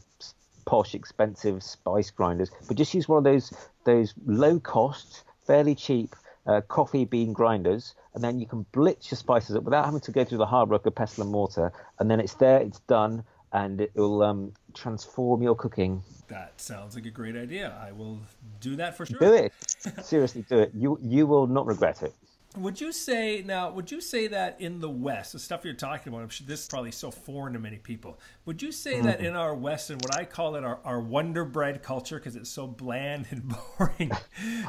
posh, 0.65 0.95
expensive 0.95 1.61
spice 1.61 2.09
grinders, 2.11 2.49
but 2.67 2.77
just 2.77 2.93
use 2.93 3.07
one 3.07 3.17
of 3.17 3.23
those 3.23 3.53
those 3.83 4.13
low 4.25 4.59
cost, 4.59 5.23
fairly 5.45 5.75
cheap 5.75 6.15
uh, 6.45 6.61
coffee 6.61 7.05
bean 7.05 7.33
grinders, 7.33 7.95
and 8.13 8.23
then 8.23 8.39
you 8.39 8.45
can 8.45 8.65
blitz 8.71 9.11
your 9.11 9.17
spices 9.17 9.55
up 9.55 9.63
without 9.63 9.85
having 9.85 9.99
to 10.01 10.11
go 10.11 10.23
through 10.23 10.37
the 10.37 10.45
hard 10.45 10.69
work 10.69 10.85
of 10.85 10.95
pestle 10.95 11.23
and 11.23 11.31
mortar. 11.31 11.71
And 11.99 12.09
then 12.09 12.19
it's 12.19 12.35
there, 12.35 12.59
it's 12.59 12.79
done, 12.81 13.23
and 13.51 13.81
it 13.81 13.95
will 13.95 14.23
um, 14.23 14.53
transform 14.73 15.41
your 15.41 15.55
cooking. 15.55 16.03
That 16.27 16.59
sounds 16.59 16.95
like 16.95 17.05
a 17.05 17.11
great 17.11 17.35
idea. 17.35 17.73
I 17.81 17.91
will 17.91 18.19
do 18.59 18.75
that 18.77 18.97
for 18.97 19.05
sure. 19.05 19.19
Do 19.19 19.33
it. 19.33 19.53
Seriously, 20.03 20.45
do 20.47 20.59
it. 20.59 20.71
You 20.73 20.97
you 21.01 21.27
will 21.27 21.47
not 21.47 21.65
regret 21.65 22.01
it. 22.01 22.13
Would 22.57 22.79
you 22.79 22.91
say 22.91 23.43
now? 23.45 23.71
Would 23.71 23.91
you 23.91 23.99
say 23.99 24.27
that 24.27 24.61
in 24.61 24.79
the 24.79 24.89
West, 24.89 25.33
the 25.33 25.39
stuff 25.39 25.65
you're 25.65 25.73
talking 25.73 26.13
about, 26.13 26.21
I'm 26.21 26.29
sure 26.29 26.45
this 26.45 26.61
is 26.61 26.67
probably 26.67 26.91
so 26.91 27.09
foreign 27.09 27.53
to 27.53 27.59
many 27.59 27.77
people. 27.77 28.19
Would 28.45 28.61
you 28.61 28.71
say 28.71 28.95
mm-hmm. 28.95 29.05
that 29.07 29.21
in 29.21 29.35
our 29.35 29.55
West 29.55 29.89
and 29.89 29.99
what 30.01 30.15
I 30.15 30.25
call 30.25 30.55
it 30.55 30.63
our, 30.63 30.79
our 30.85 30.99
Wonder 30.99 31.45
Bread 31.45 31.81
culture, 31.81 32.19
because 32.19 32.35
it's 32.35 32.49
so 32.49 32.67
bland 32.67 33.25
and 33.31 33.53
boring? 33.77 34.11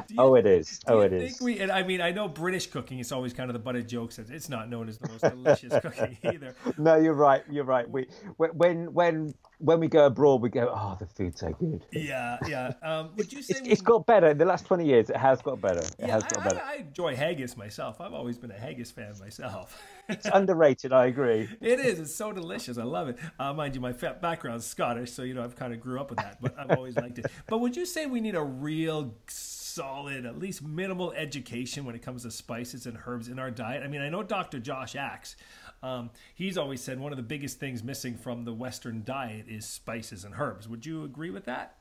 You, 0.09 0.17
oh, 0.17 0.35
it 0.35 0.47
is. 0.47 0.81
Oh, 0.87 1.01
it 1.01 1.13
is. 1.13 1.41
We, 1.41 1.59
and 1.59 1.71
I 1.71 1.83
mean, 1.83 2.01
I 2.01 2.11
know 2.11 2.27
British 2.27 2.69
cooking 2.69 3.01
is 3.01 3.13
always 3.13 3.35
kind 3.35 3.51
of 3.51 3.53
the 3.53 3.61
butt 3.61 3.77
of 3.77 3.87
jokes. 3.87 4.19
It's 4.19 4.49
not 4.49 4.71
known 4.71 4.89
as 4.89 4.97
the 4.97 5.09
most 5.09 5.21
delicious 5.21 5.73
cooking 5.83 6.17
either. 6.23 6.55
No, 6.79 6.97
you're 6.97 7.13
right. 7.13 7.43
You're 7.51 7.65
right. 7.65 7.89
We 7.89 8.07
when 8.37 8.93
when 8.95 9.35
when 9.65 9.81
we 9.81 9.89
go 9.89 10.07
abroad, 10.07 10.43
we 10.43 10.51
go, 10.51 10.71
oh, 10.71 10.97
the 11.01 11.07
food's 11.07 11.41
so 11.41 11.51
good. 11.53 11.87
Yeah, 11.91 12.37
yeah. 12.47 12.75
Um, 12.83 13.11
would 13.17 13.33
you 13.33 13.43
say 13.43 13.57
it's, 13.59 13.69
it's 13.69 13.81
got 13.81 14.05
better 14.05 14.29
in 14.29 14.39
the 14.39 14.45
last 14.45 14.67
twenty 14.67 14.85
years? 14.87 15.09
It 15.09 15.17
has 15.17 15.41
got 15.41 15.61
better. 15.61 15.81
It 15.81 15.95
yeah, 15.99 16.13
has 16.13 16.23
got 16.25 16.41
I, 16.41 16.45
better. 16.45 16.63
I, 16.63 16.73
I 16.73 16.77
enjoy 16.77 17.17
haggis 17.17 17.57
myself. 17.57 18.01
I've 18.01 18.13
always 18.13 18.37
been 18.37 18.51
a 18.51 18.59
haggis 18.59 18.91
fan 18.91 19.15
myself. 19.19 19.83
it's 20.09 20.27
underrated. 20.33 20.93
I 20.93 21.07
agree. 21.07 21.49
It 21.61 21.81
is. 21.81 21.99
It's 21.99 22.15
so 22.15 22.33
delicious. 22.33 22.77
I 22.79 22.83
love 22.83 23.09
it. 23.09 23.19
Uh, 23.39 23.53
mind 23.55 23.75
you, 23.75 23.81
my 23.81 23.93
background's 23.93 24.67
Scottish, 24.67 25.13
so 25.13 25.23
you 25.23 25.35
know 25.35 25.43
I've 25.43 25.57
kind 25.57 25.73
of 25.73 25.81
grew 25.81 26.01
up 26.01 26.11
with 26.11 26.19
that, 26.19 26.39
but 26.41 26.59
I've 26.59 26.77
always 26.77 26.97
liked 26.97 27.19
it. 27.19 27.27
But 27.47 27.59
would 27.59 27.77
you 27.77 27.87
say 27.87 28.07
we 28.07 28.21
need 28.21 28.35
a 28.35 28.43
real 28.43 29.15
solid, 29.29 30.27
at 30.27 30.39
least 30.39 30.63
minimal 30.63 31.13
education 31.13 31.85
when 31.85 31.95
it 31.95 32.03
comes 32.03 32.23
to 32.23 32.31
spices 32.31 32.87
and 32.87 32.99
herbs 33.07 33.29
in 33.29 33.39
our 33.39 33.51
diet? 33.51 33.83
I 33.83 33.89
mean, 33.89 34.03
I 34.03 34.09
know 34.09 34.23
Dr. 34.23 34.59
Josh 34.59 34.95
Axe 34.95 35.37
um, 35.85 36.11
he's 36.35 36.57
always 36.57 36.81
said 36.81 36.99
one 36.99 37.13
of 37.13 37.19
the 37.19 37.23
biggest 37.23 37.61
things 37.61 37.85
missing 37.85 38.17
from 38.17 38.45
the 38.45 38.55
Western 38.55 39.03
diet 39.05 39.45
is 39.49 39.67
spices 39.67 40.25
and 40.25 40.35
herbs. 40.39 40.67
Would 40.67 40.87
you 40.87 41.05
agree 41.05 41.31
with 41.31 41.45
that? 41.45 41.77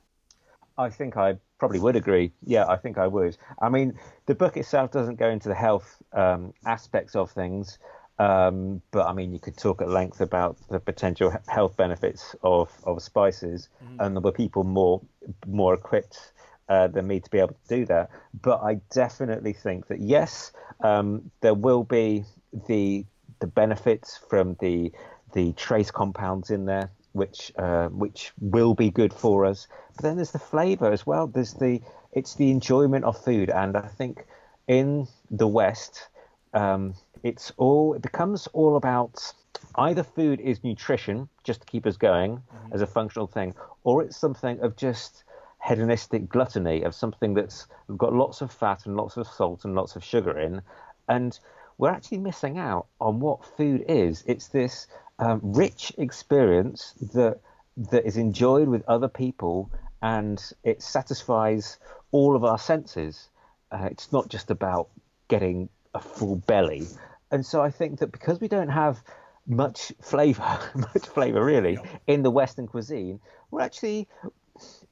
I 0.78 0.90
think 0.90 1.16
I 1.16 1.38
probably 1.58 1.80
would 1.80 1.96
agree. 1.96 2.34
Yeah, 2.44 2.66
I 2.68 2.76
think 2.76 2.98
I 2.98 3.08
would. 3.08 3.38
I 3.62 3.70
mean, 3.70 3.98
the 4.26 4.36
book 4.36 4.58
itself 4.58 4.92
doesn't 4.92 5.16
go 5.16 5.30
into 5.30 5.48
the 5.48 5.56
health 5.56 6.02
um, 6.12 6.54
aspects 6.66 7.16
of 7.16 7.32
things, 7.32 7.78
um, 8.20 8.82
but 8.92 9.08
I 9.08 9.14
mean, 9.14 9.32
you 9.32 9.40
could 9.40 9.56
talk 9.56 9.82
at 9.82 9.90
length 9.90 10.20
about 10.20 10.58
the 10.70 10.80
potential 10.80 11.34
health 11.48 11.78
benefits 11.78 12.36
of, 12.44 12.72
of 12.84 13.02
spices, 13.02 13.70
mm-hmm. 13.84 14.02
and 14.02 14.16
there 14.16 14.22
were 14.22 14.32
people 14.34 14.64
more 14.64 15.02
more 15.48 15.74
equipped 15.74 16.34
uh, 16.68 16.88
than 16.88 17.08
me 17.08 17.20
to 17.22 17.30
be 17.30 17.40
able 17.40 17.56
to 17.68 17.76
do 17.78 17.86
that. 17.86 18.10
But 18.42 18.62
I 18.62 18.82
definitely 18.94 19.54
think 19.54 19.88
that 19.88 20.02
yes, 20.02 20.52
um, 20.82 21.32
there 21.42 21.54
will 21.54 21.84
be 21.84 22.26
the 22.68 23.06
the 23.44 23.48
benefits 23.48 24.18
from 24.30 24.56
the 24.62 24.90
the 25.34 25.52
trace 25.54 25.92
compounds 25.92 26.50
in 26.50 26.64
there, 26.64 26.90
which 27.12 27.52
uh, 27.58 27.90
which 27.90 28.32
will 28.40 28.74
be 28.74 28.90
good 28.90 29.14
for 29.14 29.46
us. 29.46 29.68
But 29.96 30.04
then 30.04 30.16
there's 30.16 30.32
the 30.32 30.40
flavour 30.40 30.90
as 30.94 31.06
well. 31.06 31.28
There's 31.28 31.54
the 31.56 31.82
it's 32.14 32.36
the 32.36 32.52
enjoyment 32.52 33.04
of 33.04 33.22
food, 33.22 33.50
and 33.50 33.76
I 33.76 33.90
think 34.00 34.26
in 34.68 35.08
the 35.30 35.48
West, 35.48 36.08
um, 36.54 36.94
it's 37.22 37.52
all 37.58 37.96
it 37.96 38.02
becomes 38.02 38.48
all 38.54 38.78
about 38.78 39.34
either 39.76 40.04
food 40.04 40.40
is 40.40 40.64
nutrition 40.64 41.28
just 41.44 41.60
to 41.62 41.68
keep 41.68 41.86
us 41.86 41.98
going 41.98 42.38
mm-hmm. 42.38 42.74
as 42.74 42.82
a 42.82 42.88
functional 42.88 43.28
thing, 43.28 43.54
or 43.84 44.04
it's 44.04 44.16
something 44.16 44.58
of 44.62 44.78
just 44.78 45.26
hedonistic 45.62 46.30
gluttony 46.30 46.84
of 46.84 46.96
something 46.96 47.34
that's 47.34 47.68
got 47.98 48.14
lots 48.14 48.40
of 48.40 48.54
fat 48.54 48.86
and 48.86 48.96
lots 48.96 49.18
of 49.18 49.28
salt 49.28 49.66
and 49.66 49.76
lots 49.76 49.98
of 49.98 50.04
sugar 50.04 50.40
in, 50.40 50.62
and 51.10 51.40
we're 51.78 51.90
actually 51.90 52.20
missing 52.20 52.58
out 52.58 52.88
on 53.00 53.20
what 53.20 53.46
food 53.58 53.86
is. 53.88 54.24
It's 54.28 54.48
this 54.48 54.88
um, 55.20 55.40
rich 55.44 55.92
experience 55.98 56.94
that 57.14 57.40
that 57.76 58.06
is 58.06 58.18
enjoyed 58.18 58.68
with 58.68 58.84
other 58.88 59.08
people, 59.08 59.72
and 60.02 60.42
it 60.64 60.82
satisfies 60.82 61.80
all 62.12 62.36
of 62.36 62.44
our 62.44 62.60
senses. 62.60 63.30
Uh, 63.72 63.88
it's 63.90 64.12
not 64.12 64.30
just 64.30 64.52
about 64.52 64.90
getting 65.28 65.70
a 65.94 66.00
full 66.00 66.36
belly, 66.36 66.88
and 67.32 67.46
so 67.46 67.62
I 67.62 67.72
think 67.72 68.00
that 68.00 68.12
because 68.12 68.40
we 68.40 68.48
don't 68.48 68.70
have 68.70 69.04
much 69.48 69.92
flavor, 70.02 70.60
much 70.76 71.08
flavor 71.08 71.44
really 71.44 71.78
in 72.08 72.24
the 72.24 72.32
Western 72.32 72.68
cuisine, 72.68 73.20
we're 73.52 73.62
actually 73.62 74.08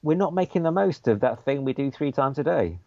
we're 0.01 0.17
not 0.17 0.33
making 0.33 0.63
the 0.63 0.71
most 0.71 1.07
of 1.07 1.19
that 1.19 1.45
thing 1.45 1.63
we 1.63 1.73
do 1.73 1.91
three 1.91 2.11
times 2.11 2.39
a 2.39 2.43
day. 2.43 2.79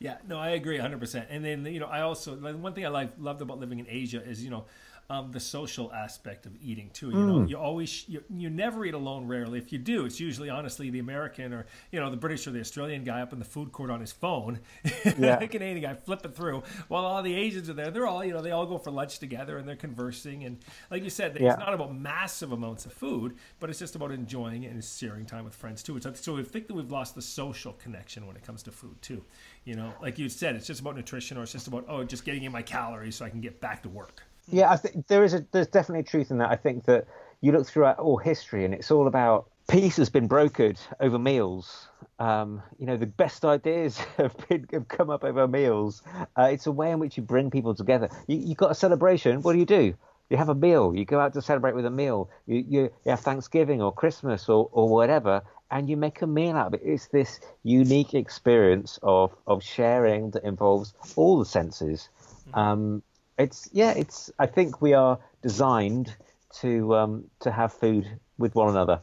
Yeah, 0.00 0.16
no, 0.26 0.38
I 0.38 0.50
agree 0.50 0.78
100%. 0.78 1.26
And 1.28 1.44
then, 1.44 1.66
you 1.66 1.78
know, 1.78 1.86
I 1.86 2.00
also, 2.00 2.34
one 2.34 2.72
thing 2.72 2.86
I 2.86 2.88
like, 2.88 3.12
loved 3.18 3.42
about 3.42 3.58
living 3.58 3.80
in 3.80 3.86
Asia 3.86 4.22
is, 4.26 4.42
you 4.42 4.48
know, 4.48 4.64
um, 5.10 5.32
the 5.32 5.40
social 5.40 5.92
aspect 5.92 6.46
of 6.46 6.52
eating 6.62 6.88
too. 6.92 7.10
You 7.10 7.26
know, 7.26 7.34
mm. 7.40 7.48
you 7.50 7.58
always 7.58 8.08
you, 8.08 8.22
you 8.30 8.48
never 8.48 8.84
eat 8.84 8.94
alone. 8.94 9.26
Rarely, 9.26 9.58
if 9.58 9.72
you 9.72 9.78
do, 9.78 10.04
it's 10.06 10.20
usually 10.20 10.48
honestly 10.48 10.88
the 10.88 11.00
American 11.00 11.52
or 11.52 11.66
you 11.90 11.98
know 11.98 12.10
the 12.10 12.16
British 12.16 12.46
or 12.46 12.52
the 12.52 12.60
Australian 12.60 13.02
guy 13.02 13.20
up 13.20 13.32
in 13.32 13.40
the 13.40 13.44
food 13.44 13.72
court 13.72 13.90
on 13.90 14.00
his 14.00 14.12
phone, 14.12 14.60
yeah. 15.18 15.36
the 15.36 15.48
Canadian 15.48 15.82
guy 15.82 15.94
flipping 15.94 16.30
through, 16.30 16.62
while 16.86 17.04
all 17.04 17.22
the 17.24 17.34
Asians 17.34 17.68
are 17.68 17.72
there. 17.72 17.90
They're 17.90 18.06
all 18.06 18.24
you 18.24 18.32
know 18.32 18.40
they 18.40 18.52
all 18.52 18.66
go 18.66 18.78
for 18.78 18.92
lunch 18.92 19.18
together 19.18 19.58
and 19.58 19.68
they're 19.68 19.74
conversing 19.74 20.44
and 20.44 20.58
like 20.92 21.02
you 21.02 21.10
said, 21.10 21.36
yeah. 21.40 21.54
it's 21.54 21.58
not 21.58 21.74
about 21.74 21.92
massive 21.92 22.52
amounts 22.52 22.86
of 22.86 22.92
food, 22.92 23.36
but 23.58 23.68
it's 23.68 23.80
just 23.80 23.96
about 23.96 24.12
enjoying 24.12 24.62
it 24.62 24.70
and 24.70 24.84
sharing 24.84 25.26
time 25.26 25.44
with 25.44 25.56
friends 25.56 25.82
too. 25.82 26.00
So, 26.00 26.12
so 26.12 26.36
we 26.36 26.44
think 26.44 26.68
that 26.68 26.74
we've 26.74 26.90
lost 26.90 27.16
the 27.16 27.22
social 27.22 27.72
connection 27.72 28.28
when 28.28 28.36
it 28.36 28.44
comes 28.46 28.62
to 28.62 28.70
food 28.70 29.02
too. 29.02 29.24
You 29.64 29.74
know, 29.74 29.92
like 30.00 30.20
you 30.20 30.28
said, 30.28 30.54
it's 30.54 30.68
just 30.68 30.80
about 30.80 30.94
nutrition 30.94 31.36
or 31.36 31.42
it's 31.42 31.52
just 31.52 31.66
about 31.66 31.84
oh 31.88 32.04
just 32.04 32.24
getting 32.24 32.44
in 32.44 32.52
my 32.52 32.62
calories 32.62 33.16
so 33.16 33.24
I 33.24 33.30
can 33.30 33.40
get 33.40 33.60
back 33.60 33.82
to 33.82 33.88
work. 33.88 34.22
Yeah, 34.52 34.70
I 34.70 34.76
think 34.76 35.06
there 35.06 35.24
is 35.24 35.34
a 35.34 35.44
there's 35.52 35.68
definitely 35.68 36.04
truth 36.04 36.30
in 36.30 36.38
that. 36.38 36.50
I 36.50 36.56
think 36.56 36.84
that 36.84 37.06
you 37.40 37.52
look 37.52 37.66
throughout 37.66 37.98
all 37.98 38.16
history, 38.16 38.64
and 38.64 38.74
it's 38.74 38.90
all 38.90 39.06
about 39.06 39.50
peace 39.68 39.96
has 39.96 40.10
been 40.10 40.28
brokered 40.28 40.78
over 40.98 41.18
meals. 41.18 41.88
Um, 42.18 42.62
you 42.78 42.86
know, 42.86 42.96
the 42.96 43.06
best 43.06 43.44
ideas 43.44 43.98
have 44.16 44.36
been 44.48 44.66
have 44.72 44.88
come 44.88 45.10
up 45.10 45.24
over 45.24 45.46
meals. 45.46 46.02
Uh, 46.36 46.50
it's 46.52 46.66
a 46.66 46.72
way 46.72 46.90
in 46.90 46.98
which 46.98 47.16
you 47.16 47.22
bring 47.22 47.50
people 47.50 47.74
together. 47.74 48.08
You 48.26 48.36
you 48.36 48.54
got 48.54 48.70
a 48.70 48.74
celebration. 48.74 49.42
What 49.42 49.52
do 49.54 49.58
you 49.58 49.66
do? 49.66 49.94
You 50.28 50.36
have 50.36 50.48
a 50.48 50.54
meal. 50.54 50.94
You 50.94 51.04
go 51.04 51.18
out 51.18 51.32
to 51.32 51.42
celebrate 51.42 51.74
with 51.74 51.86
a 51.86 51.90
meal. 51.90 52.30
You 52.46 52.64
you, 52.68 52.82
you 53.04 53.10
have 53.10 53.20
Thanksgiving 53.20 53.80
or 53.80 53.92
Christmas 53.92 54.48
or 54.48 54.68
or 54.72 54.88
whatever, 54.88 55.42
and 55.70 55.88
you 55.88 55.96
make 55.96 56.22
a 56.22 56.26
meal 56.26 56.56
out 56.56 56.68
of 56.68 56.74
it. 56.74 56.82
It's 56.84 57.08
this 57.08 57.40
unique 57.62 58.14
experience 58.14 58.98
of 59.02 59.34
of 59.46 59.62
sharing 59.62 60.32
that 60.32 60.44
involves 60.44 60.94
all 61.16 61.38
the 61.38 61.46
senses. 61.46 62.08
Mm-hmm. 62.48 62.58
Um, 62.58 63.02
it's 63.40 63.68
yeah, 63.72 63.92
it's. 63.92 64.30
I 64.38 64.46
think 64.46 64.80
we 64.80 64.94
are 64.94 65.18
designed 65.42 66.14
to 66.60 66.94
um, 66.94 67.24
to 67.40 67.50
have 67.50 67.72
food 67.72 68.06
with 68.38 68.54
one 68.54 68.68
another. 68.68 69.00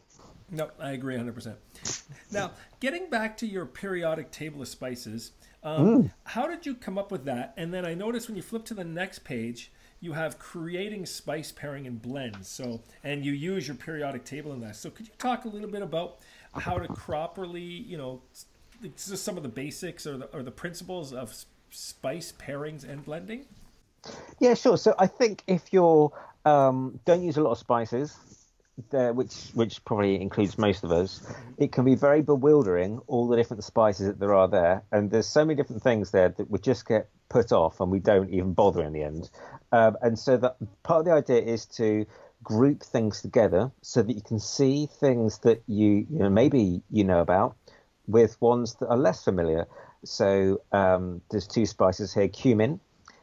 No, 0.49 0.69
I 0.79 0.91
agree 0.91 1.15
100. 1.15 1.33
percent 1.33 1.57
Now, 2.31 2.51
getting 2.79 3.09
back 3.09 3.37
to 3.37 3.47
your 3.47 3.65
periodic 3.65 4.31
table 4.31 4.61
of 4.61 4.67
spices, 4.67 5.31
um, 5.63 6.03
mm. 6.03 6.11
how 6.23 6.47
did 6.47 6.65
you 6.65 6.75
come 6.75 6.97
up 6.97 7.11
with 7.11 7.25
that? 7.25 7.53
And 7.57 7.73
then 7.73 7.85
I 7.85 7.93
noticed 7.93 8.29
when 8.29 8.37
you 8.37 8.43
flip 8.43 8.63
to 8.65 8.73
the 8.73 8.85
next 8.85 9.19
page, 9.19 9.71
you 9.99 10.13
have 10.13 10.39
creating 10.39 11.05
spice 11.05 11.51
pairing 11.51 11.85
and 11.87 12.01
blends. 12.01 12.47
So, 12.47 12.81
and 13.03 13.25
you 13.25 13.33
use 13.33 13.67
your 13.67 13.75
periodic 13.75 14.23
table 14.23 14.53
in 14.53 14.61
that. 14.61 14.75
So, 14.75 14.89
could 14.89 15.07
you 15.07 15.13
talk 15.17 15.45
a 15.45 15.49
little 15.49 15.69
bit 15.69 15.81
about 15.81 16.19
how 16.53 16.77
to 16.77 16.91
properly, 16.93 17.61
you 17.61 17.97
know, 17.97 18.21
just 18.95 19.23
some 19.23 19.37
of 19.37 19.43
the 19.43 19.49
basics 19.49 20.07
or 20.07 20.17
the, 20.17 20.25
or 20.27 20.43
the 20.43 20.51
principles 20.51 21.11
of 21.13 21.35
spice 21.71 22.31
pairings 22.31 22.87
and 22.87 23.03
blending? 23.03 23.45
Yeah, 24.39 24.53
sure. 24.53 24.77
So 24.77 24.93
I 24.97 25.07
think 25.07 25.43
if 25.47 25.73
you're 25.73 26.11
um, 26.45 26.99
don't 27.05 27.23
use 27.23 27.37
a 27.37 27.41
lot 27.41 27.51
of 27.51 27.57
spices, 27.57 28.17
there, 28.91 29.13
which 29.13 29.49
which 29.53 29.83
probably 29.85 30.21
includes 30.21 30.57
most 30.57 30.83
of 30.83 30.91
us, 30.91 31.21
it 31.57 31.71
can 31.71 31.83
be 31.83 31.95
very 31.95 32.21
bewildering 32.21 32.99
all 33.07 33.27
the 33.27 33.35
different 33.35 33.63
spices 33.63 34.07
that 34.07 34.19
there 34.19 34.33
are 34.33 34.47
there, 34.47 34.83
and 34.91 35.09
there's 35.09 35.27
so 35.27 35.43
many 35.43 35.55
different 35.55 35.81
things 35.81 36.11
there 36.11 36.29
that 36.29 36.49
we 36.49 36.59
just 36.59 36.87
get 36.87 37.09
put 37.29 37.51
off, 37.51 37.79
and 37.79 37.91
we 37.91 37.99
don't 37.99 38.29
even 38.29 38.53
bother 38.53 38.83
in 38.83 38.93
the 38.93 39.03
end. 39.03 39.29
Um, 39.71 39.97
and 40.01 40.17
so 40.17 40.37
that 40.37 40.57
part 40.83 40.99
of 40.99 41.05
the 41.05 41.11
idea 41.11 41.41
is 41.41 41.65
to 41.65 42.05
group 42.43 42.83
things 42.83 43.21
together 43.21 43.71
so 43.81 44.03
that 44.03 44.13
you 44.13 44.21
can 44.21 44.39
see 44.39 44.87
things 44.99 45.39
that 45.39 45.63
you 45.67 46.05
you 46.09 46.19
know 46.19 46.29
maybe 46.29 46.81
you 46.91 47.03
know 47.03 47.19
about 47.19 47.55
with 48.07 48.39
ones 48.41 48.75
that 48.75 48.87
are 48.87 48.97
less 48.97 49.23
familiar. 49.23 49.67
So 50.05 50.61
um, 50.71 51.21
there's 51.31 51.47
two 51.47 51.65
spices 51.65 52.13
here: 52.13 52.27
cumin, 52.27 52.79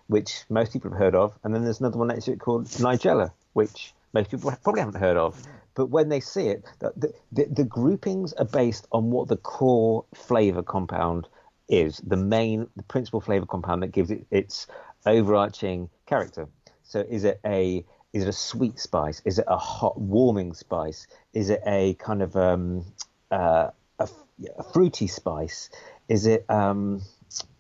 which 0.06 0.44
most 0.48 0.72
people 0.72 0.90
have 0.90 0.98
heard 0.98 1.14
of, 1.14 1.38
and 1.42 1.54
then 1.54 1.64
there's 1.64 1.80
another 1.80 1.98
one 1.98 2.08
next 2.08 2.26
to 2.26 2.32
it 2.32 2.40
called 2.40 2.66
Nigella, 2.66 3.32
which 3.52 3.94
most 4.12 4.30
people 4.30 4.52
probably 4.62 4.80
haven't 4.80 5.00
heard 5.00 5.16
of. 5.16 5.40
But 5.74 5.86
when 5.86 6.08
they 6.08 6.20
see 6.20 6.48
it, 6.48 6.64
the, 6.78 7.12
the, 7.32 7.46
the 7.46 7.64
groupings 7.64 8.32
are 8.34 8.44
based 8.44 8.86
on 8.92 9.10
what 9.10 9.28
the 9.28 9.36
core 9.36 10.04
flavor 10.14 10.62
compound 10.62 11.26
is, 11.68 11.98
the 11.98 12.16
main, 12.16 12.68
the 12.76 12.84
principal 12.84 13.20
flavor 13.20 13.46
compound 13.46 13.82
that 13.82 13.88
gives 13.88 14.10
it 14.10 14.26
its 14.30 14.66
overarching 15.06 15.90
character. 16.06 16.48
So 16.82 17.00
is 17.00 17.24
it 17.24 17.40
a 17.44 17.84
is 18.12 18.22
it 18.22 18.28
a 18.28 18.32
sweet 18.32 18.78
spice? 18.78 19.20
Is 19.24 19.40
it 19.40 19.44
a 19.48 19.58
hot 19.58 20.00
warming 20.00 20.54
spice? 20.54 21.08
Is 21.32 21.50
it 21.50 21.60
a 21.66 21.94
kind 21.94 22.22
of 22.22 22.36
um, 22.36 22.84
uh, 23.32 23.70
a, 23.98 24.08
a, 24.56 24.62
fruity 24.62 25.08
spice? 25.08 25.68
Is 26.08 26.24
it 26.26 26.48
um, 26.48 27.02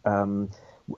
um, 0.04 0.50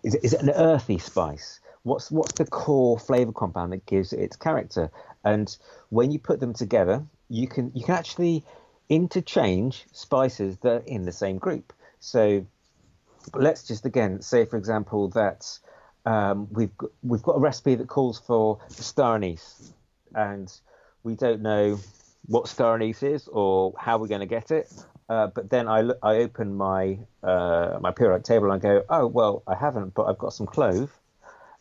is 0.02 0.14
it, 0.14 0.24
is 0.24 0.32
it 0.32 0.42
an 0.42 0.50
earthy 0.50 0.98
spice? 0.98 1.60
What's 1.82 2.10
what's 2.10 2.32
the 2.32 2.44
core 2.44 2.98
flavor 2.98 3.32
compound 3.32 3.72
that 3.72 3.86
gives 3.86 4.12
it 4.12 4.20
its 4.20 4.36
character? 4.36 4.90
And 5.24 5.56
when 5.90 6.10
you 6.10 6.18
put 6.18 6.40
them 6.40 6.52
together, 6.52 7.04
you 7.28 7.46
can 7.46 7.72
you 7.74 7.84
can 7.84 7.94
actually 7.94 8.44
interchange 8.88 9.86
spices 9.92 10.58
that 10.58 10.72
are 10.72 10.84
in 10.86 11.04
the 11.04 11.12
same 11.12 11.38
group. 11.38 11.72
So 12.00 12.46
let's 13.34 13.64
just 13.64 13.86
again 13.86 14.22
say, 14.22 14.44
for 14.44 14.56
example, 14.56 15.08
that 15.10 15.58
um, 16.04 16.48
we've 16.50 16.76
got, 16.76 16.90
we've 17.02 17.22
got 17.22 17.36
a 17.36 17.40
recipe 17.40 17.74
that 17.76 17.88
calls 17.88 18.18
for 18.18 18.60
star 18.68 19.16
anise, 19.16 19.72
and 20.14 20.52
we 21.02 21.14
don't 21.14 21.42
know 21.42 21.78
what 22.26 22.48
star 22.48 22.74
anise 22.74 23.02
is 23.02 23.28
or 23.28 23.74
how 23.78 23.98
we're 23.98 24.08
going 24.08 24.20
to 24.20 24.26
get 24.26 24.50
it. 24.50 24.72
Uh, 25.08 25.28
but 25.28 25.50
then 25.50 25.68
I, 25.68 25.82
look, 25.82 25.98
I 26.02 26.16
open 26.16 26.56
my 26.56 26.98
uh, 27.22 27.78
my 27.80 27.92
periodic 27.92 28.24
table 28.24 28.50
and 28.50 28.54
I 28.54 28.58
go, 28.58 28.84
oh 28.88 29.06
well, 29.06 29.42
I 29.46 29.54
haven't, 29.54 29.94
but 29.94 30.04
I've 30.04 30.18
got 30.18 30.32
some 30.32 30.46
clove, 30.46 30.90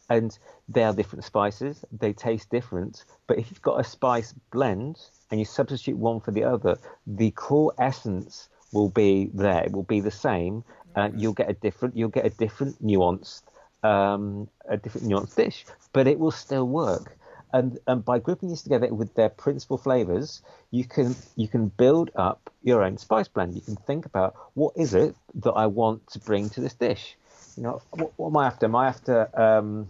and 0.09 0.37
they 0.67 0.83
are 0.83 0.93
different 0.93 1.25
spices. 1.25 1.85
They 1.91 2.13
taste 2.13 2.49
different, 2.49 3.05
but 3.27 3.37
if 3.37 3.51
you've 3.51 3.61
got 3.61 3.79
a 3.79 3.83
spice 3.83 4.33
blend 4.51 4.97
and 5.29 5.39
you 5.39 5.45
substitute 5.45 5.97
one 5.97 6.19
for 6.19 6.31
the 6.31 6.43
other, 6.43 6.77
the 7.05 7.31
core 7.31 7.73
essence 7.77 8.49
will 8.71 8.89
be 8.89 9.29
there. 9.33 9.63
It 9.63 9.71
will 9.73 9.83
be 9.83 9.99
the 9.99 10.11
same. 10.11 10.63
Uh, 10.95 11.09
you'll 11.15 11.33
get 11.33 11.49
a 11.49 11.53
different 11.53 11.95
you'll 11.95 12.09
get 12.09 12.25
a 12.25 12.29
different 12.29 12.83
nuanced 12.83 13.43
um, 13.83 14.49
a 14.67 14.77
different 14.77 15.07
nuanced 15.07 15.35
dish, 15.35 15.65
but 15.93 16.07
it 16.07 16.17
will 16.17 16.31
still 16.31 16.67
work 16.67 17.15
and, 17.55 17.79
and 17.87 18.03
by 18.03 18.19
grouping 18.19 18.49
these 18.49 18.63
together 18.63 18.93
with 18.93 19.15
their 19.15 19.29
principal 19.29 19.77
flavors, 19.77 20.41
you 20.71 20.83
can 20.83 21.15
you 21.37 21.47
can 21.47 21.69
build 21.69 22.11
up 22.15 22.49
your 22.63 22.83
own 22.83 22.97
spice 22.97 23.29
blend. 23.29 23.55
You 23.55 23.61
can 23.61 23.77
think 23.77 24.05
about 24.05 24.35
what 24.55 24.73
is 24.75 24.93
it 24.93 25.15
that 25.35 25.53
I 25.53 25.67
want 25.67 26.05
to 26.11 26.19
bring 26.19 26.49
to 26.49 26.59
this 26.59 26.73
dish. 26.73 27.15
You 27.55 27.63
know, 27.63 27.81
what, 27.91 28.11
what 28.17 28.27
am 28.27 28.37
I 28.37 28.47
after? 28.47 28.65
Am 28.65 28.75
I 28.75 28.87
after 28.87 29.39
um, 29.39 29.87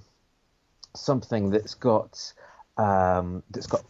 something 0.95 1.49
that's 1.49 1.73
got 1.73 2.33
um, 2.77 3.41
that's 3.49 3.67
got 3.67 3.83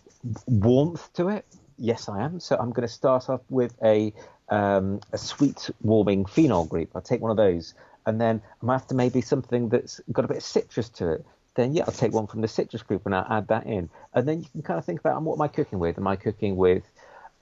warmth 0.48 1.12
to 1.16 1.28
it? 1.28 1.46
Yes, 1.78 2.08
I 2.08 2.24
am. 2.24 2.40
So 2.40 2.56
I'm 2.56 2.72
going 2.72 2.88
to 2.88 2.94
start 2.94 3.30
off 3.30 3.42
with 3.50 3.76
a 3.84 4.14
um, 4.48 5.02
a 5.12 5.18
sweet 5.18 5.70
warming 5.82 6.26
phenol 6.28 6.64
group. 6.64 6.92
I'll 6.96 7.02
take 7.02 7.20
one 7.20 7.32
of 7.32 7.38
those, 7.38 7.74
and 8.06 8.22
then 8.22 8.42
I'm 8.62 8.70
after 8.70 8.96
maybe 8.96 9.20
something 9.20 9.68
that's 9.68 10.00
got 10.14 10.24
a 10.24 10.30
bit 10.30 10.38
of 10.38 10.44
citrus 10.44 10.88
to 10.92 11.12
it 11.12 11.26
then 11.56 11.74
yeah, 11.74 11.84
I'll 11.88 11.94
take 11.94 12.14
one 12.14 12.28
from 12.28 12.42
the 12.42 12.48
citrus 12.48 12.84
group 12.84 13.06
and 13.06 13.16
I'll 13.16 13.28
add 13.30 13.48
that 13.48 13.66
in. 13.66 13.90
And 14.14 14.28
then 14.28 14.42
you 14.42 14.50
can 14.52 14.62
kind 14.62 14.78
of 14.78 14.86
think 14.86 15.00
about 15.00 15.22
what 15.22 15.36
am 15.36 15.42
I 15.42 15.48
cooking 15.48 15.80
with? 15.80 15.98
Am 15.98 16.08
I 16.08 16.16
cooking 16.16 16.56
with 16.56 16.84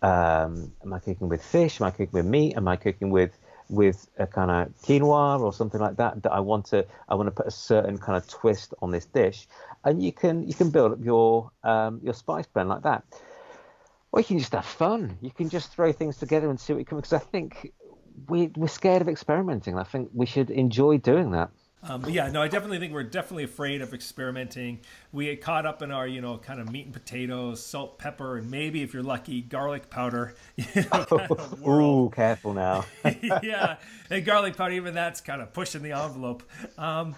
um, 0.02 0.72
am 0.84 0.94
I 0.94 1.00
cooking 1.00 1.30
with 1.30 1.44
fish? 1.44 1.80
Am 1.80 1.88
I 1.88 1.92
cooking 1.92 2.10
with 2.12 2.26
meat? 2.26 2.56
Am 2.56 2.68
I 2.68 2.76
cooking 2.76 3.10
with 3.10 3.38
with 3.70 4.08
a 4.18 4.28
kind 4.28 4.52
of 4.52 4.82
quinoa 4.82 5.40
or 5.40 5.54
something 5.54 5.80
like 5.80 5.96
that 5.96 6.22
that 6.24 6.32
I 6.32 6.42
want 6.42 6.66
to 6.68 6.86
I 7.08 7.16
want 7.16 7.28
to 7.28 7.32
put 7.32 7.48
a 7.48 7.52
certain 7.52 7.98
kind 7.98 8.18
of 8.18 8.28
twist 8.28 8.74
on 8.82 8.92
this 8.92 9.06
dish, 9.06 9.48
and 9.84 10.04
you 10.04 10.12
can 10.12 10.48
you 10.48 10.54
can 10.54 10.70
build 10.70 10.92
up 10.92 11.04
your 11.04 11.52
um, 11.64 12.00
your 12.04 12.14
spice 12.14 12.46
blend 12.46 12.70
like 12.70 12.84
that. 12.84 13.04
Or 14.12 14.20
you 14.20 14.26
can 14.26 14.38
just 14.38 14.54
have 14.54 14.66
fun. 14.66 15.18
You 15.22 15.32
can 15.32 15.50
just 15.50 15.72
throw 15.72 15.92
things 15.92 16.18
together 16.18 16.48
and 16.48 16.60
see 16.60 16.74
what 16.74 16.80
you 16.80 16.86
can. 16.86 16.98
Because 16.98 17.14
I 17.14 17.20
think 17.20 17.74
we, 18.28 18.52
we're 18.56 18.68
scared 18.68 19.02
of 19.02 19.10
experimenting. 19.10 19.78
I 19.78 19.84
think 19.84 20.12
we 20.14 20.28
should 20.28 20.52
enjoy 20.52 20.98
doing 20.98 21.32
that. 21.32 21.50
Um, 21.88 22.02
but 22.02 22.14
yeah, 22.14 22.30
no, 22.30 22.42
I 22.42 22.48
definitely 22.48 22.80
think 22.80 22.94
we're 22.94 23.04
definitely 23.04 23.44
afraid 23.44 23.82
of 23.82 23.94
experimenting. 23.94 24.80
We 25.12 25.26
get 25.26 25.42
caught 25.42 25.66
up 25.66 25.82
in 25.82 25.92
our, 25.92 26.08
you 26.08 26.22
know, 26.22 26.38
kind 26.38 26.62
of 26.62 26.72
meat 26.72 26.86
and 26.86 26.94
potatoes, 26.94 27.64
salt, 27.64 27.98
pepper, 27.98 28.38
and 28.38 28.50
maybe 28.50 28.84
if 28.84 28.94
you're 28.94 29.04
lucky, 29.04 29.42
garlic 29.42 29.90
powder. 29.90 30.36
You 30.56 30.66
know, 30.76 31.06
kind 31.06 31.32
of 31.32 31.68
Ooh, 31.68 32.10
careful 32.14 32.54
now. 32.54 32.86
yeah, 33.44 33.78
and 34.10 34.24
garlic 34.24 34.56
powder, 34.56 34.74
even 34.74 34.94
that's 34.94 35.20
kind 35.20 35.42
of 35.42 35.52
pushing 35.52 35.84
the 35.84 35.92
envelope. 35.92 36.44
Um, 36.78 37.16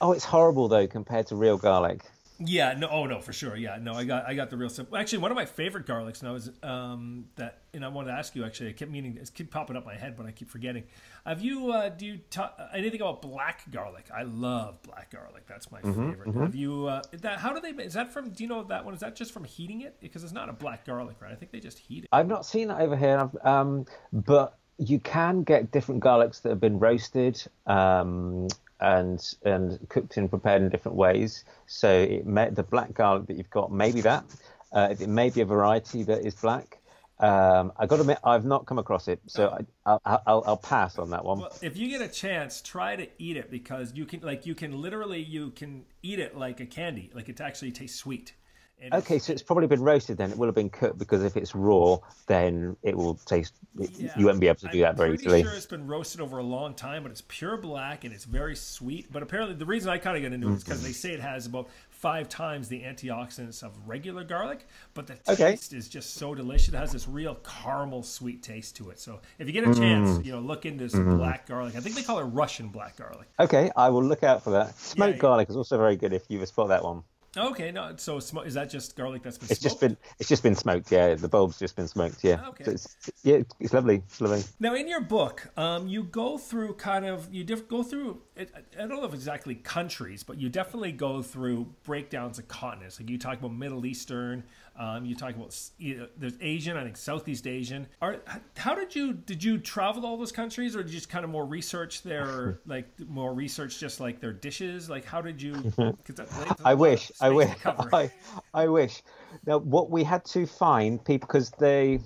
oh, 0.00 0.12
it's 0.12 0.24
horrible 0.24 0.68
though 0.68 0.86
compared 0.86 1.26
to 1.28 1.36
real 1.36 1.58
garlic. 1.58 2.02
Yeah, 2.40 2.74
no, 2.74 2.88
oh 2.88 3.06
no, 3.06 3.20
for 3.20 3.32
sure. 3.32 3.56
Yeah, 3.56 3.78
no, 3.80 3.94
I 3.94 4.04
got, 4.04 4.26
I 4.28 4.34
got 4.34 4.48
the 4.48 4.56
real 4.56 4.68
simple. 4.68 4.96
Actually, 4.96 5.18
one 5.18 5.32
of 5.32 5.34
my 5.34 5.44
favorite 5.44 5.86
garlics, 5.86 6.20
and 6.20 6.28
I 6.28 6.32
was, 6.32 6.50
um, 6.62 7.24
that, 7.34 7.62
and 7.74 7.84
I 7.84 7.88
wanted 7.88 8.12
to 8.12 8.16
ask 8.16 8.36
you. 8.36 8.44
Actually, 8.44 8.70
I 8.70 8.72
kept 8.74 8.92
meaning, 8.92 9.16
it 9.20 9.28
keep 9.34 9.50
popping 9.50 9.76
up 9.76 9.84
my 9.84 9.96
head, 9.96 10.16
but 10.16 10.24
I 10.24 10.30
keep 10.30 10.48
forgetting. 10.48 10.84
Have 11.26 11.40
you, 11.40 11.72
uh, 11.72 11.88
do 11.88 12.06
you 12.06 12.18
talk 12.30 12.56
anything 12.72 13.00
about 13.00 13.22
black 13.22 13.68
garlic? 13.72 14.06
I 14.14 14.22
love 14.22 14.80
black 14.82 15.10
garlic. 15.10 15.46
That's 15.48 15.72
my 15.72 15.80
Mm-hmm, 15.80 16.10
favorite. 16.10 16.34
Have 16.36 16.54
you, 16.54 16.86
uh, 16.86 17.02
that? 17.22 17.38
How 17.40 17.52
do 17.52 17.60
they? 17.60 17.82
Is 17.82 17.94
that 17.94 18.12
from? 18.12 18.30
Do 18.30 18.44
you 18.44 18.48
know 18.48 18.62
that 18.64 18.84
one? 18.84 18.94
Is 18.94 19.00
that 19.00 19.16
just 19.16 19.32
from 19.32 19.42
heating 19.42 19.80
it? 19.80 19.96
Because 20.00 20.22
it's 20.22 20.32
not 20.32 20.48
a 20.48 20.52
black 20.52 20.86
garlic, 20.86 21.16
right? 21.20 21.32
I 21.32 21.34
think 21.34 21.50
they 21.50 21.60
just 21.60 21.78
heat 21.78 22.04
it. 22.04 22.08
I've 22.12 22.28
not 22.28 22.46
seen 22.46 22.68
that 22.68 22.80
over 22.80 22.96
here, 22.96 23.18
I've- 23.18 23.38
um, 23.42 23.84
but 24.12 24.56
you 24.78 25.00
can 25.00 25.42
get 25.42 25.72
different 25.72 26.04
garlics 26.04 26.40
that 26.42 26.50
have 26.50 26.60
been 26.60 26.78
roasted 26.78 27.42
um, 27.66 28.46
and 28.80 29.34
and 29.44 29.88
cooked 29.88 30.16
and 30.16 30.30
prepared 30.30 30.62
in 30.62 30.68
different 30.68 30.96
ways. 30.96 31.44
So 31.66 31.90
it 31.90 32.26
may, 32.26 32.50
the 32.50 32.62
black 32.62 32.94
garlic 32.94 33.26
that 33.26 33.36
you've 33.36 33.50
got, 33.50 33.72
maybe 33.72 34.00
that. 34.02 34.24
Uh, 34.72 34.94
it 34.98 35.08
may 35.08 35.30
be 35.30 35.40
a 35.40 35.46
variety 35.46 36.02
that 36.04 36.26
is 36.26 36.34
black. 36.34 36.78
Um, 37.20 37.72
I 37.76 37.86
got 37.86 37.96
to 37.96 38.02
admit, 38.02 38.18
I've 38.22 38.44
not 38.44 38.66
come 38.66 38.78
across 38.78 39.08
it, 39.08 39.20
so 39.26 39.48
I, 39.84 39.90
I'll, 40.04 40.22
I'll, 40.26 40.44
I'll 40.46 40.56
pass 40.56 40.98
on 40.98 41.10
that 41.10 41.24
one. 41.24 41.40
Well, 41.40 41.52
if 41.62 41.76
you 41.76 41.88
get 41.88 42.00
a 42.00 42.06
chance, 42.08 42.62
try 42.62 42.94
to 42.94 43.08
eat 43.18 43.36
it 43.36 43.50
because 43.50 43.92
you 43.94 44.04
can, 44.04 44.20
like, 44.20 44.46
you 44.46 44.54
can 44.54 44.80
literally, 44.80 45.20
you 45.20 45.50
can 45.50 45.84
eat 46.02 46.20
it 46.20 46.36
like 46.36 46.60
a 46.60 46.66
candy. 46.66 47.10
Like 47.12 47.28
it 47.28 47.40
actually 47.40 47.72
tastes 47.72 47.98
sweet. 47.98 48.34
And 48.80 48.94
it's- 48.94 49.02
Okay, 49.02 49.18
so 49.18 49.32
it's 49.32 49.42
probably 49.42 49.66
been 49.66 49.82
roasted 49.82 50.18
then. 50.18 50.30
It 50.30 50.38
will 50.38 50.46
have 50.46 50.54
been 50.54 50.70
cooked 50.70 50.98
because 50.98 51.24
if 51.24 51.36
it's 51.36 51.54
raw, 51.54 51.98
then 52.26 52.76
it 52.82 52.96
will 52.96 53.14
taste. 53.14 53.54
Yeah. 53.76 54.12
You 54.16 54.26
won't 54.26 54.40
be 54.40 54.46
able 54.46 54.60
to 54.60 54.68
do 54.68 54.78
I'm 54.78 54.82
that 54.82 54.96
very 54.96 55.14
easily. 55.14 55.42
sure 55.42 55.52
it's 55.52 55.66
been 55.66 55.86
roasted 55.86 56.20
over 56.20 56.38
a 56.38 56.42
long 56.42 56.74
time, 56.74 57.02
but 57.02 57.10
it's 57.10 57.22
pure 57.26 57.56
black 57.56 58.04
and 58.04 58.14
it's 58.14 58.24
very 58.24 58.54
sweet. 58.54 59.10
But 59.10 59.22
apparently, 59.22 59.56
the 59.56 59.66
reason 59.66 59.90
I 59.90 59.98
kind 59.98 60.16
of 60.16 60.22
get 60.22 60.32
into 60.32 60.48
it 60.48 60.54
is 60.54 60.64
because 60.64 60.82
they 60.82 60.90
mm-hmm. 60.90 60.94
say 60.94 61.12
it 61.12 61.20
has 61.20 61.46
about 61.46 61.68
five 61.90 62.28
times 62.28 62.68
the 62.68 62.82
antioxidants 62.82 63.64
of 63.64 63.72
regular 63.86 64.22
garlic, 64.22 64.66
but 64.94 65.08
the 65.08 65.18
Okay. 65.28 65.50
taste 65.50 65.72
is 65.72 65.88
just 65.88 66.14
so 66.14 66.34
delicious. 66.34 66.68
It 66.68 66.76
has 66.76 66.92
this 66.92 67.08
real 67.08 67.34
caramel 67.36 68.04
sweet 68.04 68.42
taste 68.42 68.76
to 68.76 68.90
it. 68.90 69.00
So 69.00 69.20
if 69.40 69.48
you 69.48 69.52
get 69.52 69.66
a 69.66 69.74
chance, 69.74 70.10
mm. 70.10 70.24
you 70.24 70.30
know, 70.30 70.38
look 70.38 70.64
into 70.64 70.88
some 70.88 71.00
mm-hmm. 71.00 71.16
black 71.16 71.46
garlic. 71.46 71.74
I 71.74 71.80
think 71.80 71.96
they 71.96 72.02
call 72.02 72.20
it 72.20 72.24
Russian 72.24 72.68
black 72.68 72.96
garlic. 72.96 73.26
Okay, 73.40 73.72
I 73.76 73.88
will 73.90 74.04
look 74.04 74.22
out 74.22 74.44
for 74.44 74.50
that. 74.50 74.78
Smoked 74.78 75.16
yeah. 75.16 75.20
garlic 75.20 75.50
is 75.50 75.56
also 75.56 75.76
very 75.76 75.96
good 75.96 76.12
if 76.12 76.22
you've 76.28 76.46
spot 76.46 76.68
that 76.68 76.84
one. 76.84 77.02
Okay, 77.38 77.70
no, 77.70 77.94
so 77.96 78.18
sm- 78.18 78.38
is 78.38 78.54
that 78.54 78.68
just 78.68 78.96
garlic 78.96 79.22
that's 79.22 79.38
been 79.38 79.48
It's 79.50 79.60
just 79.60 79.80
been 79.80 79.96
it's 80.18 80.28
just 80.28 80.42
been 80.42 80.54
smoked. 80.54 80.90
Yeah, 80.90 81.14
the 81.14 81.28
bulb's 81.28 81.58
just 81.58 81.76
been 81.76 81.88
smoked. 81.88 82.24
Yeah, 82.24 82.48
Okay. 82.48 82.64
so 82.64 82.70
it's, 82.72 82.96
yeah, 83.22 83.42
it's 83.60 83.72
lovely. 83.72 84.02
It's 84.06 84.20
lovely. 84.20 84.42
Now, 84.60 84.74
in 84.74 84.88
your 84.88 85.00
book, 85.00 85.48
um, 85.56 85.86
you 85.88 86.02
go 86.02 86.36
through 86.38 86.74
kind 86.74 87.06
of 87.06 87.32
you 87.32 87.44
diff- 87.44 87.68
go 87.68 87.82
through. 87.82 88.20
I 88.36 88.42
I 88.76 88.86
don't 88.86 88.88
know 88.90 89.04
if 89.04 89.14
exactly 89.14 89.54
countries, 89.54 90.22
but 90.22 90.38
you 90.40 90.48
definitely 90.48 90.92
go 90.92 91.22
through 91.22 91.66
breakdowns 91.84 92.38
of 92.38 92.48
continents. 92.48 92.98
Like 93.00 93.08
you 93.08 93.18
talk 93.18 93.38
about 93.38 93.52
Middle 93.54 93.86
Eastern, 93.86 94.44
um, 94.78 95.04
you 95.04 95.16
talk 95.16 95.34
about 95.34 95.58
you 95.78 95.96
know, 95.96 96.08
there's 96.16 96.34
Asian, 96.40 96.76
I 96.76 96.84
think 96.84 96.96
Southeast 96.96 97.48
Asian. 97.48 97.88
Are 98.00 98.18
how 98.56 98.76
did 98.76 98.94
you 98.94 99.12
did 99.12 99.42
you 99.42 99.58
travel 99.58 100.02
to 100.02 100.08
all 100.08 100.16
those 100.16 100.30
countries, 100.30 100.76
or 100.76 100.84
did 100.84 100.92
you 100.92 100.98
just 100.98 101.08
kind 101.08 101.24
of 101.24 101.30
more 101.30 101.44
research 101.44 102.02
their 102.02 102.60
like 102.66 102.86
more 103.08 103.34
research 103.34 103.80
just 103.80 103.98
like 103.98 104.20
their 104.20 104.32
dishes? 104.32 104.88
Like 104.88 105.04
how 105.04 105.20
did 105.20 105.42
you? 105.42 105.54
Cause 105.76 106.14
that, 106.14 106.60
I 106.64 106.74
wish. 106.74 107.10
I 107.20 107.30
wish. 107.30 107.50
I, 107.64 108.12
I 108.54 108.68
wish. 108.68 109.02
Now, 109.46 109.58
what 109.58 109.90
we 109.90 110.04
had 110.04 110.24
to 110.26 110.46
find 110.46 111.04
people 111.04 111.26
because 111.26 111.50
they 111.58 111.98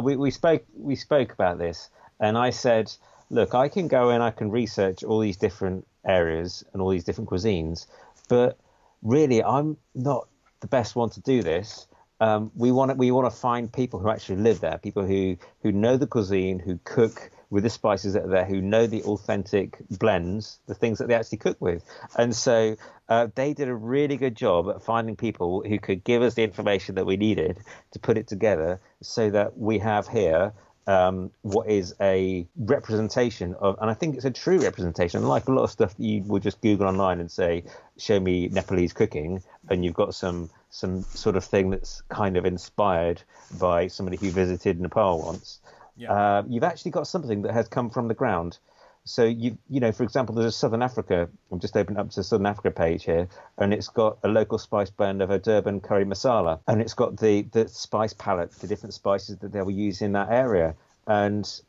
we, 0.00 0.14
we 0.14 0.30
spoke 0.30 0.64
we 0.76 0.94
spoke 0.94 1.32
about 1.32 1.58
this, 1.58 1.90
and 2.20 2.38
I 2.38 2.50
said, 2.50 2.92
look, 3.28 3.54
I 3.54 3.68
can 3.68 3.88
go 3.88 4.10
and 4.10 4.22
I 4.22 4.30
can 4.30 4.52
research 4.52 5.02
all 5.02 5.18
these 5.18 5.36
different 5.36 5.84
areas 6.06 6.64
and 6.72 6.80
all 6.80 6.90
these 6.90 7.04
different 7.04 7.28
cuisines, 7.28 7.86
but 8.28 8.56
really, 9.02 9.42
I'm 9.42 9.76
not 9.96 10.28
the 10.60 10.68
best 10.68 10.94
one 10.94 11.10
to 11.10 11.20
do 11.20 11.42
this. 11.42 11.88
Um, 12.20 12.52
we 12.54 12.70
want 12.70 12.90
to, 12.90 12.94
we 12.96 13.10
want 13.10 13.32
to 13.32 13.36
find 13.36 13.72
people 13.72 13.98
who 13.98 14.08
actually 14.08 14.36
live 14.36 14.60
there, 14.60 14.78
people 14.78 15.04
who 15.04 15.36
who 15.62 15.72
know 15.72 15.96
the 15.96 16.06
cuisine, 16.06 16.58
who 16.58 16.78
cook 16.84 17.30
with 17.50 17.64
the 17.64 17.70
spices 17.70 18.14
that 18.14 18.24
are 18.24 18.28
there, 18.28 18.44
who 18.44 18.60
know 18.60 18.86
the 18.86 19.02
authentic 19.02 19.78
blends, 19.90 20.58
the 20.66 20.74
things 20.74 20.98
that 20.98 21.08
they 21.08 21.14
actually 21.14 21.38
cook 21.38 21.60
with. 21.60 21.84
And 22.16 22.34
so 22.34 22.76
uh, 23.08 23.28
they 23.34 23.52
did 23.52 23.68
a 23.68 23.74
really 23.74 24.16
good 24.16 24.36
job 24.36 24.68
at 24.70 24.82
finding 24.82 25.16
people 25.16 25.62
who 25.66 25.78
could 25.78 26.04
give 26.04 26.22
us 26.22 26.34
the 26.34 26.42
information 26.42 26.94
that 26.94 27.06
we 27.06 27.16
needed 27.16 27.58
to 27.92 27.98
put 27.98 28.16
it 28.16 28.26
together, 28.26 28.80
so 29.02 29.30
that 29.30 29.58
we 29.58 29.78
have 29.78 30.08
here 30.08 30.52
um, 30.86 31.30
what 31.42 31.68
is 31.68 31.94
a 32.00 32.46
representation 32.56 33.54
of, 33.54 33.78
and 33.80 33.90
I 33.90 33.94
think 33.94 34.16
it's 34.16 34.24
a 34.24 34.30
true 34.30 34.58
representation. 34.58 35.22
Unlike 35.22 35.48
a 35.48 35.52
lot 35.52 35.64
of 35.64 35.70
stuff 35.70 35.96
that 35.96 36.02
you 36.02 36.22
would 36.24 36.42
just 36.42 36.60
Google 36.60 36.86
online 36.86 37.20
and 37.20 37.30
say, 37.30 37.64
"Show 37.96 38.20
me 38.20 38.48
Nepalese 38.48 38.92
cooking," 38.92 39.42
and 39.70 39.84
you've 39.84 39.94
got 39.94 40.14
some 40.14 40.50
some 40.70 41.02
sort 41.14 41.36
of 41.36 41.44
thing 41.44 41.70
that's 41.70 42.02
kind 42.08 42.36
of 42.36 42.44
inspired 42.44 43.22
by 43.58 43.86
somebody 43.86 44.16
who 44.16 44.30
visited 44.30 44.80
Nepal 44.80 45.22
once. 45.22 45.60
Yeah. 45.96 46.12
Uh, 46.12 46.42
you've 46.48 46.64
actually 46.64 46.90
got 46.90 47.06
something 47.06 47.42
that 47.42 47.52
has 47.52 47.68
come 47.68 47.90
from 47.90 48.08
the 48.08 48.14
ground. 48.14 48.58
So 49.04 49.24
you 49.24 49.58
you 49.68 49.80
know, 49.80 49.92
for 49.92 50.02
example, 50.02 50.34
there's 50.34 50.46
a 50.46 50.52
Southern 50.52 50.82
Africa. 50.82 51.28
I'm 51.52 51.60
just 51.60 51.76
opening 51.76 51.98
up 51.98 52.10
to 52.10 52.16
the 52.16 52.24
Southern 52.24 52.46
Africa 52.46 52.70
page 52.70 53.04
here, 53.04 53.28
and 53.58 53.74
it's 53.74 53.88
got 53.88 54.18
a 54.22 54.28
local 54.28 54.58
spice 54.58 54.88
blend 54.90 55.20
of 55.20 55.30
a 55.30 55.38
Durban 55.38 55.80
curry 55.80 56.06
masala, 56.06 56.60
and 56.66 56.80
it's 56.80 56.94
got 56.94 57.18
the 57.18 57.42
the 57.42 57.68
spice 57.68 58.14
palette, 58.14 58.52
the 58.52 58.66
different 58.66 58.94
spices 58.94 59.38
that 59.38 59.52
they 59.52 59.60
will 59.60 59.70
use 59.70 60.00
in 60.00 60.12
that 60.12 60.30
area, 60.30 60.74
and 61.06 61.60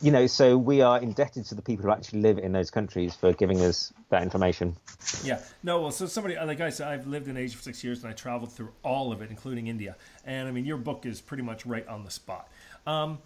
you 0.00 0.10
know, 0.10 0.26
so 0.26 0.56
we 0.58 0.80
are 0.82 1.00
indebted 1.00 1.46
to 1.46 1.54
the 1.54 1.62
people 1.62 1.86
who 1.86 1.92
actually 1.92 2.20
live 2.20 2.38
in 2.38 2.52
those 2.52 2.70
countries 2.70 3.14
for 3.14 3.32
giving 3.32 3.60
us 3.62 3.92
that 4.10 4.22
information. 4.22 4.76
Yeah. 5.22 5.40
No, 5.62 5.80
well, 5.80 5.90
so 5.90 6.06
somebody, 6.06 6.36
like 6.36 6.60
I 6.60 6.70
said, 6.70 6.88
I've 6.88 7.06
lived 7.06 7.28
in 7.28 7.36
Asia 7.36 7.56
for 7.56 7.62
six 7.62 7.82
years 7.82 8.02
and 8.02 8.10
I 8.10 8.12
traveled 8.12 8.52
through 8.52 8.72
all 8.82 9.12
of 9.12 9.22
it, 9.22 9.30
including 9.30 9.66
India. 9.68 9.96
And 10.24 10.48
I 10.48 10.50
mean, 10.50 10.66
your 10.66 10.76
book 10.76 11.06
is 11.06 11.20
pretty 11.20 11.42
much 11.42 11.64
right 11.64 11.86
on 11.88 12.04
the 12.04 12.10
spot. 12.10 12.48
Um, 12.86 13.18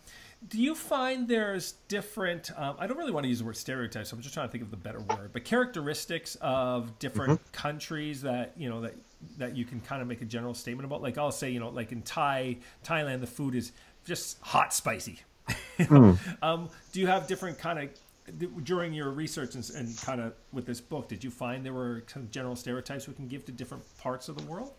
do 0.46 0.60
you 0.60 0.74
find 0.74 1.26
there's 1.26 1.72
different, 1.88 2.50
um, 2.56 2.76
I 2.78 2.86
don't 2.86 2.96
really 2.96 3.10
want 3.10 3.24
to 3.24 3.28
use 3.28 3.40
the 3.40 3.44
word 3.44 3.56
stereotypes, 3.56 4.10
so 4.10 4.16
I'm 4.16 4.22
just 4.22 4.34
trying 4.34 4.46
to 4.46 4.52
think 4.52 4.62
of 4.62 4.70
the 4.70 4.76
better 4.76 5.00
word, 5.00 5.30
but 5.32 5.44
characteristics 5.44 6.36
of 6.40 6.96
different 7.00 7.40
countries 7.52 8.22
that, 8.22 8.52
you 8.56 8.68
know, 8.68 8.80
that, 8.82 8.94
that 9.38 9.56
you 9.56 9.64
can 9.64 9.80
kind 9.80 10.00
of 10.00 10.06
make 10.06 10.22
a 10.22 10.24
general 10.24 10.54
statement 10.54 10.86
about? 10.86 11.02
Like 11.02 11.18
I'll 11.18 11.32
say, 11.32 11.50
you 11.50 11.58
know, 11.58 11.70
like 11.70 11.90
in 11.90 12.02
Thai, 12.02 12.58
Thailand, 12.84 13.20
the 13.20 13.26
food 13.26 13.54
is 13.54 13.72
just 14.04 14.40
hot 14.40 14.72
spicy. 14.72 15.20
You 15.78 15.86
know? 15.90 16.18
um, 16.42 16.70
do 16.90 16.98
you 16.98 17.06
have 17.06 17.28
different 17.28 17.56
kind 17.56 17.78
of 17.78 18.64
during 18.64 18.92
your 18.92 19.10
research 19.10 19.54
and, 19.54 19.70
and 19.76 19.96
kind 19.98 20.20
of 20.20 20.34
with 20.52 20.66
this 20.66 20.80
book? 20.80 21.08
Did 21.08 21.22
you 21.22 21.30
find 21.30 21.64
there 21.64 21.72
were 21.72 22.02
kind 22.08 22.26
of 22.26 22.32
general 22.32 22.56
stereotypes 22.56 23.06
we 23.06 23.14
can 23.14 23.28
give 23.28 23.44
to 23.46 23.52
different 23.52 23.84
parts 23.98 24.28
of 24.28 24.36
the 24.36 24.42
world? 24.44 24.72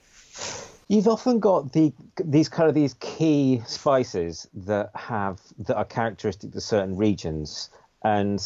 You've 0.89 1.07
often 1.07 1.39
got 1.39 1.71
the 1.71 1.93
these 2.17 2.49
kind 2.49 2.67
of 2.67 2.73
these 2.73 2.95
key 2.95 3.61
spices 3.67 4.47
that 4.55 4.89
have 4.95 5.39
that 5.59 5.77
are 5.77 5.85
characteristic 5.85 6.51
to 6.53 6.61
certain 6.61 6.97
regions, 6.97 7.69
and 8.03 8.39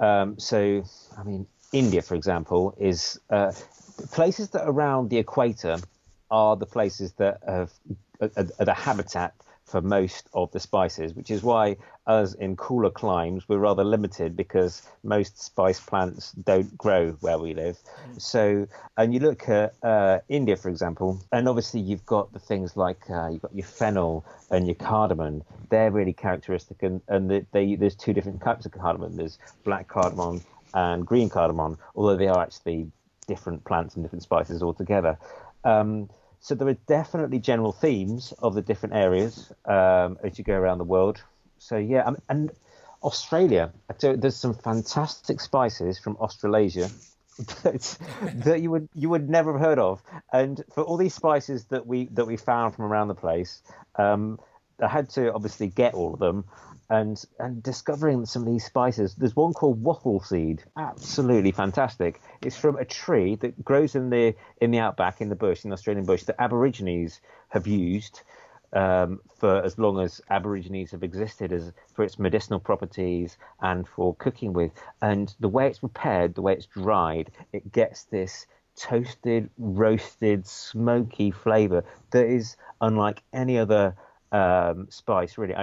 um, 0.00 0.36
so 0.40 0.82
I 1.16 1.22
mean 1.22 1.46
India, 1.72 2.02
for 2.02 2.16
example, 2.16 2.74
is 2.78 3.20
uh, 3.30 3.52
places 4.10 4.50
that 4.50 4.64
around 4.66 5.10
the 5.10 5.18
equator 5.18 5.78
are 6.32 6.56
the 6.56 6.66
places 6.66 7.12
that 7.12 7.38
have 7.46 7.72
are 8.20 8.64
the 8.64 8.74
habitat 8.74 9.34
for 9.64 9.80
most 9.80 10.28
of 10.34 10.50
the 10.50 10.58
spices, 10.58 11.14
which 11.14 11.30
is 11.30 11.44
why 11.44 11.76
us 12.08 12.32
in 12.34 12.56
cooler 12.56 12.90
climes 12.90 13.48
we're 13.48 13.58
rather 13.58 13.84
limited 13.84 14.36
because 14.36 14.82
most 15.04 15.40
spice 15.40 15.78
plants 15.78 16.32
don't 16.32 16.76
grow 16.76 17.12
where 17.20 17.38
we 17.38 17.54
live. 17.54 17.78
So, 18.16 18.66
and 18.96 19.12
you 19.12 19.20
look 19.20 19.48
at 19.48 19.74
uh, 19.82 20.18
India, 20.28 20.56
for 20.56 20.70
example, 20.70 21.20
and 21.32 21.48
obviously 21.48 21.80
you've 21.80 22.06
got 22.06 22.32
the 22.32 22.38
things 22.38 22.76
like 22.76 23.08
uh, 23.10 23.28
you've 23.28 23.42
got 23.42 23.54
your 23.54 23.66
fennel 23.66 24.24
and 24.50 24.66
your 24.66 24.74
cardamom. 24.74 25.44
They're 25.70 25.90
really 25.90 26.14
characteristic, 26.14 26.82
and 26.82 27.00
and 27.08 27.30
they, 27.30 27.46
they, 27.52 27.74
there's 27.76 27.94
two 27.94 28.12
different 28.12 28.42
types 28.42 28.66
of 28.66 28.72
cardamom. 28.72 29.16
There's 29.16 29.38
black 29.64 29.88
cardamom 29.88 30.42
and 30.74 31.06
green 31.06 31.28
cardamom, 31.28 31.78
although 31.94 32.16
they 32.16 32.28
are 32.28 32.42
actually 32.42 32.90
different 33.26 33.64
plants 33.64 33.94
and 33.94 34.04
different 34.04 34.22
spices 34.22 34.62
altogether. 34.62 35.18
Um, 35.64 36.08
so 36.40 36.54
there 36.54 36.68
are 36.68 36.78
definitely 36.86 37.40
general 37.40 37.72
themes 37.72 38.32
of 38.38 38.54
the 38.54 38.62
different 38.62 38.94
areas 38.94 39.52
um, 39.64 40.18
as 40.22 40.38
you 40.38 40.44
go 40.44 40.54
around 40.54 40.78
the 40.78 40.84
world. 40.84 41.22
So 41.58 41.76
yeah, 41.76 42.04
um, 42.04 42.16
and 42.28 42.50
Australia. 43.02 43.72
So 43.98 44.16
there's 44.16 44.36
some 44.36 44.54
fantastic 44.54 45.40
spices 45.40 45.98
from 45.98 46.16
Australasia 46.16 46.90
that, 47.62 47.98
that 48.44 48.60
you 48.60 48.70
would 48.70 48.88
you 48.94 49.08
would 49.08 49.28
never 49.28 49.52
have 49.52 49.60
heard 49.60 49.78
of. 49.78 50.02
And 50.32 50.62
for 50.72 50.82
all 50.82 50.96
these 50.96 51.14
spices 51.14 51.64
that 51.66 51.86
we 51.86 52.06
that 52.12 52.26
we 52.26 52.36
found 52.36 52.74
from 52.74 52.86
around 52.86 53.08
the 53.08 53.14
place, 53.14 53.62
um, 53.96 54.40
I 54.80 54.88
had 54.88 55.10
to 55.10 55.32
obviously 55.32 55.68
get 55.68 55.94
all 55.94 56.14
of 56.14 56.20
them. 56.20 56.44
And 56.90 57.22
and 57.38 57.62
discovering 57.62 58.24
some 58.24 58.42
of 58.42 58.48
these 58.48 58.64
spices, 58.64 59.14
there's 59.14 59.36
one 59.36 59.52
called 59.52 59.82
wattle 59.82 60.22
seed, 60.22 60.64
absolutely 60.74 61.52
fantastic. 61.52 62.18
It's 62.40 62.56
from 62.56 62.76
a 62.78 62.84
tree 62.86 63.34
that 63.36 63.62
grows 63.62 63.94
in 63.94 64.08
the 64.08 64.34
in 64.58 64.70
the 64.70 64.78
outback 64.78 65.20
in 65.20 65.28
the 65.28 65.36
bush, 65.36 65.64
in 65.64 65.70
the 65.70 65.74
Australian 65.74 66.06
bush, 66.06 66.22
that 66.24 66.40
Aborigines 66.40 67.20
have 67.50 67.66
used 67.66 68.22
um, 68.72 69.20
for 69.38 69.62
as 69.64 69.78
long 69.78 70.00
as 70.00 70.20
Aborigines 70.30 70.90
have 70.90 71.02
existed, 71.02 71.52
as 71.52 71.72
for 71.94 72.04
its 72.04 72.18
medicinal 72.18 72.60
properties 72.60 73.38
and 73.60 73.86
for 73.88 74.14
cooking 74.16 74.52
with. 74.52 74.72
And 75.00 75.34
the 75.40 75.48
way 75.48 75.66
it's 75.68 75.78
prepared, 75.78 76.34
the 76.34 76.42
way 76.42 76.54
it's 76.54 76.66
dried, 76.66 77.30
it 77.52 77.72
gets 77.72 78.04
this 78.04 78.46
toasted, 78.76 79.50
roasted, 79.58 80.46
smoky 80.46 81.30
flavour 81.30 81.84
that 82.10 82.26
is 82.26 82.56
unlike 82.80 83.22
any 83.32 83.58
other 83.58 83.94
um, 84.30 84.86
spice 84.90 85.38
really, 85.38 85.54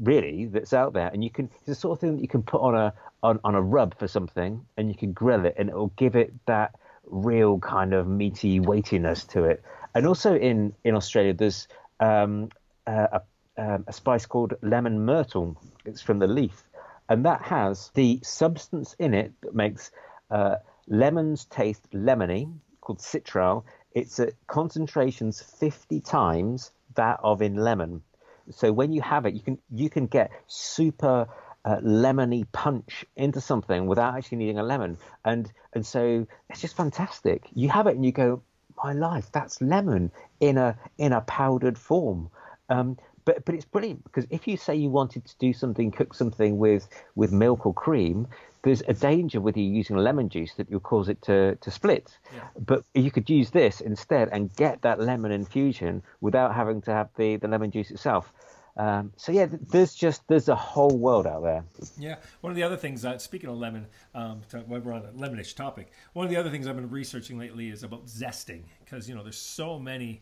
really 0.00 0.46
that's 0.46 0.72
out 0.72 0.92
there. 0.92 1.08
And 1.08 1.22
you 1.22 1.30
can 1.30 1.50
it's 1.56 1.66
the 1.66 1.74
sort 1.74 1.96
of 1.96 2.00
thing 2.00 2.16
that 2.16 2.22
you 2.22 2.28
can 2.28 2.42
put 2.42 2.60
on 2.60 2.74
a 2.74 2.94
on, 3.22 3.38
on 3.44 3.54
a 3.54 3.62
rub 3.62 3.96
for 3.98 4.08
something, 4.08 4.64
and 4.76 4.88
you 4.88 4.94
can 4.94 5.12
grill 5.12 5.44
it, 5.44 5.54
and 5.58 5.68
it 5.68 5.74
will 5.74 5.92
give 5.96 6.16
it 6.16 6.32
that 6.46 6.74
real 7.06 7.58
kind 7.58 7.92
of 7.92 8.08
meaty 8.08 8.60
weightiness 8.60 9.24
to 9.24 9.44
it. 9.44 9.62
And 9.94 10.06
also 10.06 10.34
in 10.34 10.74
in 10.84 10.94
Australia, 10.94 11.34
there's 11.34 11.68
um, 12.02 12.48
a, 12.86 13.20
um, 13.56 13.84
a 13.86 13.92
spice 13.92 14.26
called 14.26 14.54
lemon 14.62 15.04
myrtle. 15.04 15.56
It's 15.84 16.00
from 16.02 16.18
the 16.18 16.26
leaf, 16.26 16.64
and 17.08 17.24
that 17.24 17.42
has 17.42 17.90
the 17.94 18.20
substance 18.22 18.94
in 18.98 19.14
it 19.14 19.32
that 19.42 19.54
makes 19.54 19.90
uh, 20.30 20.56
lemons 20.88 21.44
taste 21.44 21.88
lemony, 21.92 22.52
called 22.80 22.98
citral. 22.98 23.64
It's 23.92 24.18
at 24.18 24.32
concentrations 24.46 25.40
50 25.40 26.00
times 26.00 26.72
that 26.94 27.20
of 27.22 27.40
in 27.40 27.56
lemon. 27.56 28.02
So 28.50 28.72
when 28.72 28.92
you 28.92 29.00
have 29.02 29.24
it, 29.26 29.34
you 29.34 29.40
can 29.40 29.58
you 29.70 29.88
can 29.88 30.06
get 30.06 30.32
super 30.48 31.28
uh, 31.64 31.76
lemony 31.76 32.44
punch 32.50 33.04
into 33.14 33.40
something 33.40 33.86
without 33.86 34.16
actually 34.16 34.38
needing 34.38 34.58
a 34.58 34.64
lemon, 34.64 34.98
and 35.24 35.50
and 35.72 35.86
so 35.86 36.26
it's 36.50 36.60
just 36.60 36.76
fantastic. 36.76 37.44
You 37.54 37.68
have 37.68 37.86
it 37.86 37.94
and 37.94 38.04
you 38.04 38.10
go, 38.10 38.42
my 38.82 38.92
life. 38.92 39.30
That's 39.32 39.60
lemon 39.60 40.10
in 40.40 40.58
a 40.58 40.76
in 40.98 41.12
a 41.12 41.20
powdered 41.22 41.78
form. 41.78 42.30
Um, 42.68 42.96
but 43.24 43.44
but 43.44 43.54
it's 43.54 43.64
brilliant 43.64 44.04
because 44.04 44.26
if 44.30 44.48
you 44.48 44.56
say 44.56 44.74
you 44.74 44.90
wanted 44.90 45.24
to 45.26 45.34
do 45.38 45.52
something, 45.52 45.90
cook 45.90 46.14
something 46.14 46.58
with 46.58 46.88
with 47.14 47.32
milk 47.32 47.66
or 47.66 47.74
cream, 47.74 48.26
there's 48.62 48.82
a 48.88 48.92
danger 48.92 49.40
with 49.40 49.56
you 49.56 49.64
using 49.64 49.96
lemon 49.96 50.28
juice 50.28 50.54
that 50.54 50.70
you'll 50.70 50.80
cause 50.80 51.08
it 51.08 51.20
to 51.22 51.56
to 51.56 51.70
split. 51.70 52.16
Yeah. 52.34 52.40
But 52.58 52.84
you 52.94 53.10
could 53.10 53.28
use 53.28 53.50
this 53.50 53.80
instead 53.80 54.28
and 54.32 54.54
get 54.56 54.82
that 54.82 55.00
lemon 55.00 55.32
infusion 55.32 56.02
without 56.20 56.54
having 56.54 56.82
to 56.82 56.92
have 56.92 57.08
the 57.16 57.36
the 57.36 57.48
lemon 57.48 57.70
juice 57.70 57.90
itself. 57.90 58.32
Um, 58.76 59.12
so 59.16 59.32
yeah, 59.32 59.46
there's 59.50 59.94
just 59.94 60.26
there's 60.28 60.48
a 60.48 60.56
whole 60.56 60.96
world 60.96 61.26
out 61.26 61.42
there. 61.42 61.64
Yeah, 61.98 62.16
one 62.40 62.50
of 62.50 62.56
the 62.56 62.62
other 62.62 62.76
things. 62.76 63.04
Uh, 63.04 63.18
speaking 63.18 63.50
of 63.50 63.56
lemon, 63.56 63.86
um, 64.14 64.40
while 64.66 64.80
we're 64.80 64.92
on 64.92 65.04
a 65.04 65.12
lemonish 65.12 65.54
topic, 65.54 65.92
one 66.14 66.24
of 66.24 66.30
the 66.30 66.36
other 66.36 66.50
things 66.50 66.66
I've 66.66 66.76
been 66.76 66.90
researching 66.90 67.38
lately 67.38 67.68
is 67.68 67.82
about 67.82 68.06
zesting 68.06 68.62
because 68.84 69.08
you 69.08 69.14
know 69.14 69.22
there's 69.22 69.36
so 69.36 69.78
many 69.78 70.20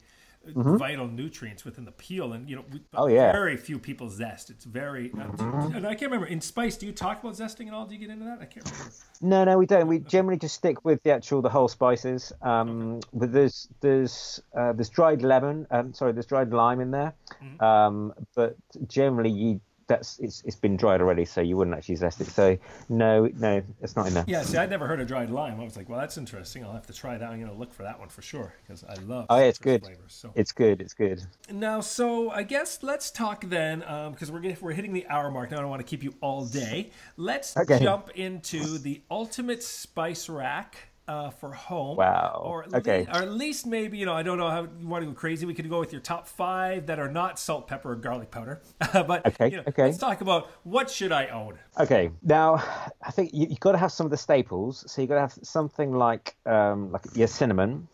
mm-hmm. 0.48 0.76
vital 0.76 1.06
nutrients 1.06 1.64
within 1.64 1.84
the 1.84 1.92
peel, 1.92 2.32
and 2.32 2.48
you 2.48 2.56
know, 2.56 2.64
we, 2.72 2.80
oh 2.94 3.06
yeah, 3.06 3.32
very 3.32 3.56
few 3.56 3.78
people 3.78 4.08
zest. 4.08 4.50
It's 4.50 4.64
very, 4.64 5.10
mm-hmm. 5.10 5.84
I 5.86 5.94
can't 5.94 6.10
remember 6.10 6.26
in 6.26 6.40
spice. 6.40 6.76
Do 6.76 6.86
you 6.86 6.92
talk 6.92 7.22
about 7.22 7.34
zesting 7.34 7.68
at 7.68 7.74
all? 7.74 7.86
Do 7.86 7.94
you 7.94 8.00
get 8.00 8.10
into 8.10 8.24
that? 8.24 8.38
I 8.40 8.46
can't 8.46 8.70
remember. 8.70 8.92
No, 9.20 9.44
no, 9.44 9.58
we 9.58 9.66
don't. 9.66 9.86
We 9.86 9.98
generally 10.00 10.38
just 10.38 10.54
stick 10.54 10.84
with 10.84 11.02
the 11.02 11.12
actual, 11.12 11.42
the 11.42 11.50
whole 11.50 11.68
spices. 11.68 12.32
Um, 12.42 12.96
okay. 12.96 13.08
But 13.12 13.32
there's 13.32 13.68
there's 13.80 14.42
uh, 14.56 14.72
there's 14.72 14.88
dried 14.88 15.22
lemon. 15.22 15.66
Um, 15.70 15.94
sorry, 15.94 16.12
there's 16.12 16.26
dried 16.26 16.50
lime 16.50 16.80
in 16.80 16.90
there. 16.90 17.14
Mm-hmm. 17.42 17.64
Um, 17.64 18.14
but 18.34 18.56
generally, 18.86 19.30
you 19.30 19.60
that's 19.90 20.18
it's 20.20 20.42
it's 20.46 20.56
been 20.56 20.76
dried 20.76 21.00
already, 21.00 21.24
so 21.24 21.40
you 21.40 21.56
wouldn't 21.56 21.76
actually 21.76 21.96
zest 21.96 22.20
it. 22.20 22.28
So 22.28 22.56
no, 22.88 23.28
no, 23.36 23.62
it's 23.82 23.96
not 23.96 24.06
enough. 24.06 24.24
Yeah, 24.28 24.42
see, 24.42 24.56
I'd 24.56 24.70
never 24.70 24.86
heard 24.86 25.00
of 25.00 25.08
dried 25.08 25.28
lime. 25.30 25.60
I 25.60 25.64
was 25.64 25.76
like, 25.76 25.88
well, 25.88 25.98
that's 25.98 26.16
interesting. 26.16 26.64
I'll 26.64 26.72
have 26.72 26.86
to 26.86 26.92
try 26.92 27.18
that. 27.18 27.28
I'm 27.28 27.40
gonna 27.40 27.52
look 27.52 27.74
for 27.74 27.82
that 27.82 27.98
one 27.98 28.08
for 28.08 28.22
sure 28.22 28.54
because 28.62 28.84
I 28.84 28.94
love. 29.02 29.26
Oh, 29.28 29.38
yeah, 29.38 29.44
it's 29.44 29.58
good. 29.58 29.82
Flavors, 29.82 30.14
so. 30.14 30.32
It's 30.36 30.52
good. 30.52 30.80
It's 30.80 30.94
good. 30.94 31.22
Now, 31.50 31.80
so 31.80 32.30
I 32.30 32.44
guess 32.44 32.82
let's 32.82 33.10
talk 33.10 33.44
then, 33.44 33.80
because 33.80 34.30
um, 34.30 34.42
we're 34.42 34.56
we're 34.60 34.72
hitting 34.72 34.92
the 34.92 35.06
hour 35.08 35.30
mark 35.30 35.50
now. 35.50 35.58
I 35.58 35.60
don't 35.60 35.70
want 35.70 35.80
to 35.80 35.90
keep 35.90 36.02
you 36.04 36.14
all 36.20 36.46
day. 36.46 36.90
Let's 37.16 37.56
okay. 37.56 37.80
jump 37.80 38.10
into 38.14 38.78
the 38.78 39.02
ultimate 39.10 39.62
spice 39.62 40.28
rack 40.28 40.89
uh, 41.10 41.28
for 41.28 41.50
home. 41.50 41.96
Wow. 41.96 42.42
Or 42.44 42.62
at, 42.64 42.74
okay. 42.74 42.98
least, 43.00 43.10
or 43.10 43.22
at 43.22 43.32
least 43.32 43.66
maybe, 43.66 43.98
you 43.98 44.06
know, 44.06 44.14
I 44.14 44.22
don't 44.22 44.38
know 44.38 44.48
how 44.48 44.62
you 44.78 44.86
want 44.86 45.02
to 45.02 45.10
go 45.10 45.12
crazy. 45.12 45.44
We 45.44 45.54
could 45.54 45.68
go 45.68 45.80
with 45.80 45.90
your 45.90 46.00
top 46.00 46.28
five 46.28 46.86
that 46.86 47.00
are 47.00 47.10
not 47.10 47.36
salt, 47.36 47.66
pepper, 47.66 47.92
or 47.92 47.96
garlic 47.96 48.30
powder. 48.30 48.60
but 48.92 49.26
okay. 49.26 49.50
You 49.50 49.56
know, 49.56 49.64
okay. 49.66 49.86
let's 49.86 49.98
talk 49.98 50.20
about 50.20 50.50
what 50.62 50.88
should 50.88 51.10
I 51.10 51.26
own? 51.26 51.58
Okay. 51.80 52.10
Now, 52.22 52.62
I 53.02 53.10
think 53.10 53.34
you, 53.34 53.48
have 53.48 53.58
got 53.58 53.72
to 53.72 53.78
have 53.78 53.90
some 53.90 54.06
of 54.06 54.10
the 54.10 54.16
staples. 54.16 54.84
So 54.86 55.02
you've 55.02 55.08
got 55.08 55.16
to 55.16 55.20
have 55.22 55.36
something 55.42 55.92
like 55.92 56.36
um, 56.46 56.92
like 56.92 57.04
your 57.14 57.28
cinnamon 57.28 57.88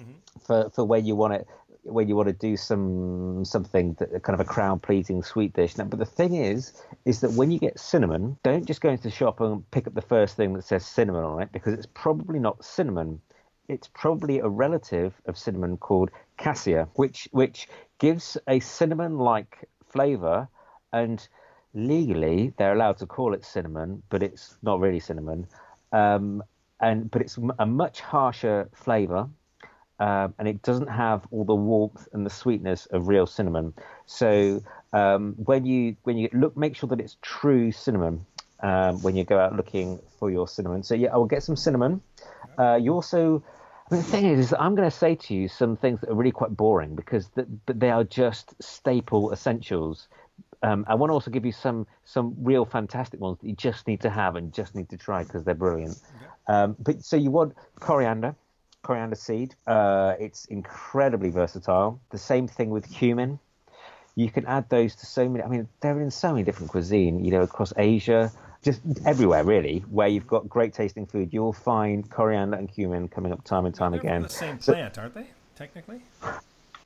mm-hmm. 0.00 0.12
for, 0.40 0.68
for 0.70 0.84
where 0.84 1.00
you 1.00 1.14
want 1.14 1.34
it 1.34 1.46
when 1.82 2.08
you 2.08 2.16
want 2.16 2.28
to 2.28 2.34
do 2.34 2.56
some 2.56 3.44
something 3.44 3.94
that 3.94 4.22
kind 4.22 4.38
of 4.38 4.40
a 4.40 4.48
crowd 4.48 4.82
pleasing 4.82 5.22
sweet 5.22 5.52
dish. 5.52 5.76
Now, 5.76 5.84
but 5.84 5.98
the 5.98 6.06
thing 6.06 6.34
is, 6.34 6.72
is 7.04 7.20
that 7.20 7.32
when 7.32 7.50
you 7.50 7.58
get 7.58 7.78
cinnamon, 7.78 8.36
don't 8.42 8.66
just 8.66 8.80
go 8.80 8.90
into 8.90 9.04
the 9.04 9.10
shop 9.10 9.40
and 9.40 9.68
pick 9.70 9.86
up 9.86 9.94
the 9.94 10.02
first 10.02 10.36
thing 10.36 10.52
that 10.54 10.64
says 10.64 10.84
cinnamon 10.84 11.24
on 11.24 11.42
it 11.42 11.52
because 11.52 11.74
it's 11.74 11.88
probably 11.94 12.38
not 12.38 12.64
cinnamon. 12.64 13.20
It's 13.68 13.88
probably 13.88 14.38
a 14.38 14.48
relative 14.48 15.14
of 15.26 15.36
cinnamon 15.36 15.76
called 15.76 16.10
cassia, 16.36 16.88
which 16.94 17.28
which 17.32 17.68
gives 17.98 18.36
a 18.46 18.60
cinnamon-like 18.60 19.68
flavor, 19.88 20.48
and 20.92 21.26
legally 21.74 22.52
they're 22.56 22.72
allowed 22.72 22.98
to 22.98 23.06
call 23.06 23.34
it 23.34 23.44
cinnamon, 23.44 24.02
but 24.08 24.22
it's 24.22 24.56
not 24.62 24.80
really 24.80 25.00
cinnamon. 25.00 25.46
Um, 25.92 26.42
and 26.80 27.10
but 27.10 27.22
it's 27.22 27.38
a 27.58 27.66
much 27.66 28.00
harsher 28.00 28.68
flavor 28.72 29.28
um, 30.00 30.34
and 30.38 30.46
it 30.46 30.62
doesn't 30.62 30.88
have 30.88 31.26
all 31.30 31.44
the 31.44 31.54
warmth 31.54 32.06
and 32.12 32.24
the 32.24 32.30
sweetness 32.30 32.86
of 32.86 33.08
real 33.08 33.26
cinnamon. 33.26 33.74
So 34.06 34.62
um, 34.92 35.34
when 35.36 35.66
you 35.66 35.96
when 36.04 36.16
you 36.16 36.28
look, 36.32 36.56
make 36.56 36.76
sure 36.76 36.88
that 36.88 37.00
it's 37.00 37.16
true 37.20 37.72
cinnamon 37.72 38.24
um, 38.60 39.02
when 39.02 39.16
you 39.16 39.24
go 39.24 39.38
out 39.38 39.56
looking 39.56 39.98
for 40.18 40.30
your 40.30 40.46
cinnamon. 40.46 40.82
So 40.82 40.94
yeah, 40.94 41.12
I 41.12 41.16
will 41.16 41.26
get 41.26 41.42
some 41.42 41.56
cinnamon. 41.56 42.00
Uh, 42.58 42.76
you 42.76 42.92
also, 42.92 43.42
I 43.90 43.94
mean, 43.94 44.02
the 44.02 44.08
thing 44.08 44.26
is, 44.26 44.54
I'm 44.58 44.74
going 44.74 44.88
to 44.88 44.96
say 44.96 45.14
to 45.14 45.34
you 45.34 45.48
some 45.48 45.76
things 45.76 46.00
that 46.00 46.10
are 46.10 46.14
really 46.14 46.32
quite 46.32 46.56
boring 46.56 46.94
because 46.94 47.28
the, 47.34 47.44
but 47.66 47.80
they 47.80 47.90
are 47.90 48.04
just 48.04 48.60
staple 48.62 49.32
essentials. 49.32 50.08
Um, 50.62 50.84
I 50.88 50.94
want 50.96 51.10
to 51.10 51.14
also 51.14 51.30
give 51.30 51.44
you 51.44 51.52
some 51.52 51.86
some 52.04 52.34
real 52.38 52.64
fantastic 52.64 53.20
ones 53.20 53.38
that 53.40 53.48
you 53.48 53.54
just 53.54 53.86
need 53.86 54.00
to 54.02 54.10
have 54.10 54.36
and 54.36 54.52
just 54.52 54.74
need 54.74 54.88
to 54.90 54.96
try 54.96 55.22
because 55.22 55.44
they're 55.44 55.54
brilliant. 55.54 56.00
Um, 56.46 56.76
but 56.78 57.04
so 57.04 57.16
you 57.16 57.30
want 57.30 57.54
coriander 57.78 58.34
coriander 58.82 59.16
seed. 59.16 59.54
Uh, 59.66 60.14
it's 60.18 60.46
incredibly 60.46 61.30
versatile. 61.30 62.00
The 62.10 62.18
same 62.18 62.48
thing 62.48 62.70
with 62.70 62.90
cumin. 62.90 63.38
You 64.14 64.30
can 64.30 64.46
add 64.46 64.68
those 64.68 64.96
to 64.96 65.06
so 65.06 65.28
many. 65.28 65.44
I 65.44 65.48
mean, 65.48 65.68
they're 65.80 66.00
in 66.00 66.10
so 66.10 66.32
many 66.32 66.42
different 66.42 66.70
cuisine. 66.70 67.24
You 67.24 67.30
know, 67.30 67.42
across 67.42 67.72
Asia, 67.76 68.32
just 68.62 68.80
everywhere 69.06 69.44
really, 69.44 69.80
where 69.90 70.08
you've 70.08 70.26
got 70.26 70.48
great 70.48 70.72
tasting 70.72 71.06
food, 71.06 71.32
you'll 71.32 71.52
find 71.52 72.10
coriander 72.10 72.56
and 72.56 72.72
cumin 72.72 73.08
coming 73.08 73.32
up 73.32 73.44
time 73.44 73.66
and 73.66 73.74
time 73.74 73.92
they're 73.92 74.00
again. 74.00 74.22
the 74.22 74.28
same 74.28 74.58
plant, 74.58 74.96
so, 74.96 75.02
aren't 75.02 75.14
they? 75.14 75.26
Technically. 75.54 76.02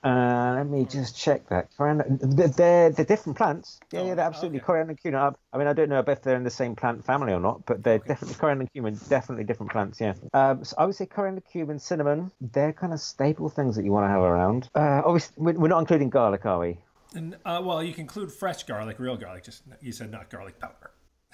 Uh, 0.05 0.55
let 0.57 0.67
me 0.67 0.85
just 0.85 1.17
check 1.17 1.49
that. 1.49 1.69
Coriander, 1.77 2.05
they're, 2.09 2.91
they're 2.91 3.05
different 3.05 3.39
plants. 3.39 3.79
Yeah, 3.93 4.01
oh, 4.01 4.07
yeah, 4.09 4.15
they're 4.15 4.25
absolutely. 4.25 4.59
Okay. 4.59 4.67
Coriander 4.67 4.91
and 4.91 5.01
cumin. 5.01 5.35
I 5.53 5.59
mean, 5.59 5.69
I 5.69 5.73
don't 5.73 5.89
know 5.89 6.03
if 6.05 6.23
they're 6.23 6.37
in 6.37 6.43
the 6.43 6.51
same 6.51 6.75
plant 6.75 7.05
family 7.05 7.33
or 7.33 7.39
not, 7.39 7.65
but 7.67 7.85
they're 7.85 7.95
okay. 7.95 8.09
definitely 8.09 8.35
coriander 8.35 8.63
and 8.63 8.73
cumin. 8.73 8.99
Definitely 9.09 9.45
different 9.45 9.71
plants. 9.71 10.01
Yeah. 10.01 10.15
Um, 10.35 10.65
so 10.65 10.75
I 10.77 10.87
would 10.87 10.97
say 10.97 11.07
coriander, 11.07 11.41
cumin, 11.41 11.79
cinnamon. 11.79 12.33
They're 12.41 12.73
kind 12.73 12.93
of 12.93 13.01
staple 13.01 13.49
things 13.49 13.77
that 13.77 13.85
you 13.85 13.93
want 13.93 14.07
to 14.07 14.09
have 14.09 14.23
around. 14.23 14.69
Uh, 14.75 15.03
obviously, 15.05 15.35
we're 15.37 15.69
not 15.69 15.79
including 15.79 16.11
garlic, 16.11 16.47
are 16.47 16.59
we? 16.59 16.79
And, 17.15 17.37
uh, 17.45 17.61
well, 17.63 17.83
you 17.83 17.93
can 17.93 18.03
include 18.03 18.33
fresh 18.33 18.65
garlic, 18.65 18.99
real 18.99 19.17
garlic. 19.17 19.45
Just 19.45 19.63
you 19.81 19.93
said 19.93 20.11
not 20.11 20.31
garlic 20.31 20.59
powder. 20.59 20.91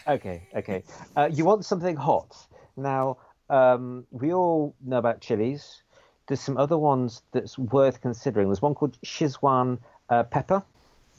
Okay. 0.07 0.47
Okay. 0.55 0.83
Uh, 1.17 1.31
you 1.33 1.47
want 1.47 1.65
something 1.65 1.97
hot. 1.97 2.37
Now, 2.77 3.17
um, 3.49 4.07
we 4.11 4.35
all 4.35 4.75
know 4.85 4.99
about 4.99 5.23
chilies 5.23 5.83
there's 6.29 6.41
some 6.41 6.57
other 6.57 6.79
ones 6.79 7.23
that's 7.33 7.59
worth 7.59 8.01
considering. 8.01 8.49
There's 8.49 8.63
one 8.63 8.75
called 8.75 8.99
Szechuan 9.03 9.79
uh, 10.09 10.23
pepper. 10.25 10.63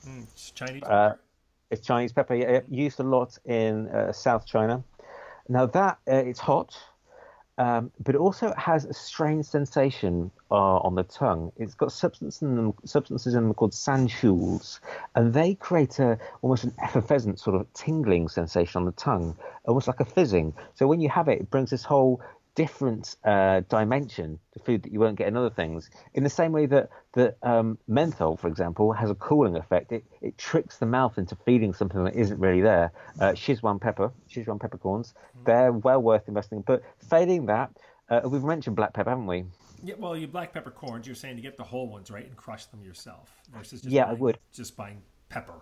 Mm, 0.08 0.24
it's 0.24 0.52
Chinese 0.52 0.84
uh, 0.84 0.88
pepper. 0.88 1.20
It's 1.72 1.86
Chinese 1.86 2.14
pepper. 2.14 2.36
Yeah, 2.36 2.62
used 2.70 3.00
a 3.00 3.04
lot 3.04 3.38
in 3.46 3.90
uh, 3.90 4.14
South 4.14 4.46
China. 4.46 4.84
Now 5.50 5.66
that 5.66 5.98
uh, 6.08 6.16
it's 6.16 6.40
hot, 6.40 6.78
um, 7.58 7.92
but 8.00 8.16
it 8.16 8.20
also 8.20 8.54
has 8.56 8.86
a 8.86 8.94
strange 8.94 9.46
sensation 9.46 10.32
uh, 10.50 10.78
on 10.78 10.96
the 10.96 11.04
tongue. 11.04 11.52
It's 11.58 11.74
got 11.74 11.92
substance 11.92 12.42
in 12.42 12.56
them, 12.56 12.74
substances 12.86 13.34
in 13.34 13.44
them 13.44 13.54
called 13.54 13.74
sanshools, 13.74 14.80
and 15.16 15.34
they 15.34 15.56
create 15.56 16.00
a 16.00 16.18
almost 16.42 16.64
an 16.64 16.74
effervescent 16.82 17.40
sort 17.40 17.56
of 17.56 17.72
tingling 17.74 18.30
sensation 18.30 18.80
on 18.80 18.86
the 18.86 18.94
tongue, 18.94 19.36
almost 19.66 19.88
like 19.88 20.00
a 20.00 20.06
fizzing. 20.06 20.54
So 20.76 20.88
when 20.88 21.02
you 21.02 21.10
have 21.10 21.28
it, 21.28 21.42
it 21.42 21.50
brings 21.50 21.72
this 21.72 21.84
whole 21.84 22.22
different 22.60 23.16
uh, 23.24 23.62
dimension 23.70 24.38
to 24.52 24.60
food 24.60 24.84
that 24.84 24.92
you 24.92 25.00
won't 25.00 25.18
get 25.18 25.30
in 25.30 25.38
other 25.38 25.50
things. 25.50 25.90
In 26.14 26.26
the 26.26 26.30
same 26.30 26.52
way 26.52 26.66
that 26.66 26.90
that 27.14 27.38
um, 27.42 27.78
menthol, 27.88 28.36
for 28.36 28.50
example, 28.50 28.92
has 28.92 29.10
a 29.10 29.16
cooling 29.16 29.56
effect. 29.56 29.94
It 29.94 30.04
it 30.22 30.38
tricks 30.38 30.76
the 30.78 30.86
mouth 30.86 31.18
into 31.18 31.38
feeling 31.46 31.74
something 31.74 32.04
that 32.04 32.16
isn't 32.16 32.38
really 32.38 32.60
there. 32.60 32.92
Uh, 33.18 33.32
Szechuan 33.32 33.80
pepper, 33.80 34.12
Szechuan 34.30 34.60
peppercorns, 34.60 35.14
they're 35.46 35.72
well 35.72 36.02
worth 36.02 36.28
investing. 36.28 36.62
But 36.68 36.84
failing 37.10 37.46
that, 37.46 37.70
uh, 38.10 38.22
we've 38.26 38.44
mentioned 38.44 38.76
black 38.76 38.94
pepper, 38.94 39.12
haven't 39.12 39.28
we? 39.28 39.46
Yeah, 39.82 39.96
well, 39.98 40.18
you 40.18 40.28
black 40.28 40.52
peppercorns, 40.52 41.08
you're 41.08 41.16
saying 41.16 41.38
to 41.38 41.42
get 41.42 41.56
the 41.56 41.64
whole 41.64 41.88
ones, 41.88 42.12
right, 42.12 42.26
and 42.26 42.36
crush 42.36 42.66
them 42.66 42.84
yourself 42.84 43.32
versus 43.54 43.82
just 43.82 43.94
Yeah, 43.94 44.04
I 44.04 44.14
would. 44.14 44.38
just 44.52 44.76
buying 44.76 45.02
pepper. 45.30 45.62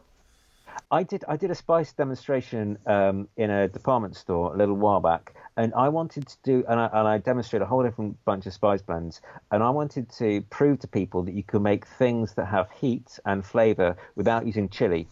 I 0.91 1.03
did 1.03 1.23
I 1.27 1.37
did 1.37 1.51
a 1.51 1.55
spice 1.55 1.91
demonstration 1.93 2.77
um, 2.85 3.27
in 3.35 3.49
a 3.49 3.67
department 3.67 4.15
store 4.15 4.53
a 4.53 4.57
little 4.57 4.75
while 4.75 4.99
back, 4.99 5.33
and 5.57 5.73
I 5.73 5.89
wanted 5.89 6.27
to 6.27 6.37
do 6.43 6.63
and 6.69 6.79
I, 6.79 6.85
and 6.93 7.07
I 7.07 7.17
demonstrated 7.17 7.63
a 7.63 7.69
whole 7.69 7.83
different 7.83 8.23
bunch 8.25 8.45
of 8.45 8.53
spice 8.53 8.81
blends, 8.81 9.21
and 9.51 9.63
I 9.63 9.69
wanted 9.69 10.09
to 10.13 10.41
prove 10.49 10.79
to 10.79 10.87
people 10.87 11.23
that 11.23 11.33
you 11.33 11.43
can 11.43 11.61
make 11.63 11.85
things 11.85 12.33
that 12.35 12.45
have 12.45 12.69
heat 12.71 13.19
and 13.25 13.45
flavor 13.45 13.97
without 14.15 14.45
using 14.45 14.69
chili, 14.69 15.07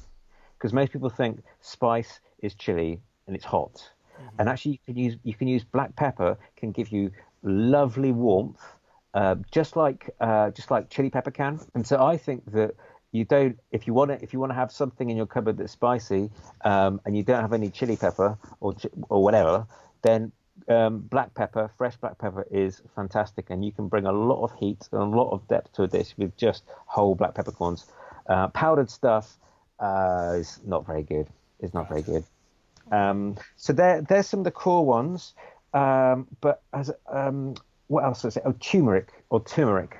because 0.57 0.73
most 0.73 0.91
people 0.91 1.09
think 1.09 1.43
spice 1.61 2.19
is 2.39 2.53
chili 2.55 3.01
and 3.27 3.35
it's 3.35 3.45
hot, 3.45 3.91
and 4.39 4.47
actually 4.47 4.73
you 4.73 4.79
can 4.85 4.97
use 4.97 5.17
you 5.23 5.33
can 5.33 5.47
use 5.47 5.63
black 5.63 5.95
pepper 5.95 6.37
can 6.55 6.71
give 6.71 6.89
you 6.89 7.11
lovely 7.43 8.11
warmth, 8.11 8.63
uh, 9.13 9.35
just 9.51 9.75
like 9.75 10.09
uh, 10.21 10.51
just 10.51 10.71
like 10.71 10.89
chili 10.89 11.09
pepper 11.09 11.31
can, 11.31 11.59
and 11.73 11.85
so 11.85 12.01
I 12.03 12.17
think 12.17 12.51
that 12.53 12.75
you 13.15 13.25
don't 13.25 13.57
if 13.71 13.87
you 13.87 13.93
want 13.93 14.11
to 14.11 14.21
if 14.21 14.33
you 14.33 14.39
want 14.39 14.51
to 14.51 14.55
have 14.55 14.71
something 14.71 15.09
in 15.09 15.17
your 15.17 15.25
cupboard 15.25 15.57
that's 15.57 15.71
spicy 15.71 16.29
um, 16.63 16.99
and 17.05 17.15
you 17.17 17.23
don't 17.23 17.41
have 17.41 17.53
any 17.53 17.69
chili 17.69 17.95
pepper 17.95 18.37
or 18.59 18.75
or 19.09 19.23
whatever 19.23 19.65
then 20.01 20.31
um, 20.67 20.99
black 20.99 21.33
pepper 21.33 21.69
fresh 21.77 21.95
black 21.97 22.17
pepper 22.17 22.45
is 22.49 22.81
fantastic 22.95 23.49
and 23.49 23.63
you 23.63 23.71
can 23.71 23.87
bring 23.87 24.05
a 24.05 24.11
lot 24.11 24.43
of 24.43 24.53
heat 24.55 24.87
and 24.91 25.01
a 25.01 25.05
lot 25.05 25.31
of 25.31 25.47
depth 25.47 25.73
to 25.73 25.83
a 25.83 25.87
dish 25.87 26.13
with 26.17 26.35
just 26.37 26.63
whole 26.67 27.15
black 27.15 27.35
peppercorns. 27.35 27.85
Uh, 28.27 28.47
powdered 28.47 28.89
stuff 28.89 29.37
uh, 29.79 30.33
is 30.37 30.59
not 30.65 30.85
very 30.85 31.03
good. 31.03 31.27
Is 31.59 31.73
not 31.73 31.87
very 31.87 32.01
good. 32.01 32.23
Um, 32.91 33.37
so 33.57 33.73
there 33.73 34.01
there's 34.01 34.27
some 34.27 34.41
of 34.41 34.43
the 34.43 34.51
core 34.51 34.85
ones. 34.85 35.33
Um, 35.73 36.27
but 36.41 36.61
as 36.73 36.91
um, 37.11 37.55
what 37.87 38.03
else 38.03 38.25
is 38.25 38.37
it? 38.37 38.43
Oh 38.45 38.53
turmeric 38.53 39.09
or 39.29 39.43
turmeric 39.43 39.99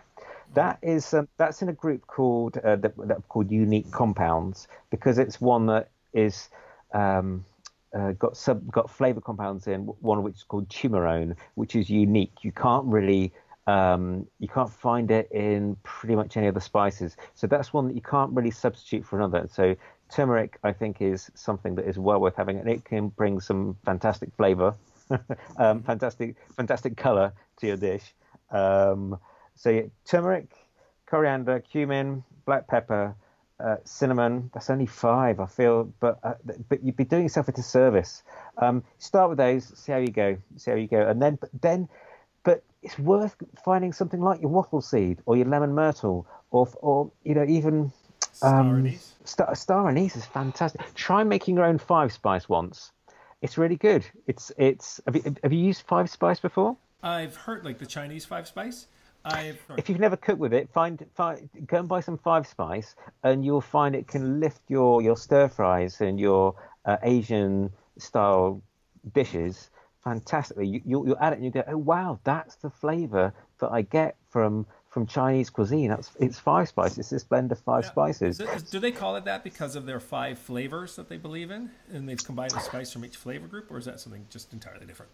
that 0.54 0.80
is 0.82 1.14
um, 1.14 1.28
that's 1.38 1.62
in 1.62 1.70
a 1.70 1.74
group 1.74 2.08
called 2.08 2.58
uh, 2.58 2.76
that, 2.78 2.94
that 3.08 3.28
called 3.30 3.52
unique 3.52 3.92
compounds 3.92 4.68
because 4.90 5.18
it's 5.18 5.42
one 5.42 5.66
that 5.68 5.90
is 6.14 6.50
um, 6.94 7.44
uh, 7.94 8.12
got 8.14 8.38
sub 8.38 8.72
got 8.72 8.90
flavor 8.90 9.22
compounds 9.22 9.68
in 9.68 9.82
one 9.82 10.24
which 10.24 10.36
is 10.36 10.44
called 10.44 10.68
turmerone, 10.70 11.36
which 11.56 11.76
is 11.76 11.90
unique. 11.90 12.34
You 12.44 12.52
can't 12.52 12.86
really 12.86 13.34
um, 13.68 14.28
you 14.40 14.48
can't 14.48 14.70
find 14.70 15.10
it 15.10 15.32
in 15.32 15.76
pretty 15.84 16.16
much 16.16 16.38
any 16.38 16.48
other 16.48 16.60
spices. 16.60 17.18
So 17.34 17.48
that's 17.48 17.74
one 17.74 17.88
that 17.88 17.96
you 17.96 18.02
can't 18.02 18.32
really 18.32 18.52
substitute 18.52 19.06
for 19.06 19.18
another. 19.18 19.48
So 19.52 19.76
turmeric, 20.10 20.60
I 20.64 20.72
think, 20.72 21.02
is 21.02 21.32
something 21.34 21.76
that 21.76 21.88
is 21.88 21.98
well 21.98 22.20
worth 22.20 22.36
having, 22.36 22.60
and 22.60 22.70
it 22.70 22.86
can 22.86 23.10
bring 23.10 23.40
some 23.40 23.78
fantastic 23.84 24.30
flavor, 24.36 24.76
um, 25.58 25.82
fantastic 25.84 26.36
fantastic 26.56 26.98
color 26.98 27.34
to 27.58 27.68
your 27.68 27.78
dish. 27.78 28.14
Um, 28.52 29.18
so 29.56 29.69
yeah, 29.69 29.84
turmeric, 30.06 30.48
coriander, 31.06 31.60
cumin, 31.60 32.23
black 32.45 32.68
pepper, 32.68 33.15
uh, 33.60 33.77
cinnamon. 33.86 34.49
That's 34.53 34.69
only 34.69 34.86
five, 34.86 35.40
I 35.40 35.45
feel, 35.45 35.91
but 35.99 36.19
uh, 36.23 36.34
but 36.69 36.84
you'd 36.84 36.98
be 36.98 37.06
doing 37.06 37.23
yourself 37.23 37.48
a 37.48 37.52
disservice. 37.52 38.23
Um, 38.57 38.84
start 38.98 39.30
with 39.30 39.38
those, 39.38 39.77
see 39.77 39.91
how 39.91 39.98
you 39.98 40.11
go, 40.11 40.38
see 40.57 40.72
how 40.72 40.77
you 40.77 40.88
go, 40.88 41.07
and 41.07 41.22
then 41.22 41.36
but 41.36 41.49
then, 41.61 41.88
but 42.44 42.64
it's 42.84 42.99
worth 42.99 43.36
finding 43.64 43.94
something 43.94 44.22
like 44.22 44.41
your 44.41 44.52
wattle 44.52 44.82
seed 44.82 45.19
or 45.26 45.38
your 45.38 45.48
lemon 45.48 45.73
myrtle 45.73 46.27
or 46.52 46.68
or 46.82 47.11
you 47.23 47.34
know 47.34 47.45
even 47.48 47.91
Star 48.36 48.60
um, 48.60 48.76
anise. 48.86 49.14
Star, 49.23 49.56
star 49.56 49.88
anise 49.88 50.18
is 50.18 50.26
fantastic. 50.26 50.82
Try 50.94 51.23
making 51.23 51.56
your 51.56 51.64
own 51.64 51.77
five 51.77 52.11
spice 52.11 52.49
once. 52.49 52.91
It's 53.41 53.57
really 53.57 53.77
good. 53.77 54.06
It's 54.27 54.52
it's. 54.57 54.99
Have 55.06 55.15
you, 55.15 55.36
have 55.41 55.53
you 55.53 55.60
used 55.60 55.84
five 55.88 56.10
spice 56.10 56.41
before? 56.41 56.76
I've 57.02 57.36
heard 57.36 57.64
like 57.64 57.77
the 57.77 57.86
Chinese 57.86 58.26
five 58.26 58.48
spice. 58.48 58.88
I've 59.26 59.60
if 59.77 59.89
you've 59.89 59.99
never 59.99 60.15
cooked 60.15 60.39
with 60.39 60.53
it, 60.53 60.69
find, 60.72 61.03
find 61.15 61.49
go 61.65 61.80
and 61.80 61.88
buy 61.88 61.99
some 61.99 62.18
five 62.18 62.45
spice, 62.47 62.95
and 63.23 63.43
you'll 63.43 63.60
find 63.60 63.95
it 63.95 64.07
can 64.07 64.39
lift 64.39 64.61
your 64.68 65.02
your 65.02 65.18
stir 65.18 65.49
fries 65.49 65.99
and 65.99 66.19
your 66.19 66.56
uh, 66.85 66.97
Asian 67.02 67.72
style 67.97 68.61
dishes 69.14 69.72
fantastically. 70.03 70.68
You, 70.68 70.81
you'll, 70.85 71.07
you'll 71.07 71.19
add 71.19 71.34
it 71.34 71.38
and 71.38 71.45
you 71.45 71.52
go, 71.52 71.64
oh 71.68 71.77
wow, 71.77 72.19
that's 72.23 72.56
the 72.56 72.69
flavour 72.69 73.34
that 73.60 73.72
I 73.72 73.81
get 73.81 74.15
from 74.30 74.68
from 74.89 75.07
Chinese 75.07 75.49
cuisine. 75.49 75.89
That's 75.89 76.11
it's 76.19 76.39
five 76.39 76.69
spice. 76.69 76.97
It's 76.97 77.10
this 77.10 77.23
blend 77.23 77.52
of 77.52 77.60
five 77.60 77.85
spices. 77.85 78.41
Do 78.69 78.80
they 78.80 78.91
call 78.91 79.15
it 79.15 79.26
that 79.26 79.43
because 79.43 79.76
of 79.76 79.85
their 79.85 79.99
five 79.99 80.38
flavors 80.38 80.95
that 80.95 81.10
they 81.10 81.18
believe 81.18 81.52
in, 81.52 81.72
and 81.91 82.07
they've 82.07 82.23
combined 82.23 82.52
the 82.52 82.60
spice 82.60 82.93
from 82.93 83.03
each 83.03 83.18
flavor 83.18 83.47
group, 83.47 83.72
or 83.72 83.77
is 83.77 83.85
that 83.85 83.99
something 83.99 84.27
just 84.30 84.53
entirely 84.53 84.85
different? 84.85 85.11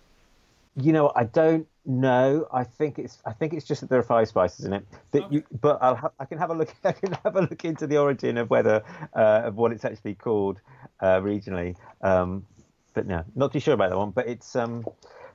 You 0.76 0.94
know, 0.94 1.12
I 1.16 1.26
don't 1.26 1.68
know. 1.86 2.48
I 2.52 2.64
think 2.64 3.00
it's 3.00 3.20
I 3.26 3.34
think 3.34 3.54
it's 3.54 3.66
just 3.66 3.82
that 3.82 3.90
there 3.90 4.00
are 4.00 4.04
five 4.04 4.28
spices 4.28 4.66
in 4.66 4.74
it. 4.74 4.86
That 5.12 5.32
you, 5.32 5.44
but 5.62 5.80
I'll 5.82 5.96
ha- 5.96 6.12
I 6.20 6.26
can 6.26 6.38
have 6.38 6.50
a 6.50 6.54
look. 6.54 6.74
I 6.84 6.92
can 6.94 7.14
have 7.24 7.36
a 7.36 7.42
look 7.42 7.66
into 7.66 7.88
the 7.88 7.98
origin 7.98 8.38
of 8.38 8.50
whether 8.50 8.84
uh, 9.16 9.42
of 9.46 9.56
what 9.56 9.72
it's 9.72 9.86
actually 9.86 10.16
called 10.16 10.62
uh, 11.02 11.20
regionally. 11.20 11.76
Um, 12.02 12.46
but 12.94 13.08
no, 13.08 13.24
not 13.36 13.54
too 13.54 13.60
sure 13.60 13.74
about 13.74 13.90
that 13.90 13.98
one. 13.98 14.12
But 14.12 14.28
it's 14.28 14.56
um, 14.56 14.86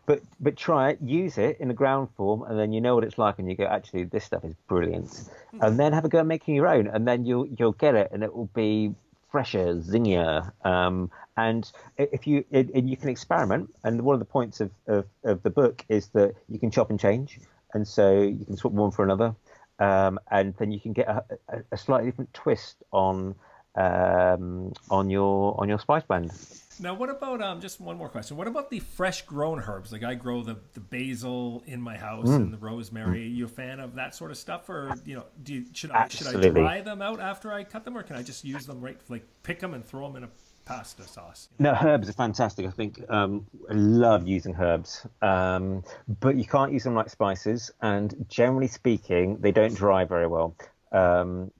but 0.07 0.23
but 0.41 0.57
try 0.57 0.91
it, 0.91 1.01
use 1.03 1.37
it 1.39 1.59
in 1.61 1.71
a 1.71 1.75
ground 1.75 2.09
form, 2.17 2.43
and 2.43 2.59
then 2.59 2.73
you 2.73 2.81
know 2.81 2.95
what 2.95 3.05
it's 3.05 3.19
like, 3.19 3.39
and 3.39 3.49
you 3.51 3.57
go, 3.57 3.65
actually, 3.65 4.05
this 4.05 4.25
stuff 4.25 4.45
is 4.45 4.55
brilliant. 4.69 5.29
And 5.61 5.79
then 5.79 5.93
have 5.93 6.05
a 6.05 6.09
go 6.09 6.21
at 6.21 6.27
making 6.27 6.55
your 6.55 6.69
own, 6.69 6.87
and 6.87 7.07
then 7.07 7.25
you'll 7.25 7.47
you'll 7.59 7.73
get 7.73 7.95
it, 7.95 8.11
and 8.13 8.23
it 8.23 8.35
will 8.35 8.51
be 8.55 8.95
fresher, 9.37 9.75
zingier. 9.75 10.51
Um, 10.65 11.11
and 11.37 11.71
if 11.99 12.27
you 12.27 12.43
you 12.51 12.97
can 12.97 13.11
experiment, 13.11 13.69
and 13.85 14.01
one 14.01 14.15
of 14.15 14.19
the 14.19 14.25
points 14.25 14.63
of, 14.63 14.71
of, 14.87 15.05
of 15.25 15.43
the 15.43 15.51
book 15.51 15.85
is 15.91 16.09
that 16.15 16.35
you 16.49 16.59
can 16.59 16.71
chop 16.71 16.89
and 16.89 16.99
change, 16.99 17.39
and 17.75 17.87
so 17.87 18.23
you 18.23 18.47
can 18.47 18.57
swap 18.57 18.73
one 18.73 18.91
for 18.91 19.05
another, 19.05 19.35
um, 19.79 20.19
and 20.31 20.55
then 20.57 20.71
you 20.73 20.81
can 20.81 20.95
get 20.95 21.07
a, 21.07 21.23
a, 21.51 21.59
a 21.73 21.77
slightly 21.77 22.09
different 22.09 22.33
twist 22.33 22.77
on 22.93 23.35
um, 23.77 24.73
on 24.91 25.11
your 25.11 25.59
on 25.61 25.69
your 25.69 25.79
spice 25.79 26.03
blend. 26.03 26.33
Now, 26.79 26.93
what 26.93 27.09
about 27.09 27.41
um? 27.41 27.61
Just 27.63 27.81
one 27.81 27.97
more 27.97 28.09
question. 28.11 28.37
What 28.37 28.47
about 28.47 28.69
the 28.69 28.81
fresh 28.81 29.23
grown 29.23 29.61
herbs? 29.61 29.93
Like 29.93 30.03
I 30.03 30.15
grow 30.15 30.43
the, 30.43 30.57
the 30.75 30.81
basil 30.81 31.63
in 31.67 31.81
my 31.81 31.97
house 31.97 32.29
Mm. 32.29 32.37
and 32.37 32.53
the 32.53 32.59
rosemary. 32.59 33.23
Are 33.23 33.27
you 33.27 33.47
a 33.47 33.49
fan 33.49 33.81
of 33.81 33.95
that 33.95 34.15
sort 34.15 34.31
of 34.31 34.37
stuff, 34.37 34.69
or 34.69 34.93
you 35.07 35.17
know, 35.17 35.25
do 35.43 35.55
you, 35.55 35.65
should 35.73 35.91
I 35.91 36.07
should 36.09 36.27
I 36.27 36.49
dry 36.51 36.81
them 36.83 37.01
out 37.01 37.19
after 37.19 37.51
I 37.53 37.65
cut 37.65 37.85
them, 37.85 37.97
or 37.97 38.03
can 38.03 38.17
I 38.17 38.23
just 38.23 38.45
use 38.45 38.67
them 38.67 38.81
right, 38.83 38.99
like 39.09 39.25
pick 39.43 39.59
them 39.61 39.73
and 39.73 39.83
throw 39.85 40.07
them 40.07 40.17
in 40.17 40.25
a 40.25 40.29
pasta 40.67 41.05
sauce? 41.05 41.49
No, 41.59 41.75
herbs 41.81 42.11
are 42.11 42.13
fantastic. 42.13 42.67
I 42.67 42.71
think 42.71 43.03
um, 43.09 43.47
I 43.71 43.73
love 43.73 44.27
using 44.29 44.55
herbs, 44.59 45.07
um, 45.23 45.83
but 46.21 46.37
you 46.37 46.45
can't 46.45 46.73
use 46.73 46.85
them 46.85 46.95
like 46.95 47.09
spices. 47.09 47.71
And 47.81 48.27
generally 48.29 48.69
speaking, 48.69 49.39
they 49.39 49.51
don't 49.53 49.75
dry 49.75 50.05
very 50.05 50.27
well. 50.27 50.55
Um, 50.93 51.51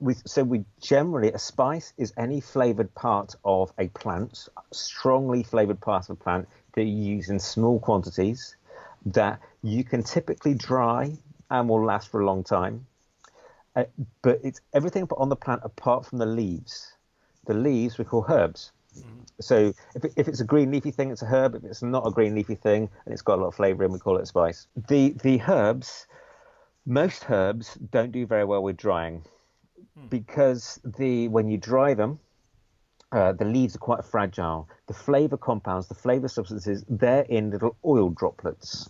we, 0.00 0.14
so 0.24 0.42
we 0.42 0.64
generally 0.80 1.32
a 1.32 1.38
spice 1.38 1.92
is 1.98 2.12
any 2.16 2.40
flavored 2.40 2.94
part 2.94 3.34
of 3.44 3.72
a 3.78 3.88
plant, 3.88 4.48
strongly 4.72 5.42
flavored 5.42 5.80
part 5.80 6.08
of 6.08 6.10
a 6.10 6.22
plant 6.22 6.48
that 6.74 6.84
you 6.84 7.14
use 7.14 7.28
in 7.28 7.38
small 7.38 7.78
quantities 7.80 8.56
that 9.06 9.40
you 9.62 9.84
can 9.84 10.02
typically 10.02 10.54
dry 10.54 11.12
and 11.50 11.68
will 11.68 11.84
last 11.84 12.08
for 12.10 12.20
a 12.20 12.26
long 12.26 12.42
time. 12.42 12.86
Uh, 13.74 13.84
but 14.22 14.40
it's 14.42 14.60
everything 14.72 15.06
on 15.16 15.28
the 15.28 15.36
plant 15.36 15.60
apart 15.64 16.06
from 16.06 16.18
the 16.18 16.26
leaves. 16.26 16.94
The 17.46 17.54
leaves 17.54 17.98
we 17.98 18.04
call 18.04 18.24
herbs. 18.28 18.72
So 19.40 19.74
if, 19.94 20.04
it, 20.04 20.12
if 20.16 20.28
it's 20.28 20.40
a 20.40 20.44
green 20.44 20.70
leafy 20.70 20.90
thing, 20.90 21.10
it's 21.10 21.20
a 21.20 21.26
herb. 21.26 21.54
If 21.54 21.64
it's 21.64 21.82
not 21.82 22.06
a 22.06 22.10
green 22.10 22.34
leafy 22.34 22.54
thing 22.54 22.88
and 23.04 23.12
it's 23.12 23.20
got 23.20 23.38
a 23.38 23.42
lot 23.42 23.48
of 23.48 23.54
flavour 23.54 23.84
in, 23.84 23.92
we 23.92 23.98
call 23.98 24.16
it 24.16 24.22
a 24.22 24.26
spice. 24.26 24.66
The 24.88 25.14
the 25.22 25.42
herbs, 25.46 26.06
most 26.86 27.28
herbs 27.28 27.74
don't 27.90 28.12
do 28.12 28.26
very 28.26 28.44
well 28.44 28.62
with 28.62 28.78
drying 28.78 29.22
because 30.08 30.80
the 30.84 31.28
when 31.28 31.48
you 31.48 31.58
dry 31.58 31.94
them, 31.94 32.18
uh, 33.12 33.32
the 33.32 33.44
leaves 33.44 33.76
are 33.76 33.80
quite 33.80 34.04
fragile. 34.04 34.68
The 34.86 34.94
flavour 34.94 35.36
compounds, 35.36 35.88
the 35.88 35.94
flavour 35.94 36.28
substances, 36.28 36.84
they're 36.88 37.22
in 37.22 37.50
little 37.50 37.76
oil 37.84 38.10
droplets. 38.10 38.88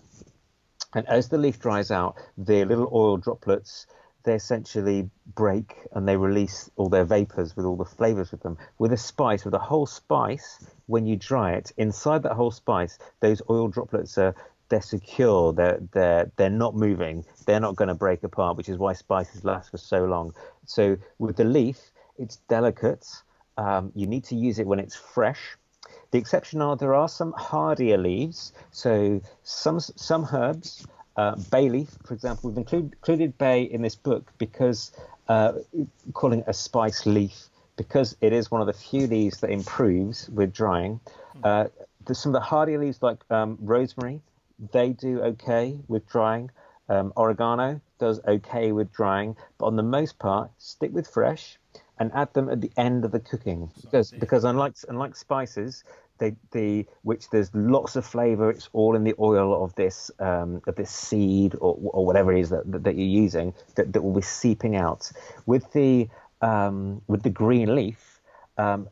And 0.95 1.07
as 1.09 1.29
the 1.29 1.39
leaf 1.39 1.59
dries 1.59 1.91
out, 1.91 2.17
the 2.39 2.65
little 2.65 2.89
oil 2.93 3.17
droplets 3.19 3.87
they 4.27 4.35
essentially 4.35 5.09
break 5.35 5.77
and 5.93 6.07
they 6.07 6.17
release 6.17 6.69
all 6.77 6.89
their 6.89 7.05
vapors 7.05 7.57
with 7.57 7.65
all 7.65 7.77
the 7.77 7.85
flavors 7.85 8.33
with 8.33 8.43
them. 8.43 8.59
With 8.77 8.93
a 8.93 8.97
spice, 8.97 9.45
with 9.45 9.55
a 9.55 9.59
whole 9.59 9.87
spice, 9.87 10.59
when 10.87 11.07
you 11.07 11.17
dry 11.17 11.53
it, 11.53 11.73
inside 11.77 12.25
that 12.25 12.33
whole 12.33 12.51
spice, 12.51 12.99
those 13.21 13.41
oil 13.49 13.69
droplets 13.69 14.19
are 14.19 14.35
they're 14.69 14.83
secure. 14.83 15.53
They're 15.53 15.79
they're 15.93 16.33
they're 16.37 16.51
not 16.51 16.75
moving. 16.75 17.25
They're 17.47 17.61
not 17.61 17.77
going 17.77 17.89
to 17.89 17.95
break 17.95 18.25
apart, 18.25 18.57
which 18.57 18.69
is 18.69 18.79
why 18.79 18.95
spices 18.95 19.45
last 19.45 19.71
for 19.71 19.79
so 19.79 20.05
long. 20.05 20.35
So 20.67 20.97
with 21.19 21.37
the 21.37 21.45
leaf, 21.45 21.79
it's 22.19 22.37
delicate. 22.49 23.07
Um, 23.57 23.93
you 23.95 24.07
need 24.07 24.25
to 24.25 24.37
use 24.37 24.59
it 24.59 24.67
when 24.67 24.79
it's 24.79 24.95
fresh. 24.95 25.57
The 26.11 26.19
exception 26.19 26.63
are 26.63 26.77
there 26.77 26.95
are 26.95 27.09
some 27.09 27.33
hardier 27.33 27.99
leaves. 27.99 28.53
So 28.71 29.21
some 29.43 29.81
some 29.81 30.29
herbs, 30.33 30.87
uh, 31.17 31.37
bay 31.51 31.69
leaf, 31.69 31.91
for 32.05 32.15
example, 32.15 32.51
we've 32.51 32.59
include, 32.59 32.93
included 32.93 33.39
bay 33.39 33.63
in 33.63 33.83
this 33.83 33.95
book 33.95 34.33
because 34.39 34.93
uh, 35.29 35.53
calling 36.13 36.41
it 36.41 36.45
a 36.47 36.55
spice 36.55 37.07
leaf 37.07 37.49
because 37.77 38.17
it 38.21 38.33
is 38.33 38.51
one 38.51 38.61
of 38.61 38.67
the 38.67 38.73
few 38.73 39.07
leaves 39.07 39.41
that 39.41 39.51
improves 39.51 40.29
with 40.31 40.53
drying. 40.53 41.01
Uh, 41.45 41.67
there's 42.05 42.19
some 42.19 42.35
of 42.35 42.41
the 42.41 42.47
hardier 42.47 42.79
leaves 42.79 43.03
like 43.03 43.19
um, 43.31 43.59
rosemary, 43.61 44.21
they 44.73 44.91
do 44.91 45.21
okay 45.21 45.79
with 45.89 46.09
drying. 46.09 46.51
Um, 46.89 47.13
oregano 47.17 47.81
does 47.99 48.21
okay 48.27 48.73
with 48.73 48.93
drying, 48.93 49.37
but 49.59 49.67
on 49.67 49.77
the 49.77 49.83
most 49.83 50.19
part, 50.19 50.51
stick 50.59 50.93
with 50.93 51.09
fresh 51.09 51.59
and 51.99 52.13
add 52.15 52.33
them 52.35 52.49
at 52.49 52.61
the 52.61 52.71
end 52.77 53.05
of 53.05 53.11
the 53.11 53.21
cooking 53.21 53.71
because 53.83 54.11
because 54.11 54.45
unlike 54.45 54.75
unlike 54.89 55.17
spices, 55.17 55.83
they 56.19 56.37
the 56.53 56.87
which 57.03 57.29
there's 57.31 57.51
lots 57.55 57.97
of 57.97 58.05
flavor. 58.05 58.51
It's 58.51 58.69
all 58.73 58.97
in 58.97 59.05
the 59.05 59.15
oil 59.19 59.65
of 59.65 59.75
this 59.75 60.11
um, 60.19 60.63
of 60.67 60.77
this 60.77 60.91
seed 60.91 61.55
or, 61.55 61.77
or 61.83 62.07
whatever 62.07 62.33
it 62.33 62.41
is 62.41 62.51
that, 62.51 62.71
that, 62.71 62.85
that 62.85 62.97
you're 62.97 63.07
using 63.07 63.55
that, 63.75 63.93
that 63.93 64.03
will 64.03 64.15
be 64.15 64.23
seeping 64.23 64.77
out. 64.77 65.11
With 65.47 65.73
the 65.73 66.09
um, 66.41 67.03
with 67.07 67.23
the 67.23 67.31
green 67.31 67.75
leaf, 67.75 68.21
um, 68.59 68.89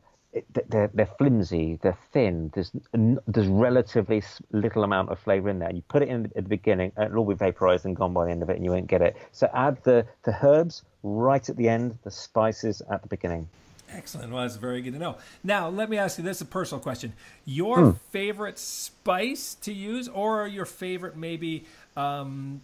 they're, 0.68 0.90
they're 0.92 1.10
flimsy, 1.18 1.78
they're 1.82 1.98
thin. 2.12 2.50
There's 2.54 2.72
there's 2.92 3.46
relatively 3.46 4.22
little 4.50 4.84
amount 4.84 5.10
of 5.10 5.18
flavour 5.18 5.48
in 5.48 5.58
there. 5.58 5.68
And 5.68 5.78
You 5.78 5.82
put 5.88 6.02
it 6.02 6.08
in 6.08 6.26
at 6.26 6.34
the 6.34 6.42
beginning, 6.42 6.92
it'll 7.00 7.18
all 7.18 7.26
be 7.26 7.34
vaporised 7.34 7.84
and 7.84 7.94
gone 7.94 8.12
by 8.12 8.26
the 8.26 8.30
end 8.30 8.42
of 8.42 8.50
it, 8.50 8.56
and 8.56 8.64
you 8.64 8.70
won't 8.70 8.86
get 8.86 9.02
it. 9.02 9.16
So 9.32 9.48
add 9.54 9.82
the 9.84 10.06
the 10.24 10.36
herbs 10.42 10.82
right 11.02 11.48
at 11.48 11.56
the 11.56 11.68
end, 11.68 11.98
the 12.04 12.10
spices 12.10 12.82
at 12.90 13.02
the 13.02 13.08
beginning. 13.08 13.48
Excellent. 13.90 14.32
Well, 14.32 14.42
that's 14.42 14.56
very 14.56 14.82
good 14.82 14.94
to 14.94 14.98
know. 14.98 15.16
Now, 15.44 15.68
let 15.68 15.88
me 15.88 15.98
ask 15.98 16.18
you 16.18 16.24
this: 16.24 16.40
a 16.40 16.44
personal 16.44 16.82
question. 16.82 17.12
Your 17.44 17.78
mm. 17.78 17.96
favorite 18.10 18.58
spice 18.58 19.54
to 19.62 19.72
use, 19.72 20.08
or 20.08 20.48
your 20.48 20.64
favorite 20.64 21.16
maybe 21.16 21.64
um, 21.96 22.60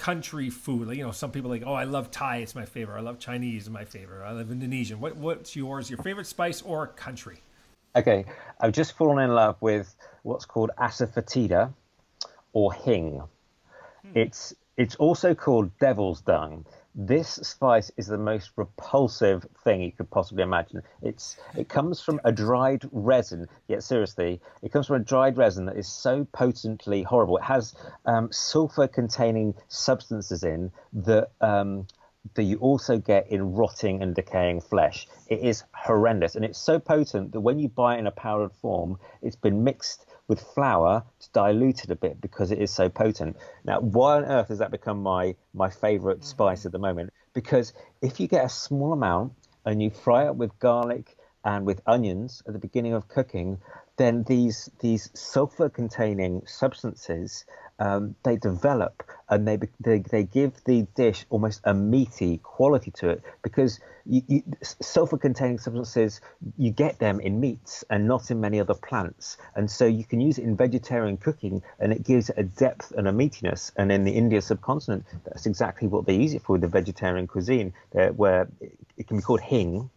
country 0.00 0.48
food? 0.48 0.88
Like, 0.88 0.96
you 0.96 1.04
know, 1.04 1.12
some 1.12 1.30
people 1.30 1.50
like, 1.50 1.62
oh, 1.66 1.74
I 1.74 1.84
love 1.84 2.10
Thai, 2.10 2.38
it's 2.38 2.54
my 2.54 2.64
favorite. 2.64 2.96
I 2.96 3.02
love 3.02 3.18
Chinese, 3.18 3.66
it's 3.66 3.72
my 3.72 3.84
favorite. 3.84 4.24
I 4.26 4.32
love 4.32 4.50
Indonesian. 4.50 4.98
What, 4.98 5.16
what's 5.16 5.54
yours? 5.54 5.90
Your 5.90 5.98
favorite 6.02 6.26
spice 6.26 6.62
or 6.62 6.86
country? 6.86 7.40
Okay, 7.94 8.24
I've 8.58 8.72
just 8.72 8.96
fallen 8.96 9.22
in 9.22 9.34
love 9.34 9.56
with 9.60 9.94
what's 10.22 10.46
called 10.46 10.70
asafoetida 10.78 11.72
or 12.52 12.72
hing. 12.72 13.22
Hmm. 14.02 14.12
It's 14.14 14.54
it's 14.76 14.96
also 14.96 15.34
called 15.34 15.76
devil's 15.78 16.22
dung 16.22 16.64
this 16.94 17.28
spice 17.28 17.90
is 17.96 18.06
the 18.06 18.18
most 18.18 18.50
repulsive 18.56 19.46
thing 19.64 19.80
you 19.80 19.92
could 19.92 20.10
possibly 20.10 20.42
imagine. 20.42 20.82
It's 21.02 21.36
it 21.56 21.68
comes 21.68 22.00
from 22.00 22.20
a 22.24 22.32
dried 22.32 22.82
resin. 22.90 23.46
Yet 23.68 23.82
seriously, 23.82 24.40
it 24.62 24.72
comes 24.72 24.86
from 24.88 24.96
a 24.96 25.04
dried 25.04 25.36
resin 25.36 25.66
that 25.66 25.76
is 25.76 25.88
so 25.88 26.26
potently 26.32 27.02
horrible. 27.02 27.36
It 27.36 27.44
has 27.44 27.74
um, 28.06 28.30
sulfur-containing 28.32 29.54
substances 29.68 30.42
in 30.42 30.72
that. 30.92 31.30
Um, 31.40 31.86
that 32.34 32.42
you 32.42 32.58
also 32.58 32.98
get 32.98 33.26
in 33.30 33.54
rotting 33.54 34.02
and 34.02 34.14
decaying 34.14 34.60
flesh. 34.60 35.08
It 35.28 35.40
is 35.40 35.64
horrendous, 35.74 36.34
and 36.34 36.44
it's 36.44 36.58
so 36.58 36.78
potent 36.78 37.32
that 37.32 37.40
when 37.40 37.58
you 37.58 37.68
buy 37.70 37.96
it 37.96 37.98
in 37.98 38.06
a 38.06 38.10
powdered 38.10 38.52
form, 38.60 38.98
it's 39.22 39.36
been 39.36 39.64
mixed 39.64 40.04
with 40.30 40.40
flour 40.40 41.04
to 41.18 41.28
dilute 41.32 41.82
it 41.82 41.90
a 41.90 41.96
bit 41.96 42.20
because 42.20 42.52
it 42.52 42.60
is 42.60 42.70
so 42.70 42.88
potent. 42.88 43.36
Now, 43.64 43.80
why 43.80 44.16
on 44.16 44.24
earth 44.24 44.48
has 44.48 44.58
that 44.58 44.70
become 44.70 45.02
my 45.02 45.34
my 45.52 45.68
favorite 45.68 46.20
mm-hmm. 46.20 46.34
spice 46.34 46.64
at 46.64 46.72
the 46.72 46.78
moment? 46.78 47.12
Because 47.34 47.74
if 48.00 48.20
you 48.20 48.28
get 48.28 48.44
a 48.44 48.48
small 48.48 48.92
amount 48.92 49.32
and 49.66 49.82
you 49.82 49.90
fry 49.90 50.26
it 50.26 50.36
with 50.36 50.56
garlic 50.60 51.16
and 51.44 51.66
with 51.66 51.82
onions 51.86 52.42
at 52.46 52.52
the 52.52 52.60
beginning 52.60 52.94
of 52.94 53.08
cooking, 53.08 53.58
then 53.96 54.22
these 54.22 54.70
these 54.78 55.10
sulfur 55.14 55.68
containing 55.68 56.42
substances 56.46 57.44
um, 57.80 58.14
they 58.22 58.36
develop 58.36 59.02
and 59.28 59.46
they, 59.48 59.58
they 59.80 59.98
they 59.98 60.24
give 60.24 60.52
the 60.64 60.86
dish 60.94 61.24
almost 61.30 61.60
a 61.64 61.72
meaty 61.72 62.38
quality 62.38 62.90
to 62.90 63.08
it 63.08 63.22
because 63.42 63.80
you, 64.04 64.22
you, 64.26 64.42
sulfur-containing 64.62 65.58
substances 65.58 66.20
you 66.58 66.70
get 66.70 66.98
them 66.98 67.20
in 67.20 67.40
meats 67.40 67.84
and 67.90 68.06
not 68.06 68.30
in 68.30 68.40
many 68.40 68.60
other 68.60 68.74
plants, 68.74 69.36
and 69.54 69.70
so 69.70 69.86
you 69.86 70.04
can 70.04 70.20
use 70.20 70.38
it 70.38 70.44
in 70.44 70.56
vegetarian 70.56 71.16
cooking, 71.16 71.62
and 71.78 71.92
it 71.92 72.02
gives 72.02 72.28
it 72.28 72.36
a 72.38 72.42
depth 72.42 72.92
and 72.92 73.06
a 73.06 73.12
meatiness. 73.12 73.72
And 73.76 73.92
in 73.92 74.04
the 74.04 74.12
India 74.12 74.40
subcontinent, 74.42 75.04
that's 75.24 75.46
exactly 75.46 75.86
what 75.88 76.06
they 76.06 76.16
use 76.16 76.34
it 76.34 76.42
for 76.42 76.52
with 76.52 76.62
the 76.62 76.68
vegetarian 76.68 77.26
cuisine, 77.26 77.72
uh, 77.94 78.08
where 78.08 78.48
it 78.96 79.06
can 79.06 79.16
be 79.18 79.22
called 79.22 79.40
hing, 79.40 79.90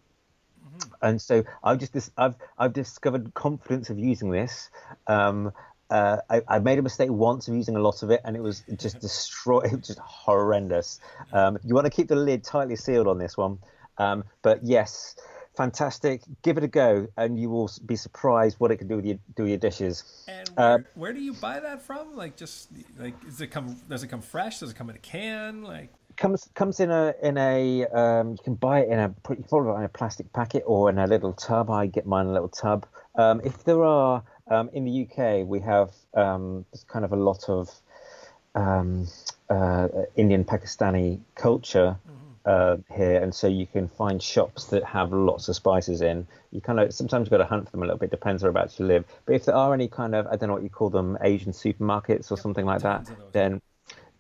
mm-hmm. 0.68 0.90
and 1.02 1.22
so 1.22 1.44
I've 1.64 1.80
just 1.80 2.12
I've 2.18 2.36
I've 2.58 2.74
discovered 2.74 3.34
confidence 3.34 3.90
of 3.90 3.98
using 3.98 4.30
this, 4.30 4.70
um, 5.08 5.54
uh, 5.94 6.18
I, 6.28 6.42
I, 6.48 6.60
made 6.60 6.80
a 6.80 6.82
mistake 6.82 7.12
once 7.12 7.48
of 7.48 7.54
using 7.54 7.76
a 7.76 7.80
lot 7.80 8.02
of 8.02 8.10
it, 8.10 8.20
and 8.26 8.36
it 8.36 8.42
was 8.42 8.64
just 8.78 9.00
destroyed. 9.08 9.84
Just 9.84 10.00
horrendous. 10.00 11.00
Um, 11.32 11.60
you 11.64 11.76
want 11.76 11.86
to 11.86 11.92
keep 11.92 12.08
the 12.08 12.16
lid 12.16 12.44
tightly 12.44 12.76
sealed 12.76 13.08
on 13.08 13.20
this 13.20 13.38
one, 13.38 13.60
um, 14.00 14.24
but 14.42 14.64
yes, 14.64 15.16
fantastic. 15.56 16.22
Give 16.42 16.58
it 16.58 16.64
a 16.64 16.68
go, 16.68 17.08
and 17.16 17.40
you 17.40 17.52
will 17.52 17.70
be 17.86 17.96
surprised 17.96 18.60
what 18.60 18.72
it 18.72 18.78
can 18.78 18.88
do 18.88 18.96
with 18.96 19.06
your 19.06 19.20
do 19.36 19.46
your 19.46 19.60
dishes. 19.60 20.26
And 20.28 20.50
where, 20.50 20.68
uh, 20.68 20.78
where 20.96 21.14
do 21.14 21.22
you 21.22 21.34
buy 21.34 21.60
that 21.60 21.84
from? 21.84 22.16
Like, 22.16 22.38
just 22.38 22.70
like 22.98 23.24
does 23.24 23.42
it 23.42 23.52
come? 23.52 23.80
Does 23.88 24.02
it 24.02 24.08
come 24.08 24.24
fresh? 24.24 24.62
Does 24.62 24.72
it 24.72 24.76
come 24.76 24.90
in 24.90 24.96
a 24.96 25.00
can? 25.00 25.62
Like 25.62 25.94
comes 26.18 26.50
comes 26.56 26.80
in 26.80 26.90
a 26.90 27.14
in 27.22 27.38
a 27.38 27.86
um, 27.88 28.32
you 28.32 28.38
can 28.44 28.56
buy 28.56 28.80
it 28.80 28.90
in 28.90 28.98
a 28.98 29.14
you 29.30 29.44
follow 29.48 29.76
it 29.76 29.78
in 29.78 29.84
a 29.84 29.90
plastic 29.90 30.34
packet 30.34 30.64
or 30.66 30.90
in 30.90 30.98
a 30.98 31.06
little 31.06 31.34
tub. 31.34 31.70
I 31.70 31.86
get 31.86 32.08
mine 32.08 32.26
in 32.26 32.32
a 32.32 32.34
little 32.34 32.50
tub. 32.50 32.88
Um, 33.16 33.42
if 33.44 33.64
there 33.64 33.84
are 33.84 34.24
um, 34.48 34.70
in 34.74 34.86
the 34.86 35.08
UK, 35.08 35.48
we 35.48 35.60
have 35.62 35.92
um, 36.14 36.66
kind 36.88 37.06
of 37.06 37.14
a 37.14 37.16
lot 37.16 37.50
of 37.50 37.70
um, 38.56 39.08
uh, 39.50 39.88
Indian 40.16 40.44
Pakistani 40.44 41.20
culture 41.36 41.98
mm-hmm. 42.08 42.24
uh, 42.46 42.96
here, 42.96 43.22
and 43.22 43.34
so 43.34 43.48
you 43.48 43.66
can 43.66 43.88
find 43.88 44.22
shops 44.22 44.66
that 44.66 44.84
have 44.84 45.12
lots 45.12 45.48
of 45.48 45.56
spices 45.56 46.02
in. 46.02 46.28
You 46.52 46.62
kind 46.62 46.80
of 46.80 46.94
sometimes 46.94 47.26
you've 47.26 47.32
got 47.32 47.38
to 47.38 47.46
hunt 47.46 47.66
for 47.66 47.72
them 47.72 47.84
a 47.84 47.86
little 47.86 48.00
bit, 48.00 48.12
depends 48.12 48.44
whereabouts 48.44 48.80
you 48.80 48.86
live. 48.86 49.06
But 49.26 49.36
if 49.36 49.46
there 49.46 49.56
are 49.56 49.74
any 49.74 49.88
kind 49.88 50.14
of 50.16 50.28
I 50.28 50.36
don't 50.36 50.48
know 50.48 50.54
what 50.54 50.64
you 50.64 50.70
call 50.70 50.90
them, 50.90 51.18
Asian 51.22 51.52
supermarkets 51.52 52.32
or 52.32 52.38
something 52.38 52.66
like 52.66 52.82
that, 52.82 53.10
then 53.32 53.62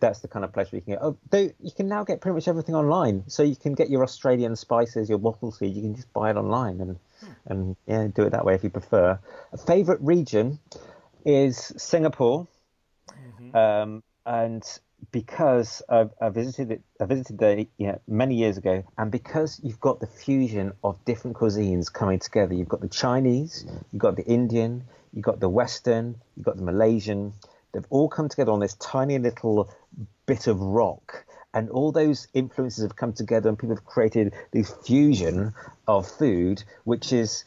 that's 0.03 0.19
the 0.19 0.27
kind 0.27 0.43
of 0.43 0.51
place 0.51 0.69
where 0.71 0.77
you 0.77 0.81
can 0.81 0.93
get. 0.95 1.01
Oh, 1.01 1.17
though 1.29 1.49
you 1.59 1.71
can 1.71 1.87
now 1.87 2.03
get 2.03 2.19
pretty 2.19 2.35
much 2.35 2.47
everything 2.49 2.75
online, 2.75 3.23
so 3.27 3.41
you 3.41 3.55
can 3.55 3.73
get 3.73 3.89
your 3.89 4.03
Australian 4.03 4.55
spices, 4.55 5.07
your 5.07 5.17
wattle 5.17 5.51
seed. 5.51 5.75
You 5.75 5.81
can 5.81 5.95
just 5.95 6.11
buy 6.11 6.29
it 6.29 6.35
online 6.35 6.81
and 6.81 6.99
and 7.45 7.75
yeah, 7.87 8.07
do 8.13 8.23
it 8.23 8.31
that 8.31 8.43
way 8.43 8.53
if 8.53 8.63
you 8.63 8.69
prefer. 8.69 9.17
A 9.53 9.57
favorite 9.57 10.01
region 10.01 10.59
is 11.25 11.71
Singapore, 11.77 12.47
mm-hmm. 13.09 13.55
um, 13.55 14.03
and 14.25 14.63
because 15.11 15.81
I've, 15.87 16.11
I 16.21 16.29
visited 16.29 16.71
it, 16.71 16.81
I 16.99 17.05
visited 17.05 17.37
there 17.37 17.59
you 17.77 17.87
know, 17.87 18.01
many 18.05 18.35
years 18.35 18.57
ago, 18.57 18.83
and 18.97 19.09
because 19.09 19.61
you've 19.63 19.79
got 19.79 20.01
the 20.01 20.07
fusion 20.07 20.73
of 20.83 21.03
different 21.05 21.37
cuisines 21.37 21.91
coming 21.91 22.19
together, 22.19 22.53
you've 22.53 22.67
got 22.67 22.81
the 22.81 22.89
Chinese, 22.89 23.65
you've 23.93 24.01
got 24.01 24.17
the 24.17 24.25
Indian, 24.25 24.83
you've 25.13 25.23
got 25.25 25.39
the 25.39 25.49
Western, 25.49 26.15
you've 26.35 26.45
got 26.45 26.57
the 26.57 26.63
Malaysian. 26.63 27.33
They've 27.73 27.85
all 27.89 28.07
come 28.07 28.29
together 28.29 28.51
on 28.51 28.59
this 28.59 28.75
tiny 28.75 29.17
little 29.17 29.69
bit 30.25 30.47
of 30.47 30.59
rock 30.61 31.25
and 31.53 31.69
all 31.69 31.91
those 31.91 32.27
influences 32.33 32.83
have 32.83 32.95
come 32.95 33.13
together 33.13 33.49
and 33.49 33.57
people 33.57 33.75
have 33.75 33.85
created 33.85 34.33
this 34.51 34.73
fusion 34.85 35.53
of 35.87 36.07
food 36.09 36.63
which 36.83 37.13
is 37.13 37.45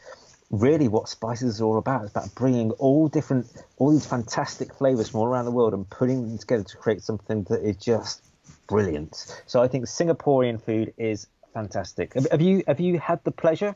really 0.50 0.88
what 0.88 1.08
spices 1.08 1.60
are 1.60 1.64
all 1.64 1.78
about. 1.78 2.02
It's 2.02 2.12
about 2.12 2.34
bringing 2.34 2.70
all 2.72 3.08
different 3.08 3.46
all 3.78 3.90
these 3.90 4.06
fantastic 4.06 4.74
flavors 4.74 5.08
from 5.08 5.20
all 5.20 5.26
around 5.26 5.44
the 5.44 5.50
world 5.50 5.74
and 5.74 5.88
putting 5.90 6.28
them 6.28 6.38
together 6.38 6.64
to 6.64 6.76
create 6.76 7.02
something 7.02 7.44
that 7.44 7.62
is 7.62 7.76
just 7.76 8.22
brilliant. 8.66 9.42
So 9.46 9.62
i 9.62 9.68
think 9.68 9.86
singaporean 9.86 10.62
food 10.62 10.92
is 10.96 11.26
fantastic. 11.52 12.14
Have 12.30 12.42
you 12.42 12.62
have 12.66 12.80
you 12.80 12.98
had 12.98 13.22
the 13.24 13.32
pleasure? 13.32 13.74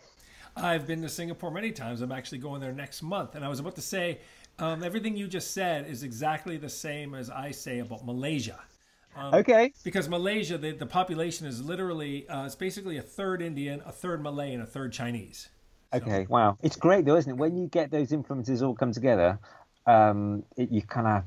I've 0.56 0.86
been 0.86 1.02
to 1.02 1.09
singapore 1.09 1.51
many 1.51 1.72
times. 1.72 2.01
I'm 2.02 2.12
actually 2.12 2.39
going 2.39 2.60
there 2.60 2.72
next 2.72 3.02
month. 3.02 3.35
And 3.35 3.44
i 3.44 3.48
was 3.48 3.59
about 3.59 3.74
to 3.77 3.82
say 3.82 4.18
um, 4.60 4.82
everything 4.84 5.16
you 5.16 5.26
just 5.26 5.52
said 5.52 5.86
is 5.86 6.02
exactly 6.02 6.56
the 6.56 6.68
same 6.68 7.14
as 7.14 7.30
i 7.30 7.50
say 7.50 7.80
about 7.80 8.04
malaysia 8.04 8.58
um, 9.16 9.34
okay. 9.34 9.72
Because 9.82 10.08
Malaysia, 10.08 10.56
the, 10.56 10.72
the 10.72 10.86
population 10.86 11.46
is 11.46 11.62
literally, 11.62 12.28
uh, 12.28 12.46
it's 12.46 12.54
basically 12.54 12.96
a 12.98 13.02
third 13.02 13.42
Indian, 13.42 13.82
a 13.84 13.92
third 13.92 14.22
Malay, 14.22 14.54
and 14.54 14.62
a 14.62 14.66
third 14.66 14.92
Chinese. 14.92 15.48
Okay, 15.92 16.24
so. 16.24 16.30
wow. 16.30 16.58
It's 16.62 16.76
great 16.76 17.04
though, 17.04 17.16
isn't 17.16 17.32
it? 17.32 17.36
When 17.36 17.56
you 17.56 17.66
get 17.66 17.90
those 17.90 18.12
influences 18.12 18.62
all 18.62 18.74
come 18.74 18.92
together, 18.92 19.38
um, 19.86 20.44
it, 20.56 20.70
you 20.70 20.82
kind 20.82 21.06
of, 21.06 21.24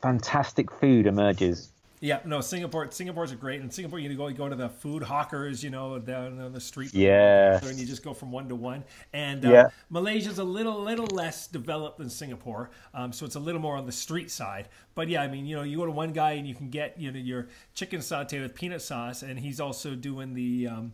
fantastic 0.00 0.70
food 0.70 1.06
emerges. 1.06 1.72
Yeah, 2.02 2.18
no, 2.24 2.40
Singapore. 2.40 2.90
Singapore's 2.90 3.30
a 3.30 3.36
great, 3.36 3.60
and 3.60 3.72
Singapore 3.72 4.00
you 4.00 4.12
go 4.16 4.26
you 4.26 4.34
go 4.34 4.48
to 4.48 4.56
the 4.56 4.68
food 4.68 5.04
hawkers, 5.04 5.62
you 5.62 5.70
know, 5.70 6.00
down 6.00 6.40
on 6.40 6.52
the 6.52 6.60
street. 6.60 6.92
Yeah, 6.92 7.64
and 7.64 7.78
you 7.78 7.86
just 7.86 8.02
go 8.02 8.12
from 8.12 8.32
one 8.32 8.48
to 8.48 8.56
one. 8.56 8.82
And 9.12 9.46
uh, 9.46 9.50
Yeah. 9.52 9.68
Malaysia's 9.88 10.38
a 10.38 10.44
little 10.44 10.82
little 10.82 11.06
less 11.06 11.46
developed 11.46 11.98
than 11.98 12.10
Singapore, 12.10 12.70
um, 12.92 13.12
so 13.12 13.24
it's 13.24 13.36
a 13.36 13.40
little 13.40 13.60
more 13.60 13.76
on 13.76 13.86
the 13.86 13.92
street 13.92 14.32
side. 14.32 14.68
But 14.96 15.08
yeah, 15.08 15.22
I 15.22 15.28
mean, 15.28 15.46
you 15.46 15.54
know, 15.54 15.62
you 15.62 15.76
go 15.78 15.86
to 15.86 15.92
one 15.92 16.12
guy 16.12 16.32
and 16.32 16.46
you 16.46 16.56
can 16.56 16.70
get 16.70 16.98
you 16.98 17.12
know 17.12 17.20
your 17.20 17.46
chicken 17.72 18.00
satay 18.00 18.42
with 18.42 18.56
peanut 18.56 18.82
sauce, 18.82 19.22
and 19.22 19.38
he's 19.38 19.60
also 19.60 19.94
doing 19.94 20.34
the. 20.34 20.66
Um, 20.66 20.92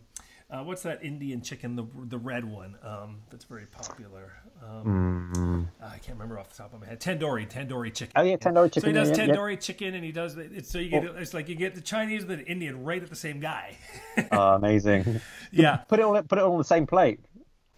uh, 0.51 0.63
what's 0.63 0.81
that 0.83 1.03
Indian 1.03 1.41
chicken, 1.41 1.75
the 1.75 1.85
the 2.07 2.17
red 2.17 2.43
one 2.43 2.75
um, 2.83 3.19
that's 3.29 3.45
very 3.45 3.65
popular? 3.67 4.33
Um, 4.63 5.69
I 5.81 5.97
can't 5.99 6.09
remember 6.17 6.39
off 6.39 6.49
the 6.49 6.57
top 6.57 6.73
of 6.73 6.81
my 6.81 6.87
head. 6.87 6.99
Tandoori, 6.99 7.49
tandoori 7.49 7.93
chicken. 7.93 8.13
Oh, 8.15 8.23
yeah, 8.23 8.35
tandoori 8.35 8.65
chicken. 8.65 8.81
So 8.81 8.87
he 8.87 8.93
does 8.93 9.09
yeah, 9.17 9.25
yeah. 9.25 9.35
tandoori 9.35 9.61
chicken, 9.61 9.93
and 9.93 10.03
he 10.03 10.11
does 10.11 10.35
it's 10.37 10.69
so 10.71 10.79
you 10.79 10.89
get 10.89 11.03
it's 11.03 11.33
like 11.33 11.49
you 11.49 11.55
get 11.55 11.75
the 11.75 11.81
Chinese 11.81 12.23
and 12.23 12.31
the 12.31 12.45
Indian 12.45 12.83
right 12.83 13.01
at 13.01 13.09
the 13.09 13.15
same 13.15 13.39
guy. 13.39 13.77
Oh, 14.31 14.55
amazing. 14.55 15.21
yeah, 15.51 15.77
put 15.77 15.99
it 15.99 16.03
all 16.03 16.21
put 16.23 16.37
it 16.39 16.43
on 16.43 16.57
the 16.57 16.63
same 16.63 16.85
plate. 16.87 17.19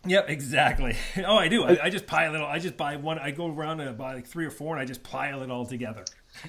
Yep, 0.05 0.29
exactly. 0.29 0.95
Oh, 1.25 1.37
I 1.37 1.47
do. 1.49 1.63
I, 1.63 1.85
I 1.85 1.89
just 1.89 2.07
pile 2.07 2.33
it. 2.33 2.41
all 2.41 2.47
I 2.47 2.57
just 2.57 2.77
buy 2.77 2.95
one. 2.95 3.19
I 3.19 3.31
go 3.31 3.47
around 3.47 3.79
and 3.81 3.95
buy 3.97 4.15
like 4.15 4.25
three 4.25 4.45
or 4.45 4.49
four, 4.49 4.73
and 4.73 4.81
I 4.81 4.85
just 4.85 5.03
pile 5.03 5.43
it 5.43 5.51
all 5.51 5.65
together. 5.65 6.03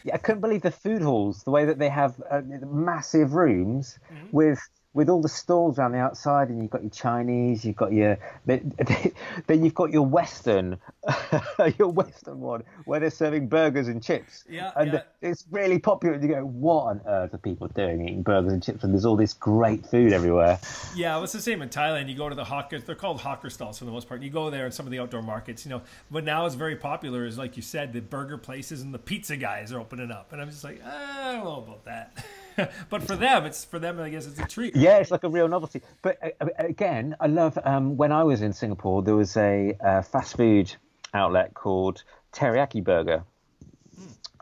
Yeah, 0.05 0.15
I 0.15 0.19
couldn't 0.19 0.41
believe 0.41 0.63
the 0.63 0.71
food 0.71 1.03
halls, 1.03 1.43
the 1.43 1.51
way 1.51 1.65
that 1.67 1.79
they 1.79 1.89
have 1.91 2.21
uh, 2.31 2.41
massive 2.65 3.35
rooms 3.35 3.99
Mm-hmm. 4.11 4.29
with 4.31 4.61
with 4.95 5.09
all 5.09 5.23
the 5.23 5.29
stalls 5.29 5.79
around 5.79 5.93
the 5.93 5.99
outside, 5.99 6.49
and 6.49 6.61
you've 6.61 6.71
got 6.71 6.83
your 6.83 6.91
Chinese, 6.91 7.65
you've 7.65 7.77
got 7.77 7.93
your 7.93 8.19
then 8.45 9.65
you've 9.65 9.75
got 9.75 9.91
your 9.91 10.05
Western, 10.05 10.79
your 11.79 11.89
Western 11.89 12.41
one 12.41 12.63
where 12.85 13.01
they're 13.01 13.11
serving 13.11 13.49
burgers 13.49 13.89
and 13.89 14.03
chips. 14.03 14.45
Yeah, 14.49 14.73
and 14.77 14.93
yeah. 14.93 15.03
it's 15.23 15.45
really 15.51 15.79
popular. 15.79 16.15
And 16.15 16.23
You 16.23 16.29
go, 16.29 16.43
what 16.43 16.85
on 16.85 17.01
earth 17.07 17.33
are 17.33 17.39
people 17.39 17.69
doing 17.69 18.03
eating 18.03 18.23
burgers 18.23 18.53
and 18.53 18.63
chips? 18.63 18.85
And 18.85 18.93
there's 18.93 19.07
all 19.07 19.17
this 19.17 19.33
great 19.33 19.87
food 19.87 20.13
everywhere. 20.13 20.59
Yeah, 20.95 21.15
well, 21.15 21.25
it's 21.25 21.33
the 21.33 21.41
same 21.41 21.63
in 21.63 21.71
Thailand. 21.71 22.09
You 22.09 22.17
go 22.17 22.29
to 22.29 22.35
the 22.35 22.45
hawker; 22.45 22.79
they're 22.79 22.95
called 22.95 23.21
hawker 23.21 23.49
stalls 23.49 23.79
for 23.79 23.87
the 23.87 23.93
most 23.93 24.09
part. 24.09 24.23
You 24.23 24.31
go 24.31 24.51
there 24.51 24.67
in 24.67 24.73
some 24.73 24.87
of 24.87 24.93
the 24.93 24.99
outdoor 24.99 25.23
markets, 25.23 25.65
you 25.65 25.71
know. 25.71 25.83
But 26.11 26.25
now 26.25 26.45
it's 26.45 26.55
very 26.55 26.77
popular 26.77 27.25
is, 27.25 27.39
like 27.39 27.57
you 27.57 27.63
said, 27.63 27.93
the 27.93 28.01
burger 28.01 28.37
places 28.37 28.83
and 28.83 28.93
the 28.93 28.99
pizza 28.99 29.37
guys 29.37 29.73
are 29.73 29.81
opening 29.81 30.11
up, 30.11 30.33
and 30.33 30.43
I'm 30.43 30.51
just 30.51 30.65
like, 30.65 30.81
"Ah, 30.85 31.31
I 31.31 31.33
don't 31.33 31.45
know 31.45 31.57
about 31.57 31.85
that. 31.87 32.25
but 32.91 33.03
for 33.03 33.17
them, 33.17 33.45
it's 33.45 33.65
for 33.65 33.79
them. 33.79 34.01
I 34.01 34.11
guess 34.11 34.27
it's 34.27 34.39
a 34.39 34.47
treat. 34.47 34.77
Yeah, 34.77 34.99
it's 34.99 35.11
like 35.11 35.25
a 35.25 35.29
real 35.29 35.49
novelty. 35.49 35.83
But 36.03 36.19
uh, 36.23 36.31
uh, 36.41 36.47
again, 36.59 37.17
I 37.21 37.27
love 37.27 37.59
um, 37.65 37.97
when 37.97 38.13
I 38.13 38.25
was 38.25 38.43
in 38.43 38.53
Singapore, 38.53 39.03
there 39.03 39.17
was 39.17 39.37
a 39.37 39.77
uh, 39.85 40.03
fast 40.03 40.37
food 40.37 40.75
outlet 41.15 41.55
called 41.55 42.05
Teriyaki 42.33 42.83
Burger, 42.83 43.25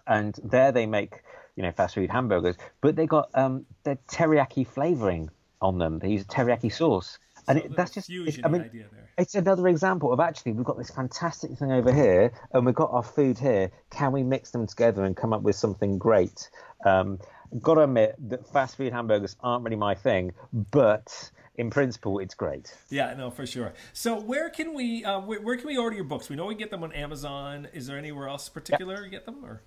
and 0.07 0.39
there 0.45 0.73
they 0.73 0.87
make 0.87 1.23
you 1.57 1.63
know 1.63 1.73
fast 1.73 1.95
food 1.95 2.11
hamburgers, 2.11 2.57
but 2.81 2.97
they 2.97 3.07
got 3.07 3.31
um, 3.35 3.67
the 3.85 3.99
teriyaki 4.09 4.67
flavoring 4.67 5.31
on 5.61 5.79
them. 5.79 5.99
They 5.99 6.11
use 6.11 6.25
teriyaki 6.25 6.73
sauce, 6.73 7.19
and 7.49 7.59
So 7.59 7.65
it, 7.65 7.77
that's 7.77 7.93
just 7.93 8.11
I 8.11 8.49
mean. 8.49 8.63
idea 8.63 8.87
there. 8.93 9.11
It's 9.19 9.35
another 9.35 9.69
example 9.69 10.15
of 10.15 10.21
actually 10.21 10.53
we've 10.53 10.65
got 10.65 10.79
this 10.79 10.91
fantastic 10.91 11.51
thing 11.59 11.73
over 11.73 11.93
here, 11.93 12.33
and 12.53 12.65
we've 12.65 12.75
got 12.75 12.91
our 12.91 13.03
food 13.03 13.39
here. 13.39 13.71
Can 13.91 14.13
we 14.13 14.23
mix 14.23 14.51
them 14.51 14.67
together 14.67 15.05
and 15.05 15.15
come 15.15 15.35
up 15.35 15.43
with 15.43 15.57
something 15.57 15.99
great? 15.99 16.49
Um, 16.87 17.19
got 17.61 17.75
to 17.75 17.83
admit 17.83 18.15
that 18.29 18.47
fast 18.53 18.77
food 18.77 18.93
hamburgers 18.93 19.37
aren't 19.41 19.65
really 19.65 19.77
my 19.77 19.95
thing, 19.95 20.33
but 20.53 21.31
in 21.57 21.71
principle, 21.71 22.19
it's 22.19 22.35
great. 22.35 22.75
Yeah, 22.89 23.15
no, 23.15 23.31
for 23.31 23.47
sure. 23.47 23.73
So, 23.93 24.19
where 24.19 24.51
can 24.51 24.75
we 24.75 25.05
uh, 25.05 25.21
where, 25.21 25.41
where 25.41 25.57
can 25.57 25.67
we 25.67 25.77
order 25.77 25.97
your 25.97 26.05
books? 26.05 26.29
We 26.29 26.37
know 26.37 26.47
we 26.47 26.55
get 26.55 26.71
them 26.71 26.83
on 26.83 26.93
Amazon. 26.93 27.69
Is 27.73 27.87
there 27.87 27.99
anywhere 27.99 28.29
else 28.29 28.49
particular 28.49 29.05
you 29.05 29.11
get 29.11 29.27
them? 29.27 29.45
Or 29.45 29.63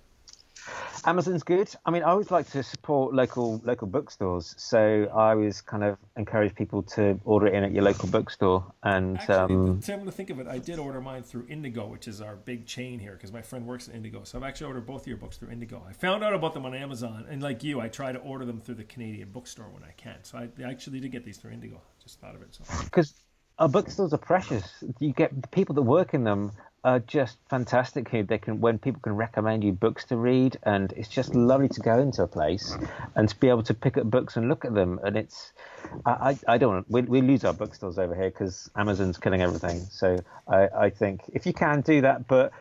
Amazon's 1.06 1.42
good. 1.42 1.68
I 1.84 1.90
mean, 1.90 2.02
I 2.02 2.10
always 2.10 2.30
like 2.30 2.50
to 2.50 2.62
support 2.62 3.14
local 3.14 3.60
local 3.64 3.86
bookstores, 3.86 4.54
so 4.56 5.08
I 5.14 5.30
always 5.30 5.60
kind 5.60 5.84
of 5.84 5.98
encourage 6.16 6.54
people 6.54 6.82
to 6.94 7.20
order 7.24 7.46
it 7.46 7.54
in 7.54 7.64
at 7.64 7.72
your 7.72 7.82
local 7.82 8.08
bookstore. 8.08 8.64
And 8.82 9.18
actually, 9.18 9.36
um, 9.36 9.80
Tim, 9.80 10.04
to 10.04 10.10
think 10.10 10.30
of 10.30 10.40
it, 10.40 10.46
I 10.46 10.58
did 10.58 10.78
order 10.78 11.00
mine 11.00 11.22
through 11.22 11.46
Indigo, 11.48 11.86
which 11.86 12.08
is 12.08 12.20
our 12.20 12.36
big 12.36 12.66
chain 12.66 12.98
here, 12.98 13.12
because 13.12 13.32
my 13.32 13.42
friend 13.42 13.66
works 13.66 13.88
at 13.88 13.94
Indigo. 13.94 14.24
So 14.24 14.38
I've 14.38 14.44
actually 14.44 14.68
ordered 14.68 14.86
both 14.86 15.02
of 15.02 15.06
your 15.06 15.18
books 15.18 15.36
through 15.36 15.50
Indigo. 15.50 15.84
I 15.88 15.92
found 15.92 16.24
out 16.24 16.32
about 16.32 16.54
them 16.54 16.64
on 16.64 16.74
Amazon, 16.74 17.26
and 17.28 17.42
like 17.42 17.62
you, 17.62 17.80
I 17.80 17.88
try 17.88 18.12
to 18.12 18.18
order 18.18 18.44
them 18.44 18.60
through 18.60 18.76
the 18.76 18.84
Canadian 18.84 19.30
bookstore 19.30 19.68
when 19.70 19.82
I 19.82 19.92
can. 19.96 20.16
So 20.22 20.38
I 20.38 20.48
actually 20.62 21.00
did 21.00 21.12
get 21.12 21.24
these 21.24 21.36
through 21.36 21.52
Indigo. 21.52 21.80
Just 22.02 22.20
thought 22.20 22.34
of 22.34 22.42
it. 22.42 22.54
So. 22.54 22.64
because 22.84 23.14
our 23.58 23.68
bookstores 23.68 24.12
are 24.12 24.18
precious. 24.18 24.82
You 24.98 25.12
get 25.12 25.40
the 25.40 25.48
people 25.48 25.74
that 25.74 25.82
work 25.82 26.14
in 26.14 26.24
them 26.24 26.52
are 26.84 27.00
just 27.00 27.38
fantastic. 27.48 28.08
Who 28.10 28.22
they 28.22 28.38
can 28.38 28.60
when 28.60 28.78
people 28.78 29.00
can 29.00 29.16
recommend 29.16 29.64
you 29.64 29.72
books 29.72 30.04
to 30.06 30.16
read, 30.16 30.58
and 30.62 30.92
it's 30.92 31.08
just 31.08 31.34
lovely 31.34 31.68
to 31.70 31.80
go 31.80 31.98
into 31.98 32.22
a 32.22 32.28
place 32.28 32.76
and 33.16 33.28
to 33.28 33.36
be 33.40 33.48
able 33.48 33.62
to 33.64 33.74
pick 33.74 33.96
up 33.96 34.04
books 34.04 34.36
and 34.36 34.48
look 34.48 34.64
at 34.64 34.74
them. 34.74 35.00
And 35.02 35.16
it's 35.16 35.52
I 36.04 36.10
I, 36.10 36.54
I 36.54 36.58
don't 36.58 36.74
want 36.74 36.90
we 36.90 37.02
we 37.02 37.20
lose 37.22 37.44
our 37.44 37.54
bookstores 37.54 37.98
over 37.98 38.14
here 38.14 38.30
because 38.30 38.70
Amazon's 38.76 39.18
killing 39.18 39.42
everything. 39.42 39.80
So 39.90 40.18
I 40.46 40.68
I 40.68 40.90
think 40.90 41.22
if 41.32 41.46
you 41.46 41.52
can 41.52 41.80
do 41.80 42.02
that, 42.02 42.28
but 42.28 42.52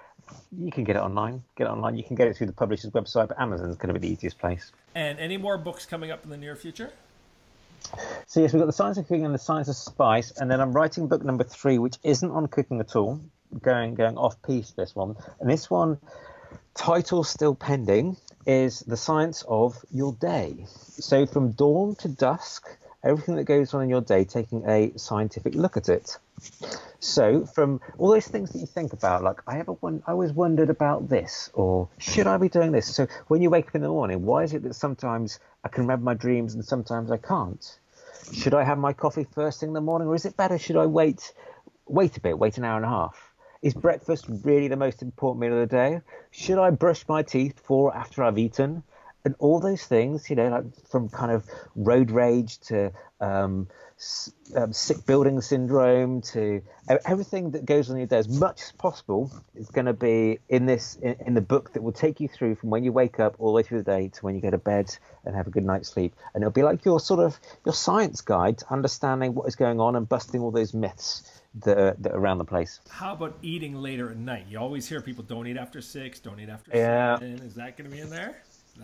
you 0.58 0.72
can 0.72 0.84
get 0.84 0.96
it 0.96 1.02
online. 1.02 1.44
Get 1.58 1.68
it 1.68 1.70
online. 1.70 1.98
You 1.98 2.04
can 2.04 2.16
get 2.16 2.28
it 2.28 2.38
through 2.38 2.48
the 2.48 2.54
publisher's 2.54 2.92
website, 2.92 3.28
but 3.28 3.40
Amazon's 3.40 3.76
going 3.76 3.94
to 3.94 4.00
be 4.00 4.08
the 4.08 4.14
easiest 4.14 4.40
place. 4.40 4.72
And 4.96 5.20
any 5.20 5.38
more 5.38 5.58
books 5.58 5.86
coming 5.86 6.12
up 6.12 6.24
in 6.24 6.30
the 6.30 6.38
near 6.38 6.56
future? 6.56 6.92
So 8.28 8.40
yes, 8.40 8.54
we've 8.54 8.62
got 8.62 8.68
the 8.68 8.74
science 8.74 8.98
of 8.98 9.08
cooking 9.08 9.26
and 9.26 9.36
the 9.36 9.40
science 9.40 9.68
of 9.68 9.76
spice, 9.76 10.32
and 10.32 10.50
then 10.50 10.62
I'm 10.62 10.72
writing 10.72 11.08
book 11.08 11.24
number 11.24 11.44
three, 11.44 11.78
which 11.78 11.98
isn't 12.04 12.32
on 12.32 12.48
cooking 12.48 12.80
at 12.80 12.96
all. 12.96 13.20
Going 13.62 13.96
going 13.96 14.18
off 14.18 14.42
piece 14.42 14.72
this 14.72 14.96
one, 14.96 15.16
and 15.40 15.50
this 15.50 15.70
one, 15.70 16.00
title 16.74 17.24
still 17.24 17.56
pending, 17.56 18.18
is 18.46 18.80
the 18.82 18.98
science 18.98 19.44
of 19.48 19.78
your 19.92 20.14
day. 20.14 20.66
So 21.00 21.26
from 21.26 21.52
dawn 21.52 21.96
to 21.96 22.08
dusk, 22.08 22.68
everything 23.04 23.36
that 23.36 23.44
goes 23.44 23.74
on 23.74 23.84
in 23.84 23.90
your 23.90 24.02
day, 24.02 24.24
taking 24.24 24.68
a 24.68 24.92
scientific 24.98 25.56
look 25.56 25.78
at 25.78 25.90
it. 25.90 26.18
So 27.00 27.46
from 27.46 27.82
all 27.98 28.12
those 28.12 28.28
things 28.28 28.52
that 28.52 28.60
you 28.60 28.66
think 28.66 28.94
about, 28.94 29.24
like 29.24 29.42
I 29.46 29.60
ever 29.60 29.76
I 29.84 30.12
always 30.12 30.32
wondered 30.32 30.70
about 30.70 31.10
this, 31.10 31.50
or 31.54 31.90
should 31.98 32.28
I 32.28 32.38
be 32.38 32.50
doing 32.50 32.72
this? 32.72 32.96
So 32.96 33.08
when 33.28 33.42
you 33.42 33.50
wake 33.50 33.68
up 33.68 33.76
in 33.76 33.82
the 33.82 33.90
morning, 33.90 34.26
why 34.26 34.44
is 34.44 34.54
it 34.54 34.64
that 34.64 34.74
sometimes 34.74 35.40
I 35.64 35.68
can 35.68 35.84
remember 35.84 36.06
my 36.06 36.14
dreams 36.14 36.54
and 36.54 36.64
sometimes 36.64 37.12
I 37.12 37.18
can't? 37.18 37.78
Should 38.32 38.54
I 38.54 38.64
have 38.64 38.78
my 38.78 38.94
coffee 38.94 39.28
first 39.36 39.60
thing 39.60 39.70
in 39.70 39.74
the 39.74 39.82
morning, 39.82 40.08
or 40.08 40.16
is 40.16 40.26
it 40.26 40.38
better? 40.38 40.58
Should 40.58 40.78
I 40.78 40.86
wait, 40.86 41.34
wait 41.88 42.16
a 42.16 42.22
bit, 42.22 42.40
wait 42.40 42.58
an 42.58 42.64
hour 42.64 42.78
and 42.78 42.86
a 42.86 42.90
half? 42.90 43.33
Is 43.64 43.74
breakfast 43.74 44.26
really 44.28 44.68
the 44.68 44.76
most 44.76 45.02
important 45.02 45.40
meal 45.40 45.54
of 45.54 45.70
the 45.70 45.74
day? 45.74 46.02
Should 46.32 46.60
I 46.60 46.70
brush 46.72 47.08
my 47.08 47.24
teeth 47.24 47.56
before 47.56 47.92
or 47.92 47.96
after 47.96 48.22
I've 48.22 48.38
eaten? 48.38 48.84
And 49.24 49.36
all 49.40 49.62
those 49.62 49.86
things, 49.86 50.30
you 50.30 50.36
know, 50.36 50.50
like 50.50 50.66
from 50.90 51.08
kind 51.08 51.32
of 51.32 51.46
road 51.74 52.12
rage 52.12 52.60
to 52.68 52.92
um, 53.22 53.70
um, 54.54 54.74
sick 54.74 55.06
building 55.06 55.40
syndrome 55.40 56.20
to 56.34 56.62
everything 57.06 57.52
that 57.52 57.66
goes 57.66 57.90
on 57.90 57.96
in 57.96 58.00
your 58.02 58.08
day, 58.08 58.18
as 58.18 58.28
much 58.28 58.64
as 58.64 58.74
possible, 58.74 59.32
is 59.56 59.70
going 59.70 59.86
to 59.86 59.94
be 59.94 60.40
in 60.50 60.66
this 60.66 60.98
in, 61.02 61.16
in 61.26 61.34
the 61.34 61.42
book 61.42 61.72
that 61.72 61.82
will 61.82 61.94
take 61.94 62.20
you 62.20 62.28
through 62.28 62.56
from 62.56 62.70
when 62.70 62.84
you 62.84 62.92
wake 62.92 63.22
up 63.22 63.36
all 63.40 63.48
the 63.48 63.54
way 63.54 63.64
through 63.64 63.82
the 63.82 63.90
day 63.90 64.10
to 64.10 64.26
when 64.26 64.36
you 64.36 64.42
go 64.42 64.50
to 64.50 64.58
bed 64.58 64.94
and 65.24 65.38
have 65.38 65.48
a 65.48 65.52
good 65.52 65.64
night's 65.64 65.88
sleep. 65.88 66.14
And 66.34 66.44
it'll 66.44 66.52
be 66.52 66.64
like 66.64 66.84
your 66.84 67.00
sort 67.00 67.22
of 67.22 67.40
your 67.64 67.74
science 67.74 68.20
guide 68.20 68.58
to 68.58 68.74
understanding 68.74 69.36
what 69.36 69.48
is 69.48 69.56
going 69.56 69.80
on 69.80 69.96
and 69.96 70.10
busting 70.10 70.42
all 70.42 70.52
those 70.52 70.74
myths 70.74 71.33
that 71.56 71.78
are, 71.78 71.96
that 72.00 72.12
are 72.14 72.18
around 72.18 72.40
the 72.40 72.46
place. 72.46 72.80
How 72.90 73.14
about 73.14 73.38
eating 73.42 73.76
later 73.76 74.10
at 74.10 74.18
night? 74.18 74.46
You 74.50 74.60
always 74.60 74.88
hear 74.88 75.02
people 75.02 75.24
don't 75.24 75.48
eat 75.48 75.58
after 75.58 75.82
six, 75.82 76.20
don't 76.20 76.40
eat 76.40 76.50
after 76.50 76.72
Yeah. 76.74 77.18
seven. 77.18 77.40
Is 77.40 77.56
that 77.56 77.78
going 77.78 77.90
to 77.90 77.96
be 77.96 78.02
in 78.02 78.10
there? 78.10 78.38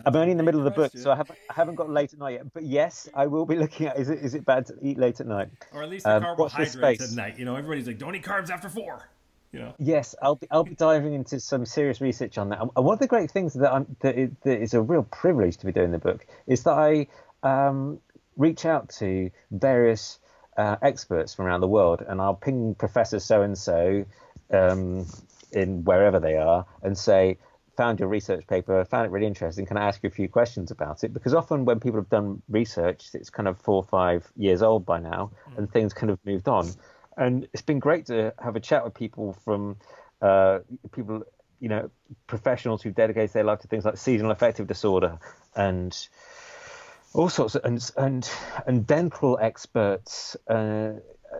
I'm 0.06 0.14
only 0.14 0.30
in 0.30 0.36
the 0.36 0.44
middle 0.44 0.60
of 0.60 0.64
the 0.64 0.70
book, 0.70 0.92
so 0.94 1.10
I 1.10 1.16
haven't 1.16 1.36
I 1.50 1.52
haven't 1.52 1.74
got 1.74 1.90
late 1.90 2.12
at 2.12 2.20
night 2.20 2.34
yet. 2.34 2.52
But 2.54 2.62
yes, 2.62 3.08
I 3.12 3.26
will 3.26 3.44
be 3.44 3.56
looking 3.56 3.88
at 3.88 3.98
is 3.98 4.08
it 4.08 4.20
is 4.20 4.34
it 4.34 4.44
bad 4.44 4.66
to 4.66 4.74
eat 4.80 4.98
late 4.98 5.20
at 5.20 5.26
night? 5.26 5.48
Or 5.72 5.82
at 5.82 5.90
least 5.90 6.04
the 6.04 6.16
Um, 6.16 6.22
carbohydrates 6.22 7.10
at 7.10 7.16
night. 7.16 7.38
You 7.40 7.44
know, 7.44 7.56
everybody's 7.56 7.88
like, 7.88 7.98
don't 7.98 8.14
eat 8.14 8.22
carbs 8.22 8.50
after 8.50 8.68
four. 8.68 9.08
You 9.50 9.58
know. 9.58 9.74
Yes, 9.80 10.14
I'll 10.22 10.36
be 10.36 10.46
I'll 10.52 10.62
be 10.62 10.76
diving 10.76 11.12
into 11.14 11.40
some 11.40 11.66
serious 11.66 12.00
research 12.00 12.38
on 12.38 12.50
that. 12.50 12.60
And 12.60 12.70
one 12.72 12.92
of 12.94 13.00
the 13.00 13.08
great 13.08 13.32
things 13.32 13.52
that 13.54 13.72
I'm 13.72 13.96
that, 14.02 14.16
is, 14.16 14.30
that 14.44 14.62
is 14.62 14.74
a 14.74 14.80
real 14.80 15.02
privilege 15.02 15.56
to 15.56 15.66
be 15.66 15.72
doing 15.72 15.90
the 15.90 15.98
book 15.98 16.24
is 16.46 16.62
that 16.62 16.74
I 16.74 17.08
um, 17.42 17.98
reach 18.36 18.64
out 18.64 18.90
to 19.00 19.28
various 19.50 20.20
uh, 20.56 20.76
experts 20.82 21.34
from 21.34 21.46
around 21.46 21.60
the 21.60 21.68
world, 21.68 22.04
and 22.06 22.20
I'll 22.20 22.34
ping 22.34 22.74
Professor 22.74 23.20
so 23.20 23.42
and 23.42 23.56
so 23.56 24.04
in 25.52 25.84
wherever 25.84 26.20
they 26.20 26.36
are 26.36 26.66
and 26.82 26.96
say. 26.96 27.38
Found 27.76 27.98
your 27.98 28.08
research 28.10 28.46
paper, 28.46 28.84
found 28.84 29.06
it 29.06 29.10
really 29.10 29.26
interesting. 29.26 29.64
Can 29.64 29.78
I 29.78 29.88
ask 29.88 30.02
you 30.02 30.08
a 30.08 30.12
few 30.12 30.28
questions 30.28 30.70
about 30.70 31.02
it? 31.02 31.14
Because 31.14 31.32
often 31.32 31.64
when 31.64 31.80
people 31.80 31.98
have 31.98 32.10
done 32.10 32.42
research, 32.46 33.08
it's 33.14 33.30
kind 33.30 33.48
of 33.48 33.58
four 33.58 33.76
or 33.76 33.84
five 33.84 34.30
years 34.36 34.60
old 34.60 34.84
by 34.84 35.00
now, 35.00 35.30
and 35.56 35.72
things 35.72 35.94
kind 35.94 36.10
of 36.10 36.18
moved 36.26 36.46
on. 36.46 36.68
And 37.16 37.48
it's 37.54 37.62
been 37.62 37.78
great 37.78 38.06
to 38.06 38.34
have 38.38 38.54
a 38.56 38.60
chat 38.60 38.84
with 38.84 38.92
people 38.92 39.32
from 39.44 39.76
uh, 40.20 40.58
people, 40.92 41.22
you 41.58 41.70
know, 41.70 41.90
professionals 42.26 42.82
who've 42.82 42.94
dedicated 42.94 43.32
their 43.32 43.44
life 43.44 43.60
to 43.60 43.68
things 43.68 43.86
like 43.86 43.96
seasonal 43.96 44.32
affective 44.32 44.66
disorder 44.66 45.18
and 45.56 45.96
all 47.12 47.28
sorts 47.28 47.54
of, 47.54 47.64
and 47.64 47.90
and 47.96 48.30
and 48.66 48.86
dental 48.86 49.38
experts, 49.40 50.36
uh, 50.48 50.92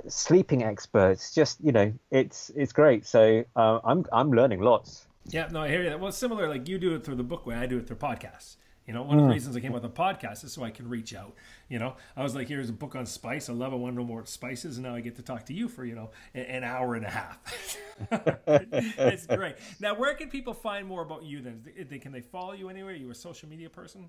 sleeping 0.08 0.62
experts. 0.62 1.34
Just 1.34 1.60
you 1.62 1.72
know, 1.72 1.92
it's 2.10 2.50
it's 2.56 2.72
great. 2.72 3.06
So 3.06 3.44
uh, 3.56 3.80
I'm 3.84 4.04
I'm 4.12 4.32
learning 4.32 4.60
lots. 4.60 5.06
Yeah, 5.26 5.48
no, 5.50 5.62
I 5.62 5.68
hear 5.68 5.82
you. 5.82 5.96
Well, 5.96 6.12
similar. 6.12 6.48
Like 6.48 6.68
you 6.68 6.78
do 6.78 6.94
it 6.94 7.04
through 7.04 7.16
the 7.16 7.22
book 7.22 7.46
way, 7.46 7.54
I 7.54 7.66
do 7.66 7.78
it 7.78 7.86
through 7.86 7.96
podcasts. 7.96 8.56
You 8.86 8.94
know, 8.94 9.02
one 9.02 9.18
of 9.18 9.24
the 9.24 9.30
reasons 9.30 9.56
I 9.56 9.60
came 9.60 9.72
with 9.72 9.82
the 9.82 9.88
podcast 9.88 10.42
is 10.42 10.52
so 10.52 10.64
I 10.64 10.70
can 10.72 10.88
reach 10.88 11.14
out. 11.14 11.34
You 11.68 11.78
know, 11.78 11.94
I 12.16 12.24
was 12.24 12.34
like, 12.34 12.48
here's 12.48 12.70
a 12.70 12.72
book 12.72 12.96
on 12.96 13.06
spice. 13.06 13.48
I 13.48 13.52
love. 13.52 13.72
I 13.72 13.76
want 13.76 13.94
to 13.94 14.00
know 14.00 14.04
more 14.04 14.26
spices, 14.26 14.78
and 14.78 14.86
now 14.86 14.96
I 14.96 15.00
get 15.00 15.14
to 15.16 15.22
talk 15.22 15.46
to 15.46 15.54
you 15.54 15.68
for 15.68 15.84
you 15.84 15.94
know 15.94 16.10
an 16.34 16.64
hour 16.64 16.96
and 16.96 17.04
a 17.04 17.10
half. 17.10 17.76
it's 18.10 19.26
great. 19.26 19.56
Now, 19.78 19.94
where 19.94 20.14
can 20.14 20.28
people 20.28 20.54
find 20.54 20.88
more 20.88 21.02
about 21.02 21.22
you? 21.22 21.40
Then, 21.40 21.62
can 22.00 22.10
they 22.10 22.20
follow 22.20 22.52
you 22.52 22.68
anywhere? 22.68 22.92
Are 22.92 22.96
you 22.96 23.10
a 23.10 23.14
social 23.14 23.48
media 23.48 23.70
person? 23.70 24.08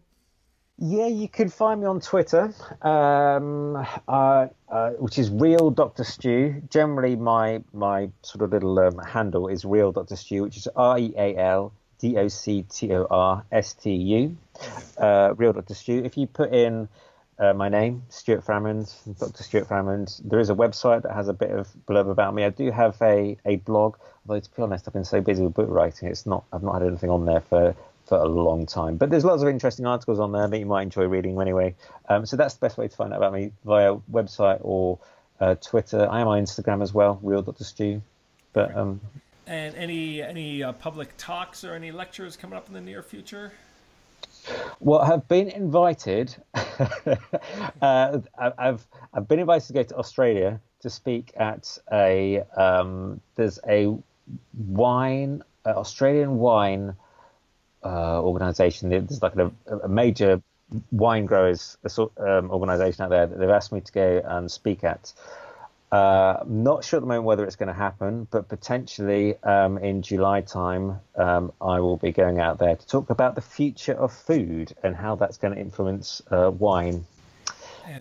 Yeah, 0.84 1.06
you 1.06 1.30
can 1.30 1.50
find 1.50 1.82
me 1.82 1.86
on 1.86 2.00
Twitter, 2.00 2.56
um, 2.82 3.76
uh, 4.08 4.48
uh, 4.68 4.90
which 4.94 5.20
is 5.20 5.30
Real 5.30 5.70
Doctor 5.70 6.04
Stu. 6.04 6.60
Generally, 6.72 7.18
my 7.18 7.62
my 7.72 8.10
sort 8.24 8.42
of 8.42 8.52
little 8.52 8.80
um, 8.80 8.98
handle 8.98 9.48
is 9.48 9.64
Real 9.64 9.92
Doctor 9.92 10.16
Stu, 10.16 10.42
which 10.42 10.58
is 10.58 10.68
R 10.76 10.98
E 10.98 11.14
A 11.16 11.38
L 11.38 11.72
D 12.00 12.18
O 12.18 12.28
C 12.28 12.64
T 12.64 12.92
O 12.94 13.06
R 13.12 13.46
S 13.52 13.74
T 13.74 13.92
U. 13.94 14.36
Uh, 14.98 15.36
Real 15.38 15.54
Doctor 15.54 15.76
Stu. 15.76 16.02
If 16.04 16.18
you 16.18 16.26
put 16.26 16.52
in 16.52 16.90
uh, 17.38 17.54
my 17.54 17.70
name, 17.70 18.02
Stuart 18.10 18.44
Farrimond, 18.44 18.92
Dr. 19.20 19.44
Stuart 19.44 19.68
Farrimond. 19.68 20.20
There 20.24 20.40
is 20.40 20.50
a 20.50 20.56
website 20.56 21.04
that 21.04 21.14
has 21.14 21.28
a 21.28 21.34
bit 21.34 21.52
of 21.52 21.68
blurb 21.88 22.10
about 22.10 22.34
me. 22.34 22.44
I 22.44 22.50
do 22.50 22.72
have 22.72 23.00
a, 23.02 23.38
a 23.46 23.58
blog, 23.58 23.98
although 24.28 24.40
to 24.40 24.50
be 24.56 24.62
honest, 24.62 24.88
I've 24.88 24.94
been 24.94 25.06
so 25.06 25.22
busy 25.22 25.44
with 25.44 25.54
book 25.54 25.70
writing, 25.70 26.08
it's 26.08 26.26
not 26.26 26.44
I've 26.52 26.64
not 26.64 26.74
had 26.74 26.88
anything 26.88 27.10
on 27.12 27.26
there 27.26 27.42
for 27.42 27.76
for 28.12 28.18
a 28.18 28.28
long 28.28 28.66
time. 28.66 28.98
But 28.98 29.10
there's 29.10 29.24
lots 29.24 29.42
of 29.42 29.48
interesting 29.48 29.86
articles 29.86 30.20
on 30.20 30.34
there 30.34 30.46
that 30.46 30.60
you 30.60 30.66
might 30.66 30.82
enjoy 30.82 31.06
reading 31.06 31.40
anyway. 31.40 31.76
Um, 32.10 32.26
so 32.26 32.36
that's 32.36 32.56
the 32.56 32.60
best 32.60 32.78
way 32.78 32.90
to 32.90 32.94
find 32.94 33.14
out 33.14 33.18
about 33.20 33.32
me 33.32 33.54
via 33.64 33.96
website 34.12 34.58
or 34.64 35.00
uh, 35.40 35.56
Twitter. 35.56 36.10
I 36.12 36.20
am 36.20 36.28
on 36.28 36.44
Instagram 36.44 36.84
as 36.84 36.94
well, 36.94 37.22
Real 37.24 37.42
Dr. 37.42 37.64
Stu. 37.64 38.02
But 38.52 38.76
um, 38.76 39.00
and 39.48 39.74
any 39.76 40.22
any 40.22 40.62
uh, 40.62 40.74
public 40.74 41.16
talks 41.16 41.64
or 41.64 41.74
any 41.74 41.94
lectures 41.94 42.36
coming 42.36 42.58
up 42.58 42.68
in 42.68 42.74
the 42.74 42.82
near 42.82 43.02
future? 43.02 43.54
Well, 44.82 45.00
I've 45.00 45.26
been 45.30 45.48
invited. 45.48 46.36
uh, 47.82 48.20
I've 48.38 48.86
I've 49.14 49.28
been 49.30 49.40
invited 49.40 49.68
to 49.68 49.74
go 49.74 49.84
to 49.84 49.96
Australia 49.96 50.60
to 50.82 50.90
speak 50.90 51.32
at 51.38 51.78
a 51.90 52.42
um, 52.58 53.22
there's 53.36 53.58
a 53.66 53.96
wine 54.68 55.44
uh, 55.66 55.70
Australian 55.70 56.40
wine 56.40 56.94
uh, 57.84 58.22
organization. 58.22 58.90
There's 58.90 59.22
like 59.22 59.36
a, 59.36 59.52
a 59.84 59.88
major 59.88 60.42
wine 60.92 61.26
growers 61.26 61.78
um, 62.18 62.50
organization 62.50 63.04
out 63.04 63.10
there 63.10 63.28
that 63.28 63.38
they've 63.38 63.50
asked 63.50 63.72
me 63.72 63.82
to 63.82 63.92
go 63.92 64.22
and 64.26 64.50
speak 64.50 64.84
at. 64.84 65.14
Uh, 65.92 66.38
I'm 66.42 66.64
not 66.64 66.86
sure 66.86 66.98
at 66.98 67.02
the 67.02 67.08
moment 67.08 67.26
whether 67.26 67.44
it's 67.44 67.58
going 67.58 67.68
to 67.68 67.74
happen, 67.74 68.26
but 68.32 68.48
potentially 68.48 69.38
um, 69.44 69.78
in 69.78 70.02
July 70.02 70.40
time, 70.40 71.02
um, 71.18 71.52
I 71.60 71.82
will 71.82 71.98
be 71.98 72.14
going 72.14 72.40
out 72.40 72.60
there 72.60 72.78
to 72.78 72.88
talk 72.88 73.10
about 73.10 73.36
the 73.36 73.42
future 73.42 73.94
of 73.94 74.14
food 74.14 74.74
and 74.84 74.96
how 74.96 75.16
that's 75.16 75.36
going 75.36 75.54
to 75.54 75.60
influence 75.60 76.22
uh, 76.32 76.50
wine. 76.50 77.06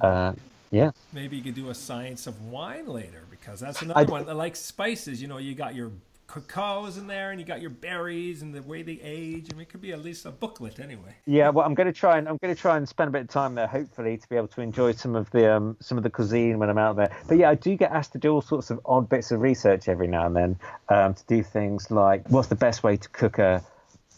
Uh, 0.00 0.34
yeah. 0.70 0.92
Maybe 1.12 1.36
you 1.36 1.42
could 1.42 1.56
do 1.56 1.70
a 1.70 1.74
science 1.74 2.28
of 2.28 2.40
wine 2.42 2.86
later 2.86 3.24
because 3.28 3.58
that's 3.58 3.82
another 3.82 3.98
I, 3.98 4.04
one. 4.04 4.26
Like 4.36 4.54
spices, 4.54 5.20
you 5.20 5.26
know, 5.26 5.38
you 5.38 5.56
got 5.56 5.74
your 5.74 5.90
cacaos 6.30 6.96
in 6.96 7.06
there, 7.06 7.30
and 7.32 7.40
you 7.40 7.46
got 7.46 7.60
your 7.60 7.70
berries 7.70 8.42
and 8.42 8.54
the 8.54 8.62
way 8.62 8.82
they 8.82 9.00
age. 9.02 9.48
I 9.50 9.54
mean, 9.54 9.62
it 9.62 9.68
could 9.68 9.80
be 9.80 9.92
at 9.92 10.02
least 10.02 10.26
a 10.26 10.30
booklet 10.30 10.78
anyway. 10.78 11.16
Yeah, 11.26 11.48
well, 11.50 11.66
I'm 11.66 11.74
going 11.74 11.88
to 11.88 11.92
try 11.92 12.18
and 12.18 12.28
I'm 12.28 12.36
going 12.36 12.54
to 12.54 12.60
try 12.60 12.76
and 12.76 12.88
spend 12.88 13.08
a 13.08 13.10
bit 13.10 13.22
of 13.22 13.28
time 13.28 13.54
there, 13.54 13.66
hopefully, 13.66 14.16
to 14.16 14.28
be 14.28 14.36
able 14.36 14.48
to 14.48 14.60
enjoy 14.60 14.92
some 14.92 15.16
of 15.16 15.30
the 15.30 15.52
um, 15.52 15.76
some 15.80 15.98
of 15.98 16.04
the 16.04 16.10
cuisine 16.10 16.58
when 16.58 16.70
I'm 16.70 16.78
out 16.78 16.96
there. 16.96 17.14
But 17.28 17.38
yeah, 17.38 17.50
I 17.50 17.54
do 17.56 17.76
get 17.76 17.90
asked 17.90 18.12
to 18.12 18.18
do 18.18 18.32
all 18.32 18.42
sorts 18.42 18.70
of 18.70 18.80
odd 18.84 19.08
bits 19.08 19.30
of 19.32 19.40
research 19.40 19.88
every 19.88 20.06
now 20.06 20.26
and 20.26 20.36
then 20.36 20.58
um, 20.88 21.14
to 21.14 21.24
do 21.26 21.42
things 21.42 21.90
like 21.90 22.28
what's 22.28 22.48
the 22.48 22.54
best 22.54 22.82
way 22.82 22.96
to 22.96 23.08
cook 23.08 23.38
a 23.38 23.62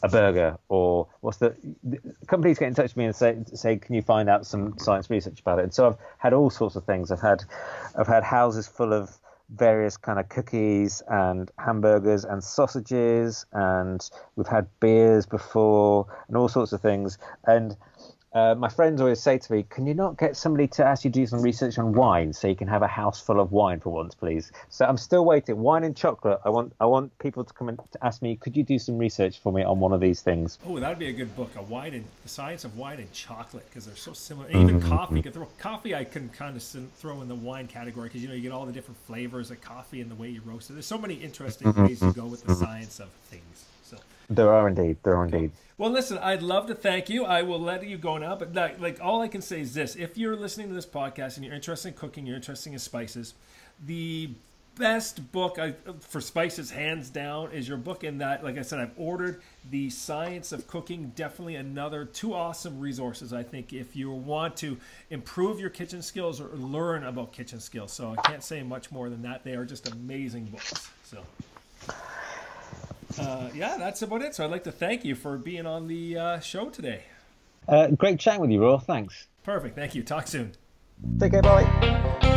a 0.05 0.09
burger 0.09 0.59
or 0.69 1.07
what's 1.21 1.37
the, 1.37 1.55
the, 1.85 1.97
companies 2.27 2.59
get 2.59 2.67
in 2.67 2.75
touch 2.75 2.91
with 2.91 2.97
me 2.97 3.05
and 3.05 3.15
say 3.15 3.37
say 3.55 3.77
can 3.77 3.95
you 3.95 4.03
find 4.03 4.29
out 4.29 4.45
some 4.45 4.77
science 4.77 5.09
research 5.09 5.39
about 5.39 5.61
it 5.61 5.63
and 5.63 5.73
so 5.73 5.87
I've 5.87 5.97
had 6.19 6.33
all 6.33 6.51
sorts 6.51 6.75
of 6.75 6.85
things 6.85 7.13
I've 7.13 7.21
had 7.21 7.45
I've 7.97 8.09
had 8.09 8.25
houses 8.25 8.67
full 8.67 8.93
of 8.93 9.17
various 9.55 9.97
kind 9.97 10.19
of 10.19 10.29
cookies 10.29 11.03
and 11.09 11.51
hamburgers 11.59 12.25
and 12.25 12.43
sausages 12.43 13.45
and 13.53 14.11
we've 14.37 14.47
had 14.47 14.67
beers 14.81 15.27
before 15.27 16.07
and 16.29 16.37
all 16.37 16.49
sorts 16.49 16.73
of 16.73 16.81
things. 16.81 17.19
And 17.47 17.77
uh, 18.35 18.55
my 18.55 18.69
friends 18.69 19.01
always 19.01 19.21
say 19.21 19.37
to 19.37 19.53
me, 19.53 19.65
"Can 19.69 19.87
you 19.87 19.93
not 19.93 20.19
get 20.19 20.37
somebody 20.37 20.67
to 20.69 20.85
actually 20.85 21.11
do 21.11 21.27
some 21.27 21.43
research 21.43 21.79
on 21.79 21.93
wine 21.93 22.33
so 22.33 22.49
you 22.49 22.57
can 22.57 22.69
have 22.69 22.83
a 22.83 22.87
house 22.87 23.21
full 23.21 23.41
of 23.41 23.53
wine 23.53 23.79
for 23.79 23.91
once, 23.91 24.15
please?" 24.15 24.53
So 24.71 24.87
I'm 24.87 24.97
still 24.97 25.25
waiting. 25.25 25.59
Wine 25.59 25.85
and 25.85 25.95
chocolate. 25.95 26.41
I 26.45 26.49
want 26.49 26.73
I 26.81 26.87
want 26.87 27.17
people 27.19 27.45
to 27.45 27.53
come 27.53 27.69
and 27.69 27.79
to 27.93 28.05
ask 28.05 28.23
me, 28.23 28.37
"Could 28.37 28.57
you 28.57 28.63
do 28.63 28.79
some 28.79 28.97
research 28.97 29.39
for 29.41 29.53
me 29.53 29.63
on 29.63 29.81
one 29.81 29.93
of 29.93 30.01
these 30.01 30.23
things?" 30.23 30.59
Oh, 30.67 30.79
that'd 30.79 30.99
be 30.99 31.09
a 31.09 31.13
good 31.13 31.37
book. 31.37 31.51
A 31.57 31.63
wine 31.63 31.93
and 31.93 32.05
the 32.23 32.29
science 32.29 32.65
of 32.65 32.79
wine 32.79 33.01
and 33.01 33.13
chocolate 33.13 33.67
because 33.69 33.85
they're 33.85 33.97
so 33.97 34.15
similar. 34.15 34.47
And 34.47 34.63
even 34.63 34.81
mm-hmm. 34.81 34.89
coffee. 34.89 35.17
You 35.17 35.23
can 35.23 35.33
throw 35.33 35.49
coffee. 35.59 35.95
I 35.95 36.05
can 36.05 36.31
kind 36.31 36.57
of 36.57 36.63
throw 36.63 37.21
in 37.21 37.29
the 37.29 37.35
wine 37.35 37.67
category 37.67 38.09
because 38.09 38.23
you 38.23 38.29
know 38.29 38.35
you 38.35 38.43
get 38.43 38.53
all 38.53 38.65
the 38.65 38.73
different 38.73 38.99
flavors 39.07 39.51
of 39.51 39.61
coffee 39.61 40.01
and 40.01 40.11
the 40.11 40.15
way 40.15 40.31
you 40.31 40.41
roast 40.47 40.71
it. 40.71 40.73
There's 40.73 40.87
so 40.87 40.99
many 40.99 41.15
interesting 41.15 41.69
mm-hmm. 41.69 41.85
ways 41.85 42.01
to 42.01 42.13
go 42.13 42.25
with 42.27 42.45
the 42.45 42.55
science 42.55 42.99
of 42.99 43.11
things. 43.29 43.67
So 43.85 43.99
there 44.31 44.53
are 44.53 44.69
indeed. 44.69 44.97
There 45.03 45.17
are 45.17 45.25
indeed. 45.27 45.53
Well, 45.83 45.91
listen, 45.91 46.17
I'd 46.19 46.43
love 46.43 46.69
to 46.69 46.77
thank 46.77 47.09
you. 47.11 47.25
I 47.25 47.43
will 47.43 47.59
let 47.59 47.85
you 47.85 47.99
go 47.99 48.17
now, 48.17 48.37
but 48.37 48.55
like, 48.55 48.79
like 48.79 49.01
all 49.03 49.21
I 49.21 49.27
can 49.27 49.43
say 49.43 49.63
is 49.63 49.75
this: 49.75 49.97
if 49.97 50.17
you're 50.17 50.37
listening 50.37 50.69
to 50.69 50.75
this 50.75 50.87
podcast 50.87 51.35
and 51.35 51.45
you're 51.45 51.57
interested 51.57 51.89
in 51.89 51.95
cooking, 51.95 52.25
you're 52.25 52.37
interested 52.37 52.73
in 52.73 52.79
spices, 52.79 53.35
the 53.85 54.31
best 54.77 55.33
book 55.33 55.59
I, 55.59 55.75
for 55.99 56.21
spices, 56.21 56.71
hands 56.71 57.11
down, 57.11 57.51
is 57.51 57.67
your 57.67 57.79
book. 57.79 58.05
In 58.05 58.19
that, 58.19 58.45
like 58.45 58.59
I 58.59 58.63
said, 58.63 58.79
I've 58.79 58.97
ordered 58.97 59.43
the 59.73 59.91
Science 59.91 60.53
of 60.53 60.69
Cooking. 60.69 61.11
Definitely 61.17 61.57
another 61.57 62.05
two 62.05 62.33
awesome 62.33 62.79
resources. 62.79 63.33
I 63.33 63.43
think 63.43 63.73
if 63.73 63.97
you 63.97 64.13
want 64.13 64.57
to 64.59 64.77
improve 65.11 65.59
your 65.59 65.71
kitchen 65.71 66.01
skills 66.01 66.41
or 66.41 66.51
learn 66.51 67.03
about 67.03 67.33
kitchen 67.33 67.59
skills. 67.59 67.93
So 67.93 68.15
I 68.17 68.23
can't 68.29 68.45
say 68.45 68.63
much 68.63 68.93
more 68.93 69.11
than 69.11 69.23
that. 69.23 69.43
They 69.43 69.55
are 69.55 69.65
just 69.65 69.91
amazing 69.91 70.45
books. 70.45 70.91
So 71.03 71.25
uh, 73.19 73.51
yeah, 73.55 73.77
that's 73.79 74.03
about 74.03 74.23
it. 74.23 74.35
So 74.35 74.45
I'd 74.45 74.51
like 74.51 74.65
to 74.65 74.73
thank 74.73 75.05
you 75.05 75.15
for 75.15 75.39
being 75.39 75.67
on 75.67 75.89
the 75.89 76.19
uh, 76.19 76.41
show 76.41 76.71
today. 76.71 77.03
Uh, 77.69 77.89
great 77.89 78.19
chatting 78.19 78.41
with 78.41 78.51
you, 78.51 78.61
Roar. 78.61 78.81
Thanks. 78.81 79.29
Perfect. 79.43 79.77
Thank 79.77 79.95
you. 79.95 80.03
Talk 80.03 80.27
soon. 80.27 80.53
Take 81.19 81.33
care. 81.33 81.43
Bye. 81.43 82.29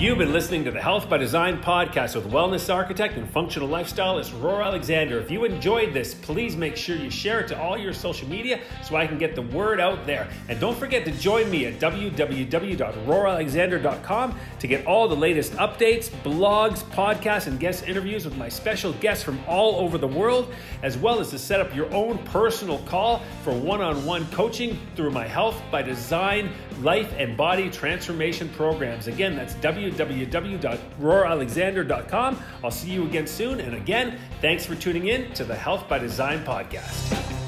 You've 0.00 0.16
been 0.16 0.32
listening 0.32 0.64
to 0.64 0.70
the 0.70 0.80
Health 0.80 1.10
by 1.10 1.18
Design 1.18 1.60
podcast 1.60 2.14
with 2.14 2.32
wellness 2.32 2.74
architect 2.74 3.18
and 3.18 3.28
functional 3.28 3.68
lifestylist 3.68 4.32
Roar 4.42 4.62
Alexander. 4.62 5.20
If 5.20 5.30
you 5.30 5.44
enjoyed 5.44 5.92
this, 5.92 6.14
please 6.14 6.56
make 6.56 6.74
sure 6.74 6.96
you 6.96 7.10
share 7.10 7.40
it 7.40 7.48
to 7.48 7.60
all 7.60 7.76
your 7.76 7.92
social 7.92 8.26
media 8.26 8.60
so 8.82 8.96
I 8.96 9.06
can 9.06 9.18
get 9.18 9.34
the 9.34 9.42
word 9.42 9.78
out 9.78 10.06
there. 10.06 10.26
And 10.48 10.58
don't 10.58 10.78
forget 10.78 11.04
to 11.04 11.12
join 11.12 11.50
me 11.50 11.66
at 11.66 11.78
www.roaralexander.com 11.80 14.38
to 14.58 14.66
get 14.66 14.86
all 14.86 15.06
the 15.06 15.16
latest 15.16 15.52
updates, 15.52 16.08
blogs, 16.22 16.82
podcasts, 16.82 17.46
and 17.46 17.60
guest 17.60 17.86
interviews 17.86 18.24
with 18.24 18.38
my 18.38 18.48
special 18.48 18.94
guests 18.94 19.22
from 19.22 19.38
all 19.46 19.84
over 19.84 19.98
the 19.98 20.08
world, 20.08 20.50
as 20.82 20.96
well 20.96 21.20
as 21.20 21.28
to 21.28 21.38
set 21.38 21.60
up 21.60 21.76
your 21.76 21.92
own 21.92 22.16
personal 22.24 22.78
call 22.86 23.20
for 23.44 23.52
one 23.52 23.82
on 23.82 24.02
one 24.06 24.26
coaching 24.28 24.78
through 24.96 25.10
my 25.10 25.26
Health 25.26 25.60
by 25.70 25.82
Design 25.82 26.48
life 26.80 27.12
and 27.18 27.36
body 27.36 27.68
transformation 27.68 28.48
programs. 28.56 29.06
Again, 29.06 29.36
that's 29.36 29.52
www 29.56 29.89
www.roaralexander.com. 29.92 32.42
I'll 32.62 32.70
see 32.70 32.90
you 32.90 33.04
again 33.04 33.26
soon. 33.26 33.60
And 33.60 33.74
again, 33.74 34.18
thanks 34.40 34.66
for 34.66 34.74
tuning 34.74 35.08
in 35.08 35.32
to 35.34 35.44
the 35.44 35.54
Health 35.54 35.88
by 35.88 35.98
Design 35.98 36.42
podcast. 36.44 37.39